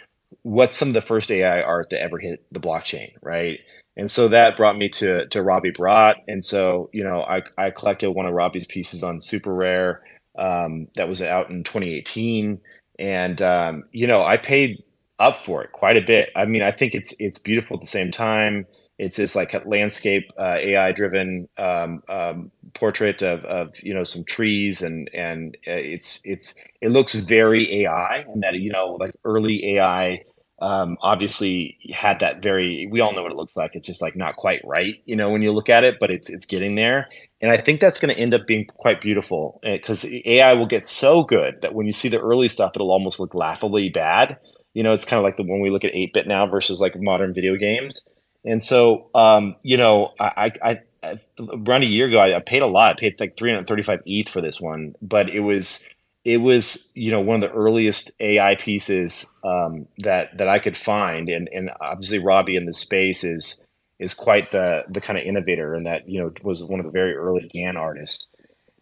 What's 0.43 0.77
some 0.77 0.89
of 0.89 0.95
the 0.95 1.03
first 1.03 1.31
AI 1.31 1.63
art 1.63 1.91
that 1.91 2.03
ever 2.03 2.19
hit 2.19 2.45
the 2.53 2.61
blockchain, 2.61 3.13
right? 3.23 3.61
And 3.97 4.11
so 4.11 4.29
that 4.29 4.57
brought 4.57 4.79
me 4.79 4.89
to 4.91 5.27
to 5.29 5.43
Robbie 5.43 5.73
Barat. 5.73 6.17
And 6.29 6.45
so, 6.45 6.91
you 6.93 7.05
know, 7.05 7.23
I, 7.23 7.43
I 7.59 7.71
collected 7.71 8.13
one 8.13 8.27
of 8.27 8.35
Robbie's 8.35 8.67
pieces 8.67 9.05
on 9.05 9.21
SuperRare 9.21 9.99
um, 10.39 10.89
that 10.97 11.09
was 11.09 11.23
out 11.23 11.51
in 11.51 11.65
2018. 11.65 12.61
And, 12.99 13.43
um, 13.43 13.85
you 13.93 14.07
know, 14.07 14.23
I 14.23 14.37
paid 14.39 14.85
up 15.19 15.37
for 15.37 15.65
it 15.65 15.73
quite 15.73 15.97
a 15.97 16.03
bit. 16.07 16.31
I 16.37 16.47
mean, 16.47 16.63
I 16.63 16.73
think 16.73 16.95
it's 16.95 17.15
it's 17.21 17.39
beautiful 17.41 17.77
at 17.77 17.83
the 17.83 17.89
same 17.89 18.13
time. 18.13 18.67
It's 18.99 19.17
this 19.17 19.37
like 19.37 19.55
a 19.55 19.63
landscape 19.65 20.31
uh, 20.37 20.57
AI 20.61 20.91
driven 20.93 21.49
um, 21.57 22.03
um, 22.09 22.51
portrait 22.75 23.23
of, 23.23 23.45
of 23.45 23.75
you 23.81 23.95
know 23.95 24.03
some 24.03 24.25
trees 24.25 24.83
and 24.83 25.09
and 25.15 25.57
uh, 25.69 25.71
it's 25.71 26.21
it's 26.25 26.55
it 26.81 26.91
looks 26.91 27.15
very 27.15 27.85
AI 27.85 28.25
and 28.27 28.43
that 28.43 28.55
you 28.55 28.73
know 28.73 28.97
like 29.01 29.15
early 29.25 29.77
AI 29.77 30.25
um, 30.61 30.97
obviously 31.01 31.79
had 31.93 32.19
that 32.19 32.43
very 32.43 32.89
we 32.91 33.01
all 33.01 33.13
know 33.15 33.23
what 33.23 33.31
it 33.31 33.37
looks 33.37 33.57
like. 33.57 33.77
It's 33.77 33.87
just 33.87 34.03
like 34.03 34.17
not 34.17 34.35
quite 34.35 34.63
right 34.65 34.97
you 35.05 35.15
know 35.15 35.31
when 35.31 35.43
you 35.43 35.53
look 35.53 35.69
at 35.69 35.85
it 35.85 35.99
but 36.01 36.11
it's 36.11 36.29
it's 36.29 36.47
getting 36.47 36.75
there. 36.75 37.09
And 37.41 37.53
I 37.53 37.57
think 37.57 37.81
that's 37.81 38.01
going 38.01 38.13
to 38.13 38.21
end 38.21 38.35
up 38.35 38.49
being 38.49 38.67
quite 38.67 39.01
beautiful 39.01 39.61
because 39.63 40.05
uh, 40.05 40.09
AI 40.25 40.55
will 40.55 40.67
get 40.67 40.89
so 40.89 41.23
good 41.23 41.63
that 41.63 41.73
when 41.73 41.87
you 41.87 41.93
see 41.93 42.09
the 42.09 42.21
early 42.21 42.49
stuff 42.49 42.73
it'll 42.75 42.91
almost 42.91 43.21
look 43.21 43.33
laughably 43.33 43.91
bad. 43.91 44.39
You 44.75 44.83
know 44.83 44.93
it's 44.93 45.05
kind 45.05 45.19
of 45.19 45.25
like 45.25 45.37
the 45.37 45.45
when 45.45 45.61
we 45.61 45.71
look 45.71 45.85
at 45.85 45.93
8-bit 45.95 46.27
now 46.27 46.49
versus 46.49 46.81
like 46.81 47.01
modern 47.01 47.33
video 47.33 47.55
games 47.55 48.03
and 48.49 48.65
so, 48.65 49.11
um, 49.15 49.57
you 49.63 49.77
know, 49.77 50.15
I, 50.19 50.53
I, 50.63 50.81
I, 51.03 51.21
around 51.39 51.83
a 51.83 51.87
year 51.87 52.07
ago, 52.07 52.19
I, 52.19 52.37
I 52.37 52.41
paid 52.41 52.63
a 52.63 52.67
lot. 52.67 52.97
I 52.97 53.01
paid 53.01 53.21
like 53.21 53.37
335 53.37 54.03
ETH 54.07 54.29
for 54.29 54.41
this 54.41 54.61
one, 54.61 54.95
but 55.03 55.29
it 55.29 55.41
was, 55.41 55.87
it 56.25 56.39
was, 56.39 56.91
you 56.95 57.11
know, 57.11 57.21
one 57.21 57.43
of 57.43 57.51
the 57.51 57.57
earliest 57.57 58.13
AI 58.21 58.55
pieces 58.57 59.27
um, 59.45 59.87
that 59.99 60.39
that 60.39 60.49
I 60.49 60.59
could 60.59 60.77
find, 60.77 61.29
and 61.29 61.49
and 61.53 61.71
obviously 61.81 62.19
Robbie 62.19 62.57
in 62.57 62.65
the 62.65 62.75
space 62.75 63.23
is 63.23 63.63
is 63.99 64.15
quite 64.15 64.51
the 64.51 64.85
the 64.89 65.01
kind 65.01 65.19
of 65.19 65.25
innovator, 65.25 65.75
and 65.75 65.87
that 65.87 66.09
you 66.09 66.21
know 66.21 66.33
was 66.43 66.65
one 66.65 66.81
of 66.81 66.87
the 66.87 66.93
very 66.93 67.15
early 67.15 67.49
GAN 67.53 67.77
artists. 67.77 68.27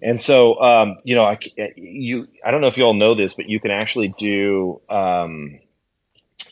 And 0.02 0.20
so, 0.20 0.60
um, 0.60 0.98
you 1.05 1.14
know, 1.14 1.24
I, 1.24 1.38
you, 1.76 2.28
I 2.44 2.51
don't 2.51 2.60
know 2.60 2.66
if 2.66 2.76
you 2.76 2.84
all 2.84 2.94
know 2.94 3.14
this, 3.14 3.32
but 3.34 3.48
you 3.48 3.59
can 3.60 3.70
actually 3.70 4.09
do, 4.18 4.80
um, 4.90 5.59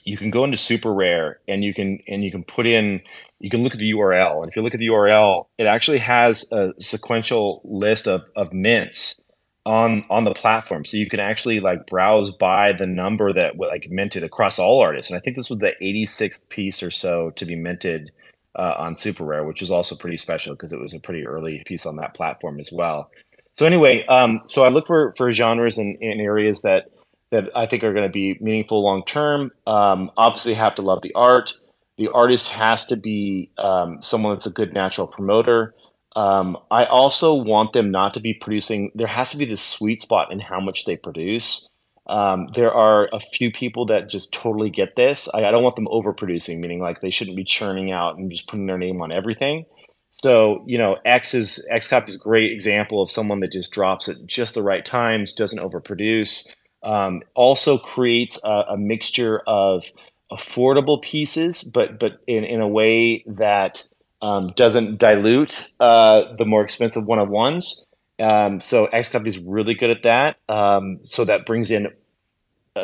you 0.05 0.17
can 0.17 0.31
go 0.31 0.45
into 0.45 0.57
SuperRare 0.57 1.37
and 1.49 1.65
you 1.65 1.75
can 1.75 1.99
and 2.07 2.23
you 2.23 2.31
can 2.31 2.45
put 2.45 2.67
in 2.67 3.01
you 3.41 3.51
can 3.51 3.63
look 3.63 3.75
at 3.75 3.79
the 3.79 3.93
url 3.93 4.39
and 4.39 4.49
if 4.49 4.57
you 4.57 4.63
look 4.63 4.75
at 4.75 4.81
the 4.81 4.89
url 4.89 5.47
it 5.59 5.67
actually 5.67 5.99
has 5.99 6.51
a 6.53 6.73
sequential 6.79 7.61
list 7.65 8.07
of, 8.07 8.23
of 8.37 8.53
mints 8.53 9.25
on 9.67 10.05
on 10.11 10.25
the 10.25 10.35
platform. 10.35 10.85
So 10.85 10.97
you 10.97 11.09
can 11.09 11.21
actually 11.21 11.61
like 11.61 11.87
browse 11.87 12.31
by 12.31 12.73
the 12.73 12.87
number 12.87 13.33
that 13.33 13.59
like 13.59 13.89
minted 13.91 14.23
across 14.23 14.59
all 14.59 14.81
artists. 14.81 15.11
And 15.11 15.17
i 15.17 15.21
think 15.21 15.37
this 15.37 15.51
was 15.51 15.59
the 15.59 15.75
86th 15.81 16.49
piece 16.49 16.83
or 16.83 16.91
so 16.91 17.31
to 17.31 17.45
be 17.45 17.57
minted 17.57 18.11
uh, 18.57 18.75
on 18.79 18.95
SuperRare 18.95 19.47
which 19.47 19.61
was 19.61 19.71
also 19.71 19.97
pretty 19.97 20.17
special 20.17 20.55
because 20.55 20.73
it 20.73 20.81
was 20.81 20.95
a 20.95 21.01
pretty 21.01 21.27
early 21.27 21.63
piece 21.67 21.87
on 21.87 21.97
that 21.97 22.15
platform 22.15 22.61
as 22.61 22.71
well. 22.73 23.11
So 23.55 23.67
anyway 23.67 24.05
um, 24.07 24.43
so 24.47 24.65
i 24.65 24.69
look 24.69 24.87
for 24.87 25.15
for 25.17 25.33
genres 25.33 25.79
and 25.79 25.97
in 26.01 26.21
areas 26.21 26.63
that 26.63 26.91
that 27.35 27.51
I 27.57 27.67
think 27.67 27.83
are 27.83 27.93
going 27.93 28.07
to 28.07 28.13
be 28.13 28.39
meaningful 28.41 28.83
long 28.83 29.05
term. 29.05 29.51
Um, 29.67 30.11
obviously, 30.17 30.55
have 30.55 30.77
to 30.77 30.83
love 30.83 31.03
the 31.03 31.13
art. 31.15 31.53
The 31.99 32.09
artist 32.09 32.49
has 32.51 32.87
to 32.87 32.97
be 32.97 33.51
um, 33.59 34.03
someone 34.03 34.35
that's 34.35 34.47
a 34.47 34.51
good 34.51 34.73
natural 34.73 35.07
promoter. 35.07 35.75
Um, 36.17 36.57
I 36.71 36.85
also 36.85 37.35
want 37.35 37.73
them 37.73 37.91
not 37.91 38.15
to 38.15 38.21
be 38.21 38.35
producing. 38.35 38.93
There 38.95 39.09
has 39.09 39.33
to 39.33 39.37
be 39.37 39.45
this 39.45 39.63
sweet 39.63 40.01
spot 40.01 40.33
in 40.33 40.41
how 40.41 40.61
much 40.61 40.85
they 40.85 40.97
produce. 40.97 41.69
Um, 42.07 42.49
there 42.55 42.73
are 42.73 43.09
a 43.13 43.19
few 43.19 43.51
people 43.51 43.87
that 43.87 44.11
just 44.11 44.33
totally 44.33 44.71
get 44.71 44.95
this. 44.95 45.29
I, 45.35 45.45
I 45.45 45.51
don't 45.51 45.65
want 45.65 45.75
them 45.75 45.87
overproducing, 45.87 46.61
meaning 46.61 46.81
like 46.81 47.01
they 47.01 47.11
shouldn't 47.11 47.37
be 47.37 47.45
churning 47.45 47.91
out 47.91 48.17
and 48.17 48.31
just 48.31 48.47
putting 48.47 48.67
their 48.67 48.79
name 48.79 49.03
on 49.03 49.11
everything. 49.11 49.65
So 50.11 50.63
you 50.67 50.79
know, 50.79 50.99
X 51.05 51.35
is 51.35 51.67
XCOPY 51.73 52.09
is 52.09 52.15
a 52.15 52.19
great 52.19 52.53
example 52.53 53.03
of 53.03 53.11
someone 53.11 53.41
that 53.41 53.51
just 53.51 53.73
drops 53.73 54.09
at 54.09 54.25
just 54.27 54.55
the 54.55 54.63
right 54.63 54.87
times, 54.87 55.33
doesn't 55.33 55.59
overproduce 55.59 56.47
um, 56.85 57.23
also 57.35 57.79
creates 57.79 58.43
a, 58.45 58.65
a, 58.71 58.77
mixture 58.77 59.43
of 59.47 59.87
affordable 60.31 61.01
pieces, 61.03 61.65
but 61.65 61.99
but 61.99 62.21
in, 62.27 62.45
in 62.45 62.61
a 62.61 62.69
way 62.69 63.25
that 63.27 63.89
um, 64.23 64.53
doesn't 64.55 64.99
dilute 64.99 65.73
uh, 65.81 66.35
the 66.37 66.45
more 66.45 66.63
expensive 66.63 67.07
one 67.07 67.19
of 67.19 67.29
ones. 67.29 67.87
Um, 68.21 68.61
so 68.61 68.87
XCOPY 68.89 69.27
is 69.27 69.39
really 69.39 69.75
good 69.75 69.91
at 69.91 70.03
that. 70.05 70.37
Um, 70.49 70.99
so 71.03 71.25
that 71.25 71.47
brings 71.47 71.71
in 71.71 71.93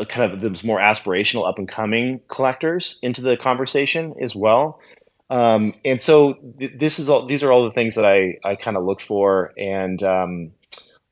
kind 0.08 0.32
of 0.32 0.40
those 0.40 0.64
more 0.64 0.78
aspirational, 0.78 1.48
up 1.48 1.58
and 1.58 1.68
coming 1.68 2.20
collectors 2.28 2.98
into 3.02 3.20
the 3.20 3.36
conversation 3.36 4.14
as 4.20 4.34
well. 4.34 4.80
Um, 5.28 5.74
and 5.84 6.00
so 6.00 6.34
th- 6.58 6.72
this 6.76 6.98
is 6.98 7.08
all; 7.08 7.26
these 7.26 7.44
are 7.44 7.52
all 7.52 7.64
the 7.64 7.70
things 7.70 7.94
that 7.94 8.04
I 8.04 8.38
I 8.44 8.56
kind 8.56 8.76
of 8.76 8.84
look 8.84 9.00
for. 9.00 9.52
And 9.56 10.02
um, 10.02 10.52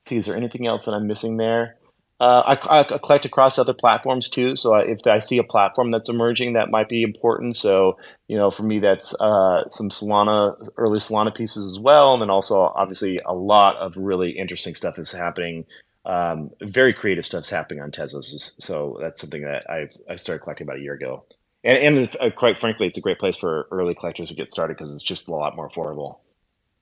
see, 0.06 0.16
is 0.16 0.27
there 0.27 0.36
anything 0.36 0.66
else 0.66 0.86
that 0.86 0.93
I'm 0.93 1.06
missing 1.06 1.36
there? 1.36 1.77
Uh, 2.20 2.56
I, 2.68 2.80
I, 2.80 2.82
collect 2.98 3.24
across 3.24 3.58
other 3.58 3.72
platforms 3.72 4.28
too. 4.28 4.56
So 4.56 4.74
I, 4.74 4.80
if 4.82 5.06
I 5.06 5.18
see 5.18 5.38
a 5.38 5.44
platform 5.44 5.92
that's 5.92 6.08
emerging, 6.08 6.54
that 6.54 6.68
might 6.68 6.88
be 6.88 7.02
important. 7.04 7.54
So 7.54 7.96
you 8.26 8.36
know, 8.36 8.50
for 8.50 8.64
me, 8.64 8.80
that's 8.80 9.14
uh, 9.20 9.68
some 9.68 9.88
Solana, 9.88 10.56
early 10.76 10.98
Solana 10.98 11.32
pieces 11.34 11.72
as 11.72 11.80
well, 11.80 12.14
and 12.14 12.22
then 12.22 12.30
also 12.30 12.72
obviously 12.74 13.20
a 13.24 13.34
lot 13.34 13.76
of 13.76 13.96
really 13.96 14.32
interesting 14.32 14.74
stuff 14.74 14.98
is 14.98 15.12
happening. 15.12 15.64
Um, 16.04 16.50
very 16.60 16.92
creative 16.92 17.24
stuff's 17.24 17.50
happening 17.50 17.82
on 17.82 17.92
Tezos. 17.92 18.52
So 18.58 18.98
that's 19.00 19.20
something 19.20 19.42
that 19.42 19.70
I've 19.70 19.96
I 20.10 20.16
started 20.16 20.42
collecting 20.42 20.66
about 20.66 20.78
a 20.78 20.82
year 20.82 20.94
ago. 20.94 21.24
And, 21.62 21.98
and 21.98 22.16
uh, 22.20 22.30
quite 22.30 22.58
frankly, 22.58 22.86
it's 22.86 22.98
a 22.98 23.02
great 23.02 23.18
place 23.18 23.36
for 23.36 23.68
early 23.70 23.94
collectors 23.94 24.30
to 24.30 24.34
get 24.34 24.50
started 24.50 24.76
because 24.76 24.92
it's 24.92 25.04
just 25.04 25.28
a 25.28 25.34
lot 25.34 25.54
more 25.54 25.68
affordable. 25.68 26.18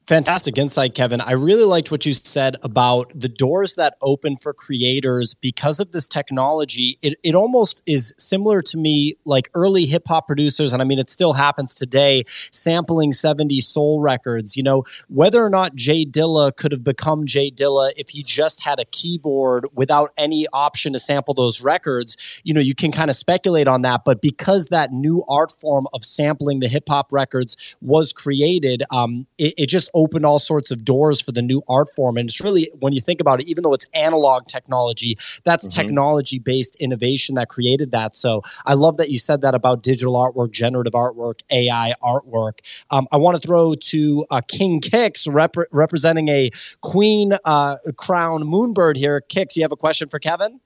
Fantastic 0.06 0.56
insight, 0.56 0.94
Kevin. 0.94 1.20
I 1.20 1.32
really 1.32 1.64
liked 1.64 1.90
what 1.90 2.06
you 2.06 2.14
said 2.14 2.54
about 2.62 3.10
the 3.12 3.28
doors 3.28 3.74
that 3.74 3.96
open 4.02 4.36
for 4.36 4.54
creators 4.54 5.34
because 5.34 5.80
of 5.80 5.90
this 5.90 6.06
technology. 6.06 6.96
It, 7.02 7.18
it 7.24 7.34
almost 7.34 7.82
is 7.86 8.14
similar 8.16 8.62
to 8.62 8.78
me, 8.78 9.16
like 9.24 9.50
early 9.54 9.84
hip 9.84 10.04
hop 10.06 10.28
producers, 10.28 10.72
and 10.72 10.80
I 10.80 10.84
mean, 10.84 11.00
it 11.00 11.10
still 11.10 11.32
happens 11.32 11.74
today, 11.74 12.22
sampling 12.52 13.12
70 13.12 13.58
soul 13.58 14.00
records. 14.00 14.56
You 14.56 14.62
know, 14.62 14.84
whether 15.08 15.42
or 15.42 15.50
not 15.50 15.74
J 15.74 16.06
Dilla 16.06 16.54
could 16.54 16.70
have 16.70 16.84
become 16.84 17.26
J 17.26 17.50
Dilla 17.50 17.90
if 17.96 18.10
he 18.10 18.22
just 18.22 18.62
had 18.62 18.78
a 18.78 18.84
keyboard 18.84 19.66
without 19.74 20.12
any 20.16 20.46
option 20.52 20.92
to 20.92 21.00
sample 21.00 21.34
those 21.34 21.60
records, 21.62 22.40
you 22.44 22.54
know, 22.54 22.60
you 22.60 22.76
can 22.76 22.92
kind 22.92 23.10
of 23.10 23.16
speculate 23.16 23.66
on 23.66 23.82
that. 23.82 24.02
But 24.04 24.22
because 24.22 24.68
that 24.68 24.92
new 24.92 25.24
art 25.28 25.50
form 25.60 25.88
of 25.92 26.04
sampling 26.04 26.60
the 26.60 26.68
hip 26.68 26.84
hop 26.88 27.08
records 27.10 27.74
was 27.80 28.12
created, 28.12 28.84
um, 28.92 29.26
it, 29.36 29.54
it 29.58 29.66
just 29.66 29.90
opened 29.96 30.26
all 30.26 30.38
sorts 30.38 30.70
of 30.70 30.84
doors 30.84 31.20
for 31.20 31.32
the 31.32 31.42
new 31.42 31.62
art 31.68 31.88
form. 31.96 32.18
And 32.18 32.28
it's 32.28 32.40
really, 32.40 32.70
when 32.78 32.92
you 32.92 33.00
think 33.00 33.20
about 33.20 33.40
it, 33.40 33.48
even 33.48 33.64
though 33.64 33.72
it's 33.72 33.86
analog 33.94 34.46
technology, 34.46 35.18
that's 35.44 35.66
mm-hmm. 35.66 35.80
technology 35.80 36.38
based 36.38 36.76
innovation 36.76 37.34
that 37.34 37.48
created 37.48 37.90
that. 37.90 38.14
So 38.14 38.42
I 38.66 38.74
love 38.74 38.98
that 38.98 39.08
you 39.08 39.18
said 39.18 39.40
that 39.40 39.54
about 39.54 39.82
digital 39.82 40.14
artwork, 40.14 40.52
generative 40.52 40.92
artwork, 40.92 41.40
AI 41.50 41.94
artwork. 42.02 42.58
Um, 42.90 43.08
I 43.10 43.16
want 43.16 43.40
to 43.40 43.46
throw 43.46 43.74
to 43.74 44.26
uh, 44.30 44.42
King 44.46 44.80
Kicks 44.80 45.26
rep- 45.26 45.56
representing 45.72 46.28
a 46.28 46.50
Queen 46.82 47.32
uh, 47.44 47.78
Crown 47.96 48.44
Moonbird 48.44 48.96
here. 48.96 49.22
Kicks, 49.22 49.56
you 49.56 49.62
have 49.62 49.72
a 49.72 49.76
question 49.76 50.08
for 50.08 50.18
Kevin? 50.18 50.60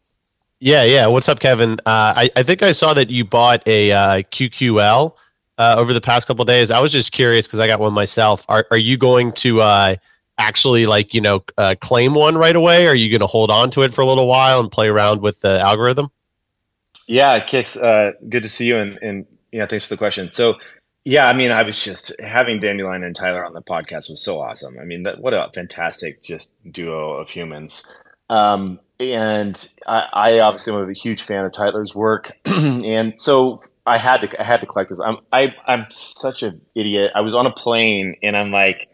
Yeah, 0.58 0.82
yeah. 0.82 1.06
What's 1.06 1.28
up, 1.28 1.40
Kevin? 1.40 1.74
Uh, 1.86 2.12
I, 2.16 2.30
I 2.36 2.42
think 2.42 2.62
I 2.62 2.72
saw 2.72 2.92
that 2.92 3.08
you 3.08 3.24
bought 3.24 3.66
a 3.66 3.92
uh, 3.92 4.22
QQL 4.24 5.14
uh, 5.60 5.74
over 5.76 5.92
the 5.92 6.00
past 6.00 6.26
couple 6.26 6.42
days. 6.46 6.70
I 6.70 6.80
was 6.80 6.90
just 6.90 7.12
curious 7.12 7.46
because 7.46 7.58
I 7.58 7.66
got 7.66 7.78
one 7.78 7.92
myself. 7.92 8.46
Are 8.48 8.66
are 8.70 8.78
you 8.78 8.96
going 8.96 9.30
to 9.32 9.60
uh, 9.60 9.96
actually 10.38 10.86
like 10.86 11.12
you 11.12 11.20
know 11.20 11.44
uh, 11.58 11.74
claim 11.80 12.14
one 12.14 12.36
right 12.36 12.56
away? 12.56 12.88
Are 12.88 12.94
you 12.94 13.10
going 13.10 13.20
to 13.20 13.26
hold 13.26 13.50
on 13.50 13.70
to 13.72 13.82
it 13.82 13.92
for 13.92 14.00
a 14.00 14.06
little 14.06 14.26
while 14.26 14.58
and 14.58 14.72
play 14.72 14.88
around 14.88 15.20
with 15.20 15.40
the 15.42 15.60
algorithm? 15.60 16.10
Yeah, 17.06 17.38
Kicks. 17.40 17.76
Uh, 17.76 18.12
good 18.30 18.42
to 18.42 18.48
see 18.48 18.68
you, 18.68 18.78
and 18.78 18.98
and 19.02 19.26
yeah, 19.52 19.66
thanks 19.66 19.86
for 19.86 19.94
the 19.94 19.98
question. 19.98 20.32
So. 20.32 20.56
Yeah, 21.02 21.28
I 21.28 21.32
mean, 21.32 21.50
I 21.50 21.62
was 21.62 21.82
just 21.82 22.12
having 22.20 22.60
Dandelion 22.60 23.02
and 23.02 23.16
Tyler 23.16 23.42
on 23.42 23.54
the 23.54 23.62
podcast 23.62 24.10
was 24.10 24.22
so 24.22 24.38
awesome. 24.38 24.78
I 24.78 24.84
mean, 24.84 25.04
that 25.04 25.18
what 25.18 25.32
a 25.32 25.50
fantastic 25.54 26.22
just 26.22 26.52
duo 26.70 27.14
of 27.14 27.30
humans. 27.30 27.90
Um, 28.28 28.78
and 29.00 29.66
I, 29.86 30.02
I 30.12 30.38
obviously 30.40 30.74
am 30.74 30.90
a 30.90 30.92
huge 30.92 31.22
fan 31.22 31.46
of 31.46 31.52
Tyler's 31.52 31.94
work, 31.94 32.36
and 32.44 33.18
so 33.18 33.60
I 33.90 33.98
had 33.98 34.20
to 34.20 34.40
I 34.40 34.44
had 34.44 34.60
to 34.60 34.66
collect 34.66 34.90
this. 34.90 35.00
I'm 35.00 35.18
I 35.32 35.54
I'm 35.66 35.86
such 35.90 36.42
an 36.44 36.60
idiot. 36.76 37.10
I 37.14 37.22
was 37.22 37.34
on 37.34 37.46
a 37.46 37.52
plane 37.52 38.14
and 38.22 38.36
I'm 38.36 38.52
like, 38.52 38.88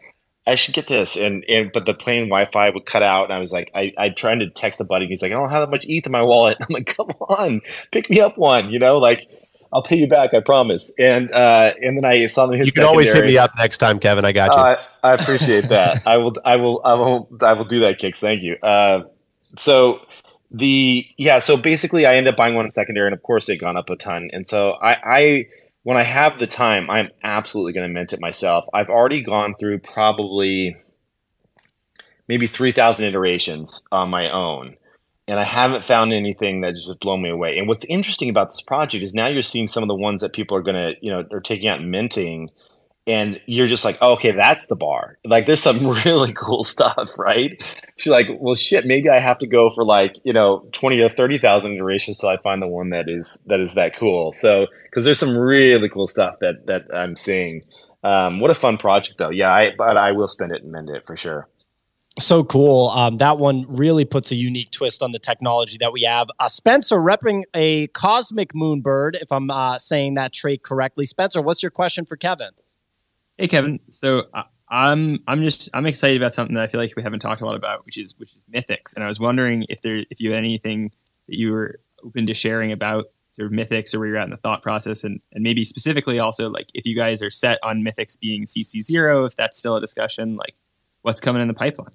I 0.47 0.55
should 0.55 0.73
get 0.73 0.87
this, 0.87 1.15
and 1.15 1.45
and 1.47 1.71
but 1.71 1.85
the 1.85 1.93
plane 1.93 2.29
Wi-Fi 2.29 2.71
would 2.71 2.85
cut 2.85 3.03
out, 3.03 3.25
and 3.25 3.33
I 3.33 3.39
was 3.39 3.51
like, 3.51 3.69
I 3.75 3.93
I 3.97 4.09
tried 4.09 4.39
to 4.39 4.49
text 4.49 4.81
a 4.81 4.85
buddy. 4.85 5.05
He's 5.05 5.21
like, 5.21 5.31
I 5.31 5.35
don't 5.35 5.51
have 5.51 5.61
that 5.61 5.69
much 5.69 5.85
ETH 5.87 6.05
in 6.05 6.11
my 6.11 6.23
wallet. 6.23 6.57
I'm 6.61 6.73
like, 6.73 6.87
come 6.87 7.09
on, 7.29 7.61
pick 7.91 8.09
me 8.09 8.19
up 8.21 8.39
one. 8.39 8.71
You 8.71 8.79
know, 8.79 8.97
like 8.97 9.29
I'll 9.71 9.83
pay 9.83 9.97
you 9.97 10.07
back, 10.07 10.33
I 10.33 10.39
promise. 10.39 10.97
And 10.97 11.31
uh, 11.31 11.73
and 11.79 11.95
then 11.95 12.05
I 12.05 12.25
saw 12.25 12.47
them 12.47 12.57
hit. 12.57 12.65
You 12.65 12.71
can 12.71 12.85
always 12.85 13.13
hit 13.13 13.25
me 13.25 13.37
up 13.37 13.51
next 13.57 13.77
time, 13.77 13.99
Kevin. 13.99 14.25
I 14.25 14.31
got 14.31 14.51
you. 14.51 14.57
Uh, 14.57 14.81
I 15.03 15.13
appreciate 15.13 15.69
that. 15.69 16.01
I 16.07 16.17
will. 16.17 16.33
I 16.43 16.55
will. 16.55 16.81
I 16.83 16.93
will. 16.95 17.29
I 17.43 17.53
will 17.53 17.65
do 17.65 17.81
that, 17.81 17.99
kicks. 17.99 18.19
Thank 18.19 18.41
you. 18.41 18.55
Uh, 18.63 19.03
so 19.57 20.01
the 20.51 21.05
yeah 21.17 21.39
so 21.39 21.57
basically 21.57 22.05
i 22.05 22.15
end 22.15 22.27
up 22.27 22.37
buying 22.37 22.55
one 22.55 22.71
secondary 22.71 23.07
and 23.07 23.13
of 23.13 23.21
course 23.21 23.45
they've 23.45 23.59
gone 23.59 23.77
up 23.77 23.89
a 23.89 23.95
ton. 23.95 24.29
And 24.31 24.47
so 24.47 24.73
i 24.81 24.97
i 25.03 25.47
when 25.83 25.97
i 25.97 26.03
have 26.03 26.39
the 26.39 26.47
time 26.47 26.89
i'm 26.89 27.09
absolutely 27.23 27.73
going 27.73 27.87
to 27.87 27.93
mint 27.93 28.13
it 28.13 28.21
myself. 28.21 28.65
I've 28.73 28.89
already 28.89 29.21
gone 29.21 29.55
through 29.59 29.79
probably 29.79 30.75
maybe 32.27 32.47
3000 32.47 33.05
iterations 33.05 33.85
on 33.91 34.09
my 34.09 34.29
own 34.29 34.77
and 35.27 35.39
i 35.39 35.43
haven't 35.43 35.83
found 35.83 36.13
anything 36.13 36.61
that 36.61 36.75
just 36.75 36.99
blown 37.01 37.21
me 37.21 37.29
away. 37.29 37.57
And 37.57 37.67
what's 37.67 37.85
interesting 37.85 38.29
about 38.29 38.49
this 38.49 38.61
project 38.61 39.03
is 39.03 39.13
now 39.13 39.27
you're 39.27 39.41
seeing 39.41 39.67
some 39.67 39.83
of 39.83 39.87
the 39.87 39.95
ones 39.95 40.21
that 40.21 40.33
people 40.33 40.55
are 40.55 40.61
going 40.61 40.75
to 40.75 40.95
you 41.01 41.11
know 41.11 41.25
are 41.31 41.41
taking 41.41 41.67
out 41.67 41.83
minting 41.83 42.49
and 43.07 43.39
you're 43.45 43.67
just 43.67 43.85
like, 43.85 43.97
oh, 44.01 44.13
okay, 44.13 44.31
that's 44.31 44.67
the 44.67 44.75
bar. 44.75 45.17
Like, 45.23 45.45
there's 45.45 45.61
some 45.61 45.87
really 46.05 46.33
cool 46.33 46.63
stuff, 46.63 47.17
right? 47.17 47.63
She's 47.97 48.11
like, 48.11 48.27
well, 48.39 48.53
shit, 48.53 48.85
maybe 48.85 49.09
I 49.09 49.19
have 49.19 49.39
to 49.39 49.47
go 49.47 49.69
for 49.69 49.85
like, 49.85 50.17
you 50.23 50.33
know, 50.33 50.67
twenty 50.73 50.99
or 50.99 51.09
thirty 51.09 51.37
thousand 51.37 51.73
iterations 51.73 52.17
till 52.17 52.29
I 52.29 52.37
find 52.37 52.61
the 52.61 52.67
one 52.67 52.89
that 52.89 53.05
is 53.07 53.43
that 53.47 53.59
is 53.59 53.73
that 53.75 53.95
cool. 53.95 54.33
So, 54.33 54.67
because 54.83 55.05
there's 55.05 55.19
some 55.19 55.37
really 55.37 55.89
cool 55.89 56.07
stuff 56.07 56.35
that 56.41 56.67
that 56.67 56.85
I'm 56.93 57.15
seeing. 57.15 57.63
Um, 58.03 58.39
what 58.39 58.51
a 58.51 58.55
fun 58.55 58.77
project, 58.77 59.17
though. 59.17 59.31
Yeah, 59.31 59.51
I 59.51 59.71
but 59.75 59.97
I 59.97 60.11
will 60.11 60.27
spend 60.27 60.51
it 60.51 60.61
and 60.61 60.71
mend 60.71 60.89
it 60.89 61.05
for 61.07 61.17
sure. 61.17 61.47
So 62.19 62.43
cool. 62.43 62.89
Um, 62.89 63.17
that 63.17 63.37
one 63.37 63.65
really 63.69 64.03
puts 64.03 64.31
a 64.31 64.35
unique 64.35 64.71
twist 64.71 65.03
on 65.03 65.11
the 65.11 65.19
technology 65.19 65.77
that 65.79 65.93
we 65.93 66.01
have. 66.01 66.29
Uh, 66.39 66.47
Spencer 66.47 66.97
repping 66.97 67.43
a 67.53 67.87
cosmic 67.87 68.53
moonbird, 68.53 69.21
if 69.21 69.31
I'm 69.31 69.51
uh, 69.51 69.77
saying 69.77 70.15
that 70.15 70.33
trait 70.33 70.63
correctly. 70.63 71.05
Spencer, 71.05 71.43
what's 71.43 71.61
your 71.61 71.69
question 71.69 72.05
for 72.05 72.17
Kevin? 72.17 72.49
Hey, 73.37 73.47
Kevin. 73.47 73.79
So 73.89 74.23
uh, 74.33 74.43
I'm 74.69 75.19
I'm 75.27 75.43
just 75.43 75.69
I'm 75.73 75.85
excited 75.85 76.17
about 76.17 76.33
something 76.33 76.55
that 76.55 76.63
I 76.63 76.67
feel 76.67 76.81
like 76.81 76.95
we 76.95 77.03
haven't 77.03 77.19
talked 77.19 77.41
a 77.41 77.45
lot 77.45 77.55
about, 77.55 77.85
which 77.85 77.97
is 77.97 78.15
which 78.17 78.33
is 78.35 78.41
Mythics, 78.53 78.95
and 78.95 79.03
I 79.03 79.07
was 79.07 79.19
wondering 79.19 79.65
if 79.69 79.81
there 79.81 80.03
if 80.09 80.19
you 80.19 80.31
had 80.31 80.39
anything 80.39 80.91
that 81.27 81.37
you 81.37 81.51
were 81.51 81.79
open 82.03 82.25
to 82.27 82.33
sharing 82.33 82.71
about 82.71 83.05
sort 83.31 83.45
of 83.45 83.51
Mythics 83.53 83.93
or 83.93 83.99
where 83.99 84.09
you're 84.09 84.17
at 84.17 84.25
in 84.25 84.31
the 84.31 84.37
thought 84.37 84.63
process, 84.63 85.03
and 85.03 85.21
and 85.31 85.43
maybe 85.43 85.63
specifically 85.63 86.19
also 86.19 86.49
like 86.49 86.67
if 86.73 86.85
you 86.85 86.95
guys 86.95 87.21
are 87.21 87.29
set 87.29 87.59
on 87.63 87.83
Mythics 87.83 88.19
being 88.19 88.45
CC 88.45 88.81
zero, 88.81 89.25
if 89.25 89.35
that's 89.35 89.57
still 89.57 89.75
a 89.75 89.81
discussion, 89.81 90.35
like 90.35 90.55
what's 91.03 91.21
coming 91.21 91.41
in 91.41 91.47
the 91.47 91.53
pipeline. 91.53 91.93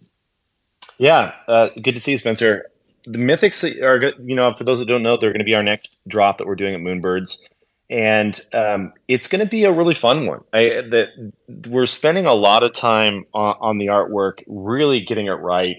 Yeah, 0.99 1.35
uh, 1.49 1.71
good 1.83 1.95
to 1.95 2.01
see 2.01 2.13
you, 2.13 2.19
Spencer. 2.19 2.67
The 3.05 3.19
Mythics 3.19 3.83
are, 3.83 3.99
good. 3.99 4.15
you 4.23 4.37
know, 4.37 4.55
for 4.55 4.63
those 4.63 4.79
that 4.79 4.85
don't 4.87 5.03
know, 5.03 5.17
they're 5.17 5.33
going 5.33 5.41
to 5.41 5.45
be 5.45 5.57
our 5.57 5.63
next 5.63 5.97
drop 6.07 6.39
that 6.39 6.47
we're 6.47 6.55
doing 6.55 6.75
at 6.75 6.81
Moonbirds. 6.81 7.49
And 7.93 8.41
um, 8.55 8.95
it's 9.07 9.29
going 9.29 9.45
to 9.45 9.49
be 9.49 9.65
a 9.65 9.73
really 9.73 9.93
fun 9.93 10.27
one. 10.27 10.41
I, 10.51 10.63
the, 10.81 11.33
we're 11.69 11.85
spending 11.85 12.25
a 12.25 12.33
lot 12.33 12.63
of 12.63 12.73
time 12.73 13.27
on, 13.35 13.55
on 13.61 13.79
the 13.79 13.89
artwork, 13.89 14.43
really 14.47 15.03
getting 15.03 15.27
it 15.27 15.33
right. 15.33 15.77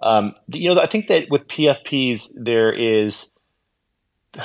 Um, 0.00 0.34
you 0.46 0.72
know, 0.72 0.80
I 0.80 0.86
think 0.86 1.08
that 1.08 1.28
with 1.28 1.48
PFPs, 1.48 2.28
there 2.36 2.72
is 2.72 3.32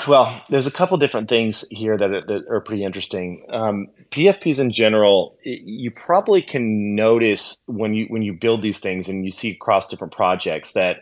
well, 0.08 0.42
there's 0.50 0.66
a 0.66 0.72
couple 0.72 0.98
different 0.98 1.30
things 1.30 1.68
here 1.70 1.98
that 1.98 2.12
are, 2.12 2.26
that 2.26 2.48
are 2.50 2.62
pretty 2.62 2.84
interesting. 2.84 3.46
Um, 3.50 3.90
PFPs 4.12 4.60
in 4.60 4.72
general, 4.72 5.38
you 5.44 5.92
probably 5.92 6.42
can 6.42 6.96
notice 6.96 7.60
when 7.68 7.94
you 7.94 8.06
when 8.06 8.24
you 8.24 8.34
build 8.34 8.64
these 8.64 8.80
things 8.80 9.08
and 9.08 9.26
you 9.26 9.32
see 9.32 9.52
across 9.52 9.88
different 9.88 10.14
projects 10.14 10.74
that 10.74 11.02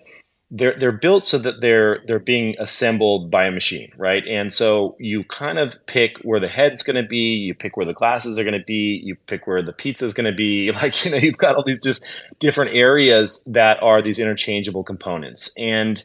they're 0.51 0.73
they're 0.73 0.91
built 0.91 1.25
so 1.25 1.37
that 1.37 1.61
they're 1.61 1.99
they're 2.07 2.19
being 2.19 2.55
assembled 2.57 3.29
by 3.29 3.45
a 3.45 3.51
machine, 3.51 3.91
right? 3.97 4.25
And 4.27 4.51
so 4.51 4.95
you 4.99 5.23
kind 5.25 5.59
of 5.59 5.85
pick 5.85 6.17
where 6.19 6.39
the 6.39 6.47
head's 6.47 6.81
going 6.81 7.01
to 7.01 7.07
be, 7.07 7.35
you 7.35 7.53
pick 7.53 7.77
where 7.77 7.85
the 7.85 7.93
glasses 7.93 8.39
are 8.39 8.43
going 8.43 8.57
to 8.57 8.65
be, 8.65 8.99
you 9.03 9.15
pick 9.27 9.45
where 9.45 9.61
the 9.61 9.73
pizza 9.73 10.05
is 10.05 10.13
going 10.13 10.29
to 10.29 10.35
be. 10.35 10.71
Like 10.79 11.03
you 11.03 11.11
know, 11.11 11.17
you've 11.17 11.37
got 11.37 11.55
all 11.55 11.63
these 11.63 11.79
just 11.79 12.03
different 12.39 12.73
areas 12.73 13.43
that 13.43 13.83
are 13.83 14.01
these 14.01 14.17
interchangeable 14.17 14.83
components, 14.83 15.51
and 15.57 16.01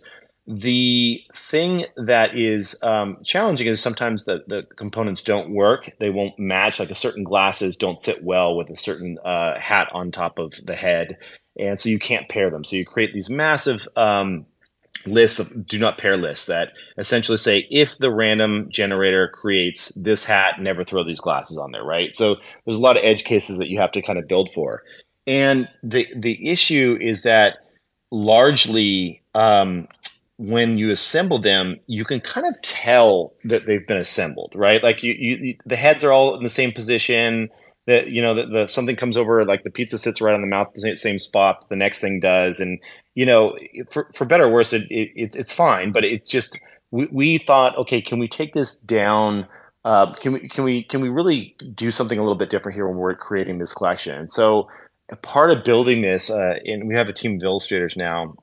the 0.46 1.24
thing 1.32 1.86
that 1.96 2.36
is 2.36 2.76
um, 2.82 3.16
challenging 3.24 3.66
is 3.66 3.80
sometimes 3.80 4.24
the, 4.24 4.44
the 4.46 4.64
components 4.76 5.22
don't 5.22 5.50
work. 5.54 5.90
They 6.00 6.10
won't 6.10 6.38
match. 6.38 6.80
Like 6.80 6.90
a 6.90 6.94
certain 6.94 7.24
glasses 7.24 7.76
don't 7.76 7.98
sit 7.98 8.22
well 8.24 8.56
with 8.56 8.68
a 8.68 8.76
certain 8.76 9.18
uh, 9.24 9.58
hat 9.58 9.88
on 9.92 10.10
top 10.10 10.38
of 10.38 10.54
the 10.66 10.74
head, 10.74 11.16
and 11.58 11.80
so 11.80 11.88
you 11.88 11.98
can't 11.98 12.28
pair 12.28 12.50
them. 12.50 12.64
So 12.64 12.76
you 12.76 12.84
create 12.84 13.12
these 13.12 13.30
massive 13.30 13.86
um, 13.96 14.46
lists 15.06 15.38
of 15.38 15.66
do 15.66 15.78
not 15.78 15.98
pair 15.98 16.16
lists 16.16 16.46
that 16.46 16.72
essentially 16.98 17.36
say 17.36 17.66
if 17.70 17.98
the 17.98 18.12
random 18.12 18.68
generator 18.70 19.28
creates 19.28 19.88
this 19.94 20.24
hat, 20.24 20.60
never 20.60 20.84
throw 20.84 21.04
these 21.04 21.20
glasses 21.20 21.58
on 21.58 21.72
there. 21.72 21.84
Right. 21.84 22.14
So 22.14 22.36
there's 22.64 22.78
a 22.78 22.82
lot 22.82 22.96
of 22.96 23.04
edge 23.04 23.24
cases 23.24 23.58
that 23.58 23.68
you 23.68 23.78
have 23.80 23.92
to 23.92 24.02
kind 24.02 24.18
of 24.18 24.28
build 24.28 24.52
for, 24.52 24.82
and 25.26 25.68
the 25.82 26.06
the 26.16 26.48
issue 26.48 26.98
is 27.00 27.22
that 27.22 27.58
largely 28.10 29.22
um, 29.34 29.88
when 30.36 30.78
you 30.78 30.90
assemble 30.90 31.38
them, 31.38 31.78
you 31.86 32.04
can 32.04 32.20
kind 32.20 32.46
of 32.46 32.60
tell 32.62 33.34
that 33.44 33.66
they've 33.66 33.86
been 33.86 33.96
assembled, 33.96 34.52
right? 34.54 34.82
Like 34.82 35.02
you, 35.02 35.12
you 35.12 35.56
the 35.64 35.76
heads 35.76 36.02
are 36.02 36.12
all 36.12 36.36
in 36.36 36.42
the 36.42 36.48
same 36.48 36.72
position. 36.72 37.48
That 37.86 38.08
you 38.08 38.22
know, 38.22 38.34
that 38.34 38.50
the 38.50 38.66
something 38.66 38.96
comes 38.96 39.16
over, 39.16 39.44
like 39.44 39.62
the 39.62 39.70
pizza 39.70 39.98
sits 39.98 40.20
right 40.20 40.34
on 40.34 40.40
the 40.40 40.46
mouth, 40.46 40.72
the 40.74 40.96
same 40.96 41.18
spot. 41.18 41.68
The 41.68 41.76
next 41.76 42.00
thing 42.00 42.20
does, 42.20 42.60
and 42.60 42.78
you 43.14 43.26
know, 43.26 43.58
for 43.90 44.10
for 44.14 44.24
better 44.24 44.44
or 44.44 44.50
worse, 44.50 44.72
it, 44.72 44.86
it 44.90 45.34
it's 45.34 45.52
fine. 45.52 45.92
But 45.92 46.04
it's 46.04 46.30
just 46.30 46.60
we, 46.90 47.06
we 47.10 47.38
thought, 47.38 47.76
okay, 47.76 48.00
can 48.00 48.18
we 48.18 48.28
take 48.28 48.54
this 48.54 48.78
down? 48.78 49.46
Uh, 49.84 50.12
can 50.14 50.32
we 50.32 50.48
can 50.48 50.64
we 50.64 50.82
can 50.84 51.02
we 51.02 51.10
really 51.10 51.56
do 51.74 51.90
something 51.90 52.18
a 52.18 52.22
little 52.22 52.38
bit 52.38 52.48
different 52.48 52.74
here 52.74 52.88
when 52.88 52.96
we're 52.96 53.14
creating 53.14 53.58
this 53.58 53.74
collection? 53.74 54.18
And 54.18 54.32
so, 54.32 54.68
part 55.20 55.50
of 55.50 55.62
building 55.62 56.00
this, 56.00 56.30
uh, 56.30 56.54
and 56.64 56.88
we 56.88 56.94
have 56.94 57.08
a 57.08 57.12
team 57.12 57.36
of 57.36 57.42
illustrators 57.42 57.96
now 57.96 58.34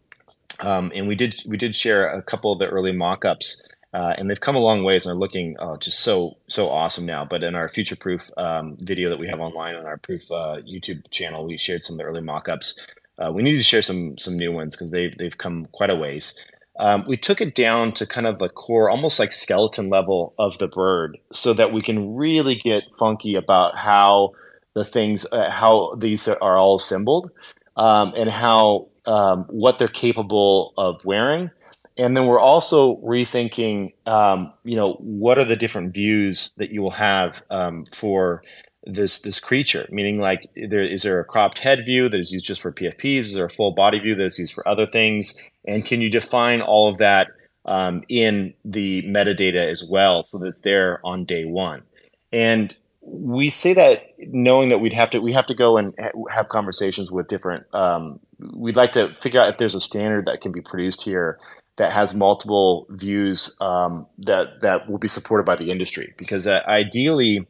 um, 0.60 0.92
and 0.94 1.08
we 1.08 1.16
did 1.16 1.42
we 1.46 1.58
did 1.58 1.76
share 1.76 2.08
a 2.08 2.22
couple 2.22 2.52
of 2.52 2.60
the 2.60 2.68
early 2.68 2.92
mock-ups 2.92 3.64
uh, 3.94 4.14
and 4.18 4.30
they've 4.30 4.40
come 4.40 4.56
a 4.56 4.60
long 4.60 4.84
ways 4.84 5.06
and 5.06 5.16
are 5.16 5.20
looking 5.20 5.56
uh, 5.60 5.78
just 5.78 6.00
so 6.00 6.38
so 6.48 6.70
awesome 6.70 7.06
now. 7.06 7.26
But 7.26 7.44
in 7.44 7.56
our 7.56 7.68
future 7.68 7.96
proof 7.96 8.30
um, 8.38 8.78
video 8.80 9.10
that 9.10 9.20
we 9.20 9.28
have 9.28 9.40
online 9.40 9.76
on 9.76 9.86
our 9.86 9.98
proof 9.98 10.32
uh, 10.32 10.58
YouTube 10.66 11.10
channel, 11.12 11.46
we 11.46 11.58
shared 11.58 11.84
some 11.84 11.96
of 11.96 11.98
the 12.00 12.06
early 12.06 12.22
mock-ups. 12.22 12.80
Uh, 13.18 13.32
we 13.34 13.44
need 13.44 13.58
to 13.58 13.64
share 13.64 13.82
some 13.82 14.18
some 14.18 14.38
new 14.38 14.52
ones 14.52 14.76
because 14.76 14.92
they've 14.92 15.18
they've 15.18 15.38
come 15.38 15.68
quite 15.72 15.90
a 15.90 15.96
ways. 15.96 16.34
Um, 16.80 17.06
we 17.08 17.18
took 17.18 17.42
it 17.42 17.54
down 17.54 17.92
to 17.94 18.08
kind 18.08 18.26
of 18.26 18.42
a 18.42 18.50
core, 18.50 18.90
almost 18.90 19.20
like 19.20 19.32
skeleton 19.32 19.90
level 19.90 20.34
of 20.40 20.58
the 20.58 20.68
bird, 20.68 21.18
so 21.32 21.54
that 21.54 21.74
we 21.74 21.82
can 21.82 22.16
really 22.16 22.56
get 22.56 22.84
funky 22.98 23.36
about 23.36 23.78
how 23.78 24.32
the 24.74 24.86
things, 24.86 25.26
uh, 25.32 25.50
how 25.52 25.96
these 26.00 26.28
are 26.28 26.58
all 26.58 26.76
assembled, 26.76 27.30
um, 27.76 28.14
and 28.16 28.30
how 28.30 28.88
um, 29.06 29.46
what 29.50 29.80
they're 29.80 29.90
capable 29.90 30.74
of 30.78 31.04
wearing. 31.04 31.52
And 32.02 32.18
then 32.18 32.26
we're 32.26 32.40
also 32.40 32.98
rethinking, 32.98 33.94
um, 34.08 34.52
you 34.64 34.76
know, 34.76 34.94
what 34.94 35.38
are 35.38 35.46
the 35.46 35.56
different 35.56 35.94
views 35.94 36.52
that 36.58 36.72
you 36.72 36.82
will 36.82 36.90
have 36.92 37.44
um, 37.52 37.86
for 37.94 38.42
this 38.84 39.22
this 39.22 39.40
creature? 39.40 39.88
Meaning, 39.92 40.20
like, 40.20 40.50
there 40.56 40.84
is 40.84 41.04
there 41.04 41.20
a 41.20 41.26
cropped 41.26 41.60
head 41.60 41.86
view 41.86 42.10
that 42.10 42.20
is 42.20 42.32
used 42.32 42.48
just 42.48 42.60
for 42.60 42.72
PFPs? 42.72 43.20
Is 43.20 43.34
there 43.36 43.46
a 43.46 43.52
full 43.52 43.74
body 43.74 44.00
view 44.00 44.16
that 44.16 44.26
is 44.26 44.40
used 44.40 44.56
for 44.56 44.68
other 44.68 44.88
things? 44.88 45.40
And 45.68 45.86
can 45.86 46.02
you 46.02 46.10
define 46.10 46.62
all 46.62 46.90
of 46.90 46.98
that 46.98 47.28
um, 47.66 48.04
in 48.10 48.56
the 48.66 49.04
metadata 49.04 49.70
as 49.70 49.88
well, 49.88 50.24
so 50.24 50.40
that 50.40 50.48
it's 50.48 50.62
there 50.62 51.00
on 51.06 51.26
day 51.26 51.46
one? 51.46 51.84
And 52.34 52.76
we 53.04 53.50
say 53.50 53.74
that 53.74 54.06
knowing 54.18 54.70
that 54.70 54.80
we'd 54.80 54.94
have 54.94 55.12
to 55.12 55.20
we 55.20 55.34
have 55.34 55.46
to 55.48 55.56
go 55.56 55.78
and 55.78 55.94
have 56.32 56.50
conversations 56.50 57.12
with 57.12 57.28
different 57.28 57.66
um, 57.74 58.20
we'd 58.54 58.76
like 58.76 58.94
to 58.94 59.14
figure 59.22 59.42
out 59.42 59.50
if 59.50 59.58
there's 59.58 59.76
a 59.76 59.82
standard 59.82 60.26
that 60.26 60.40
can 60.40 60.52
be 60.52 60.62
produced 60.62 61.02
here 61.02 61.40
that 61.82 61.92
has 61.92 62.14
multiple 62.14 62.86
views 62.92 63.58
um, 63.60 64.06
that 64.20 64.62
that 64.62 64.88
will 64.88 65.00
be 65.00 65.08
supported 65.08 65.46
by 65.46 65.56
the 65.56 65.72
industry 65.72 66.14
because 66.16 66.46
uh, 66.46 66.60
ideally 66.68 67.48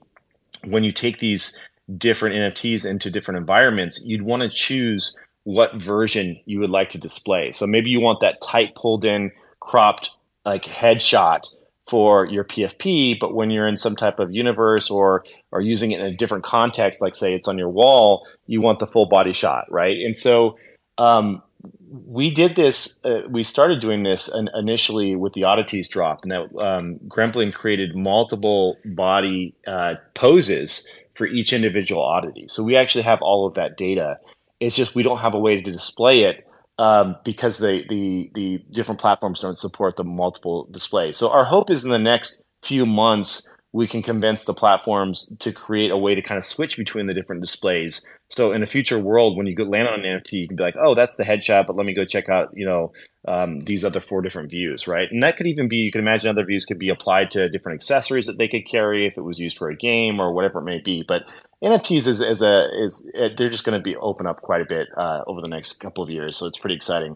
when 0.63 0.85
you 0.85 0.91
take 0.91 1.17
these 1.17 1.59
different 1.97 2.33
nfts 2.33 2.89
into 2.89 3.11
different 3.11 3.37
environments 3.37 4.01
you'd 4.05 4.21
want 4.21 4.41
to 4.41 4.47
choose 4.47 5.19
what 5.43 5.73
version 5.75 6.39
you 6.45 6.59
would 6.59 6.69
like 6.69 6.89
to 6.89 6.97
display 6.97 7.51
so 7.51 7.67
maybe 7.67 7.89
you 7.89 7.99
want 7.99 8.21
that 8.21 8.41
tight 8.41 8.73
pulled 8.73 9.03
in 9.03 9.29
cropped 9.59 10.11
like 10.45 10.63
headshot 10.63 11.45
for 11.89 12.25
your 12.25 12.45
PFP, 12.45 13.19
but 13.19 13.35
when 13.35 13.51
you're 13.51 13.67
in 13.67 13.75
some 13.75 13.97
type 13.97 14.17
of 14.17 14.31
universe 14.31 14.89
or 14.89 15.25
or 15.51 15.59
using 15.59 15.91
it 15.91 15.99
in 15.99 16.05
a 16.05 16.15
different 16.15 16.45
context, 16.45 17.01
like 17.01 17.15
say 17.15 17.33
it's 17.35 17.49
on 17.49 17.57
your 17.57 17.67
wall, 17.67 18.25
you 18.47 18.61
want 18.61 18.79
the 18.79 18.87
full 18.87 19.07
body 19.07 19.33
shot, 19.33 19.65
right? 19.69 19.97
And 19.97 20.15
so 20.15 20.57
um, 20.97 21.43
we 21.91 22.31
did 22.31 22.55
this. 22.55 23.03
Uh, 23.03 23.21
we 23.29 23.43
started 23.43 23.81
doing 23.81 24.03
this 24.03 24.33
initially 24.55 25.15
with 25.15 25.33
the 25.33 25.43
oddities 25.43 25.89
drop, 25.89 26.23
and 26.23 26.31
that 26.31 26.41
um, 26.57 26.99
Gremplin 27.07 27.53
created 27.53 27.95
multiple 27.95 28.77
body 28.85 29.53
uh, 29.67 29.95
poses 30.13 30.87
for 31.15 31.27
each 31.27 31.51
individual 31.51 32.01
oddity. 32.01 32.47
So 32.47 32.63
we 32.63 32.77
actually 32.77 33.03
have 33.03 33.21
all 33.21 33.45
of 33.45 33.55
that 33.55 33.77
data. 33.77 34.19
It's 34.61 34.75
just 34.75 34.95
we 34.95 35.03
don't 35.03 35.19
have 35.19 35.33
a 35.33 35.39
way 35.39 35.61
to 35.61 35.71
display 35.71 36.23
it 36.23 36.47
um, 36.79 37.17
because 37.25 37.57
the, 37.57 37.83
the 37.89 38.31
the 38.33 38.63
different 38.71 39.01
platforms 39.01 39.41
don't 39.41 39.57
support 39.57 39.97
the 39.97 40.05
multiple 40.05 40.67
display. 40.71 41.11
So 41.11 41.29
our 41.29 41.43
hope 41.43 41.69
is 41.69 41.83
in 41.83 41.91
the 41.91 41.99
next 41.99 42.45
few 42.61 42.85
months 42.85 43.57
we 43.73 43.87
can 43.87 44.01
convince 44.01 44.43
the 44.43 44.53
platforms 44.53 45.35
to 45.39 45.51
create 45.51 45.91
a 45.91 45.97
way 45.97 46.13
to 46.13 46.21
kind 46.21 46.37
of 46.37 46.43
switch 46.43 46.77
between 46.77 47.07
the 47.07 47.13
different 47.13 47.41
displays. 47.41 48.05
So 48.29 48.51
in 48.51 48.63
a 48.63 48.67
future 48.67 48.99
world, 48.99 49.37
when 49.37 49.47
you 49.47 49.55
go 49.55 49.63
land 49.63 49.87
on 49.87 50.03
an 50.03 50.05
NFT, 50.05 50.33
you 50.33 50.47
can 50.47 50.57
be 50.57 50.63
like, 50.63 50.75
oh, 50.81 50.93
that's 50.93 51.15
the 51.15 51.23
headshot, 51.23 51.67
but 51.67 51.77
let 51.77 51.85
me 51.85 51.93
go 51.93 52.03
check 52.03 52.27
out, 52.27 52.49
you 52.53 52.65
know, 52.65 52.91
um, 53.27 53.61
these 53.61 53.85
other 53.85 54.01
four 54.01 54.21
different 54.21 54.49
views, 54.49 54.87
right? 54.87 55.09
And 55.09 55.23
that 55.23 55.37
could 55.37 55.47
even 55.47 55.69
be, 55.69 55.77
you 55.77 55.91
can 55.91 56.01
imagine 56.01 56.29
other 56.29 56.45
views 56.45 56.65
could 56.65 56.79
be 56.79 56.89
applied 56.89 57.31
to 57.31 57.49
different 57.49 57.77
accessories 57.77 58.25
that 58.25 58.37
they 58.37 58.47
could 58.47 58.67
carry 58.67 59.05
if 59.05 59.17
it 59.17 59.21
was 59.21 59.39
used 59.39 59.57
for 59.57 59.69
a 59.69 59.75
game 59.75 60.19
or 60.19 60.33
whatever 60.33 60.59
it 60.59 60.65
may 60.65 60.79
be. 60.79 61.03
But 61.07 61.23
NFTs 61.63 62.07
is, 62.07 62.21
is 62.21 62.41
a 62.41 62.67
is 62.83 63.09
eh, 63.15 63.29
they're 63.37 63.49
just 63.49 63.63
going 63.63 63.79
to 63.79 63.83
be 63.83 63.95
open 63.95 64.27
up 64.27 64.41
quite 64.41 64.61
a 64.61 64.65
bit 64.65 64.87
uh, 64.97 65.21
over 65.27 65.41
the 65.41 65.47
next 65.47 65.79
couple 65.79 66.03
of 66.03 66.09
years, 66.09 66.35
so 66.35 66.45
it's 66.47 66.57
pretty 66.57 66.75
exciting. 66.75 67.15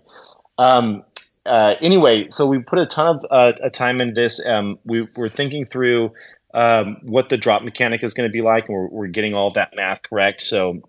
Um, 0.57 1.03
uh, 1.45 1.75
anyway, 1.81 2.27
so 2.29 2.47
we 2.47 2.59
put 2.59 2.79
a 2.79 2.85
ton 2.85 3.15
of 3.15 3.25
uh, 3.29 3.69
time 3.69 4.01
in 4.01 4.13
this. 4.13 4.43
Um, 4.45 4.79
we 4.83 5.07
were 5.15 5.29
thinking 5.29 5.65
through 5.65 6.11
um, 6.55 6.97
what 7.03 7.29
the 7.29 7.37
drop 7.37 7.61
mechanic 7.61 8.03
is 8.03 8.13
going 8.13 8.27
to 8.27 8.33
be 8.33 8.41
like, 8.41 8.67
and 8.69 8.75
we're, 8.77 8.87
we're 8.87 9.07
getting 9.07 9.35
all 9.35 9.51
that 9.51 9.75
math 9.75 10.01
correct. 10.01 10.41
So 10.41 10.81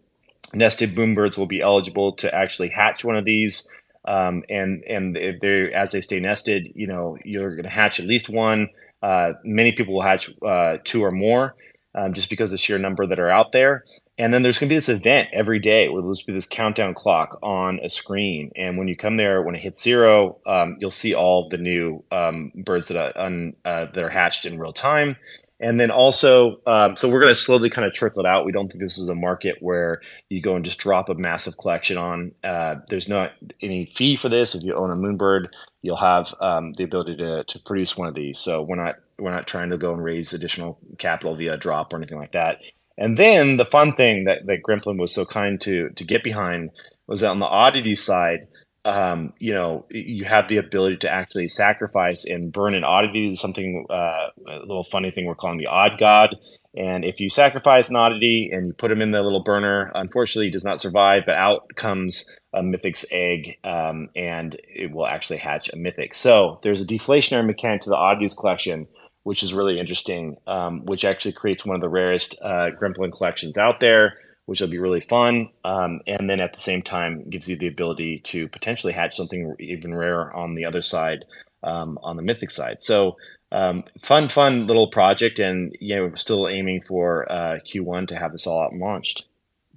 nested 0.55 0.95
Moonbirds 0.95 1.37
will 1.37 1.47
be 1.47 1.61
eligible 1.61 2.13
to 2.17 2.35
actually 2.35 2.69
hatch 2.69 3.05
one 3.05 3.17
of 3.17 3.25
these. 3.25 3.69
Um, 4.07 4.45
and 4.49 4.85
and 4.85 5.17
they 5.17 5.73
as 5.73 5.91
they 5.91 6.01
stay 6.01 6.21
nested, 6.21 6.71
you 6.77 6.87
know, 6.87 7.19
you're 7.25 7.57
going 7.57 7.65
to 7.65 7.69
hatch 7.69 7.99
at 7.99 8.07
least 8.07 8.29
one. 8.29 8.69
Uh, 9.03 9.33
many 9.43 9.73
people 9.73 9.95
will 9.95 10.03
hatch 10.03 10.31
uh, 10.43 10.79
two 10.85 11.05
or 11.05 11.11
more, 11.11 11.57
um, 11.97 12.15
just 12.15 12.31
because 12.31 12.53
the 12.53 12.59
sheer 12.59 12.79
number 12.79 13.05
that 13.05 13.19
are 13.19 13.29
out 13.29 13.51
there. 13.51 13.85
And 14.19 14.33
then 14.33 14.43
there's 14.43 14.59
going 14.59 14.69
to 14.69 14.73
be 14.73 14.77
this 14.77 14.89
event 14.89 15.29
every 15.33 15.59
day 15.59 15.89
where 15.89 16.01
there's 16.01 16.23
be 16.23 16.33
this 16.33 16.47
countdown 16.47 16.95
clock 16.95 17.39
on 17.43 17.81
a 17.83 17.91
screen. 17.91 18.51
And 18.57 18.79
when 18.79 18.89
you 18.89 18.97
come 18.97 19.19
there, 19.19 19.43
when 19.43 19.55
it 19.55 19.61
hits 19.61 19.83
zero, 19.83 20.39
um, 20.47 20.77
you'll 20.79 20.91
see 20.91 21.15
all 21.15 21.49
the 21.51 21.59
new 21.59 22.03
um, 22.11 22.51
birds 22.55 22.89
that 22.89 22.97
are, 22.97 23.13
un, 23.23 23.55
uh, 23.65 23.87
that 23.93 24.03
are 24.03 24.09
hatched 24.09 24.47
in 24.47 24.59
real 24.59 24.73
time. 24.73 25.17
And 25.59 25.81
then 25.81 25.91
also, 25.91 26.61
um, 26.67 26.97
so 26.97 27.09
we're 27.09 27.21
going 27.21 27.33
to 27.33 27.41
slowly 27.41 27.71
kind 27.71 27.87
of 27.87 27.95
trickle 27.95 28.21
it 28.21 28.27
out. 28.27 28.45
We 28.45 28.53
don't 28.53 28.69
think 28.71 28.83
this 28.83 28.99
is 28.99 29.09
a 29.09 29.15
market 29.15 29.57
where 29.61 30.03
you 30.29 30.43
go 30.43 30.55
and 30.55 30.65
just 30.65 30.79
drop 30.79 31.09
a 31.09 31.15
massive 31.15 31.57
collection 31.57 31.97
on. 31.97 32.33
Uh, 32.45 32.77
there's 32.89 33.09
not 33.09 33.33
any 33.63 33.87
fee 33.87 34.17
for 34.17 34.29
this. 34.29 34.55
If 34.55 34.65
you 34.65 34.75
own 34.75 34.91
a 34.91 34.95
Moonbird, 34.95 35.49
you'll 35.81 35.97
have 35.97 36.35
um, 36.41 36.75
the 36.75 36.85
ability 36.85 37.17
to, 37.17 37.45
to 37.45 37.59
produce 37.61 37.97
one 37.97 38.07
of 38.07 38.15
these. 38.15 38.39
So 38.39 38.63
we're 38.63 38.77
not 38.77 38.97
we're 39.19 39.33
not 39.33 39.47
trying 39.47 39.71
to 39.71 39.79
go 39.79 39.95
and 39.95 40.05
raise 40.05 40.35
additional 40.35 40.79
capital 40.99 41.37
via 41.37 41.57
drop 41.57 41.93
or 41.93 41.97
anything 41.97 42.19
like 42.19 42.33
that. 42.33 42.61
And 42.99 43.17
then 43.17 43.57
the 43.57 43.65
fun 43.65 43.95
thing 43.95 44.25
that, 44.25 44.47
that 44.47 44.63
Gremplin 44.63 44.99
was 44.99 45.15
so 45.15 45.25
kind 45.25 45.59
to 45.63 45.89
to 45.89 46.05
get 46.05 46.23
behind 46.23 46.71
was 47.07 47.21
that 47.21 47.31
on 47.31 47.39
the 47.39 47.47
oddity 47.47 47.95
side, 47.95 48.49
um, 48.87 49.33
you 49.41 49.53
know, 49.53 49.85
you 49.91 50.25
have 50.25 50.47
the 50.47 50.59
ability 50.59 50.99
to 50.99 51.11
actually 51.11 51.49
sacrifice 51.49 52.25
and 52.25 52.53
burn 52.53 52.73
an 52.73 52.85
oddity. 52.85 53.35
Something 53.35 53.85
uh, 53.91 54.29
a 54.49 54.59
little 54.61 54.85
funny 54.85 55.11
thing 55.11 55.27
we're 55.27 55.35
calling 55.35 55.59
the 55.59 55.67
odd 55.67 55.99
god. 55.99 56.37
And 56.77 57.05
if 57.05 57.19
you 57.19 57.29
sacrifice 57.29 57.91
an 57.91 57.97
oddity 57.97 58.49
and 58.53 58.69
you 58.69 58.73
put 58.73 58.93
him 58.93 59.03
in 59.03 59.11
the 59.11 59.23
little 59.23 59.43
burner, 59.43 59.91
unfortunately, 59.95 60.47
he 60.47 60.53
does 60.53 60.65
not 60.65 60.79
survive. 60.79 61.25
But 61.27 61.35
out 61.35 61.75
comes 61.75 62.31
a 62.55 62.63
mythic's 62.63 63.05
egg, 63.11 63.57
um, 63.65 64.09
and 64.15 64.57
it 64.69 64.93
will 64.93 65.07
actually 65.07 65.39
hatch 65.39 65.69
a 65.73 65.77
mythic. 65.77 66.15
So 66.15 66.61
there's 66.63 66.81
a 66.81 66.87
deflationary 66.87 67.45
mechanic 67.45 67.81
to 67.83 67.91
the 67.91 67.97
oddities 67.97 68.35
collection, 68.35 68.87
which 69.25 69.43
is 69.43 69.53
really 69.53 69.81
interesting, 69.81 70.37
um, 70.47 70.87
which 70.87 71.05
actually 71.05 71.33
creates 71.33 71.67
one 71.67 71.75
of 71.75 71.81
the 71.81 71.89
rarest 71.89 72.39
uh, 72.41 72.71
Gremplin 72.81 73.13
collections 73.13 73.59
out 73.59 73.81
there 73.81 74.15
which 74.47 74.61
will 74.61 74.69
be 74.69 74.79
really 74.79 75.01
fun. 75.01 75.51
Um, 75.65 76.01
and 76.07 76.31
then 76.31 76.41
at 76.41 76.55
the 76.55 76.61
same 76.61 76.83
time, 76.83 77.29
gives 77.29 77.49
you 77.49 77.57
the 77.57 77.69
ability 77.69 78.21
to 78.21 78.49
potentially 78.49 78.93
hatch 78.93 79.17
something 79.17 79.55
even 79.59 79.95
rarer 79.95 80.35
on 80.35 80.55
the 80.55 80.65
other 80.65 80.83
side, 80.83 81.25
um, 81.63 81.99
on 82.03 82.17
the 82.17 82.23
mythic 82.23 82.51
side. 82.51 82.83
So 82.83 83.17
um, 83.53 83.85
fun, 84.01 84.29
fun 84.29 84.67
little 84.67 84.89
project, 84.89 85.39
and 85.39 85.77
you 85.81 85.97
know, 85.97 86.07
we're 86.07 86.17
still 86.17 86.49
aiming 86.49 86.83
for 86.83 87.31
uh, 87.31 87.59
Q1 87.65 88.09
to 88.09 88.17
have 88.17 88.33
this 88.33 88.47
all 88.47 88.63
out 88.63 88.73
and 88.73 88.81
launched. 88.81 89.27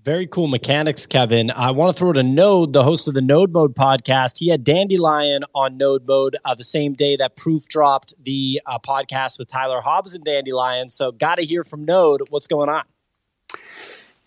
Very 0.03 0.27
cool 0.27 0.47
mechanics, 0.47 1.05
Kevin. 1.05 1.51
I 1.51 1.71
want 1.71 1.93
to 1.93 1.99
throw 1.99 2.13
to 2.13 2.23
Node, 2.23 2.71
the 2.71 2.83
host 2.83 3.07
of 3.07 3.15
the 3.15 3.21
Node 3.21 3.51
Mode 3.51 3.75
podcast. 3.75 4.39
He 4.39 4.47
had 4.47 4.63
Dandelion 4.63 5.43
on 5.53 5.77
Node 5.77 6.07
Mode 6.07 6.37
uh, 6.45 6.55
the 6.55 6.63
same 6.63 6.93
day 6.93 7.17
that 7.17 7.35
Proof 7.35 7.67
dropped 7.67 8.13
the 8.23 8.61
uh, 8.65 8.79
podcast 8.79 9.37
with 9.37 9.49
Tyler 9.49 9.81
Hobbs 9.81 10.15
and 10.15 10.23
Dandelion. 10.23 10.89
So, 10.89 11.11
got 11.11 11.35
to 11.35 11.43
hear 11.43 11.63
from 11.63 11.83
Node. 11.83 12.21
What's 12.29 12.47
going 12.47 12.69
on? 12.69 12.83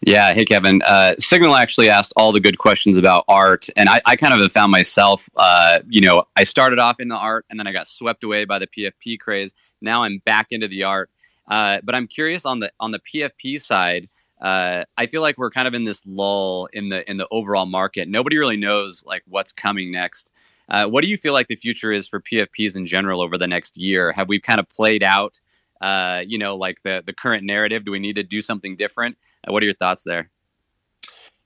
Yeah. 0.04 0.34
Hey, 0.34 0.44
Kevin. 0.44 0.82
Uh, 0.82 1.14
Signal 1.18 1.54
actually 1.54 1.88
asked 1.88 2.12
all 2.16 2.32
the 2.32 2.40
good 2.40 2.58
questions 2.58 2.98
about 2.98 3.24
art. 3.28 3.68
And 3.76 3.88
I, 3.88 4.02
I 4.04 4.16
kind 4.16 4.34
of 4.34 4.40
have 4.40 4.50
found 4.50 4.72
myself, 4.72 5.30
uh, 5.36 5.78
you 5.88 6.00
know, 6.00 6.24
I 6.34 6.42
started 6.42 6.80
off 6.80 6.98
in 6.98 7.06
the 7.06 7.16
art 7.16 7.46
and 7.48 7.58
then 7.58 7.68
I 7.68 7.72
got 7.72 7.86
swept 7.86 8.24
away 8.24 8.44
by 8.44 8.58
the 8.58 8.66
PFP 8.66 9.20
craze. 9.20 9.54
Now 9.80 10.02
I'm 10.02 10.18
back 10.24 10.48
into 10.50 10.66
the 10.66 10.82
art. 10.82 11.08
Uh, 11.48 11.78
but 11.84 11.94
I'm 11.94 12.08
curious 12.08 12.44
on 12.44 12.60
the 12.60 12.72
on 12.80 12.90
the 12.90 12.98
PFP 13.00 13.60
side. 13.60 14.08
Uh, 14.40 14.84
I 14.98 15.06
feel 15.06 15.22
like 15.22 15.38
we're 15.38 15.50
kind 15.50 15.68
of 15.68 15.74
in 15.74 15.84
this 15.84 16.02
lull 16.04 16.68
in 16.72 16.88
the 16.88 17.08
in 17.08 17.16
the 17.16 17.28
overall 17.30 17.66
market. 17.66 18.08
Nobody 18.08 18.38
really 18.38 18.56
knows 18.56 19.04
like 19.06 19.22
what's 19.28 19.52
coming 19.52 19.92
next. 19.92 20.30
Uh, 20.68 20.86
what 20.86 21.02
do 21.02 21.08
you 21.08 21.16
feel 21.16 21.32
like 21.32 21.46
the 21.48 21.56
future 21.56 21.92
is 21.92 22.08
for 22.08 22.20
PFPs 22.20 22.74
in 22.74 22.86
general 22.86 23.20
over 23.20 23.38
the 23.38 23.46
next 23.46 23.76
year? 23.76 24.10
Have 24.12 24.28
we 24.28 24.40
kind 24.40 24.58
of 24.58 24.68
played 24.68 25.02
out, 25.02 25.40
uh, 25.80 26.22
you 26.26 26.38
know, 26.38 26.56
like 26.56 26.82
the 26.82 27.02
the 27.04 27.12
current 27.12 27.44
narrative? 27.44 27.84
Do 27.84 27.92
we 27.92 28.00
need 28.00 28.16
to 28.16 28.24
do 28.24 28.42
something 28.42 28.76
different? 28.76 29.16
What 29.46 29.62
are 29.62 29.66
your 29.66 29.74
thoughts 29.74 30.02
there? 30.04 30.30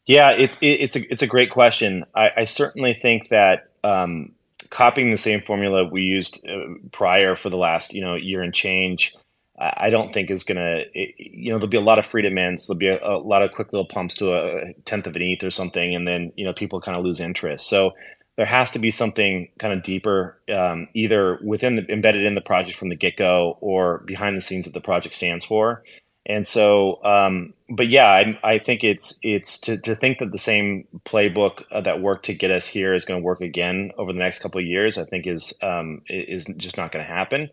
Yeah, 0.06 0.30
it's 0.30 0.56
it's 0.60 0.96
a 0.96 1.12
it's 1.12 1.22
a 1.22 1.26
great 1.26 1.50
question. 1.50 2.04
I, 2.14 2.30
I 2.38 2.44
certainly 2.44 2.94
think 2.94 3.28
that 3.28 3.70
um, 3.82 4.32
copying 4.70 5.10
the 5.10 5.16
same 5.16 5.40
formula 5.40 5.88
we 5.88 6.02
used 6.02 6.46
uh, 6.48 6.74
prior 6.92 7.34
for 7.34 7.50
the 7.50 7.56
last 7.56 7.92
you 7.92 8.02
know 8.02 8.14
year 8.14 8.42
and 8.42 8.54
change, 8.54 9.12
I 9.58 9.90
don't 9.90 10.12
think 10.12 10.30
is 10.30 10.44
gonna 10.44 10.84
you 10.94 11.50
know 11.50 11.58
there'll 11.58 11.66
be 11.66 11.76
a 11.76 11.80
lot 11.80 11.98
of 11.98 12.06
freedom 12.06 12.34
mints, 12.34 12.66
there'll 12.66 12.78
be 12.78 12.88
a, 12.88 13.02
a, 13.02 13.18
lot 13.18 13.42
of 13.42 13.52
quick 13.52 13.72
little 13.72 13.88
pumps 13.88 14.14
to 14.16 14.32
a 14.32 14.74
tenth 14.84 15.06
of 15.06 15.16
an 15.16 15.22
ETH 15.22 15.42
or 15.42 15.50
something, 15.50 15.94
and 15.94 16.06
then 16.06 16.32
you 16.36 16.44
know 16.44 16.52
people 16.52 16.80
kind 16.80 16.96
of 16.96 17.04
lose 17.04 17.20
interest. 17.20 17.68
So 17.68 17.92
there 18.36 18.46
has 18.46 18.70
to 18.72 18.78
be 18.78 18.90
something 18.90 19.48
kind 19.58 19.72
of 19.72 19.82
deeper, 19.82 20.38
um, 20.52 20.88
either 20.94 21.40
within 21.42 21.76
the 21.76 21.90
embedded 21.90 22.24
in 22.24 22.34
the 22.34 22.42
project 22.42 22.78
from 22.78 22.90
the 22.90 22.96
get 22.96 23.16
go 23.16 23.56
or 23.60 23.98
behind 24.06 24.36
the 24.36 24.42
scenes 24.42 24.66
that 24.66 24.74
the 24.74 24.80
project 24.80 25.14
stands 25.14 25.44
for. 25.44 25.82
And 26.28 26.46
so, 26.46 27.02
um, 27.04 27.54
but 27.70 27.88
yeah, 27.88 28.06
I, 28.08 28.38
I, 28.42 28.58
think 28.58 28.82
it's 28.82 29.18
it's 29.22 29.58
to, 29.58 29.78
to 29.78 29.94
think 29.94 30.18
that 30.18 30.32
the 30.32 30.38
same 30.38 30.86
playbook 31.04 31.62
uh, 31.70 31.80
that 31.82 32.00
worked 32.00 32.26
to 32.26 32.34
get 32.34 32.50
us 32.50 32.66
here 32.66 32.92
is 32.92 33.04
going 33.04 33.20
to 33.20 33.24
work 33.24 33.40
again 33.40 33.92
over 33.96 34.12
the 34.12 34.18
next 34.18 34.40
couple 34.40 34.60
of 34.60 34.66
years. 34.66 34.98
I 34.98 35.04
think 35.04 35.26
is 35.26 35.54
um, 35.62 36.02
is 36.08 36.46
just 36.56 36.76
not 36.76 36.90
going 36.90 37.04
to 37.04 37.10
happen. 37.10 37.48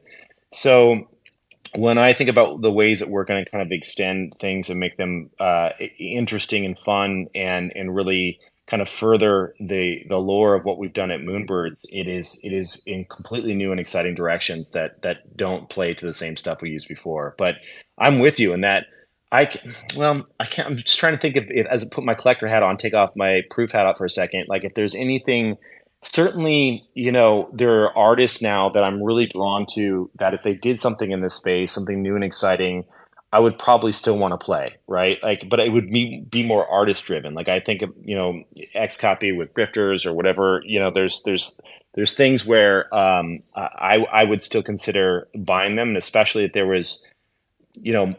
So 0.52 1.08
when 1.76 2.00
I 2.00 2.14
think 2.14 2.30
about 2.30 2.62
the 2.62 2.72
ways 2.72 3.00
that 3.00 3.10
we're 3.10 3.26
going 3.26 3.46
to 3.46 3.50
kind 3.50 3.62
of 3.62 3.72
extend 3.72 4.36
things 4.40 4.70
and 4.70 4.80
make 4.80 4.98
them 4.98 5.30
uh, 5.40 5.70
interesting 6.00 6.66
and 6.66 6.78
fun 6.78 7.28
and 7.36 7.72
and 7.76 7.96
really 7.96 8.40
kind 8.66 8.82
of 8.82 8.90
further 8.90 9.54
the 9.60 10.06
the 10.08 10.20
lore 10.20 10.56
of 10.56 10.66
what 10.66 10.78
we've 10.78 10.94
done 10.94 11.12
at 11.12 11.20
Moonbirds, 11.20 11.86
it 11.92 12.08
is 12.08 12.40
it 12.44 12.54
is 12.54 12.82
in 12.86 13.06
completely 13.06 13.54
new 13.54 13.72
and 13.72 13.80
exciting 13.80 14.16
directions 14.16 14.72
that 14.72 15.02
that 15.02 15.36
don't 15.36 15.70
play 15.70 15.94
to 15.94 16.06
the 16.06 16.14
same 16.14 16.38
stuff 16.38 16.62
we 16.62 16.70
used 16.70 16.88
before. 16.88 17.36
But 17.38 17.56
I'm 17.98 18.20
with 18.20 18.40
you 18.40 18.54
in 18.54 18.62
that. 18.62 18.86
I 19.32 19.50
well, 19.96 20.26
I 20.40 20.46
can't. 20.46 20.70
I'm 20.70 20.78
just 20.78 21.00
trying 21.00 21.14
to 21.14 21.20
think 21.20 21.36
of 21.36 21.46
if, 21.50 21.66
as 21.68 21.84
I 21.84 21.88
put 21.92 22.06
my 22.06 22.14
collector 22.14 22.48
hat 22.48 22.64
on, 22.64 22.78
take 22.78 22.94
off 22.94 23.16
my 23.16 23.42
proof 23.50 23.72
hat 23.72 23.86
out 23.86 23.98
for 23.98 24.06
a 24.06 24.10
second. 24.10 24.46
Like 24.48 24.64
if 24.64 24.76
there's 24.76 24.96
anything, 24.96 25.58
certainly, 26.02 26.86
you 26.94 27.12
know, 27.12 27.50
there 27.52 27.84
are 27.84 27.98
artists 27.98 28.42
now 28.42 28.70
that 28.70 28.84
I'm 28.84 29.02
really 29.02 29.26
drawn 29.26 29.66
to. 29.74 30.10
That 30.20 30.34
if 30.34 30.44
they 30.44 30.54
did 30.54 30.80
something 30.80 31.12
in 31.12 31.22
this 31.22 31.34
space, 31.34 31.72
something 31.72 32.02
new 32.02 32.16
and 32.16 32.24
exciting, 32.24 32.86
I 33.34 33.40
would 33.40 33.58
probably 33.58 33.92
still 33.92 34.16
want 34.16 34.40
to 34.40 34.46
play, 34.46 34.76
right? 34.88 35.18
Like, 35.24 35.50
but 35.50 35.60
it 35.60 35.70
would 35.70 35.90
be 35.90 36.22
be 36.30 36.44
more 36.44 36.68
artist 36.68 37.04
driven. 37.04 37.34
Like 37.34 37.50
I 37.50 37.60
think 37.60 37.82
you 38.04 38.16
know 38.16 38.44
XCOPY 38.76 39.36
with 39.36 39.56
grifters 39.56 40.06
or 40.06 40.14
whatever. 40.14 40.62
You 40.64 40.80
know, 40.80 40.92
there's 40.92 41.24
there's 41.24 41.60
there's 41.96 42.14
things 42.14 42.46
where 42.46 42.94
um, 42.94 43.42
I 43.56 44.06
I 44.12 44.24
would 44.24 44.44
still 44.44 44.62
consider 44.62 45.28
buying 45.36 45.78
them, 45.78 45.88
and 45.90 45.98
especially 45.98 46.44
if 46.44 46.54
there 46.54 46.68
was 46.68 47.12
you 47.74 47.92
know 47.92 48.16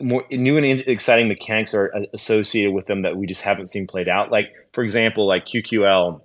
more 0.00 0.24
new 0.30 0.56
and 0.56 0.80
exciting 0.82 1.26
mechanics 1.26 1.74
are 1.74 1.92
associated 2.14 2.72
with 2.72 2.86
them 2.86 3.02
that 3.02 3.16
we 3.16 3.26
just 3.26 3.42
haven't 3.42 3.66
seen 3.66 3.88
played 3.88 4.08
out. 4.08 4.30
Like 4.30 4.52
for 4.72 4.84
example, 4.84 5.26
like 5.26 5.46
QQL 5.46 6.20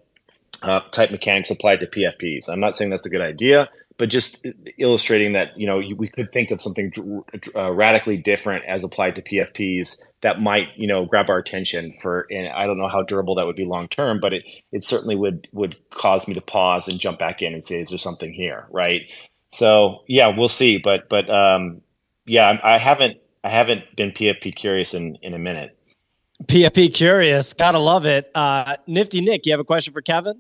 uh, 0.61 0.81
type 0.91 1.10
mechanics 1.10 1.49
applied 1.49 1.80
to 1.80 1.88
PFPs. 1.88 2.49
I'm 2.49 2.60
not 2.60 2.76
saying 2.76 2.91
that's 2.91 3.07
a 3.07 3.10
good 3.10 3.22
idea, 3.22 3.68
but 4.02 4.10
just 4.10 4.48
illustrating 4.80 5.34
that 5.34 5.56
you 5.56 5.68
know 5.68 5.78
we 5.95 6.07
could 6.07 6.28
think 6.32 6.49
of 6.49 6.60
something 6.60 6.91
uh, 7.56 7.72
radically 7.72 8.18
different 8.18 8.65
as 8.65 8.84
applied 8.84 9.15
to 9.15 9.22
PFPs 9.22 10.02
that 10.22 10.41
might 10.41 10.76
you 10.76 10.88
know 10.88 11.06
grab 11.06 11.30
our 11.30 11.38
attention 11.38 11.95
for 12.02 12.26
and 12.32 12.48
I 12.48 12.65
don't 12.65 12.80
know 12.80 12.88
how 12.88 13.03
durable 13.03 13.36
that 13.36 13.45
would 13.45 13.56
be 13.56 13.64
long 13.64 13.88
term, 13.88 14.19
but 14.19 14.34
it 14.34 14.44
it 14.72 14.84
certainly 14.84 15.15
would 15.15 15.48
would 15.53 15.78
cause 15.91 16.28
me 16.28 16.34
to 16.34 16.41
pause 16.41 16.88
and 16.88 16.99
jump 16.99 17.19
back 17.19 17.44
in 17.44 17.53
and 17.53 17.64
say 17.64 17.80
is 17.80 17.90
there 17.90 17.99
something 17.99 18.34
here, 18.34 18.65
right? 18.72 19.03
So 19.52 20.02
yeah, 20.07 20.36
we'll 20.36 20.49
see, 20.49 20.80
but 20.80 21.07
but 21.07 21.30
um, 21.30 21.82
yeah, 22.26 22.60
I 22.64 22.80
haven't 22.80 23.19
I 23.44 23.49
haven't 23.49 23.95
been 23.95 24.10
PFP 24.14 24.56
curious 24.56 24.95
in 24.95 25.19
in 25.22 25.36
a 25.36 25.40
minute. 25.40 25.78
PFP 26.45 26.91
curious, 26.91 27.53
gotta 27.53 27.78
love 27.78 28.07
it. 28.07 28.32
Uh, 28.34 28.78
Nifty 28.88 29.22
Nick, 29.22 29.45
you 29.45 29.52
have 29.52 29.60
a 29.60 29.64
question 29.64 29.94
for 29.94 30.02
Kevin? 30.02 30.40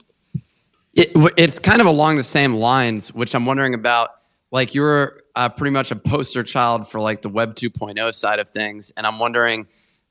It, 0.93 1.09
it's 1.37 1.59
kind 1.59 1.79
of 1.79 1.87
along 1.87 2.17
the 2.17 2.23
same 2.23 2.53
lines, 2.53 3.13
which 3.13 3.33
I'm 3.33 3.45
wondering 3.45 3.73
about. 3.73 4.09
Like 4.51 4.75
you're 4.75 5.21
uh, 5.35 5.47
pretty 5.47 5.71
much 5.71 5.91
a 5.91 5.95
poster 5.95 6.43
child 6.43 6.87
for 6.87 6.99
like 6.99 7.21
the 7.21 7.29
Web 7.29 7.55
2.0 7.55 8.13
side 8.13 8.39
of 8.39 8.49
things, 8.49 8.91
and 8.97 9.07
I'm 9.07 9.17
wondering, 9.17 9.67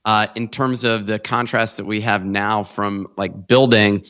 uh, 0.07 0.29
in 0.35 0.49
terms 0.49 0.83
of 0.83 1.07
the 1.07 1.19
contrast 1.19 1.77
that 1.77 1.85
we 1.85 2.01
have 2.01 2.25
now 2.25 2.63
from 2.63 3.07
like 3.19 3.47
building, 3.47 4.03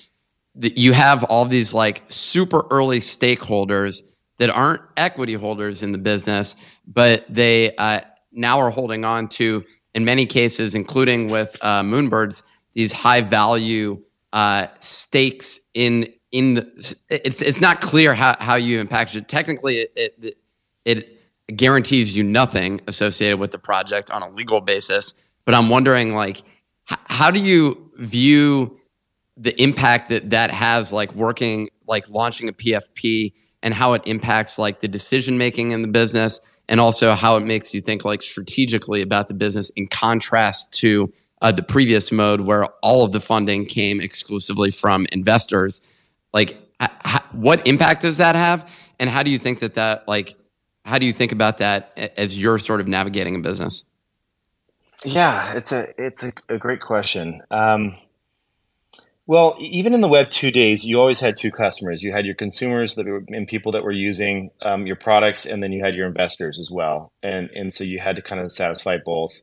that 0.55 0.79
you 0.79 0.93
have 0.93 1.25
all 1.25 1.45
these 1.45 1.75
like 1.75 2.03
super 2.09 2.65
early 2.71 3.01
stakeholders 3.01 4.05
that 4.39 4.51
aren't 4.51 4.83
equity 4.97 5.35
holders 5.35 5.83
in 5.83 5.93
the 5.93 5.99
business, 5.99 6.57
but 6.87 7.25
they 7.29 7.75
uh, 7.77 8.01
now 8.33 8.59
are 8.59 8.71
holding 8.71 9.05
on 9.05 9.29
to, 9.29 9.65
in 9.95 10.05
many 10.05 10.25
cases, 10.25 10.75
including 10.75 11.29
with 11.29 11.57
uh, 11.61 11.83
Moonbirds, 11.83 12.43
these 12.73 12.93
high 12.93 13.21
value 13.21 14.01
uh, 14.33 14.67
stakes 14.79 15.61
in 15.75 16.09
in 16.33 16.55
the, 16.55 16.97
it's 17.09 17.43
it's 17.43 17.61
not 17.61 17.81
clear 17.81 18.15
how, 18.15 18.37
how 18.41 18.55
you 18.55 18.75
even 18.75 18.87
package 18.87 19.17
it. 19.17 19.29
Technically, 19.29 19.77
it, 19.77 20.15
it, 20.23 20.37
it 20.85 21.57
guarantees 21.57 22.17
you 22.17 22.23
nothing 22.23 22.81
associated 22.87 23.39
with 23.39 23.51
the 23.51 23.59
project 23.59 24.11
on 24.11 24.23
a 24.23 24.31
legal 24.31 24.61
basis. 24.61 25.15
But 25.45 25.55
I'm 25.55 25.69
wondering, 25.69 26.15
like, 26.15 26.39
h- 26.91 26.99
how 27.07 27.31
do 27.31 27.41
you 27.41 27.91
view 27.97 28.79
the 29.37 29.61
impact 29.61 30.11
that 30.11 30.31
that 30.31 30.51
has, 30.51 30.93
like 30.93 31.13
working, 31.15 31.69
like 31.87 32.09
launching 32.09 32.49
a 32.49 32.53
PFP, 32.53 33.33
and 33.63 33.75
how 33.75 33.95
it 33.95 34.03
impacts 34.07 34.59
like 34.59 34.81
the 34.81 34.89
decision 34.89 35.37
making 35.37 35.73
in 35.73 35.83
the 35.83 35.89
business, 35.89 36.41
and 36.69 36.81
also 36.81 37.13
how 37.13 37.37
it 37.37 37.45
makes 37.45 37.75
you 37.75 37.81
think 37.81 38.05
like 38.05 38.23
strategically 38.23 39.03
about 39.03 39.27
the 39.27 39.35
business 39.35 39.71
in 39.71 39.89
contrast 39.89 40.71
to 40.73 41.13
uh, 41.43 41.51
the 41.51 41.63
previous 41.63 42.13
mode 42.13 42.43
where 42.43 42.67
all 42.83 43.05
of 43.05 43.13
the 43.13 43.21
funding 43.21 43.65
came 43.65 44.01
exclusively 44.01 44.71
from 44.71 45.07
investors 45.11 45.81
like 46.33 46.59
h- 46.81 47.23
what 47.33 47.67
impact 47.67 48.03
does 48.03 48.19
that 48.19 48.35
have? 48.35 48.71
And 48.99 49.09
how 49.09 49.23
do 49.23 49.31
you 49.31 49.39
think 49.39 49.61
that 49.61 49.75
that 49.75 50.07
like 50.07 50.35
how 50.85 50.99
do 50.99 51.07
you 51.07 51.13
think 51.13 51.33
about 51.33 51.59
that 51.59 52.13
as 52.17 52.41
you're 52.41 52.59
sort 52.59 52.81
of 52.81 52.89
navigating 52.89 53.37
a 53.37 53.41
business? 53.41 53.85
Yeah 55.05 55.55
it's 55.55 55.73
a 55.73 55.87
it's 55.99 56.23
a, 56.25 56.33
a 56.49 56.59
great 56.59 56.81
question. 56.81 57.43
Um, 57.51 57.97
well 59.27 59.57
even 59.59 59.95
in 59.95 60.01
the 60.01 60.09
web 60.09 60.31
two 60.31 60.51
days 60.51 60.87
you 60.87 60.99
always 61.01 61.21
had 61.21 61.37
two 61.37 61.51
customers. 61.51 62.03
You 62.03 62.13
had 62.13 62.27
your 62.27 62.35
consumers 62.35 62.95
that 62.97 63.07
were 63.07 63.25
and 63.29 63.49
people 63.49 63.73
that 63.73 63.85
were 63.85 63.93
using 63.93 64.51
um, 64.63 64.87
your 64.87 64.97
products 64.97 65.47
and 65.47 65.63
then 65.63 65.73
you 65.73 65.83
had 65.85 65.95
your 65.95 66.07
investors 66.07 66.59
as 66.59 66.71
well. 66.71 67.13
And 67.23 67.51
and 67.55 67.73
so 67.73 67.85
you 67.85 68.01
had 68.01 68.17
to 68.17 68.23
kind 68.23 68.41
of 68.41 68.53
satisfy 68.53 68.99
both 68.99 69.41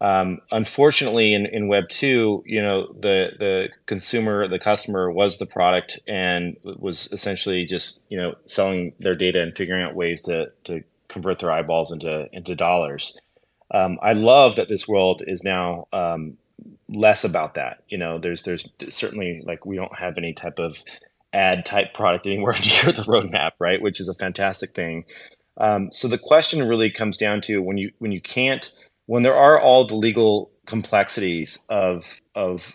Um, 0.00 0.40
unfortunately, 0.50 1.34
in, 1.34 1.46
in 1.46 1.68
Web 1.68 1.88
two, 1.88 2.42
you 2.46 2.60
know, 2.60 2.88
the 2.92 3.36
the 3.38 3.68
consumer, 3.86 4.46
the 4.48 4.58
customer 4.58 5.10
was 5.10 5.38
the 5.38 5.46
product 5.46 6.00
and 6.06 6.56
was 6.64 7.10
essentially 7.12 7.64
just 7.64 8.04
you 8.08 8.18
know 8.18 8.34
selling 8.44 8.92
their 8.98 9.14
data 9.14 9.40
and 9.40 9.56
figuring 9.56 9.82
out 9.82 9.94
ways 9.94 10.20
to 10.22 10.46
to 10.64 10.82
convert 11.08 11.38
their 11.38 11.50
eyeballs 11.50 11.92
into 11.92 12.28
into 12.32 12.54
dollars. 12.54 13.18
Um, 13.70 13.98
I 14.02 14.12
love 14.12 14.56
that 14.56 14.68
this 14.68 14.86
world 14.86 15.22
is 15.26 15.42
now 15.42 15.88
um, 15.92 16.36
less 16.88 17.24
about 17.24 17.54
that. 17.54 17.82
You 17.88 17.98
know, 17.98 18.18
there's 18.18 18.42
there's 18.42 18.68
certainly 18.90 19.42
like 19.44 19.64
we 19.64 19.76
don't 19.76 19.98
have 19.98 20.18
any 20.18 20.32
type 20.32 20.58
of 20.58 20.84
ad 21.32 21.64
type 21.64 21.94
product 21.94 22.26
anywhere 22.26 22.52
near 22.64 22.92
the 22.92 23.04
roadmap, 23.06 23.52
right? 23.58 23.80
Which 23.80 24.00
is 24.00 24.08
a 24.08 24.14
fantastic 24.14 24.70
thing. 24.70 25.04
Um, 25.56 25.90
so 25.92 26.08
the 26.08 26.18
question 26.18 26.66
really 26.66 26.90
comes 26.90 27.16
down 27.16 27.40
to 27.42 27.62
when 27.62 27.78
you 27.78 27.92
when 27.98 28.12
you 28.12 28.20
can't 28.20 28.70
when 29.06 29.22
there 29.22 29.34
are 29.34 29.60
all 29.60 29.86
the 29.86 29.96
legal 29.96 30.50
complexities 30.66 31.58
of 31.68 32.20
of 32.34 32.72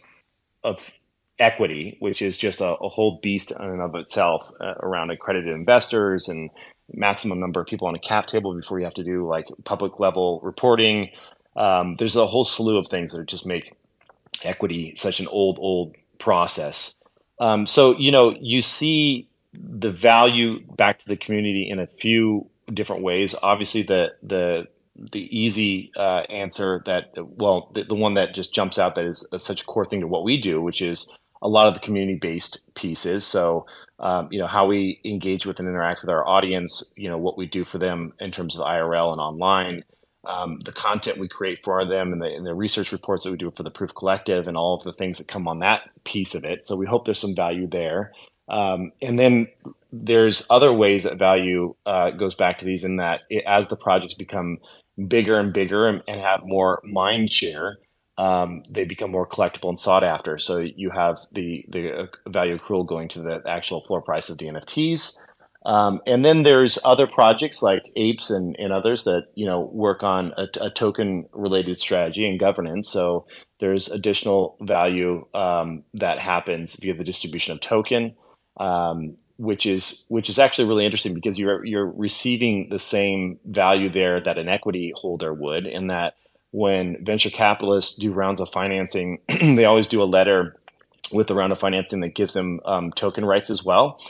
of 0.64 0.92
equity, 1.40 1.96
which 2.00 2.22
is 2.22 2.38
just 2.38 2.62
a, 2.62 2.76
a 2.76 2.90
whole 2.90 3.20
beast 3.22 3.52
in 3.52 3.66
and 3.66 3.82
of 3.82 3.96
itself 3.96 4.52
uh, 4.60 4.74
around 4.82 5.10
accredited 5.10 5.54
investors 5.54 6.28
and 6.28 6.50
maximum 6.94 7.40
number 7.40 7.62
of 7.62 7.68
people 7.68 7.88
on 7.88 7.96
a 7.96 8.00
cap 8.00 8.28
table 8.28 8.54
before 8.54 8.80
you 8.80 8.86
have 8.86 8.94
to 8.94 9.04
do 9.04 9.28
like 9.28 9.48
public 9.64 10.00
level 10.00 10.40
reporting. 10.44 11.10
Um, 11.56 11.96
there's 11.96 12.16
a 12.16 12.28
whole 12.28 12.46
slew 12.46 12.78
of 12.78 12.88
things 12.88 13.14
that 13.14 13.28
just 13.28 13.46
make 13.46 13.74
equity 14.44 14.94
such 14.96 15.20
an 15.20 15.28
old 15.28 15.58
old 15.60 15.96
process. 16.18 16.96
Um, 17.40 17.66
so 17.66 17.96
you 17.98 18.12
know 18.12 18.36
you 18.40 18.62
see 18.62 19.28
the 19.54 19.92
value 19.92 20.60
back 20.76 21.00
to 21.00 21.08
the 21.08 21.18
community 21.18 21.70
in 21.70 21.80
a 21.80 21.88
few 21.88 22.50
different 22.74 23.02
ways. 23.02 23.36
Obviously, 23.42 23.82
the 23.82 24.14
the 24.22 24.68
the 25.12 25.38
easy 25.38 25.92
uh, 25.96 26.24
answer 26.30 26.82
that 26.86 27.12
well 27.38 27.72
the, 27.74 27.84
the 27.84 27.96
one 27.96 28.16
that 28.16 28.36
just 28.36 28.54
jumps 28.54 28.78
out 28.78 28.96
that 28.96 29.06
is 29.06 29.28
such 29.38 29.62
a 29.62 29.66
core 29.66 29.86
thing 29.86 30.02
to 30.02 30.08
what 30.08 30.24
we 30.24 30.40
do 30.40 30.62
which 30.62 30.82
is 30.82 31.16
a 31.42 31.48
lot 31.48 31.68
of 31.68 31.74
the 31.74 31.80
community 31.80 32.18
based 32.18 32.74
pieces. 32.76 33.26
So 33.26 33.66
um, 34.00 34.30
you 34.32 34.40
know 34.40 34.48
how 34.48 34.66
we 34.66 35.00
engage 35.06 35.46
with 35.46 35.60
and 35.60 35.68
interact 35.68 36.02
with 36.02 36.10
our 36.10 36.28
audience 36.28 36.94
you 36.98 37.10
know 37.10 37.18
what 37.18 37.38
we 37.38 37.46
do 37.46 37.64
for 37.64 37.78
them 37.78 38.14
in 38.20 38.32
terms 38.32 38.58
of 38.58 38.66
irl 38.66 39.12
and 39.12 39.20
online 39.20 39.84
um, 40.26 40.60
the 40.60 40.72
content 40.72 41.18
we 41.18 41.28
create 41.28 41.64
for 41.64 41.86
them 41.86 42.14
and 42.14 42.22
the, 42.22 42.28
and 42.28 42.46
the 42.46 42.54
research 42.54 42.92
reports 42.92 43.24
that 43.24 43.32
we 43.32 43.38
do 43.38 43.52
for 43.52 43.64
the 43.64 43.72
proof 43.72 43.94
collective 43.96 44.48
and 44.48 44.58
all 44.58 44.76
of 44.76 44.84
the 44.84 44.94
things 44.94 45.18
that 45.18 45.28
come 45.28 45.48
on 45.48 45.60
that 45.60 45.90
piece 46.04 46.36
of 46.36 46.44
it. 46.44 46.66
So 46.66 46.76
we 46.76 46.86
hope 46.86 47.06
there's 47.06 47.20
some 47.20 47.36
value 47.36 47.68
there. 47.68 48.12
Um, 48.50 48.92
and 49.02 49.18
then 49.18 49.48
there's 49.92 50.46
other 50.50 50.74
ways 50.74 51.04
that 51.04 51.18
value 51.18 51.76
uh, 51.86 52.12
goes 52.12 52.36
back 52.36 52.60
to 52.60 52.66
these 52.66 52.84
in 52.84 52.98
that 52.98 53.22
it, 53.30 53.44
as 53.48 53.70
the 53.70 53.78
projects 53.78 54.14
become 54.14 54.58
bigger 55.08 55.40
and 55.40 55.54
bigger 55.54 55.88
and, 55.88 56.02
and 56.08 56.22
have 56.22 56.42
more 56.44 56.82
mind 56.84 57.32
share, 57.32 57.78
um, 58.18 58.64
they 58.70 58.84
become 58.84 59.12
more 59.12 59.28
collectible 59.28 59.70
and 59.70 59.80
sought 59.80 60.04
after. 60.04 60.38
So 60.38 60.58
you 60.58 60.90
have 60.90 61.20
the 61.32 61.66
the 61.70 62.02
uh, 62.02 62.06
value 62.28 62.58
accrual 62.58 62.86
going 62.86 63.08
to 63.10 63.22
the 63.22 63.42
actual 63.48 63.82
floor 63.82 64.02
price 64.02 64.30
of 64.30 64.38
the 64.38 64.48
NFTs. 64.48 65.18
Um, 65.66 66.00
and 66.08 66.24
then 66.24 66.44
there's 66.44 66.80
other 66.86 67.06
projects 67.06 67.62
like 67.62 67.84
Apes 67.98 68.30
and, 68.30 68.56
and 68.58 68.72
others 68.72 69.04
that 69.04 69.28
you 69.36 69.46
know 69.46 69.70
work 69.74 70.04
on 70.04 70.34
a, 70.38 70.48
a 70.62 70.70
token 70.70 71.26
related 71.34 71.78
strategy 71.78 72.28
and 72.28 72.40
governance. 72.40 72.90
So 72.90 73.26
there's 73.60 73.90
additional 73.90 74.58
value 74.62 75.26
um, 75.34 75.84
that 75.94 76.20
happens 76.20 76.76
via 76.76 76.94
the 76.94 77.04
distribution 77.04 77.54
of 77.54 77.62
token. 77.62 78.16
Um, 78.60 79.16
which 79.40 79.66
is 79.66 80.06
which 80.10 80.28
is 80.28 80.38
actually 80.38 80.68
really 80.68 80.84
interesting 80.84 81.14
because 81.14 81.40
you're 81.40 81.64
you're 81.66 81.88
receiving 81.92 82.68
the 82.70 82.78
same 82.78 83.40
value 83.46 83.90
there 83.90 84.20
that 84.20 84.38
an 84.38 84.50
equity 84.50 84.92
holder 84.98 85.34
would 85.34 85.66
in 85.66 85.88
that 85.88 86.16
when 86.52 86.98
venture 87.06 87.30
capitalists 87.30 87.98
do 87.98 88.12
rounds 88.12 88.42
of 88.42 88.50
financing 88.50 89.18
they 89.30 89.64
always 89.64 89.88
do 89.88 90.04
a 90.04 90.04
letter 90.04 90.58
with 91.14 91.28
the 91.28 91.36
round 91.36 91.54
of 91.54 91.60
financing 91.60 92.02
that 92.02 92.16
gives 92.16 92.34
them 92.34 92.60
um, 92.66 92.92
token 92.92 93.24
rights 93.24 93.50
as 93.50 93.64
well. 93.64 94.02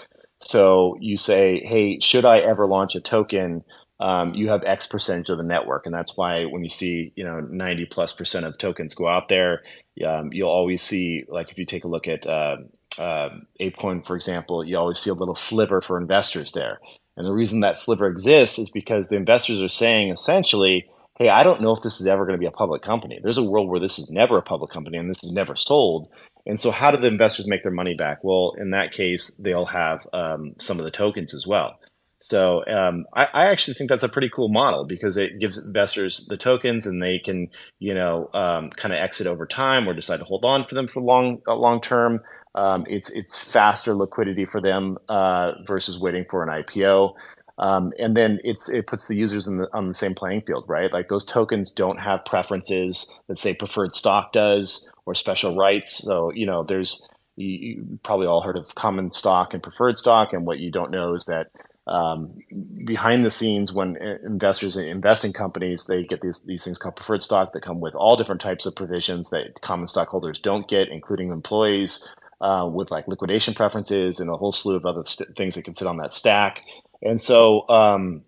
So 0.42 0.98
you 1.00 1.16
say 1.16 1.60
hey 1.64 2.00
should 2.00 2.26
i 2.26 2.40
ever 2.40 2.66
launch 2.66 2.96
a 2.96 3.00
token? 3.00 3.64
Um, 4.00 4.34
you 4.34 4.50
have 4.50 4.64
x 4.64 4.88
percentage 4.88 5.30
of 5.30 5.38
the 5.38 5.44
network 5.44 5.86
and 5.86 5.94
that's 5.94 6.18
why 6.18 6.46
when 6.46 6.64
you 6.64 6.70
see 6.70 7.14
you 7.16 7.24
know 7.24 7.42
90 7.42 7.86
plus 7.86 8.14
percent 8.14 8.46
of 8.46 8.58
tokens 8.58 8.96
go 8.96 9.08
out 9.08 9.28
there 9.28 9.62
um, 10.04 10.32
you'll 10.32 10.50
always 10.50 10.82
see 10.82 11.26
like 11.28 11.52
if 11.52 11.60
you 11.60 11.66
take 11.66 11.84
a 11.84 11.90
look 11.90 12.08
at 12.08 12.26
uh, 12.26 12.58
uh, 13.00 13.30
ApeCoin, 13.62 14.06
for 14.06 14.16
example, 14.16 14.64
you 14.64 14.78
always 14.78 15.00
see 15.00 15.10
a 15.10 15.14
little 15.14 15.36
sliver 15.36 15.82
for 15.82 16.00
investors 16.00 16.52
there. 16.52 16.80
And 17.18 17.26
the 17.26 17.34
reason 17.34 17.60
that 17.62 17.78
sliver 17.78 18.08
exists 18.08 18.60
is 18.60 18.70
because 18.70 19.10
the 19.10 19.18
investors 19.18 19.62
are 19.62 19.70
saying 19.70 20.10
essentially, 20.10 20.86
hey, 21.18 21.30
I 21.30 21.44
don't 21.44 21.62
know 21.62 21.74
if 21.74 21.82
this 21.82 22.00
is 22.00 22.08
ever 22.08 22.26
going 22.26 22.38
to 22.38 22.42
be 22.42 22.46
a 22.46 22.52
public 22.52 22.82
company. 22.82 23.20
There's 23.22 23.38
a 23.38 23.44
world 23.44 23.70
where 23.70 23.80
this 23.80 24.00
is 24.00 24.10
never 24.10 24.38
a 24.38 24.42
public 24.42 24.72
company 24.72 24.98
and 24.98 25.10
this 25.10 25.24
is 25.24 25.34
never 25.34 25.56
sold. 25.56 26.10
And 26.46 26.60
so, 26.60 26.72
how 26.72 26.92
do 26.92 26.98
the 26.98 27.08
investors 27.08 27.48
make 27.48 27.64
their 27.64 27.72
money 27.72 27.94
back? 27.94 28.24
Well, 28.24 28.54
in 28.58 28.72
that 28.72 28.94
case, 28.94 29.30
they'll 29.44 29.66
have 29.66 30.08
um, 30.14 30.56
some 30.58 30.80
of 30.80 30.86
the 30.86 30.92
tokens 30.92 31.34
as 31.34 31.46
well. 31.46 31.78
So 32.22 32.66
um, 32.68 33.06
I, 33.16 33.28
I, 33.34 33.46
actually 33.46 33.74
think 33.76 33.90
that's 33.90 34.04
a 34.04 34.10
pretty 34.10 34.30
cool 34.30 34.50
model 34.50 34.86
because 34.86 35.16
it 35.16 35.40
gives 35.40 35.58
investors 35.58 36.28
the 36.28 36.38
tokens 36.38 36.86
and 36.86 37.02
they 37.02 37.18
can, 37.18 37.48
you 37.80 37.94
know, 37.94 38.30
um, 38.34 38.70
kind 38.72 38.94
of 38.94 39.00
exit 39.00 39.26
over 39.26 39.48
time 39.48 39.88
or 39.88 39.94
decide 39.94 40.18
to 40.18 40.26
hold 40.26 40.44
on 40.44 40.66
for 40.66 40.76
them 40.76 40.88
for 40.88 41.02
long, 41.02 41.42
uh, 41.48 41.56
long 41.56 41.82
term. 41.82 42.20
Um, 42.60 42.86
it's 42.90 43.10
it's 43.12 43.38
faster 43.38 43.94
liquidity 43.94 44.46
for 44.46 44.60
them 44.60 44.98
uh, 45.08 45.54
versus 45.66 45.98
waiting 45.98 46.26
for 46.30 46.44
an 46.44 46.50
IPO. 46.50 47.14
Um, 47.58 47.94
and 47.98 48.18
then 48.18 48.40
it's 48.44 48.68
it 48.70 48.86
puts 48.88 49.08
the 49.08 49.16
users 49.16 49.46
the, 49.46 49.68
on 49.72 49.88
the 49.88 49.94
same 49.94 50.14
playing 50.14 50.42
field, 50.42 50.66
right? 50.68 50.92
Like 50.92 51.08
those 51.08 51.24
tokens 51.24 51.72
don't 51.72 52.00
have 52.00 52.26
preferences 52.26 53.18
that 53.28 53.38
say 53.38 53.54
preferred 53.54 53.96
stock 53.96 54.34
does 54.34 54.92
or 55.06 55.16
special 55.16 55.56
rights. 55.56 56.04
So 56.04 56.34
you 56.34 56.46
know, 56.46 56.64
there's 56.64 57.10
you, 57.38 57.48
you 57.48 58.00
probably 58.04 58.28
all 58.28 58.42
heard 58.42 58.58
of 58.58 58.76
common 58.76 59.14
stock 59.14 59.54
and 59.54 59.64
preferred 59.64 59.96
stock, 59.98 60.34
and 60.34 60.46
what 60.46 60.60
you 60.60 60.70
don't 60.70 60.92
know 60.92 61.16
is 61.16 61.24
that 61.26 61.48
um, 61.88 62.38
behind 62.86 63.26
the 63.26 63.30
scenes 63.30 63.74
when 63.74 63.98
investors 63.98 64.78
invest 64.78 65.26
in 65.26 65.34
companies 65.34 65.86
they 65.86 66.04
get 66.04 66.22
these, 66.22 66.44
these 66.46 66.64
things 66.64 66.78
called 66.78 66.96
preferred 66.96 67.24
stock 67.24 67.52
that 67.54 67.64
come 67.64 67.80
with 67.80 67.96
all 67.96 68.16
different 68.16 68.42
types 68.42 68.68
of 68.68 68.76
provisions 68.76 69.32
that 69.32 69.60
common 69.62 69.88
stockholders 69.88 70.38
don't 70.38 70.68
get 70.68 70.88
including 70.90 71.32
employees 71.32 72.08
uh, 72.42 72.70
with 72.72 72.92
like 72.92 73.08
liquidation 73.08 73.54
preferences 73.54 74.20
and 74.20 74.30
a 74.30 74.38
whole 74.38 74.52
slew 74.52 74.76
of 74.76 74.86
other 74.86 75.04
st- 75.06 75.36
things 75.36 75.56
that 75.56 75.66
can 75.66 75.74
sit 75.74 75.88
on 75.88 75.98
that 75.98 76.14
stack. 76.14 76.64
And 77.02 77.20
so 77.20 77.68
um, 77.70 78.24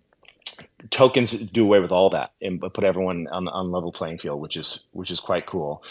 tokens 0.90 1.32
do 1.32 1.64
away 1.64 1.80
with 1.80 1.92
all 1.92 2.10
that 2.10 2.32
and 2.40 2.60
put 2.60 2.84
everyone 2.84 3.26
on 3.28 3.48
on 3.48 3.70
level 3.70 3.92
playing 3.92 4.18
field, 4.18 4.40
which 4.40 4.56
is 4.56 4.86
which 4.92 5.10
is 5.10 5.20
quite 5.20 5.46
cool. 5.46 5.82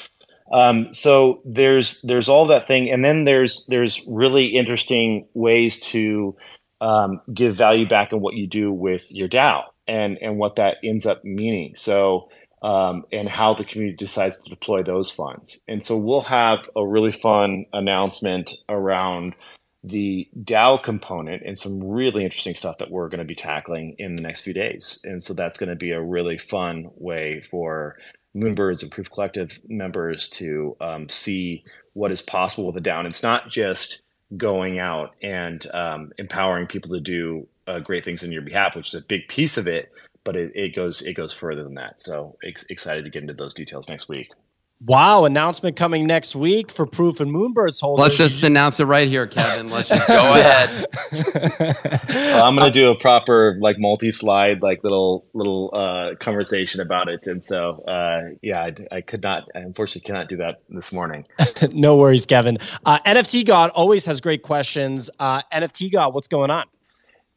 Um, 0.52 0.94
so 0.94 1.42
there's 1.46 2.02
there's 2.02 2.30
all 2.30 2.48
that 2.48 2.68
thing, 2.68 2.90
and 2.92 3.04
then 3.04 3.24
there's 3.24 3.66
there's 3.68 4.06
really 4.10 4.48
interesting 4.48 5.28
ways 5.34 5.80
to 5.80 6.36
um, 6.82 7.22
give 7.34 7.56
value 7.56 7.88
back 7.88 8.12
in 8.12 8.20
what 8.20 8.36
you 8.36 8.48
do 8.48 8.72
with 8.72 9.10
your 9.12 9.30
DAO 9.30 9.64
and 9.88 10.18
and 10.22 10.38
what 10.38 10.58
that 10.58 10.78
ends 10.84 11.06
up 11.06 11.24
meaning. 11.24 11.76
So 11.76 12.30
um, 12.62 13.06
and 13.12 13.28
how 13.28 13.54
the 13.54 13.66
community 13.66 13.98
decides 13.98 14.40
to 14.42 14.50
deploy 14.50 14.84
those 14.84 15.12
funds. 15.12 15.62
And 15.68 15.86
so 15.86 15.98
we'll 15.98 16.22
have 16.22 16.70
a 16.76 16.86
really 16.86 17.12
fun 17.12 17.66
announcement 17.74 18.54
around 18.70 19.36
the 19.84 20.30
DAO 20.44 20.82
component 20.82 21.42
and 21.44 21.58
some 21.58 21.84
really 21.84 22.24
interesting 22.24 22.54
stuff 22.54 22.78
that 22.78 22.92
we're 22.92 23.10
going 23.10 23.20
to 23.20 23.26
be 23.26 23.36
tackling 23.36 23.96
in 23.98 24.16
the 24.16 24.22
next 24.22 24.42
few 24.42 24.54
days. 24.54 25.00
And 25.04 25.24
so 25.24 25.34
that's 25.34 25.58
going 25.58 25.72
to 25.72 25.76
be 25.76 25.92
a 25.92 26.02
really 26.02 26.38
fun 26.38 26.92
way 26.98 27.42
for 27.42 27.98
Moonbirds 28.36 28.84
and 28.84 28.92
Proof 28.92 29.10
Collective 29.10 29.60
members 29.68 30.28
to 30.30 30.78
um, 30.80 31.10
see 31.10 31.64
what 31.94 32.12
is 32.12 32.22
possible 32.22 32.68
with 32.68 32.78
a 32.78 32.82
DAO. 32.82 33.00
And 33.00 33.08
it's 33.08 33.24
not 33.24 33.50
just 33.50 34.04
going 34.38 34.80
out 34.80 35.16
and 35.22 35.66
um, 35.74 36.12
empowering 36.18 36.68
people 36.68 36.92
to 36.92 37.00
do 37.00 37.48
uh, 37.68 37.80
great 37.80 38.06
things 38.06 38.24
on 38.24 38.32
your 38.32 38.42
behalf, 38.42 38.76
which 38.76 38.90
is 38.90 38.96
a 38.96 39.06
big 39.06 39.28
piece 39.28 39.58
of 39.58 39.68
it, 39.68 39.92
but 40.24 40.36
it, 40.36 40.52
it 40.56 40.76
goes 40.76 41.02
it 41.02 41.14
goes 41.14 41.34
further 41.34 41.64
than 41.64 41.76
that. 41.76 42.02
So 42.02 42.38
ex- 42.44 42.66
excited 42.70 43.04
to 43.06 43.10
get 43.10 43.22
into 43.22 43.34
those 43.34 43.54
details 43.54 43.88
next 43.88 44.10
week. 44.10 44.32
Wow, 44.84 45.26
announcement 45.26 45.76
coming 45.76 46.08
next 46.08 46.36
week 46.36 46.72
for 46.72 46.88
Proof 46.88 47.20
and 47.20 47.32
Moonbirds 47.32 47.80
holders. 47.80 48.02
Let's 48.02 48.18
just 48.18 48.44
announce 48.44 48.80
it 48.80 48.86
right 48.86 49.08
here, 49.08 49.28
Kevin. 49.28 49.70
Let's 49.70 49.90
just 49.90 50.08
go 50.08 50.34
ahead. 50.34 50.88
well, 52.10 52.46
I'm 52.46 52.56
gonna 52.56 52.72
do 52.72 52.90
a 52.90 52.96
proper 52.96 53.58
like 53.60 53.78
multi-slide 53.78 54.64
like 54.64 54.84
little 54.84 55.28
little 55.36 55.70
uh, 55.72 56.16
conversation 56.16 56.82
about 56.82 57.10
it, 57.10 57.28
and 57.28 57.44
so 57.44 57.84
uh, 57.84 58.30
yeah, 58.42 58.64
I, 58.64 58.96
I, 58.96 59.02
could 59.02 59.22
not, 59.22 59.50
I 59.54 59.60
unfortunately, 59.60 60.02
cannot 60.02 60.30
do 60.30 60.38
that 60.38 60.64
this 60.68 60.92
morning. 60.92 61.28
no 61.72 61.96
worries, 61.96 62.26
Kevin. 62.26 62.58
Uh, 62.84 62.98
NFT 63.06 63.46
God 63.46 63.70
always 63.76 64.04
has 64.06 64.20
great 64.20 64.42
questions. 64.42 65.12
Uh, 65.20 65.44
NFT 65.54 65.92
God, 65.92 66.16
what's 66.16 66.28
going 66.28 66.50
on? 66.50 66.66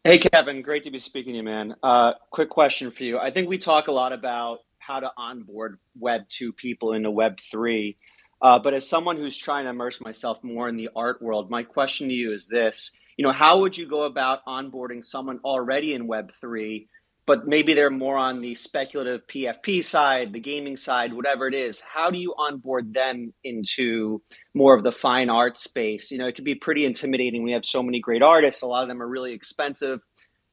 Hey, 0.06 0.18
Kevin, 0.18 0.60
great 0.60 0.84
to 0.84 0.90
be 0.90 0.98
speaking 0.98 1.32
to 1.32 1.38
you, 1.38 1.42
man. 1.42 1.76
Uh, 1.82 2.12
quick 2.30 2.50
question 2.50 2.90
for 2.90 3.04
you. 3.04 3.18
I 3.18 3.30
think 3.30 3.48
we 3.48 3.56
talk 3.56 3.88
a 3.88 3.92
lot 3.92 4.12
about 4.12 4.58
how 4.78 5.00
to 5.00 5.10
onboard 5.16 5.78
Web 5.98 6.28
2 6.28 6.52
people 6.52 6.92
into 6.92 7.10
Web 7.10 7.40
3. 7.40 7.96
Uh, 8.42 8.58
but 8.58 8.74
as 8.74 8.86
someone 8.86 9.16
who's 9.16 9.38
trying 9.38 9.64
to 9.64 9.70
immerse 9.70 10.02
myself 10.02 10.44
more 10.44 10.68
in 10.68 10.76
the 10.76 10.90
art 10.94 11.22
world, 11.22 11.48
my 11.48 11.62
question 11.62 12.08
to 12.08 12.14
you 12.14 12.34
is 12.34 12.48
this 12.48 12.98
you 13.16 13.24
know, 13.24 13.32
how 13.32 13.60
would 13.60 13.78
you 13.78 13.86
go 13.86 14.02
about 14.02 14.44
onboarding 14.44 15.02
someone 15.02 15.38
already 15.44 15.94
in 15.94 16.06
Web 16.06 16.32
3 16.32 16.86
but 17.26 17.46
maybe 17.46 17.72
they're 17.74 17.90
more 17.90 18.16
on 18.16 18.40
the 18.40 18.54
speculative 18.54 19.26
PFP 19.26 19.82
side, 19.82 20.32
the 20.32 20.40
gaming 20.40 20.76
side, 20.76 21.12
whatever 21.12 21.46
it 21.46 21.54
is. 21.54 21.80
How 21.80 22.10
do 22.10 22.18
you 22.18 22.34
onboard 22.36 22.92
them 22.92 23.32
into 23.42 24.20
more 24.52 24.74
of 24.74 24.82
the 24.82 24.92
fine 24.92 25.30
art 25.30 25.56
space? 25.56 26.10
You 26.10 26.18
know, 26.18 26.26
it 26.26 26.34
can 26.34 26.44
be 26.44 26.54
pretty 26.54 26.84
intimidating. 26.84 27.42
We 27.42 27.52
have 27.52 27.64
so 27.64 27.82
many 27.82 28.00
great 28.00 28.22
artists, 28.22 28.62
a 28.62 28.66
lot 28.66 28.82
of 28.82 28.88
them 28.88 29.02
are 29.02 29.08
really 29.08 29.32
expensive. 29.32 30.00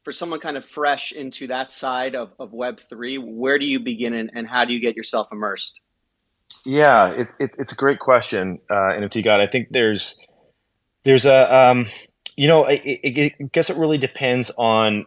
For 0.03 0.11
someone 0.11 0.39
kind 0.39 0.57
of 0.57 0.65
fresh 0.65 1.11
into 1.11 1.47
that 1.47 1.71
side 1.71 2.15
of, 2.15 2.33
of 2.39 2.51
Web3, 2.51 3.19
where 3.23 3.59
do 3.59 3.67
you 3.67 3.79
begin 3.79 4.15
and, 4.15 4.31
and 4.33 4.47
how 4.47 4.65
do 4.65 4.73
you 4.73 4.79
get 4.79 4.95
yourself 4.95 5.27
immersed? 5.31 5.79
Yeah, 6.65 7.11
it, 7.11 7.27
it, 7.39 7.51
it's 7.59 7.73
a 7.73 7.75
great 7.75 7.99
question, 7.99 8.59
uh, 8.69 8.73
NFT 8.73 9.23
God. 9.23 9.41
I 9.41 9.47
think 9.47 9.67
there's 9.71 10.19
there's 11.03 11.25
a 11.25 11.55
um, 11.55 11.87
you 12.35 12.47
know 12.47 12.65
I, 12.65 12.99
I, 13.03 13.31
I 13.39 13.43
guess 13.51 13.69
it 13.69 13.77
really 13.77 13.97
depends 13.97 14.51
on 14.57 15.05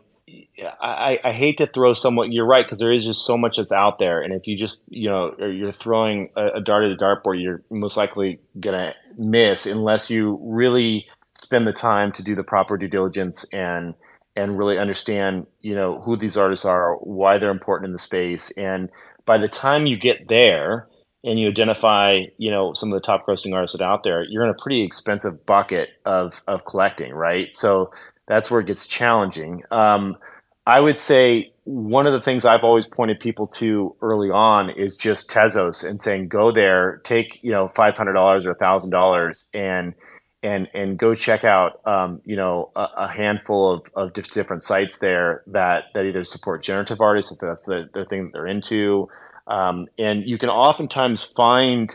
I, 0.81 1.19
I 1.25 1.33
hate 1.33 1.59
to 1.59 1.67
throw 1.67 1.95
someone. 1.95 2.33
You're 2.33 2.47
right 2.47 2.65
because 2.65 2.79
there 2.79 2.93
is 2.93 3.05
just 3.05 3.27
so 3.27 3.37
much 3.37 3.57
that's 3.57 3.73
out 3.73 3.99
there, 3.99 4.23
and 4.23 4.33
if 4.33 4.47
you 4.47 4.57
just 4.57 4.87
you 4.91 5.09
know 5.09 5.35
you're 5.39 5.73
throwing 5.73 6.31
a, 6.37 6.47
a 6.57 6.61
dart 6.61 6.85
at 6.85 6.97
the 6.97 7.05
dartboard, 7.05 7.43
you're 7.43 7.63
most 7.71 7.97
likely 7.97 8.39
gonna 8.61 8.95
miss 9.19 9.67
unless 9.67 10.11
you 10.11 10.39
really 10.43 11.07
spend 11.39 11.67
the 11.67 11.73
time 11.73 12.13
to 12.13 12.23
do 12.23 12.35
the 12.35 12.45
proper 12.45 12.77
due 12.77 12.89
diligence 12.89 13.45
and 13.53 13.95
and 14.37 14.59
really 14.59 14.79
understand 14.79 15.47
you 15.61 15.75
know 15.75 16.01
who 16.03 16.17
these 16.17 16.37
artists 16.37 16.65
are, 16.65 16.97
why 16.97 17.39
they're 17.39 17.51
important 17.51 17.87
in 17.87 17.93
the 17.93 17.99
space, 17.99 18.57
and 18.57 18.91
by 19.27 19.39
the 19.39 19.49
time 19.49 19.87
you 19.87 19.97
get 19.97 20.29
there 20.29 20.87
and 21.25 21.41
you 21.41 21.49
identify 21.49 22.23
you 22.39 22.51
know 22.51 22.73
some 22.75 22.91
of 22.91 22.95
the 22.95 23.05
top 23.05 23.27
grossing 23.27 23.55
artists 23.55 23.81
out 23.81 24.05
there, 24.05 24.23
you're 24.23 24.45
in 24.45 24.51
a 24.51 24.63
pretty 24.63 24.83
expensive 24.83 25.45
bucket 25.47 25.89
of 26.05 26.43
of 26.47 26.65
collecting, 26.65 27.13
right? 27.13 27.55
So 27.57 27.91
that's 28.29 28.51
where 28.51 28.61
it 28.61 28.67
gets 28.67 28.87
challenging. 28.87 29.63
Um, 29.71 30.17
I 30.67 30.81
would 30.81 30.99
say 30.99 31.53
one 31.65 32.07
of 32.07 32.13
the 32.13 32.21
things 32.21 32.45
I've 32.45 32.65
always 32.65 32.87
pointed 32.87 33.21
people 33.21 33.47
to 33.49 33.95
early 34.01 34.31
on 34.31 34.71
is 34.71 34.97
just 34.97 35.31
Tezos 35.31 35.87
and 35.87 36.01
saying, 36.01 36.29
go 36.29 36.51
there, 36.51 37.01
take, 37.05 37.39
you 37.43 37.51
know, 37.51 37.67
$500 37.67 38.47
or 38.47 38.55
$1,000 38.55 39.45
and, 39.53 39.95
and, 40.43 40.69
and 40.75 40.99
go 40.99 41.15
check 41.15 41.45
out, 41.45 41.81
um, 41.87 42.21
you 42.25 42.37
know, 42.37 42.71
a, 42.77 42.89
a, 42.99 43.09
handful 43.09 43.73
of, 43.73 43.87
of 43.95 44.13
different 44.13 44.63
sites 44.63 44.99
there 44.99 45.43
that, 45.47 45.85
that 45.95 46.05
either 46.05 46.25
support 46.25 46.63
generative 46.63 47.01
artists, 47.01 47.33
if 47.33 47.39
that's 47.41 47.65
the, 47.65 47.89
the 47.93 48.05
thing 48.07 48.25
that 48.25 48.33
they're 48.33 48.47
into. 48.47 49.09
Um, 49.47 49.87
and 49.99 50.25
you 50.25 50.39
can 50.39 50.51
oftentimes 50.51 51.23
find, 51.23 51.95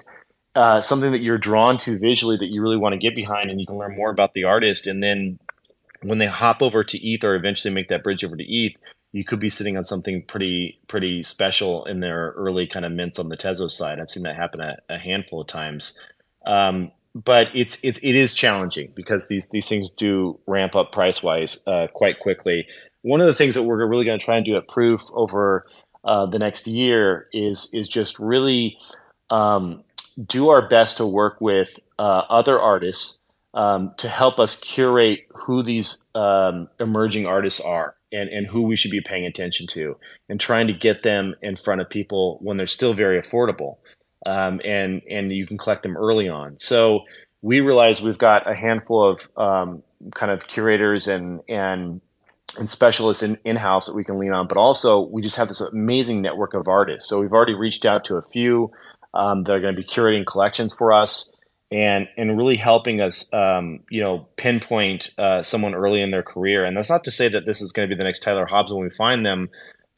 uh, 0.55 0.81
something 0.81 1.11
that 1.11 1.21
you're 1.21 1.37
drawn 1.37 1.77
to 1.77 1.97
visually 1.97 2.37
that 2.37 2.47
you 2.47 2.61
really 2.61 2.77
want 2.77 2.93
to 2.93 2.99
get 2.99 3.15
behind 3.15 3.49
and 3.51 3.59
you 3.59 3.67
can 3.67 3.77
learn 3.77 3.95
more 3.95 4.09
about 4.09 4.33
the 4.33 4.43
artist 4.43 4.87
and 4.87 5.01
then 5.01 5.39
when 6.03 6.17
they 6.17 6.27
hop 6.27 6.61
over 6.61 6.83
to 6.83 6.97
ETH 6.97 7.23
or 7.23 7.35
eventually 7.35 7.73
make 7.73 7.87
that 7.89 8.03
bridge 8.03 8.23
over 8.23 8.35
to 8.35 8.43
ETH, 8.43 8.75
you 9.11 9.23
could 9.23 9.39
be 9.39 9.49
sitting 9.49 9.77
on 9.77 9.83
something 9.83 10.23
pretty 10.23 10.79
pretty 10.87 11.23
special 11.23 11.85
in 11.85 11.99
their 11.99 12.33
early 12.37 12.67
kind 12.67 12.85
of 12.85 12.91
mints 12.91 13.19
on 13.19 13.29
the 13.29 13.37
Tezos 13.37 13.71
side. 13.71 13.99
I've 13.99 14.11
seen 14.11 14.23
that 14.23 14.35
happen 14.35 14.61
a, 14.61 14.77
a 14.89 14.97
handful 14.97 15.41
of 15.41 15.47
times. 15.47 15.99
Um, 16.45 16.91
but 17.15 17.49
it's 17.55 17.83
it's 17.83 17.99
it 17.99 18.15
is 18.15 18.33
challenging 18.33 18.91
because 18.95 19.27
these 19.27 19.47
these 19.49 19.67
things 19.67 19.89
do 19.89 20.39
ramp 20.45 20.75
up 20.75 20.91
price 20.91 21.23
wise 21.23 21.63
uh, 21.67 21.87
quite 21.93 22.19
quickly. 22.19 22.67
One 23.01 23.19
of 23.19 23.27
the 23.27 23.33
things 23.33 23.55
that 23.55 23.63
we're 23.63 23.85
really 23.87 24.05
going 24.05 24.19
to 24.19 24.23
try 24.23 24.37
and 24.37 24.45
do 24.45 24.57
at 24.57 24.67
Proof 24.67 25.01
over 25.13 25.65
uh, 26.03 26.27
the 26.27 26.39
next 26.39 26.67
year 26.67 27.27
is 27.33 27.69
is 27.73 27.87
just 27.87 28.19
really 28.19 28.77
um, 29.31 29.83
do 30.27 30.49
our 30.49 30.67
best 30.67 30.97
to 30.97 31.05
work 31.05 31.41
with 31.41 31.79
uh, 31.97 32.23
other 32.29 32.59
artists 32.59 33.19
um, 33.59 33.93
to 33.97 34.07
help 34.07 34.39
us 34.39 34.57
curate 34.57 35.27
who 35.31 35.61
these 35.61 36.07
um, 36.15 36.69
emerging 36.79 37.25
artists 37.25 37.59
are 37.59 37.93
and, 38.09 38.29
and 38.29 38.47
who 38.47 38.61
we 38.61 38.77
should 38.77 38.89
be 38.89 39.01
paying 39.01 39.25
attention 39.25 39.67
to 39.67 39.97
and 40.29 40.39
trying 40.39 40.65
to 40.67 40.73
get 40.73 41.03
them 41.03 41.35
in 41.41 41.57
front 41.57 41.81
of 41.81 41.89
people 41.89 42.39
when 42.41 42.55
they're 42.55 42.67
still 42.67 42.93
very 42.93 43.21
affordable 43.21 43.75
um, 44.25 44.61
and 44.63 45.01
and 45.09 45.33
you 45.33 45.45
can 45.45 45.57
collect 45.57 45.83
them 45.83 45.97
early 45.97 46.29
on. 46.29 46.55
So 46.55 47.01
we 47.41 47.59
realize 47.59 48.01
we've 48.01 48.17
got 48.17 48.49
a 48.49 48.55
handful 48.55 49.09
of 49.09 49.29
um, 49.35 49.83
kind 50.15 50.31
of 50.31 50.47
curators 50.47 51.09
and 51.09 51.41
and 51.49 51.99
and 52.57 52.69
specialists 52.69 53.23
in, 53.23 53.37
in-house 53.43 53.87
that 53.87 53.95
we 53.95 54.05
can 54.05 54.17
lean 54.17 54.31
on 54.31 54.47
but 54.47 54.57
also 54.57 55.01
we 55.01 55.21
just 55.21 55.35
have 55.35 55.49
this 55.49 55.59
amazing 55.59 56.21
network 56.21 56.53
of 56.53 56.69
artists. 56.69 57.09
So 57.09 57.19
we've 57.19 57.33
already 57.33 57.55
reached 57.55 57.83
out 57.83 58.05
to 58.05 58.15
a 58.15 58.21
few 58.21 58.71
um, 59.13 59.43
that 59.43 59.51
are 59.53 59.59
going 59.59 59.75
to 59.75 59.81
be 59.81 59.85
curating 59.85 60.25
collections 60.25 60.73
for 60.73 60.93
us 60.93 61.33
and 61.71 62.07
and 62.17 62.37
really 62.37 62.55
helping 62.55 63.01
us 63.01 63.31
um, 63.33 63.81
you 63.89 64.01
know 64.01 64.27
pinpoint 64.37 65.11
uh, 65.17 65.43
someone 65.43 65.75
early 65.75 66.01
in 66.01 66.11
their 66.11 66.23
career. 66.23 66.63
And 66.65 66.75
that's 66.75 66.89
not 66.89 67.03
to 67.05 67.11
say 67.11 67.27
that 67.29 67.45
this 67.45 67.61
is 67.61 67.71
going 67.71 67.89
to 67.89 67.95
be 67.95 67.99
the 67.99 68.05
next 68.05 68.23
Tyler 68.23 68.45
Hobbs 68.45 68.73
when 68.73 68.83
we 68.83 68.89
find 68.89 69.25
them 69.25 69.49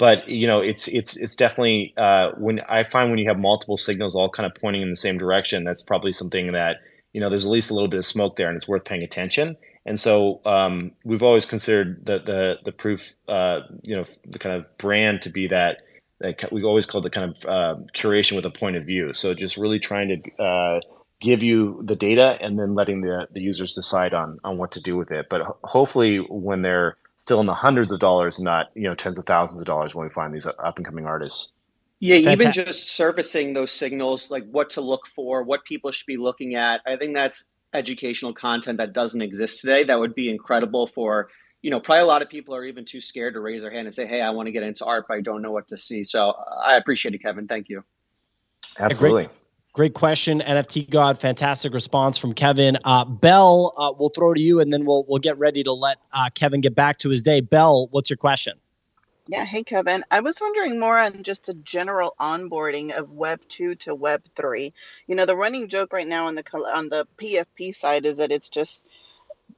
but 0.02 0.28
you 0.28 0.48
know 0.48 0.62
it's 0.62 0.88
it's 0.88 1.16
it's 1.16 1.36
definitely 1.36 1.94
uh, 1.96 2.32
when 2.40 2.60
I 2.68 2.84
find 2.84 3.12
when 3.12 3.20
you 3.20 3.28
have 3.28 3.38
multiple 3.38 3.78
signals 3.78 4.16
all 4.16 4.30
kind 4.30 4.48
of 4.48 4.60
pointing 4.60 4.82
in 4.82 4.90
the 4.90 4.96
same 4.96 5.16
direction 5.16 5.64
that's 5.64 5.84
probably 5.84 6.12
something 6.12 6.54
that 6.54 6.78
you 7.14 7.22
know 7.22 7.30
there's 7.30 7.46
at 7.46 7.52
least 7.52 7.70
a 7.70 7.76
little 7.76 7.88
bit 7.88 8.00
of 8.00 8.06
smoke 8.08 8.36
there 8.36 8.48
and 8.48 8.58
it's 8.58 8.68
worth 8.68 8.84
paying 8.84 9.04
attention. 9.04 9.56
And 9.86 10.00
so 10.00 10.42
um, 10.44 10.94
we've 11.06 11.22
always 11.22 11.46
considered 11.46 12.04
the 12.04 12.18
the 12.18 12.60
the 12.66 12.72
proof 12.72 13.14
uh, 13.28 13.60
you 13.84 13.96
know 13.96 14.06
the 14.26 14.40
kind 14.40 14.56
of 14.56 14.66
brand 14.80 15.22
to 15.22 15.30
be 15.30 15.48
that 15.50 15.84
that 16.20 16.52
we 16.52 16.64
always 16.64 16.88
called 16.88 17.04
the 17.04 17.12
kind 17.12 17.38
of 17.38 17.46
uh, 17.46 17.76
curation 17.96 18.36
with 18.36 18.46
a 18.46 18.52
point 18.52 18.78
of 18.78 18.86
view. 18.86 19.14
So 19.14 19.36
just 19.36 19.56
really 19.56 19.80
trying 19.80 20.10
to 20.10 20.44
uh, 20.44 20.80
give 21.22 21.44
you 21.44 21.82
the 21.86 21.96
data 21.96 22.38
and 22.42 22.60
then 22.60 22.76
letting 22.76 23.02
the, 23.02 23.28
the 23.32 23.40
users 23.40 23.74
decide 23.74 24.14
on 24.14 24.40
on 24.44 24.58
what 24.58 24.72
to 24.74 24.82
do 24.82 24.98
with 24.98 25.12
it. 25.12 25.28
But 25.30 25.44
ho- 25.44 25.58
hopefully, 25.64 26.18
when 26.18 26.62
they're 26.62 26.98
still 27.18 27.40
in 27.40 27.46
the 27.46 27.54
hundreds 27.54 27.94
of 27.94 28.00
dollars, 28.00 28.40
not 28.40 28.72
you 28.76 28.84
know 28.84 28.96
tens 28.96 29.18
of 29.18 29.26
thousands 29.26 29.62
of 29.62 29.68
dollars, 29.68 29.96
when 29.96 30.06
we 30.06 30.10
find 30.10 30.34
these 30.34 30.48
up 30.48 30.78
and 30.78 30.86
coming 30.86 31.06
artists. 31.06 31.54
Yeah, 32.00 32.18
even 32.18 32.52
just 32.52 32.92
servicing 32.92 33.54
those 33.54 33.72
signals, 33.72 34.32
like 34.32 34.50
what 34.50 34.72
to 34.72 34.82
look 34.82 35.06
for, 35.16 35.44
what 35.44 35.64
people 35.66 35.92
should 35.92 36.08
be 36.08 36.18
looking 36.18 36.56
at. 36.56 36.82
I 36.88 36.98
think 36.98 37.14
that's 37.14 37.48
educational 37.74 38.34
content 38.34 38.80
that 38.80 38.92
doesn't 38.92 39.22
exist 39.22 39.62
today. 39.62 39.84
That 39.84 40.00
would 40.00 40.16
be 40.16 40.30
incredible 40.30 40.88
for 40.88 41.30
you 41.62 41.70
know 41.70 41.80
probably 41.80 42.02
a 42.02 42.08
lot 42.08 42.24
of 42.24 42.30
people 42.30 42.56
are 42.56 42.66
even 42.66 42.86
too 42.86 43.00
scared 43.00 43.36
to 43.36 43.40
raise 43.40 43.62
their 43.62 43.72
hand 43.72 43.86
and 43.86 43.94
say, 43.94 44.08
"Hey, 44.08 44.22
I 44.22 44.32
want 44.32 44.48
to 44.48 44.52
get 44.52 44.64
into 44.64 44.84
art, 44.86 45.06
but 45.08 45.18
I 45.18 45.22
don't 45.22 45.44
know 45.44 45.52
what 45.52 45.68
to 45.68 45.78
see." 45.78 46.04
So 46.04 46.32
uh, 46.32 46.62
I 46.66 46.76
appreciate 46.76 47.14
it, 47.14 47.20
Kevin. 47.22 47.48
Thank 47.48 47.70
you. 47.70 47.84
Absolutely. 48.80 49.30
Great 49.74 49.94
question, 49.94 50.42
NFT 50.42 50.90
God. 50.90 51.18
Fantastic 51.18 51.74
response 51.74 52.18
from 52.18 52.34
Kevin. 52.34 52.78
Uh, 52.84 53.06
Bell, 53.06 53.74
uh, 53.78 53.94
we'll 53.98 54.10
throw 54.10 54.34
to 54.34 54.42
you, 54.42 54.60
and 54.60 54.74
then 54.74 54.84
we'll 54.84 55.06
we'll 55.08 55.20
get 55.20 55.38
ready 55.38 55.64
to 55.64 55.72
let 55.72 55.98
uh, 56.12 56.30
Kevin 56.36 56.60
get 56.60 56.76
back 56.76 56.98
to 56.98 57.10
his 57.10 57.24
day. 57.24 57.40
Bell, 57.40 57.88
what's 57.92 58.10
your 58.10 58.18
question? 58.18 58.56
Yeah, 59.28 59.46
hey 59.46 59.64
Kevin. 59.64 60.04
I 60.12 60.20
was 60.20 60.42
wondering 60.42 60.78
more 60.78 60.98
on 60.98 61.24
just 61.24 61.46
the 61.46 61.54
general 61.54 62.16
onboarding 62.20 62.92
of 62.92 63.12
Web 63.12 63.40
two 63.48 63.76
to 63.76 63.96
Web 63.96 64.24
three. 64.36 64.74
You 65.08 65.16
know, 65.16 65.26
the 65.26 65.38
running 65.38 65.70
joke 65.70 65.94
right 65.94 66.08
now 66.08 66.28
on 66.28 66.36
the 66.36 66.44
on 66.76 66.90
the 66.90 67.08
PFP 67.18 67.74
side 67.74 68.06
is 68.06 68.18
that 68.18 68.34
it's 68.34 68.50
just 68.50 68.86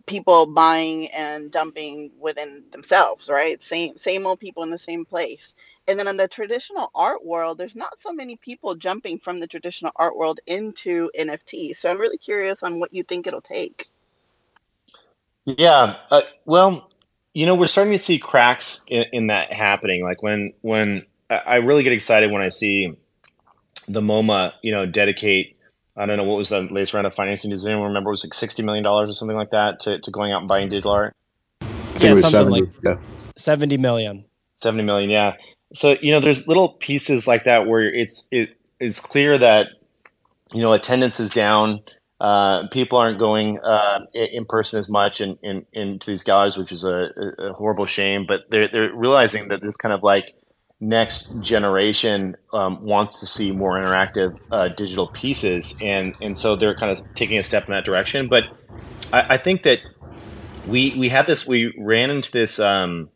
people 0.06 0.46
buying 0.46 1.08
and 1.08 1.50
dumping 1.50 2.12
within 2.20 2.66
themselves, 2.72 3.30
right? 3.30 3.64
Same 3.64 3.98
same 3.98 4.28
old 4.28 4.40
people 4.40 4.62
in 4.62 4.70
the 4.70 4.78
same 4.78 5.06
place. 5.06 5.56
And 5.88 6.00
then 6.00 6.08
in 6.08 6.18
the 6.18 6.28
traditional 6.28 6.90
art 6.96 7.26
world, 7.26 7.58
there's 7.58 7.76
not 7.76 8.00
so 8.00 8.14
many 8.14 8.38
people 8.38 8.76
jumping 8.76 9.20
from 9.20 9.40
the 9.40 9.48
traditional 9.48 9.92
art 9.98 10.16
world 10.16 10.40
into 10.48 11.10
NFT. 11.18 11.76
So 11.76 11.92
I'm 11.92 12.00
really 12.00 12.18
curious 12.18 12.64
on 12.64 12.80
what 12.80 12.94
you 12.94 13.04
think 13.04 13.28
it'll 13.28 13.42
take. 13.42 13.90
Yeah. 15.46 15.98
Uh, 16.10 16.22
well, 16.46 16.90
you 17.34 17.46
know, 17.46 17.56
we're 17.56 17.68
starting 17.68 17.92
to 17.92 18.00
see 18.00 18.18
cracks 18.18 18.86
in, 18.88 19.06
in, 19.12 19.28
that 19.28 19.52
happening. 19.52 20.04
Like 20.04 20.24
when 20.24 20.54
when 20.62 21.06
I 21.30 21.58
really 21.58 21.84
get 21.84 21.92
excited 21.92 22.32
when 22.32 22.42
I 22.42 22.50
see 22.50 22.96
the 23.88 24.02
MoMA, 24.02 24.54
you 24.62 24.72
know, 24.72 24.86
dedicate. 24.86 25.58
I 25.96 26.08
don't 26.08 26.18
know 26.18 26.24
what 26.24 26.38
was 26.38 26.50
the 26.50 26.62
latest 26.62 26.94
round 26.94 27.06
of 27.06 27.14
financing. 27.14 27.52
Does 27.52 27.68
anyone 27.68 27.88
remember? 27.88 28.10
It 28.10 28.14
was 28.14 28.26
like 28.26 28.34
sixty 28.34 28.64
million 28.64 28.84
dollars 28.84 29.10
or 29.10 29.14
something 29.14 29.38
like 29.38 29.50
that 29.50 29.80
to, 29.82 30.00
to 30.00 30.12
going 30.12 30.32
out 30.32 30.40
and 30.40 30.48
buying 30.48 30.70
digital 30.70 30.92
art. 30.92 31.16
Yeah, 32.00 32.14
something 32.14 32.30
70, 32.32 32.62
like 32.62 32.70
yeah. 32.84 32.98
seventy 33.36 33.78
million. 33.78 34.26
Seventy 34.58 34.84
million, 34.84 35.10
yeah 35.10 35.36
so 35.74 35.96
you 36.02 36.12
know 36.12 36.20
there's 36.20 36.48
little 36.48 36.70
pieces 36.70 37.28
like 37.28 37.44
that 37.44 37.68
where 37.68 37.82
it's 37.82 38.28
it 38.32 38.58
it's 38.80 39.00
clear 39.00 39.38
that 39.38 39.68
you 40.54 40.62
know 40.62 40.74
attendance 40.74 41.20
is 41.20 41.30
down 41.30 41.82
uh, 42.24 42.68
people 42.70 42.98
aren't 42.98 43.20
going 43.20 43.60
uh, 43.60 44.00
in 44.14 44.46
person 44.46 44.80
as 44.80 44.88
much 44.88 45.20
in, 45.20 45.38
in, 45.44 45.66
into 45.74 46.10
these 46.10 46.24
galleries, 46.24 46.56
which 46.56 46.72
is 46.72 46.86
a, 46.86 47.10
a, 47.38 47.52
horrible 47.52 47.86
shame. 47.86 48.26
But 48.26 48.50
they're, 48.50 48.70
they're 48.70 48.94
realizing 48.94 49.50
that 49.50 49.62
this 49.62 49.76
kind 49.76 49.92
of 49.92 50.04
like 50.04 50.34
next 50.80 51.38
generation 51.42 52.38
um, 52.54 52.82
wants 52.82 53.20
to 53.20 53.26
see 53.26 53.52
more 53.52 53.74
interactive 53.74 54.40
uh, 54.54 54.70
digital 54.70 55.08
pieces, 55.08 55.76
and 55.82 56.16
and 56.22 56.38
so 56.38 56.56
they're 56.56 56.76
kind 56.76 56.98
of 56.98 57.14
taking 57.14 57.38
a 57.38 57.44
step 57.44 57.66
in 57.68 57.74
that 57.74 57.84
direction. 57.84 58.30
But 58.30 58.46
I, 59.12 59.34
I 59.34 59.38
think 59.38 59.64
that 59.64 59.80
we 60.66 60.96
we 60.98 61.10
had 61.10 61.28
this 61.28 61.46
we 61.46 61.74
ran 61.78 62.10
into 62.10 62.32
this. 62.32 62.58
Um, 62.58 63.10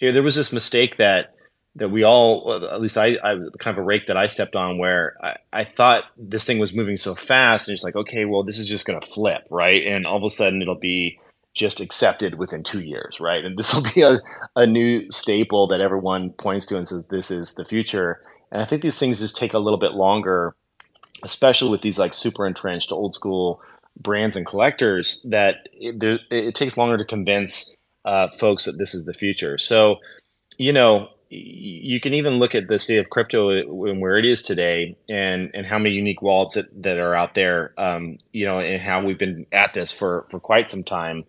there 0.00 0.22
was 0.22 0.36
this 0.36 0.54
mistake 0.54 0.96
that 0.96 1.33
that 1.76 1.90
we 1.90 2.04
all, 2.04 2.52
at 2.52 2.80
least 2.80 2.96
I, 2.96 3.16
I 3.24 3.36
kind 3.58 3.76
of 3.76 3.78
a 3.78 3.82
rake 3.82 4.06
that 4.06 4.16
I 4.16 4.26
stepped 4.26 4.54
on 4.54 4.78
where 4.78 5.14
I, 5.20 5.36
I 5.52 5.64
thought 5.64 6.04
this 6.16 6.44
thing 6.44 6.58
was 6.58 6.74
moving 6.74 6.96
so 6.96 7.14
fast 7.14 7.68
and 7.68 7.74
it's 7.74 7.82
like, 7.82 7.96
okay, 7.96 8.24
well, 8.24 8.44
this 8.44 8.58
is 8.58 8.68
just 8.68 8.86
going 8.86 9.00
to 9.00 9.06
flip, 9.06 9.46
right? 9.50 9.84
And 9.84 10.06
all 10.06 10.16
of 10.16 10.22
a 10.22 10.30
sudden 10.30 10.62
it'll 10.62 10.76
be 10.76 11.18
just 11.52 11.80
accepted 11.80 12.34
within 12.34 12.62
two 12.62 12.80
years, 12.80 13.18
right? 13.20 13.44
And 13.44 13.56
this 13.58 13.74
will 13.74 13.82
be 13.94 14.02
a, 14.02 14.18
a 14.54 14.66
new 14.66 15.10
staple 15.10 15.66
that 15.68 15.80
everyone 15.80 16.30
points 16.30 16.66
to 16.66 16.76
and 16.76 16.86
says 16.86 17.08
this 17.08 17.30
is 17.30 17.54
the 17.54 17.64
future. 17.64 18.20
And 18.52 18.62
I 18.62 18.64
think 18.64 18.82
these 18.82 18.98
things 18.98 19.20
just 19.20 19.36
take 19.36 19.54
a 19.54 19.58
little 19.58 19.78
bit 19.78 19.92
longer, 19.92 20.54
especially 21.22 21.70
with 21.70 21.82
these 21.82 21.98
like 21.98 22.14
super 22.14 22.46
entrenched 22.46 22.92
old 22.92 23.14
school 23.14 23.60
brands 23.96 24.36
and 24.36 24.46
collectors 24.46 25.24
that 25.30 25.68
it, 25.72 25.98
there, 26.00 26.18
it 26.30 26.54
takes 26.54 26.76
longer 26.76 26.96
to 26.96 27.04
convince 27.04 27.76
uh, 28.04 28.28
folks 28.38 28.64
that 28.64 28.78
this 28.78 28.94
is 28.94 29.06
the 29.06 29.14
future. 29.14 29.56
So, 29.58 29.98
you 30.58 30.72
know, 30.72 31.08
you 31.30 32.00
can 32.00 32.14
even 32.14 32.34
look 32.34 32.54
at 32.54 32.68
the 32.68 32.78
state 32.78 32.98
of 32.98 33.10
crypto 33.10 33.50
and 33.50 34.00
where 34.00 34.18
it 34.18 34.26
is 34.26 34.42
today 34.42 34.96
and, 35.08 35.50
and 35.54 35.66
how 35.66 35.78
many 35.78 35.94
unique 35.94 36.22
wallets 36.22 36.54
that, 36.54 36.66
that 36.82 36.98
are 36.98 37.14
out 37.14 37.34
there, 37.34 37.72
um, 37.78 38.18
you 38.32 38.46
know, 38.46 38.58
and 38.58 38.80
how 38.80 39.04
we've 39.04 39.18
been 39.18 39.46
at 39.52 39.74
this 39.74 39.92
for, 39.92 40.26
for 40.30 40.38
quite 40.38 40.70
some 40.70 40.84
time. 40.84 41.24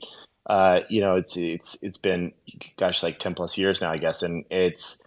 Uh, 0.47 0.81
you 0.89 1.01
know, 1.01 1.15
it's, 1.15 1.37
it's, 1.37 1.81
it's 1.81 1.97
been, 1.97 2.31
gosh, 2.77 3.01
like 3.01 3.19
10 3.19 3.35
plus 3.35 3.57
years 3.57 3.81
now, 3.81 3.91
I 3.91 3.97
guess. 3.97 4.21
And 4.21 4.45
it's, 4.51 5.01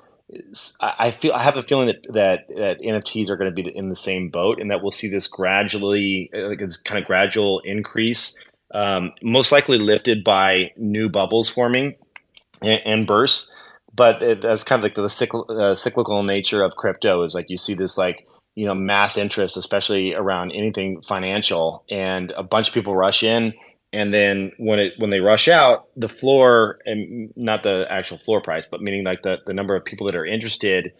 I 0.80 1.10
feel 1.10 1.32
I 1.32 1.42
have 1.42 1.56
a 1.56 1.62
feeling 1.62 1.86
that, 1.86 2.12
that, 2.12 2.48
that 2.48 2.80
NFTs 2.80 3.30
are 3.30 3.36
going 3.36 3.54
to 3.54 3.62
be 3.62 3.70
in 3.74 3.88
the 3.88 3.96
same 3.96 4.28
boat, 4.28 4.60
and 4.60 4.70
that 4.70 4.82
we'll 4.82 4.90
see 4.90 5.08
this 5.08 5.26
gradually, 5.26 6.30
uh, 6.34 6.48
like 6.48 6.58
this 6.58 6.76
kind 6.76 7.00
of 7.00 7.06
gradual 7.06 7.60
increase, 7.60 8.38
um, 8.74 9.12
most 9.22 9.52
likely 9.52 9.78
lifted 9.78 10.22
by 10.24 10.72
new 10.76 11.08
bubbles 11.08 11.48
forming 11.48 11.94
and, 12.60 12.80
and 12.84 13.06
bursts. 13.06 13.54
But 13.98 14.22
it, 14.22 14.42
that's 14.42 14.64
kind 14.64 14.80
of 14.80 14.84
like 14.84 14.94
the 14.94 15.08
cycl- 15.08 15.50
uh, 15.50 15.74
cyclical 15.76 16.22
nature 16.22 16.64
of 16.64 16.76
crypto 16.76 17.24
is 17.24 17.34
like 17.34 17.50
you 17.50 17.58
see 17.58 17.74
this 17.74 17.98
like 17.98 18.26
you 18.56 18.66
know 18.66 18.74
mass 18.74 19.18
interest, 19.18 19.58
especially 19.58 20.14
around 20.14 20.52
anything 20.52 21.02
financial, 21.02 21.84
and 21.90 22.32
a 22.32 22.44
bunch 22.44 22.68
of 22.68 22.74
people 22.74 22.96
rush 22.96 23.24
in 23.24 23.52
and 23.92 24.12
then 24.12 24.52
when 24.58 24.78
it 24.78 24.94
when 24.98 25.10
they 25.10 25.20
rush 25.20 25.48
out 25.48 25.88
the 25.96 26.08
floor 26.08 26.78
and 26.84 27.32
not 27.36 27.62
the 27.62 27.86
actual 27.90 28.18
floor 28.18 28.42
price 28.42 28.66
but 28.66 28.82
meaning 28.82 29.04
like 29.04 29.22
the, 29.22 29.38
the 29.46 29.54
number 29.54 29.74
of 29.74 29.84
people 29.84 30.06
that 30.06 30.16
are 30.16 30.26
interested 30.26 30.92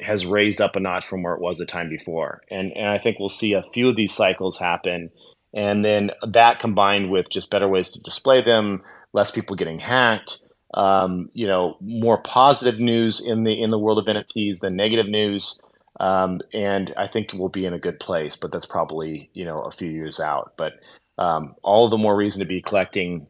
has 0.00 0.26
raised 0.26 0.60
up 0.60 0.76
a 0.76 0.80
notch 0.80 1.04
from 1.04 1.22
where 1.22 1.34
it 1.34 1.40
was 1.40 1.58
the 1.58 1.66
time 1.66 1.88
before. 1.88 2.42
And 2.50 2.72
and 2.76 2.88
i 2.88 2.98
think 2.98 3.18
we'll 3.18 3.28
see 3.28 3.52
a 3.52 3.64
few 3.74 3.88
of 3.88 3.96
these 3.96 4.12
cycles 4.12 4.58
happen 4.58 5.10
and 5.54 5.84
then 5.84 6.10
that 6.26 6.60
combined 6.60 7.10
with 7.10 7.30
just 7.30 7.50
better 7.50 7.68
ways 7.68 7.90
to 7.90 8.00
display 8.02 8.42
them 8.42 8.82
less 9.12 9.30
people 9.30 9.56
getting 9.56 9.78
hacked 9.78 10.38
um, 10.74 11.30
you 11.32 11.46
know 11.46 11.76
more 11.80 12.18
positive 12.18 12.80
news 12.80 13.24
in 13.26 13.44
the 13.44 13.62
in 13.62 13.70
the 13.70 13.78
world 13.78 13.98
of 13.98 14.06
nfts 14.06 14.60
than 14.60 14.76
negative 14.76 15.08
news 15.08 15.60
um, 16.00 16.40
and 16.52 16.92
i 16.96 17.06
think 17.06 17.30
we'll 17.34 17.48
be 17.48 17.66
in 17.66 17.74
a 17.74 17.78
good 17.78 18.00
place 18.00 18.36
but 18.36 18.52
that's 18.52 18.66
probably 18.66 19.30
you 19.34 19.44
know 19.44 19.60
a 19.62 19.70
few 19.70 19.90
years 19.90 20.20
out 20.20 20.52
but 20.56 20.74
um, 21.18 21.54
all 21.62 21.88
the 21.88 21.98
more 21.98 22.16
reason 22.16 22.40
to 22.40 22.46
be 22.46 22.62
collecting 22.62 23.26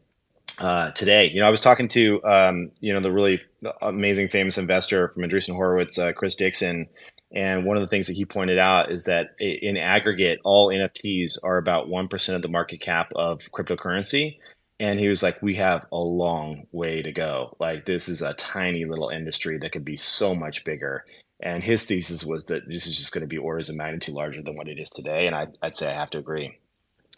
uh, 0.59 0.91
today. 0.91 1.27
You 1.29 1.41
know, 1.41 1.47
I 1.47 1.51
was 1.51 1.61
talking 1.61 1.87
to 1.89 2.23
um, 2.23 2.71
you 2.79 2.93
know 2.93 2.99
the 2.99 3.11
really 3.11 3.41
amazing 3.81 4.29
famous 4.29 4.57
investor 4.57 5.09
from 5.09 5.23
Andreessen 5.23 5.55
Horowitz, 5.55 5.97
uh, 5.97 6.13
Chris 6.13 6.35
Dixon, 6.35 6.87
and 7.33 7.65
one 7.65 7.77
of 7.77 7.81
the 7.81 7.87
things 7.87 8.07
that 8.07 8.13
he 8.13 8.25
pointed 8.25 8.59
out 8.59 8.91
is 8.91 9.05
that 9.05 9.35
in 9.39 9.77
aggregate, 9.77 10.39
all 10.43 10.69
NFTs 10.69 11.37
are 11.43 11.57
about 11.57 11.89
one 11.89 12.07
percent 12.07 12.35
of 12.35 12.41
the 12.41 12.49
market 12.49 12.81
cap 12.81 13.11
of 13.15 13.41
cryptocurrency. 13.51 14.37
And 14.83 14.99
he 14.99 15.07
was 15.07 15.23
like, 15.23 15.41
"We 15.41 15.55
have 15.55 15.85
a 15.93 15.97
long 15.97 16.67
way 16.73 17.01
to 17.01 17.13
go. 17.13 17.55
Like 17.57 17.85
this 17.85 18.09
is 18.09 18.21
a 18.21 18.33
tiny 18.33 18.83
little 18.83 19.07
industry 19.07 19.57
that 19.59 19.71
could 19.71 19.85
be 19.85 19.95
so 19.95 20.35
much 20.35 20.65
bigger." 20.65 21.05
And 21.39 21.63
his 21.63 21.85
thesis 21.85 22.25
was 22.25 22.45
that 22.45 22.67
this 22.67 22.85
is 22.85 22.97
just 22.97 23.13
going 23.13 23.21
to 23.21 23.27
be 23.27 23.37
orders 23.37 23.69
of 23.69 23.77
magnitude 23.77 24.13
larger 24.13 24.41
than 24.43 24.57
what 24.57 24.67
it 24.67 24.77
is 24.77 24.89
today. 24.89 25.25
And 25.25 25.35
I, 25.35 25.47
I'd 25.61 25.77
say 25.77 25.89
I 25.89 25.93
have 25.93 26.09
to 26.09 26.17
agree. 26.17 26.57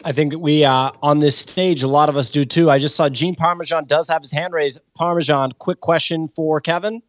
I 0.04 0.12
think 0.12 0.34
we 0.38 0.64
uh, 0.64 0.92
on 1.02 1.18
this 1.18 1.36
stage, 1.36 1.82
a 1.82 1.88
lot 1.88 2.08
of 2.08 2.16
us 2.16 2.30
do 2.30 2.44
too. 2.44 2.70
I 2.70 2.78
just 2.78 2.94
saw 2.94 3.08
Gene 3.08 3.34
Parmesan 3.34 3.86
does 3.86 4.08
have 4.08 4.22
his 4.22 4.30
hand 4.30 4.52
raised. 4.52 4.80
Parmesan, 4.94 5.50
quick 5.58 5.80
question 5.80 6.28
for 6.28 6.60
Kevin. 6.60 7.02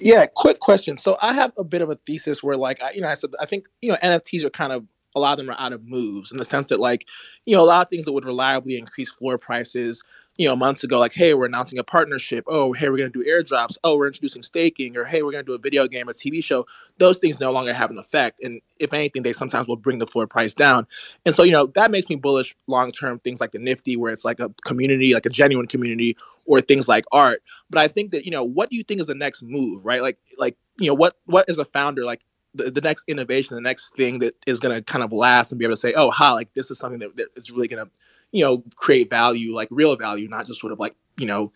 Yeah, 0.00 0.26
quick 0.26 0.58
question. 0.58 0.96
So 0.96 1.18
I 1.22 1.34
have 1.34 1.52
a 1.56 1.64
bit 1.64 1.82
of 1.82 1.90
a 1.90 1.94
thesis 1.94 2.42
where, 2.42 2.56
like, 2.56 2.82
I, 2.82 2.92
you 2.92 3.00
know, 3.00 3.08
I 3.08 3.14
said 3.14 3.30
I 3.38 3.46
think 3.46 3.66
you 3.80 3.90
know 3.90 3.98
NFTs 4.02 4.42
are 4.44 4.50
kind 4.50 4.72
of 4.72 4.84
a 5.18 5.20
lot 5.20 5.32
of 5.32 5.38
them 5.38 5.50
are 5.50 5.60
out 5.60 5.72
of 5.72 5.84
moves 5.86 6.32
in 6.32 6.38
the 6.38 6.44
sense 6.44 6.66
that, 6.66 6.80
like, 6.80 7.06
you 7.44 7.54
know, 7.56 7.62
a 7.62 7.66
lot 7.66 7.82
of 7.82 7.90
things 7.90 8.04
that 8.04 8.12
would 8.12 8.24
reliably 8.24 8.78
increase 8.78 9.10
floor 9.10 9.38
prices 9.38 10.02
you 10.38 10.46
know, 10.46 10.54
months 10.54 10.84
ago, 10.84 11.00
like, 11.00 11.12
hey, 11.12 11.34
we're 11.34 11.46
announcing 11.46 11.80
a 11.80 11.84
partnership. 11.84 12.44
Oh, 12.46 12.72
hey, 12.72 12.88
we're 12.88 12.96
going 12.96 13.10
to 13.12 13.22
do 13.22 13.28
airdrops. 13.28 13.76
Oh, 13.82 13.98
we're 13.98 14.06
introducing 14.06 14.44
staking. 14.44 14.96
Or 14.96 15.04
hey, 15.04 15.22
we're 15.22 15.32
going 15.32 15.44
to 15.44 15.50
do 15.50 15.54
a 15.54 15.58
video 15.58 15.88
game, 15.88 16.08
a 16.08 16.12
TV 16.12 16.42
show. 16.42 16.64
Those 16.98 17.18
things 17.18 17.40
no 17.40 17.50
longer 17.50 17.74
have 17.74 17.90
an 17.90 17.98
effect. 17.98 18.40
And 18.44 18.62
if 18.78 18.92
anything, 18.92 19.24
they 19.24 19.32
sometimes 19.32 19.66
will 19.66 19.76
bring 19.76 19.98
the 19.98 20.06
floor 20.06 20.28
price 20.28 20.54
down. 20.54 20.86
And 21.26 21.34
so, 21.34 21.42
you 21.42 21.50
know, 21.50 21.66
that 21.66 21.90
makes 21.90 22.08
me 22.08 22.14
bullish 22.14 22.54
long 22.68 22.92
term 22.92 23.18
things 23.18 23.40
like 23.40 23.50
the 23.50 23.58
Nifty, 23.58 23.96
where 23.96 24.12
it's 24.12 24.24
like 24.24 24.38
a 24.38 24.48
community, 24.64 25.12
like 25.12 25.26
a 25.26 25.30
genuine 25.30 25.66
community, 25.66 26.16
or 26.46 26.60
things 26.60 26.86
like 26.86 27.04
art. 27.10 27.42
But 27.68 27.80
I 27.80 27.88
think 27.88 28.12
that, 28.12 28.24
you 28.24 28.30
know, 28.30 28.44
what 28.44 28.70
do 28.70 28.76
you 28.76 28.84
think 28.84 29.00
is 29.00 29.08
the 29.08 29.16
next 29.16 29.42
move, 29.42 29.84
right? 29.84 30.02
Like, 30.02 30.18
like, 30.38 30.56
you 30.78 30.86
know, 30.86 30.94
what 30.94 31.16
what 31.26 31.46
is 31.48 31.58
a 31.58 31.64
founder 31.64 32.04
like 32.04 32.20
the, 32.58 32.70
the 32.70 32.80
next 32.80 33.04
innovation, 33.08 33.54
the 33.54 33.60
next 33.60 33.94
thing 33.96 34.18
that 34.18 34.34
is 34.46 34.60
going 34.60 34.74
to 34.74 34.82
kind 34.82 35.02
of 35.02 35.12
last 35.12 35.52
and 35.52 35.58
be 35.58 35.64
able 35.64 35.72
to 35.72 35.80
say, 35.80 35.94
oh, 35.94 36.10
ha, 36.10 36.32
like 36.32 36.52
this 36.54 36.70
is 36.70 36.78
something 36.78 37.00
that, 37.00 37.16
that 37.16 37.28
is 37.36 37.50
really 37.50 37.68
going 37.68 37.84
to 37.84 37.90
you 38.32 38.44
know, 38.44 38.62
create 38.76 39.10
value, 39.10 39.54
like 39.54 39.68
real 39.70 39.96
value, 39.96 40.28
not 40.28 40.46
just 40.46 40.60
sort 40.60 40.72
of 40.72 40.78
like, 40.78 40.94
you 41.16 41.26
know, 41.26 41.52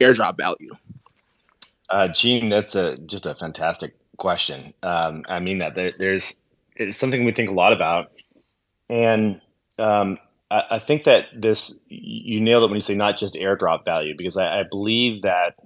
airdrop 0.00 0.36
value? 0.36 0.74
Uh, 1.90 2.08
Gene, 2.08 2.48
that's 2.48 2.74
a 2.74 2.96
just 2.98 3.26
a 3.26 3.34
fantastic 3.34 3.94
question. 4.16 4.72
Um, 4.82 5.24
I 5.28 5.38
mean 5.38 5.58
that 5.58 5.74
there, 5.74 5.92
there's 5.98 6.40
it's 6.76 6.96
something 6.96 7.24
we 7.24 7.32
think 7.32 7.50
a 7.50 7.54
lot 7.54 7.72
about, 7.72 8.10
and 8.88 9.40
um, 9.78 10.16
I, 10.50 10.62
I, 10.72 10.78
think 10.78 11.04
that 11.04 11.26
this 11.36 11.84
you 11.88 12.40
nailed 12.40 12.64
it 12.64 12.66
when 12.66 12.76
you 12.76 12.80
say 12.80 12.94
not 12.94 13.18
just 13.18 13.34
airdrop 13.34 13.84
value 13.84 14.16
because 14.16 14.36
I, 14.36 14.60
I 14.60 14.62
believe 14.62 15.22
that 15.22 15.56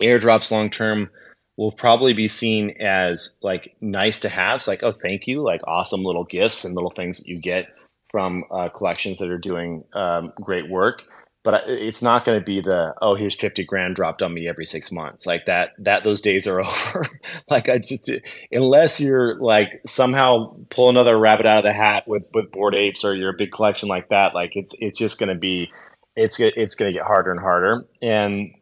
airdrops 0.00 0.50
long 0.50 0.70
term 0.70 1.10
will 1.56 1.72
probably 1.72 2.12
be 2.12 2.28
seen 2.28 2.70
as 2.80 3.36
like 3.42 3.76
nice 3.80 4.18
to 4.20 4.28
have, 4.28 4.66
like 4.66 4.82
oh 4.82 4.90
thank 4.90 5.26
you, 5.26 5.42
like 5.42 5.60
awesome 5.66 6.02
little 6.02 6.24
gifts 6.24 6.64
and 6.64 6.74
little 6.74 6.90
things 6.90 7.18
that 7.18 7.28
you 7.28 7.40
get 7.40 7.78
from 8.10 8.44
uh, 8.50 8.68
collections 8.68 9.18
that 9.18 9.30
are 9.30 9.38
doing 9.38 9.84
um, 9.92 10.32
great 10.36 10.70
work. 10.70 11.02
But 11.42 11.64
it's 11.66 12.00
not 12.00 12.24
going 12.24 12.38
to 12.38 12.44
be 12.44 12.60
the 12.62 12.94
oh 13.02 13.16
here's 13.16 13.34
50 13.34 13.64
grand 13.64 13.96
dropped 13.96 14.22
on 14.22 14.32
me 14.32 14.48
every 14.48 14.64
six 14.64 14.90
months. 14.90 15.26
Like 15.26 15.44
that 15.44 15.70
that 15.78 16.02
those 16.02 16.20
days 16.20 16.46
are 16.46 16.60
over. 16.64 17.06
Like 17.50 17.68
i 17.68 17.78
just 17.78 18.10
unless 18.50 19.00
you're 19.00 19.36
like 19.36 19.80
somehow 19.86 20.56
pull 20.70 20.88
another 20.88 21.18
rabbit 21.18 21.44
out 21.44 21.58
of 21.58 21.64
the 21.64 21.72
hat 21.74 22.04
with 22.06 22.26
with 22.32 22.50
Bored 22.50 22.74
Apes 22.74 23.04
or 23.04 23.14
you're 23.14 23.34
a 23.34 23.36
big 23.36 23.52
collection 23.52 23.88
like 23.88 24.08
that 24.08 24.34
like 24.34 24.56
it's 24.56 24.74
it's 24.78 24.98
just 24.98 25.18
going 25.18 25.28
to 25.28 25.34
be 25.34 25.70
it's 26.16 26.40
it's 26.40 26.74
going 26.74 26.90
to 26.90 26.98
get 26.98 27.06
harder 27.06 27.30
and 27.30 27.40
harder. 27.40 27.84
And 28.00 28.54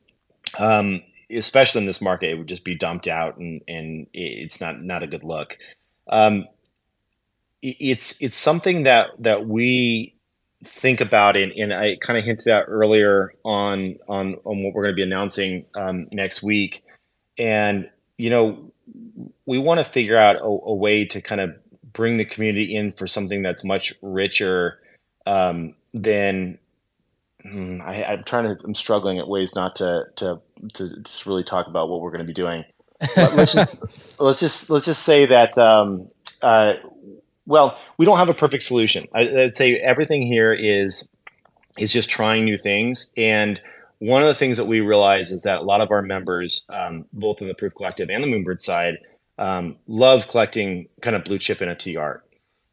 um 0.59 1.03
especially 1.37 1.81
in 1.81 1.87
this 1.87 2.01
market 2.01 2.31
it 2.31 2.39
would 2.39 2.49
just 2.49 2.65
be 2.65 2.75
dumped 2.75 3.09
out 3.09 3.37
and 3.37 3.63
and 3.69 4.07
it's 4.13 4.61
not 4.61 4.83
not 4.83 5.03
a 5.03 5.07
good 5.07 5.25
look. 5.25 5.59
Um 6.09 6.47
it's 7.63 8.21
it's 8.21 8.37
something 8.37 8.83
that 8.85 9.11
that 9.21 9.47
we 9.47 10.15
think 10.65 11.01
about 11.01 11.37
and, 11.37 11.53
and 11.53 11.73
I 11.73 11.97
kind 11.97 12.19
of 12.19 12.25
hinted 12.25 12.49
out 12.49 12.65
earlier 12.69 13.33
on 13.45 13.99
on 14.09 14.37
on 14.45 14.63
what 14.63 14.75
we're 14.75 14.83
going 14.83 14.95
to 14.95 14.97
be 14.97 15.03
announcing 15.03 15.65
um, 15.75 16.09
next 16.13 16.43
week. 16.43 16.85
And 17.39 17.91
you 18.17 18.31
know 18.31 18.73
we 19.47 19.59
want 19.59 19.79
to 19.79 19.85
figure 19.85 20.17
out 20.17 20.37
a, 20.37 20.45
a, 20.45 20.75
way 20.75 21.05
to 21.05 21.21
kind 21.21 21.41
of 21.41 21.55
bring 21.93 22.17
the 22.17 22.25
community 22.25 22.75
in 22.75 22.93
for 22.93 23.07
something 23.07 23.43
that's 23.43 23.65
much 23.65 23.93
richer 24.03 24.79
um, 25.27 25.75
than 25.95 26.59
hmm, 27.43 27.81
I, 27.83 28.13
am 28.13 28.25
trying 28.25 28.45
to 28.57 28.65
I'm 28.65 28.75
struggling 28.75 29.19
at 29.19 29.29
ways 29.29 29.55
not 29.55 29.77
to 29.77 30.05
to 30.17 30.41
to 30.75 31.03
just 31.03 31.27
really 31.27 31.45
talk 31.45 31.67
about 31.67 31.89
what 31.89 32.01
we're 32.01 32.11
going 32.11 32.21
to 32.21 32.27
be 32.27 32.33
doing. 32.33 32.65
let's 33.17 33.53
just 33.53 33.83
let's 34.19 34.41
just 34.41 34.71
let's 34.71 34.87
just 34.87 35.03
say 35.03 35.27
that 35.27 35.59
um, 35.59 36.09
uh, 36.41 36.75
well, 37.47 37.79
we 37.99 38.07
don't 38.07 38.19
have 38.19 38.29
a 38.29 38.35
perfect 38.35 38.63
solution. 38.63 39.09
I, 39.15 39.25
would 39.25 39.57
say 39.57 39.77
everything 39.77 40.27
here 40.27 40.53
is 40.53 41.09
is 41.79 41.93
just 41.93 42.09
trying 42.09 42.45
new 42.45 42.59
things. 42.59 43.13
And 43.17 43.61
one 43.99 44.23
of 44.23 44.29
the 44.29 44.35
things 44.35 44.57
that 44.57 44.67
we 44.67 44.81
realize 44.81 45.31
is 45.31 45.43
that 45.43 45.61
a 45.61 45.63
lot 45.63 45.81
of 45.81 45.91
our 45.91 46.03
members, 46.03 46.65
um, 46.69 47.07
both 47.13 47.41
in 47.41 47.49
the 47.49 47.55
Proof 47.55 47.75
Collective 47.75 48.11
and 48.11 48.23
the 48.23 48.29
Moonbird 48.29 48.61
side, 48.61 48.99
um, 49.39 49.77
love 49.87 50.29
collecting 50.29 50.89
kind 51.01 51.17
of 51.17 51.25
blue 51.25 51.39
chip 51.39 51.59
NFT 51.59 51.99
art. 51.99 52.25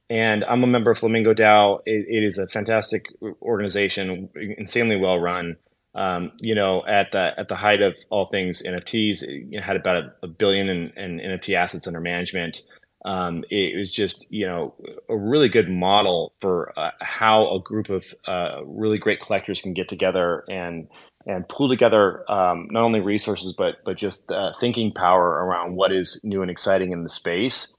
And 0.10 0.44
I'm 0.46 0.64
a 0.64 0.68
member 0.68 0.92
of 0.92 0.98
Flamingo 0.98 1.34
DAO. 1.34 1.82
it, 1.86 2.06
it 2.10 2.24
is 2.24 2.38
a 2.38 2.48
fantastic 2.48 3.06
organization, 3.42 4.30
insanely 4.36 4.98
well 4.98 5.20
run. 5.20 5.56
Um, 5.96 6.32
you 6.42 6.56
know, 6.56 6.86
at 6.86 7.12
the 7.12 7.34
at 7.38 7.48
the 7.48 7.56
height 7.56 7.82
of 7.82 7.98
all 8.10 8.26
things 8.26 8.62
NFTs, 8.62 9.24
it 9.24 9.64
had 9.64 9.76
about 9.76 9.98
a, 9.98 10.14
a 10.24 10.28
billion 10.28 10.70
in, 10.70 10.92
in 10.96 11.20
NFT 11.20 11.56
assets 11.56 11.88
under 11.88 12.00
management 12.00 12.62
um, 13.06 13.46
it 13.50 13.78
was 13.78 13.92
just 13.92 14.28
you 14.30 14.46
know 14.46 14.74
a 15.08 15.18
really 15.18 15.50
good 15.50 15.70
model 15.70 16.34
for 16.42 16.74
uh, 16.78 16.92
how 17.00 17.56
a 17.56 17.62
group 17.62 17.90
of 17.90 18.14
uh, 18.26 18.62
really 18.66 18.98
great 18.98 19.22
collectors 19.22 19.62
can 19.62 19.74
get 19.74 19.88
together 19.88 20.44
and 20.50 20.88
and 21.26 21.48
pull 21.48 21.70
together 21.70 22.30
um, 22.30 22.68
not 22.72 22.84
only 22.84 23.00
resources 23.00 23.54
but 23.58 23.76
but 23.86 23.98
just 23.98 24.30
uh, 24.32 24.52
thinking 24.60 24.92
power 24.92 25.46
around 25.46 25.76
what 25.76 25.92
is 25.94 26.20
new 26.24 26.42
and 26.42 26.52
exciting 26.52 26.92
in 26.92 27.04
the 27.04 27.10
space. 27.10 27.76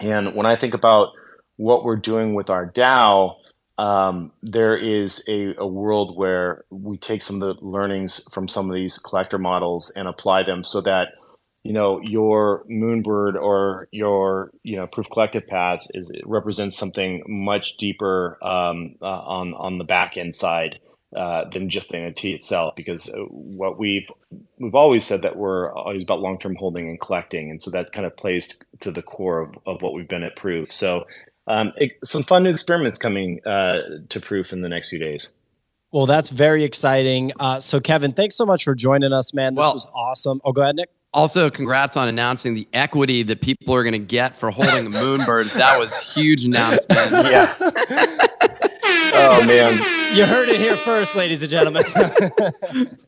And 0.00 0.34
when 0.34 0.46
I 0.46 0.56
think 0.56 0.74
about 0.74 1.08
what 1.56 1.84
we're 1.84 1.96
doing 1.96 2.34
with 2.34 2.50
our 2.50 2.70
DAO, 2.70 3.36
um, 3.78 4.32
there 4.42 4.76
is 4.76 5.22
a, 5.28 5.54
a 5.56 5.66
world 5.66 6.16
where 6.16 6.64
we 6.70 6.98
take 6.98 7.22
some 7.22 7.42
of 7.42 7.56
the 7.58 7.64
learnings 7.64 8.20
from 8.32 8.48
some 8.48 8.68
of 8.68 8.74
these 8.74 8.98
collector 8.98 9.38
models 9.38 9.92
and 9.96 10.08
apply 10.08 10.42
them 10.42 10.64
so 10.64 10.80
that 10.82 11.08
you 11.62 11.72
know 11.72 12.00
your 12.02 12.64
moonbird 12.70 13.34
or 13.34 13.88
your 13.92 14.50
you 14.62 14.76
know 14.76 14.86
proof 14.86 15.08
collective 15.12 15.46
pass 15.46 15.86
is 15.94 16.10
represents 16.24 16.76
something 16.76 17.22
much 17.26 17.76
deeper 17.76 18.38
um, 18.42 18.96
uh, 19.02 19.06
on 19.06 19.54
on 19.54 19.78
the 19.78 19.84
back 19.84 20.16
end 20.16 20.34
side 20.34 20.80
uh, 21.16 21.48
than 21.48 21.70
just 21.70 21.88
the 21.88 21.96
NFT 21.96 22.34
itself 22.34 22.76
because 22.76 23.10
uh, 23.10 23.20
what 23.30 23.78
we've 23.78 24.08
we've 24.58 24.74
always 24.74 25.04
said 25.04 25.22
that 25.22 25.36
we're 25.36 25.72
always 25.72 26.02
about 26.02 26.20
long 26.20 26.38
term 26.38 26.54
holding 26.56 26.88
and 26.88 27.00
collecting. 27.00 27.50
And 27.50 27.60
so 27.60 27.70
that 27.70 27.92
kind 27.92 28.06
of 28.06 28.16
plays 28.16 28.54
to 28.80 28.90
the 28.90 29.02
core 29.02 29.40
of, 29.40 29.58
of 29.66 29.82
what 29.82 29.94
we've 29.94 30.08
been 30.08 30.22
at 30.22 30.36
proof. 30.36 30.70
So 30.72 31.06
um, 31.48 31.72
it, 31.76 31.92
some 32.04 32.22
fun 32.22 32.42
new 32.44 32.50
experiments 32.50 32.98
coming 32.98 33.40
uh, 33.44 33.80
to 34.08 34.20
proof 34.20 34.52
in 34.52 34.60
the 34.60 34.68
next 34.68 34.90
few 34.90 34.98
days. 34.98 35.38
Well, 35.90 36.06
that's 36.06 36.28
very 36.30 36.64
exciting. 36.64 37.32
Uh, 37.40 37.60
so, 37.60 37.80
Kevin, 37.80 38.12
thanks 38.12 38.36
so 38.36 38.44
much 38.44 38.62
for 38.64 38.74
joining 38.74 39.12
us, 39.12 39.32
man. 39.34 39.54
This 39.54 39.62
Well- 39.62 39.72
was 39.74 39.88
awesome. 39.94 40.40
Oh, 40.44 40.52
go 40.52 40.62
ahead, 40.62 40.76
Nick. 40.76 40.90
Also, 41.14 41.48
congrats 41.48 41.96
on 41.96 42.06
announcing 42.06 42.54
the 42.54 42.68
equity 42.74 43.22
that 43.22 43.40
people 43.40 43.74
are 43.74 43.82
going 43.82 43.94
to 43.94 43.98
get 43.98 44.36
for 44.36 44.50
holding 44.50 44.90
the 44.90 44.98
Moonbirds. 44.98 45.54
That 45.54 45.78
was 45.78 46.14
huge 46.14 46.44
announcement. 46.44 47.00
Yeah. 47.30 47.54
oh 49.14 49.42
man, 49.46 49.72
You 50.14 50.26
heard 50.26 50.50
it 50.50 50.60
here 50.60 50.76
first, 50.76 51.16
ladies 51.16 51.40
and 51.42 51.50
gentlemen. 51.50 51.82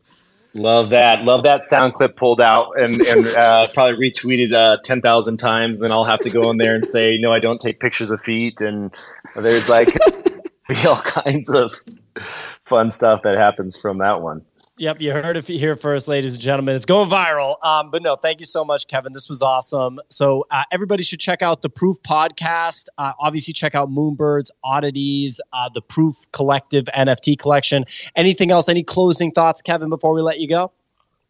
love 0.54 0.90
that. 0.90 1.24
Love 1.24 1.42
that 1.44 1.64
sound 1.64 1.94
clip 1.94 2.16
pulled 2.16 2.40
out 2.40 2.78
and 2.78 3.00
and 3.00 3.26
uh, 3.28 3.68
probably 3.72 4.10
retweeted 4.10 4.52
uh, 4.52 4.78
ten 4.84 5.00
thousand 5.00 5.38
times. 5.38 5.78
Then 5.78 5.92
I'll 5.92 6.04
have 6.04 6.20
to 6.20 6.30
go 6.30 6.50
in 6.50 6.56
there 6.56 6.74
and 6.74 6.84
say 6.86 7.18
no, 7.18 7.32
I 7.32 7.40
don't 7.40 7.60
take 7.60 7.80
pictures 7.80 8.10
of 8.10 8.20
feet. 8.20 8.60
And 8.60 8.94
there's 9.36 9.68
like 9.68 9.88
be 10.68 10.86
all 10.86 10.96
kinds 10.96 11.50
of 11.50 11.72
fun 12.16 12.90
stuff 12.90 13.22
that 13.22 13.36
happens 13.36 13.76
from 13.76 13.98
that 13.98 14.22
one. 14.22 14.42
Yep, 14.80 15.02
you 15.02 15.12
heard 15.12 15.36
it 15.36 15.46
here 15.46 15.76
first, 15.76 16.08
ladies 16.08 16.32
and 16.32 16.42
gentlemen. 16.42 16.74
It's 16.74 16.86
going 16.86 17.10
viral. 17.10 17.62
Um, 17.62 17.90
but 17.90 18.02
no, 18.02 18.16
thank 18.16 18.40
you 18.40 18.46
so 18.46 18.64
much, 18.64 18.88
Kevin. 18.88 19.12
This 19.12 19.28
was 19.28 19.42
awesome. 19.42 20.00
So 20.08 20.46
uh, 20.50 20.62
everybody 20.72 21.02
should 21.02 21.20
check 21.20 21.42
out 21.42 21.60
the 21.60 21.68
Proof 21.68 21.98
podcast. 22.00 22.86
Uh, 22.96 23.12
obviously, 23.20 23.52
check 23.52 23.74
out 23.74 23.90
Moonbirds, 23.90 24.48
Oddities, 24.64 25.38
uh, 25.52 25.68
the 25.68 25.82
Proof 25.82 26.16
Collective 26.32 26.86
NFT 26.96 27.38
collection. 27.38 27.84
Anything 28.16 28.50
else? 28.50 28.70
Any 28.70 28.82
closing 28.82 29.32
thoughts, 29.32 29.60
Kevin? 29.60 29.90
Before 29.90 30.14
we 30.14 30.22
let 30.22 30.40
you 30.40 30.48
go. 30.48 30.72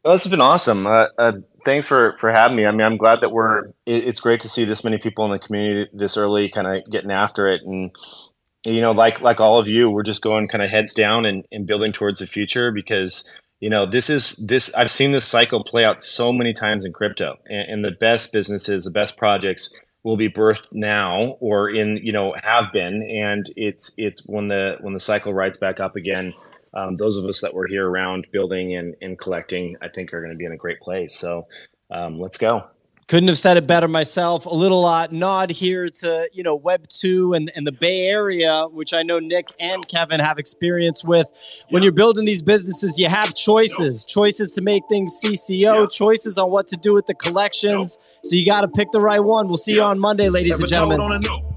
Well, 0.04 0.14
this 0.14 0.22
has 0.22 0.30
been 0.30 0.40
awesome. 0.40 0.86
Uh, 0.86 1.08
uh, 1.18 1.32
thanks 1.64 1.88
for 1.88 2.16
for 2.18 2.30
having 2.30 2.56
me. 2.56 2.66
I 2.66 2.70
mean, 2.70 2.82
I'm 2.82 2.98
glad 2.98 3.20
that 3.22 3.32
we're. 3.32 3.64
It, 3.84 4.06
it's 4.06 4.20
great 4.20 4.40
to 4.42 4.48
see 4.48 4.64
this 4.64 4.84
many 4.84 4.98
people 4.98 5.24
in 5.24 5.32
the 5.32 5.40
community 5.40 5.90
this 5.92 6.16
early, 6.16 6.50
kind 6.50 6.68
of 6.68 6.84
getting 6.84 7.10
after 7.10 7.48
it, 7.48 7.62
and 7.62 7.90
you 8.64 8.80
know, 8.80 8.92
like 8.92 9.20
like 9.20 9.40
all 9.40 9.58
of 9.58 9.68
you, 9.68 9.90
we're 9.90 10.02
just 10.02 10.22
going 10.22 10.48
kind 10.48 10.62
of 10.62 10.70
heads 10.70 10.94
down 10.94 11.24
and, 11.24 11.46
and 11.50 11.66
building 11.66 11.92
towards 11.92 12.20
the 12.20 12.26
future 12.26 12.70
because 12.70 13.30
you 13.60 13.70
know 13.70 13.86
this 13.86 14.10
is 14.10 14.36
this. 14.46 14.72
I've 14.74 14.90
seen 14.90 15.12
this 15.12 15.24
cycle 15.24 15.64
play 15.64 15.84
out 15.84 16.02
so 16.02 16.32
many 16.32 16.52
times 16.52 16.84
in 16.84 16.92
crypto, 16.92 17.38
and, 17.48 17.68
and 17.68 17.84
the 17.84 17.92
best 17.92 18.32
businesses, 18.32 18.84
the 18.84 18.90
best 18.90 19.16
projects 19.16 19.74
will 20.02 20.16
be 20.16 20.30
birthed 20.30 20.68
now 20.72 21.36
or 21.40 21.68
in 21.68 21.98
you 22.02 22.12
know 22.12 22.34
have 22.42 22.72
been 22.72 23.02
and 23.02 23.50
it's 23.54 23.92
it's 23.98 24.22
when 24.24 24.48
the 24.48 24.78
when 24.80 24.94
the 24.94 25.00
cycle 25.00 25.34
rides 25.34 25.58
back 25.58 25.78
up 25.78 25.94
again 25.94 26.32
um, 26.74 26.96
those 26.96 27.16
of 27.16 27.24
us 27.24 27.40
that 27.40 27.54
were 27.54 27.66
here 27.66 27.88
around 27.88 28.26
building 28.32 28.74
and, 28.74 28.94
and 29.02 29.18
collecting, 29.18 29.76
I 29.82 29.88
think 29.88 30.14
are 30.14 30.20
going 30.20 30.32
to 30.32 30.38
be 30.38 30.44
in 30.44 30.52
a 30.52 30.56
great 30.56 30.80
place. 30.80 31.14
So 31.14 31.48
um, 31.90 32.20
let's 32.20 32.38
go. 32.38 32.69
Couldn't 33.10 33.26
have 33.26 33.38
said 33.38 33.56
it 33.56 33.66
better 33.66 33.88
myself. 33.88 34.46
A 34.46 34.54
little 34.54 34.84
uh, 34.84 35.08
nod 35.10 35.50
here 35.50 35.90
to 35.90 36.30
you 36.32 36.44
know 36.44 36.54
Web 36.54 36.86
two 36.86 37.32
and, 37.32 37.50
and 37.56 37.66
the 37.66 37.72
Bay 37.72 38.06
Area, 38.06 38.68
which 38.70 38.94
I 38.94 39.02
know 39.02 39.18
Nick 39.18 39.48
and 39.58 39.86
Kevin 39.88 40.20
have 40.20 40.38
experience 40.38 41.04
with. 41.04 41.26
When 41.70 41.82
you're 41.82 41.90
building 41.90 42.24
these 42.24 42.40
businesses, 42.40 43.00
you 43.00 43.08
have 43.08 43.34
choices, 43.34 44.04
choices 44.04 44.52
to 44.52 44.62
make 44.62 44.84
things 44.88 45.20
CC0, 45.24 45.90
choices 45.90 46.38
on 46.38 46.52
what 46.52 46.68
to 46.68 46.76
do 46.76 46.94
with 46.94 47.06
the 47.06 47.14
collections. 47.14 47.98
So 48.22 48.36
you 48.36 48.46
got 48.46 48.60
to 48.60 48.68
pick 48.68 48.92
the 48.92 49.00
right 49.00 49.18
one. 49.18 49.48
We'll 49.48 49.56
see 49.56 49.74
you 49.74 49.82
on 49.82 49.98
Monday, 49.98 50.28
ladies 50.28 50.60
and 50.60 50.68
gentlemen. 50.68 51.49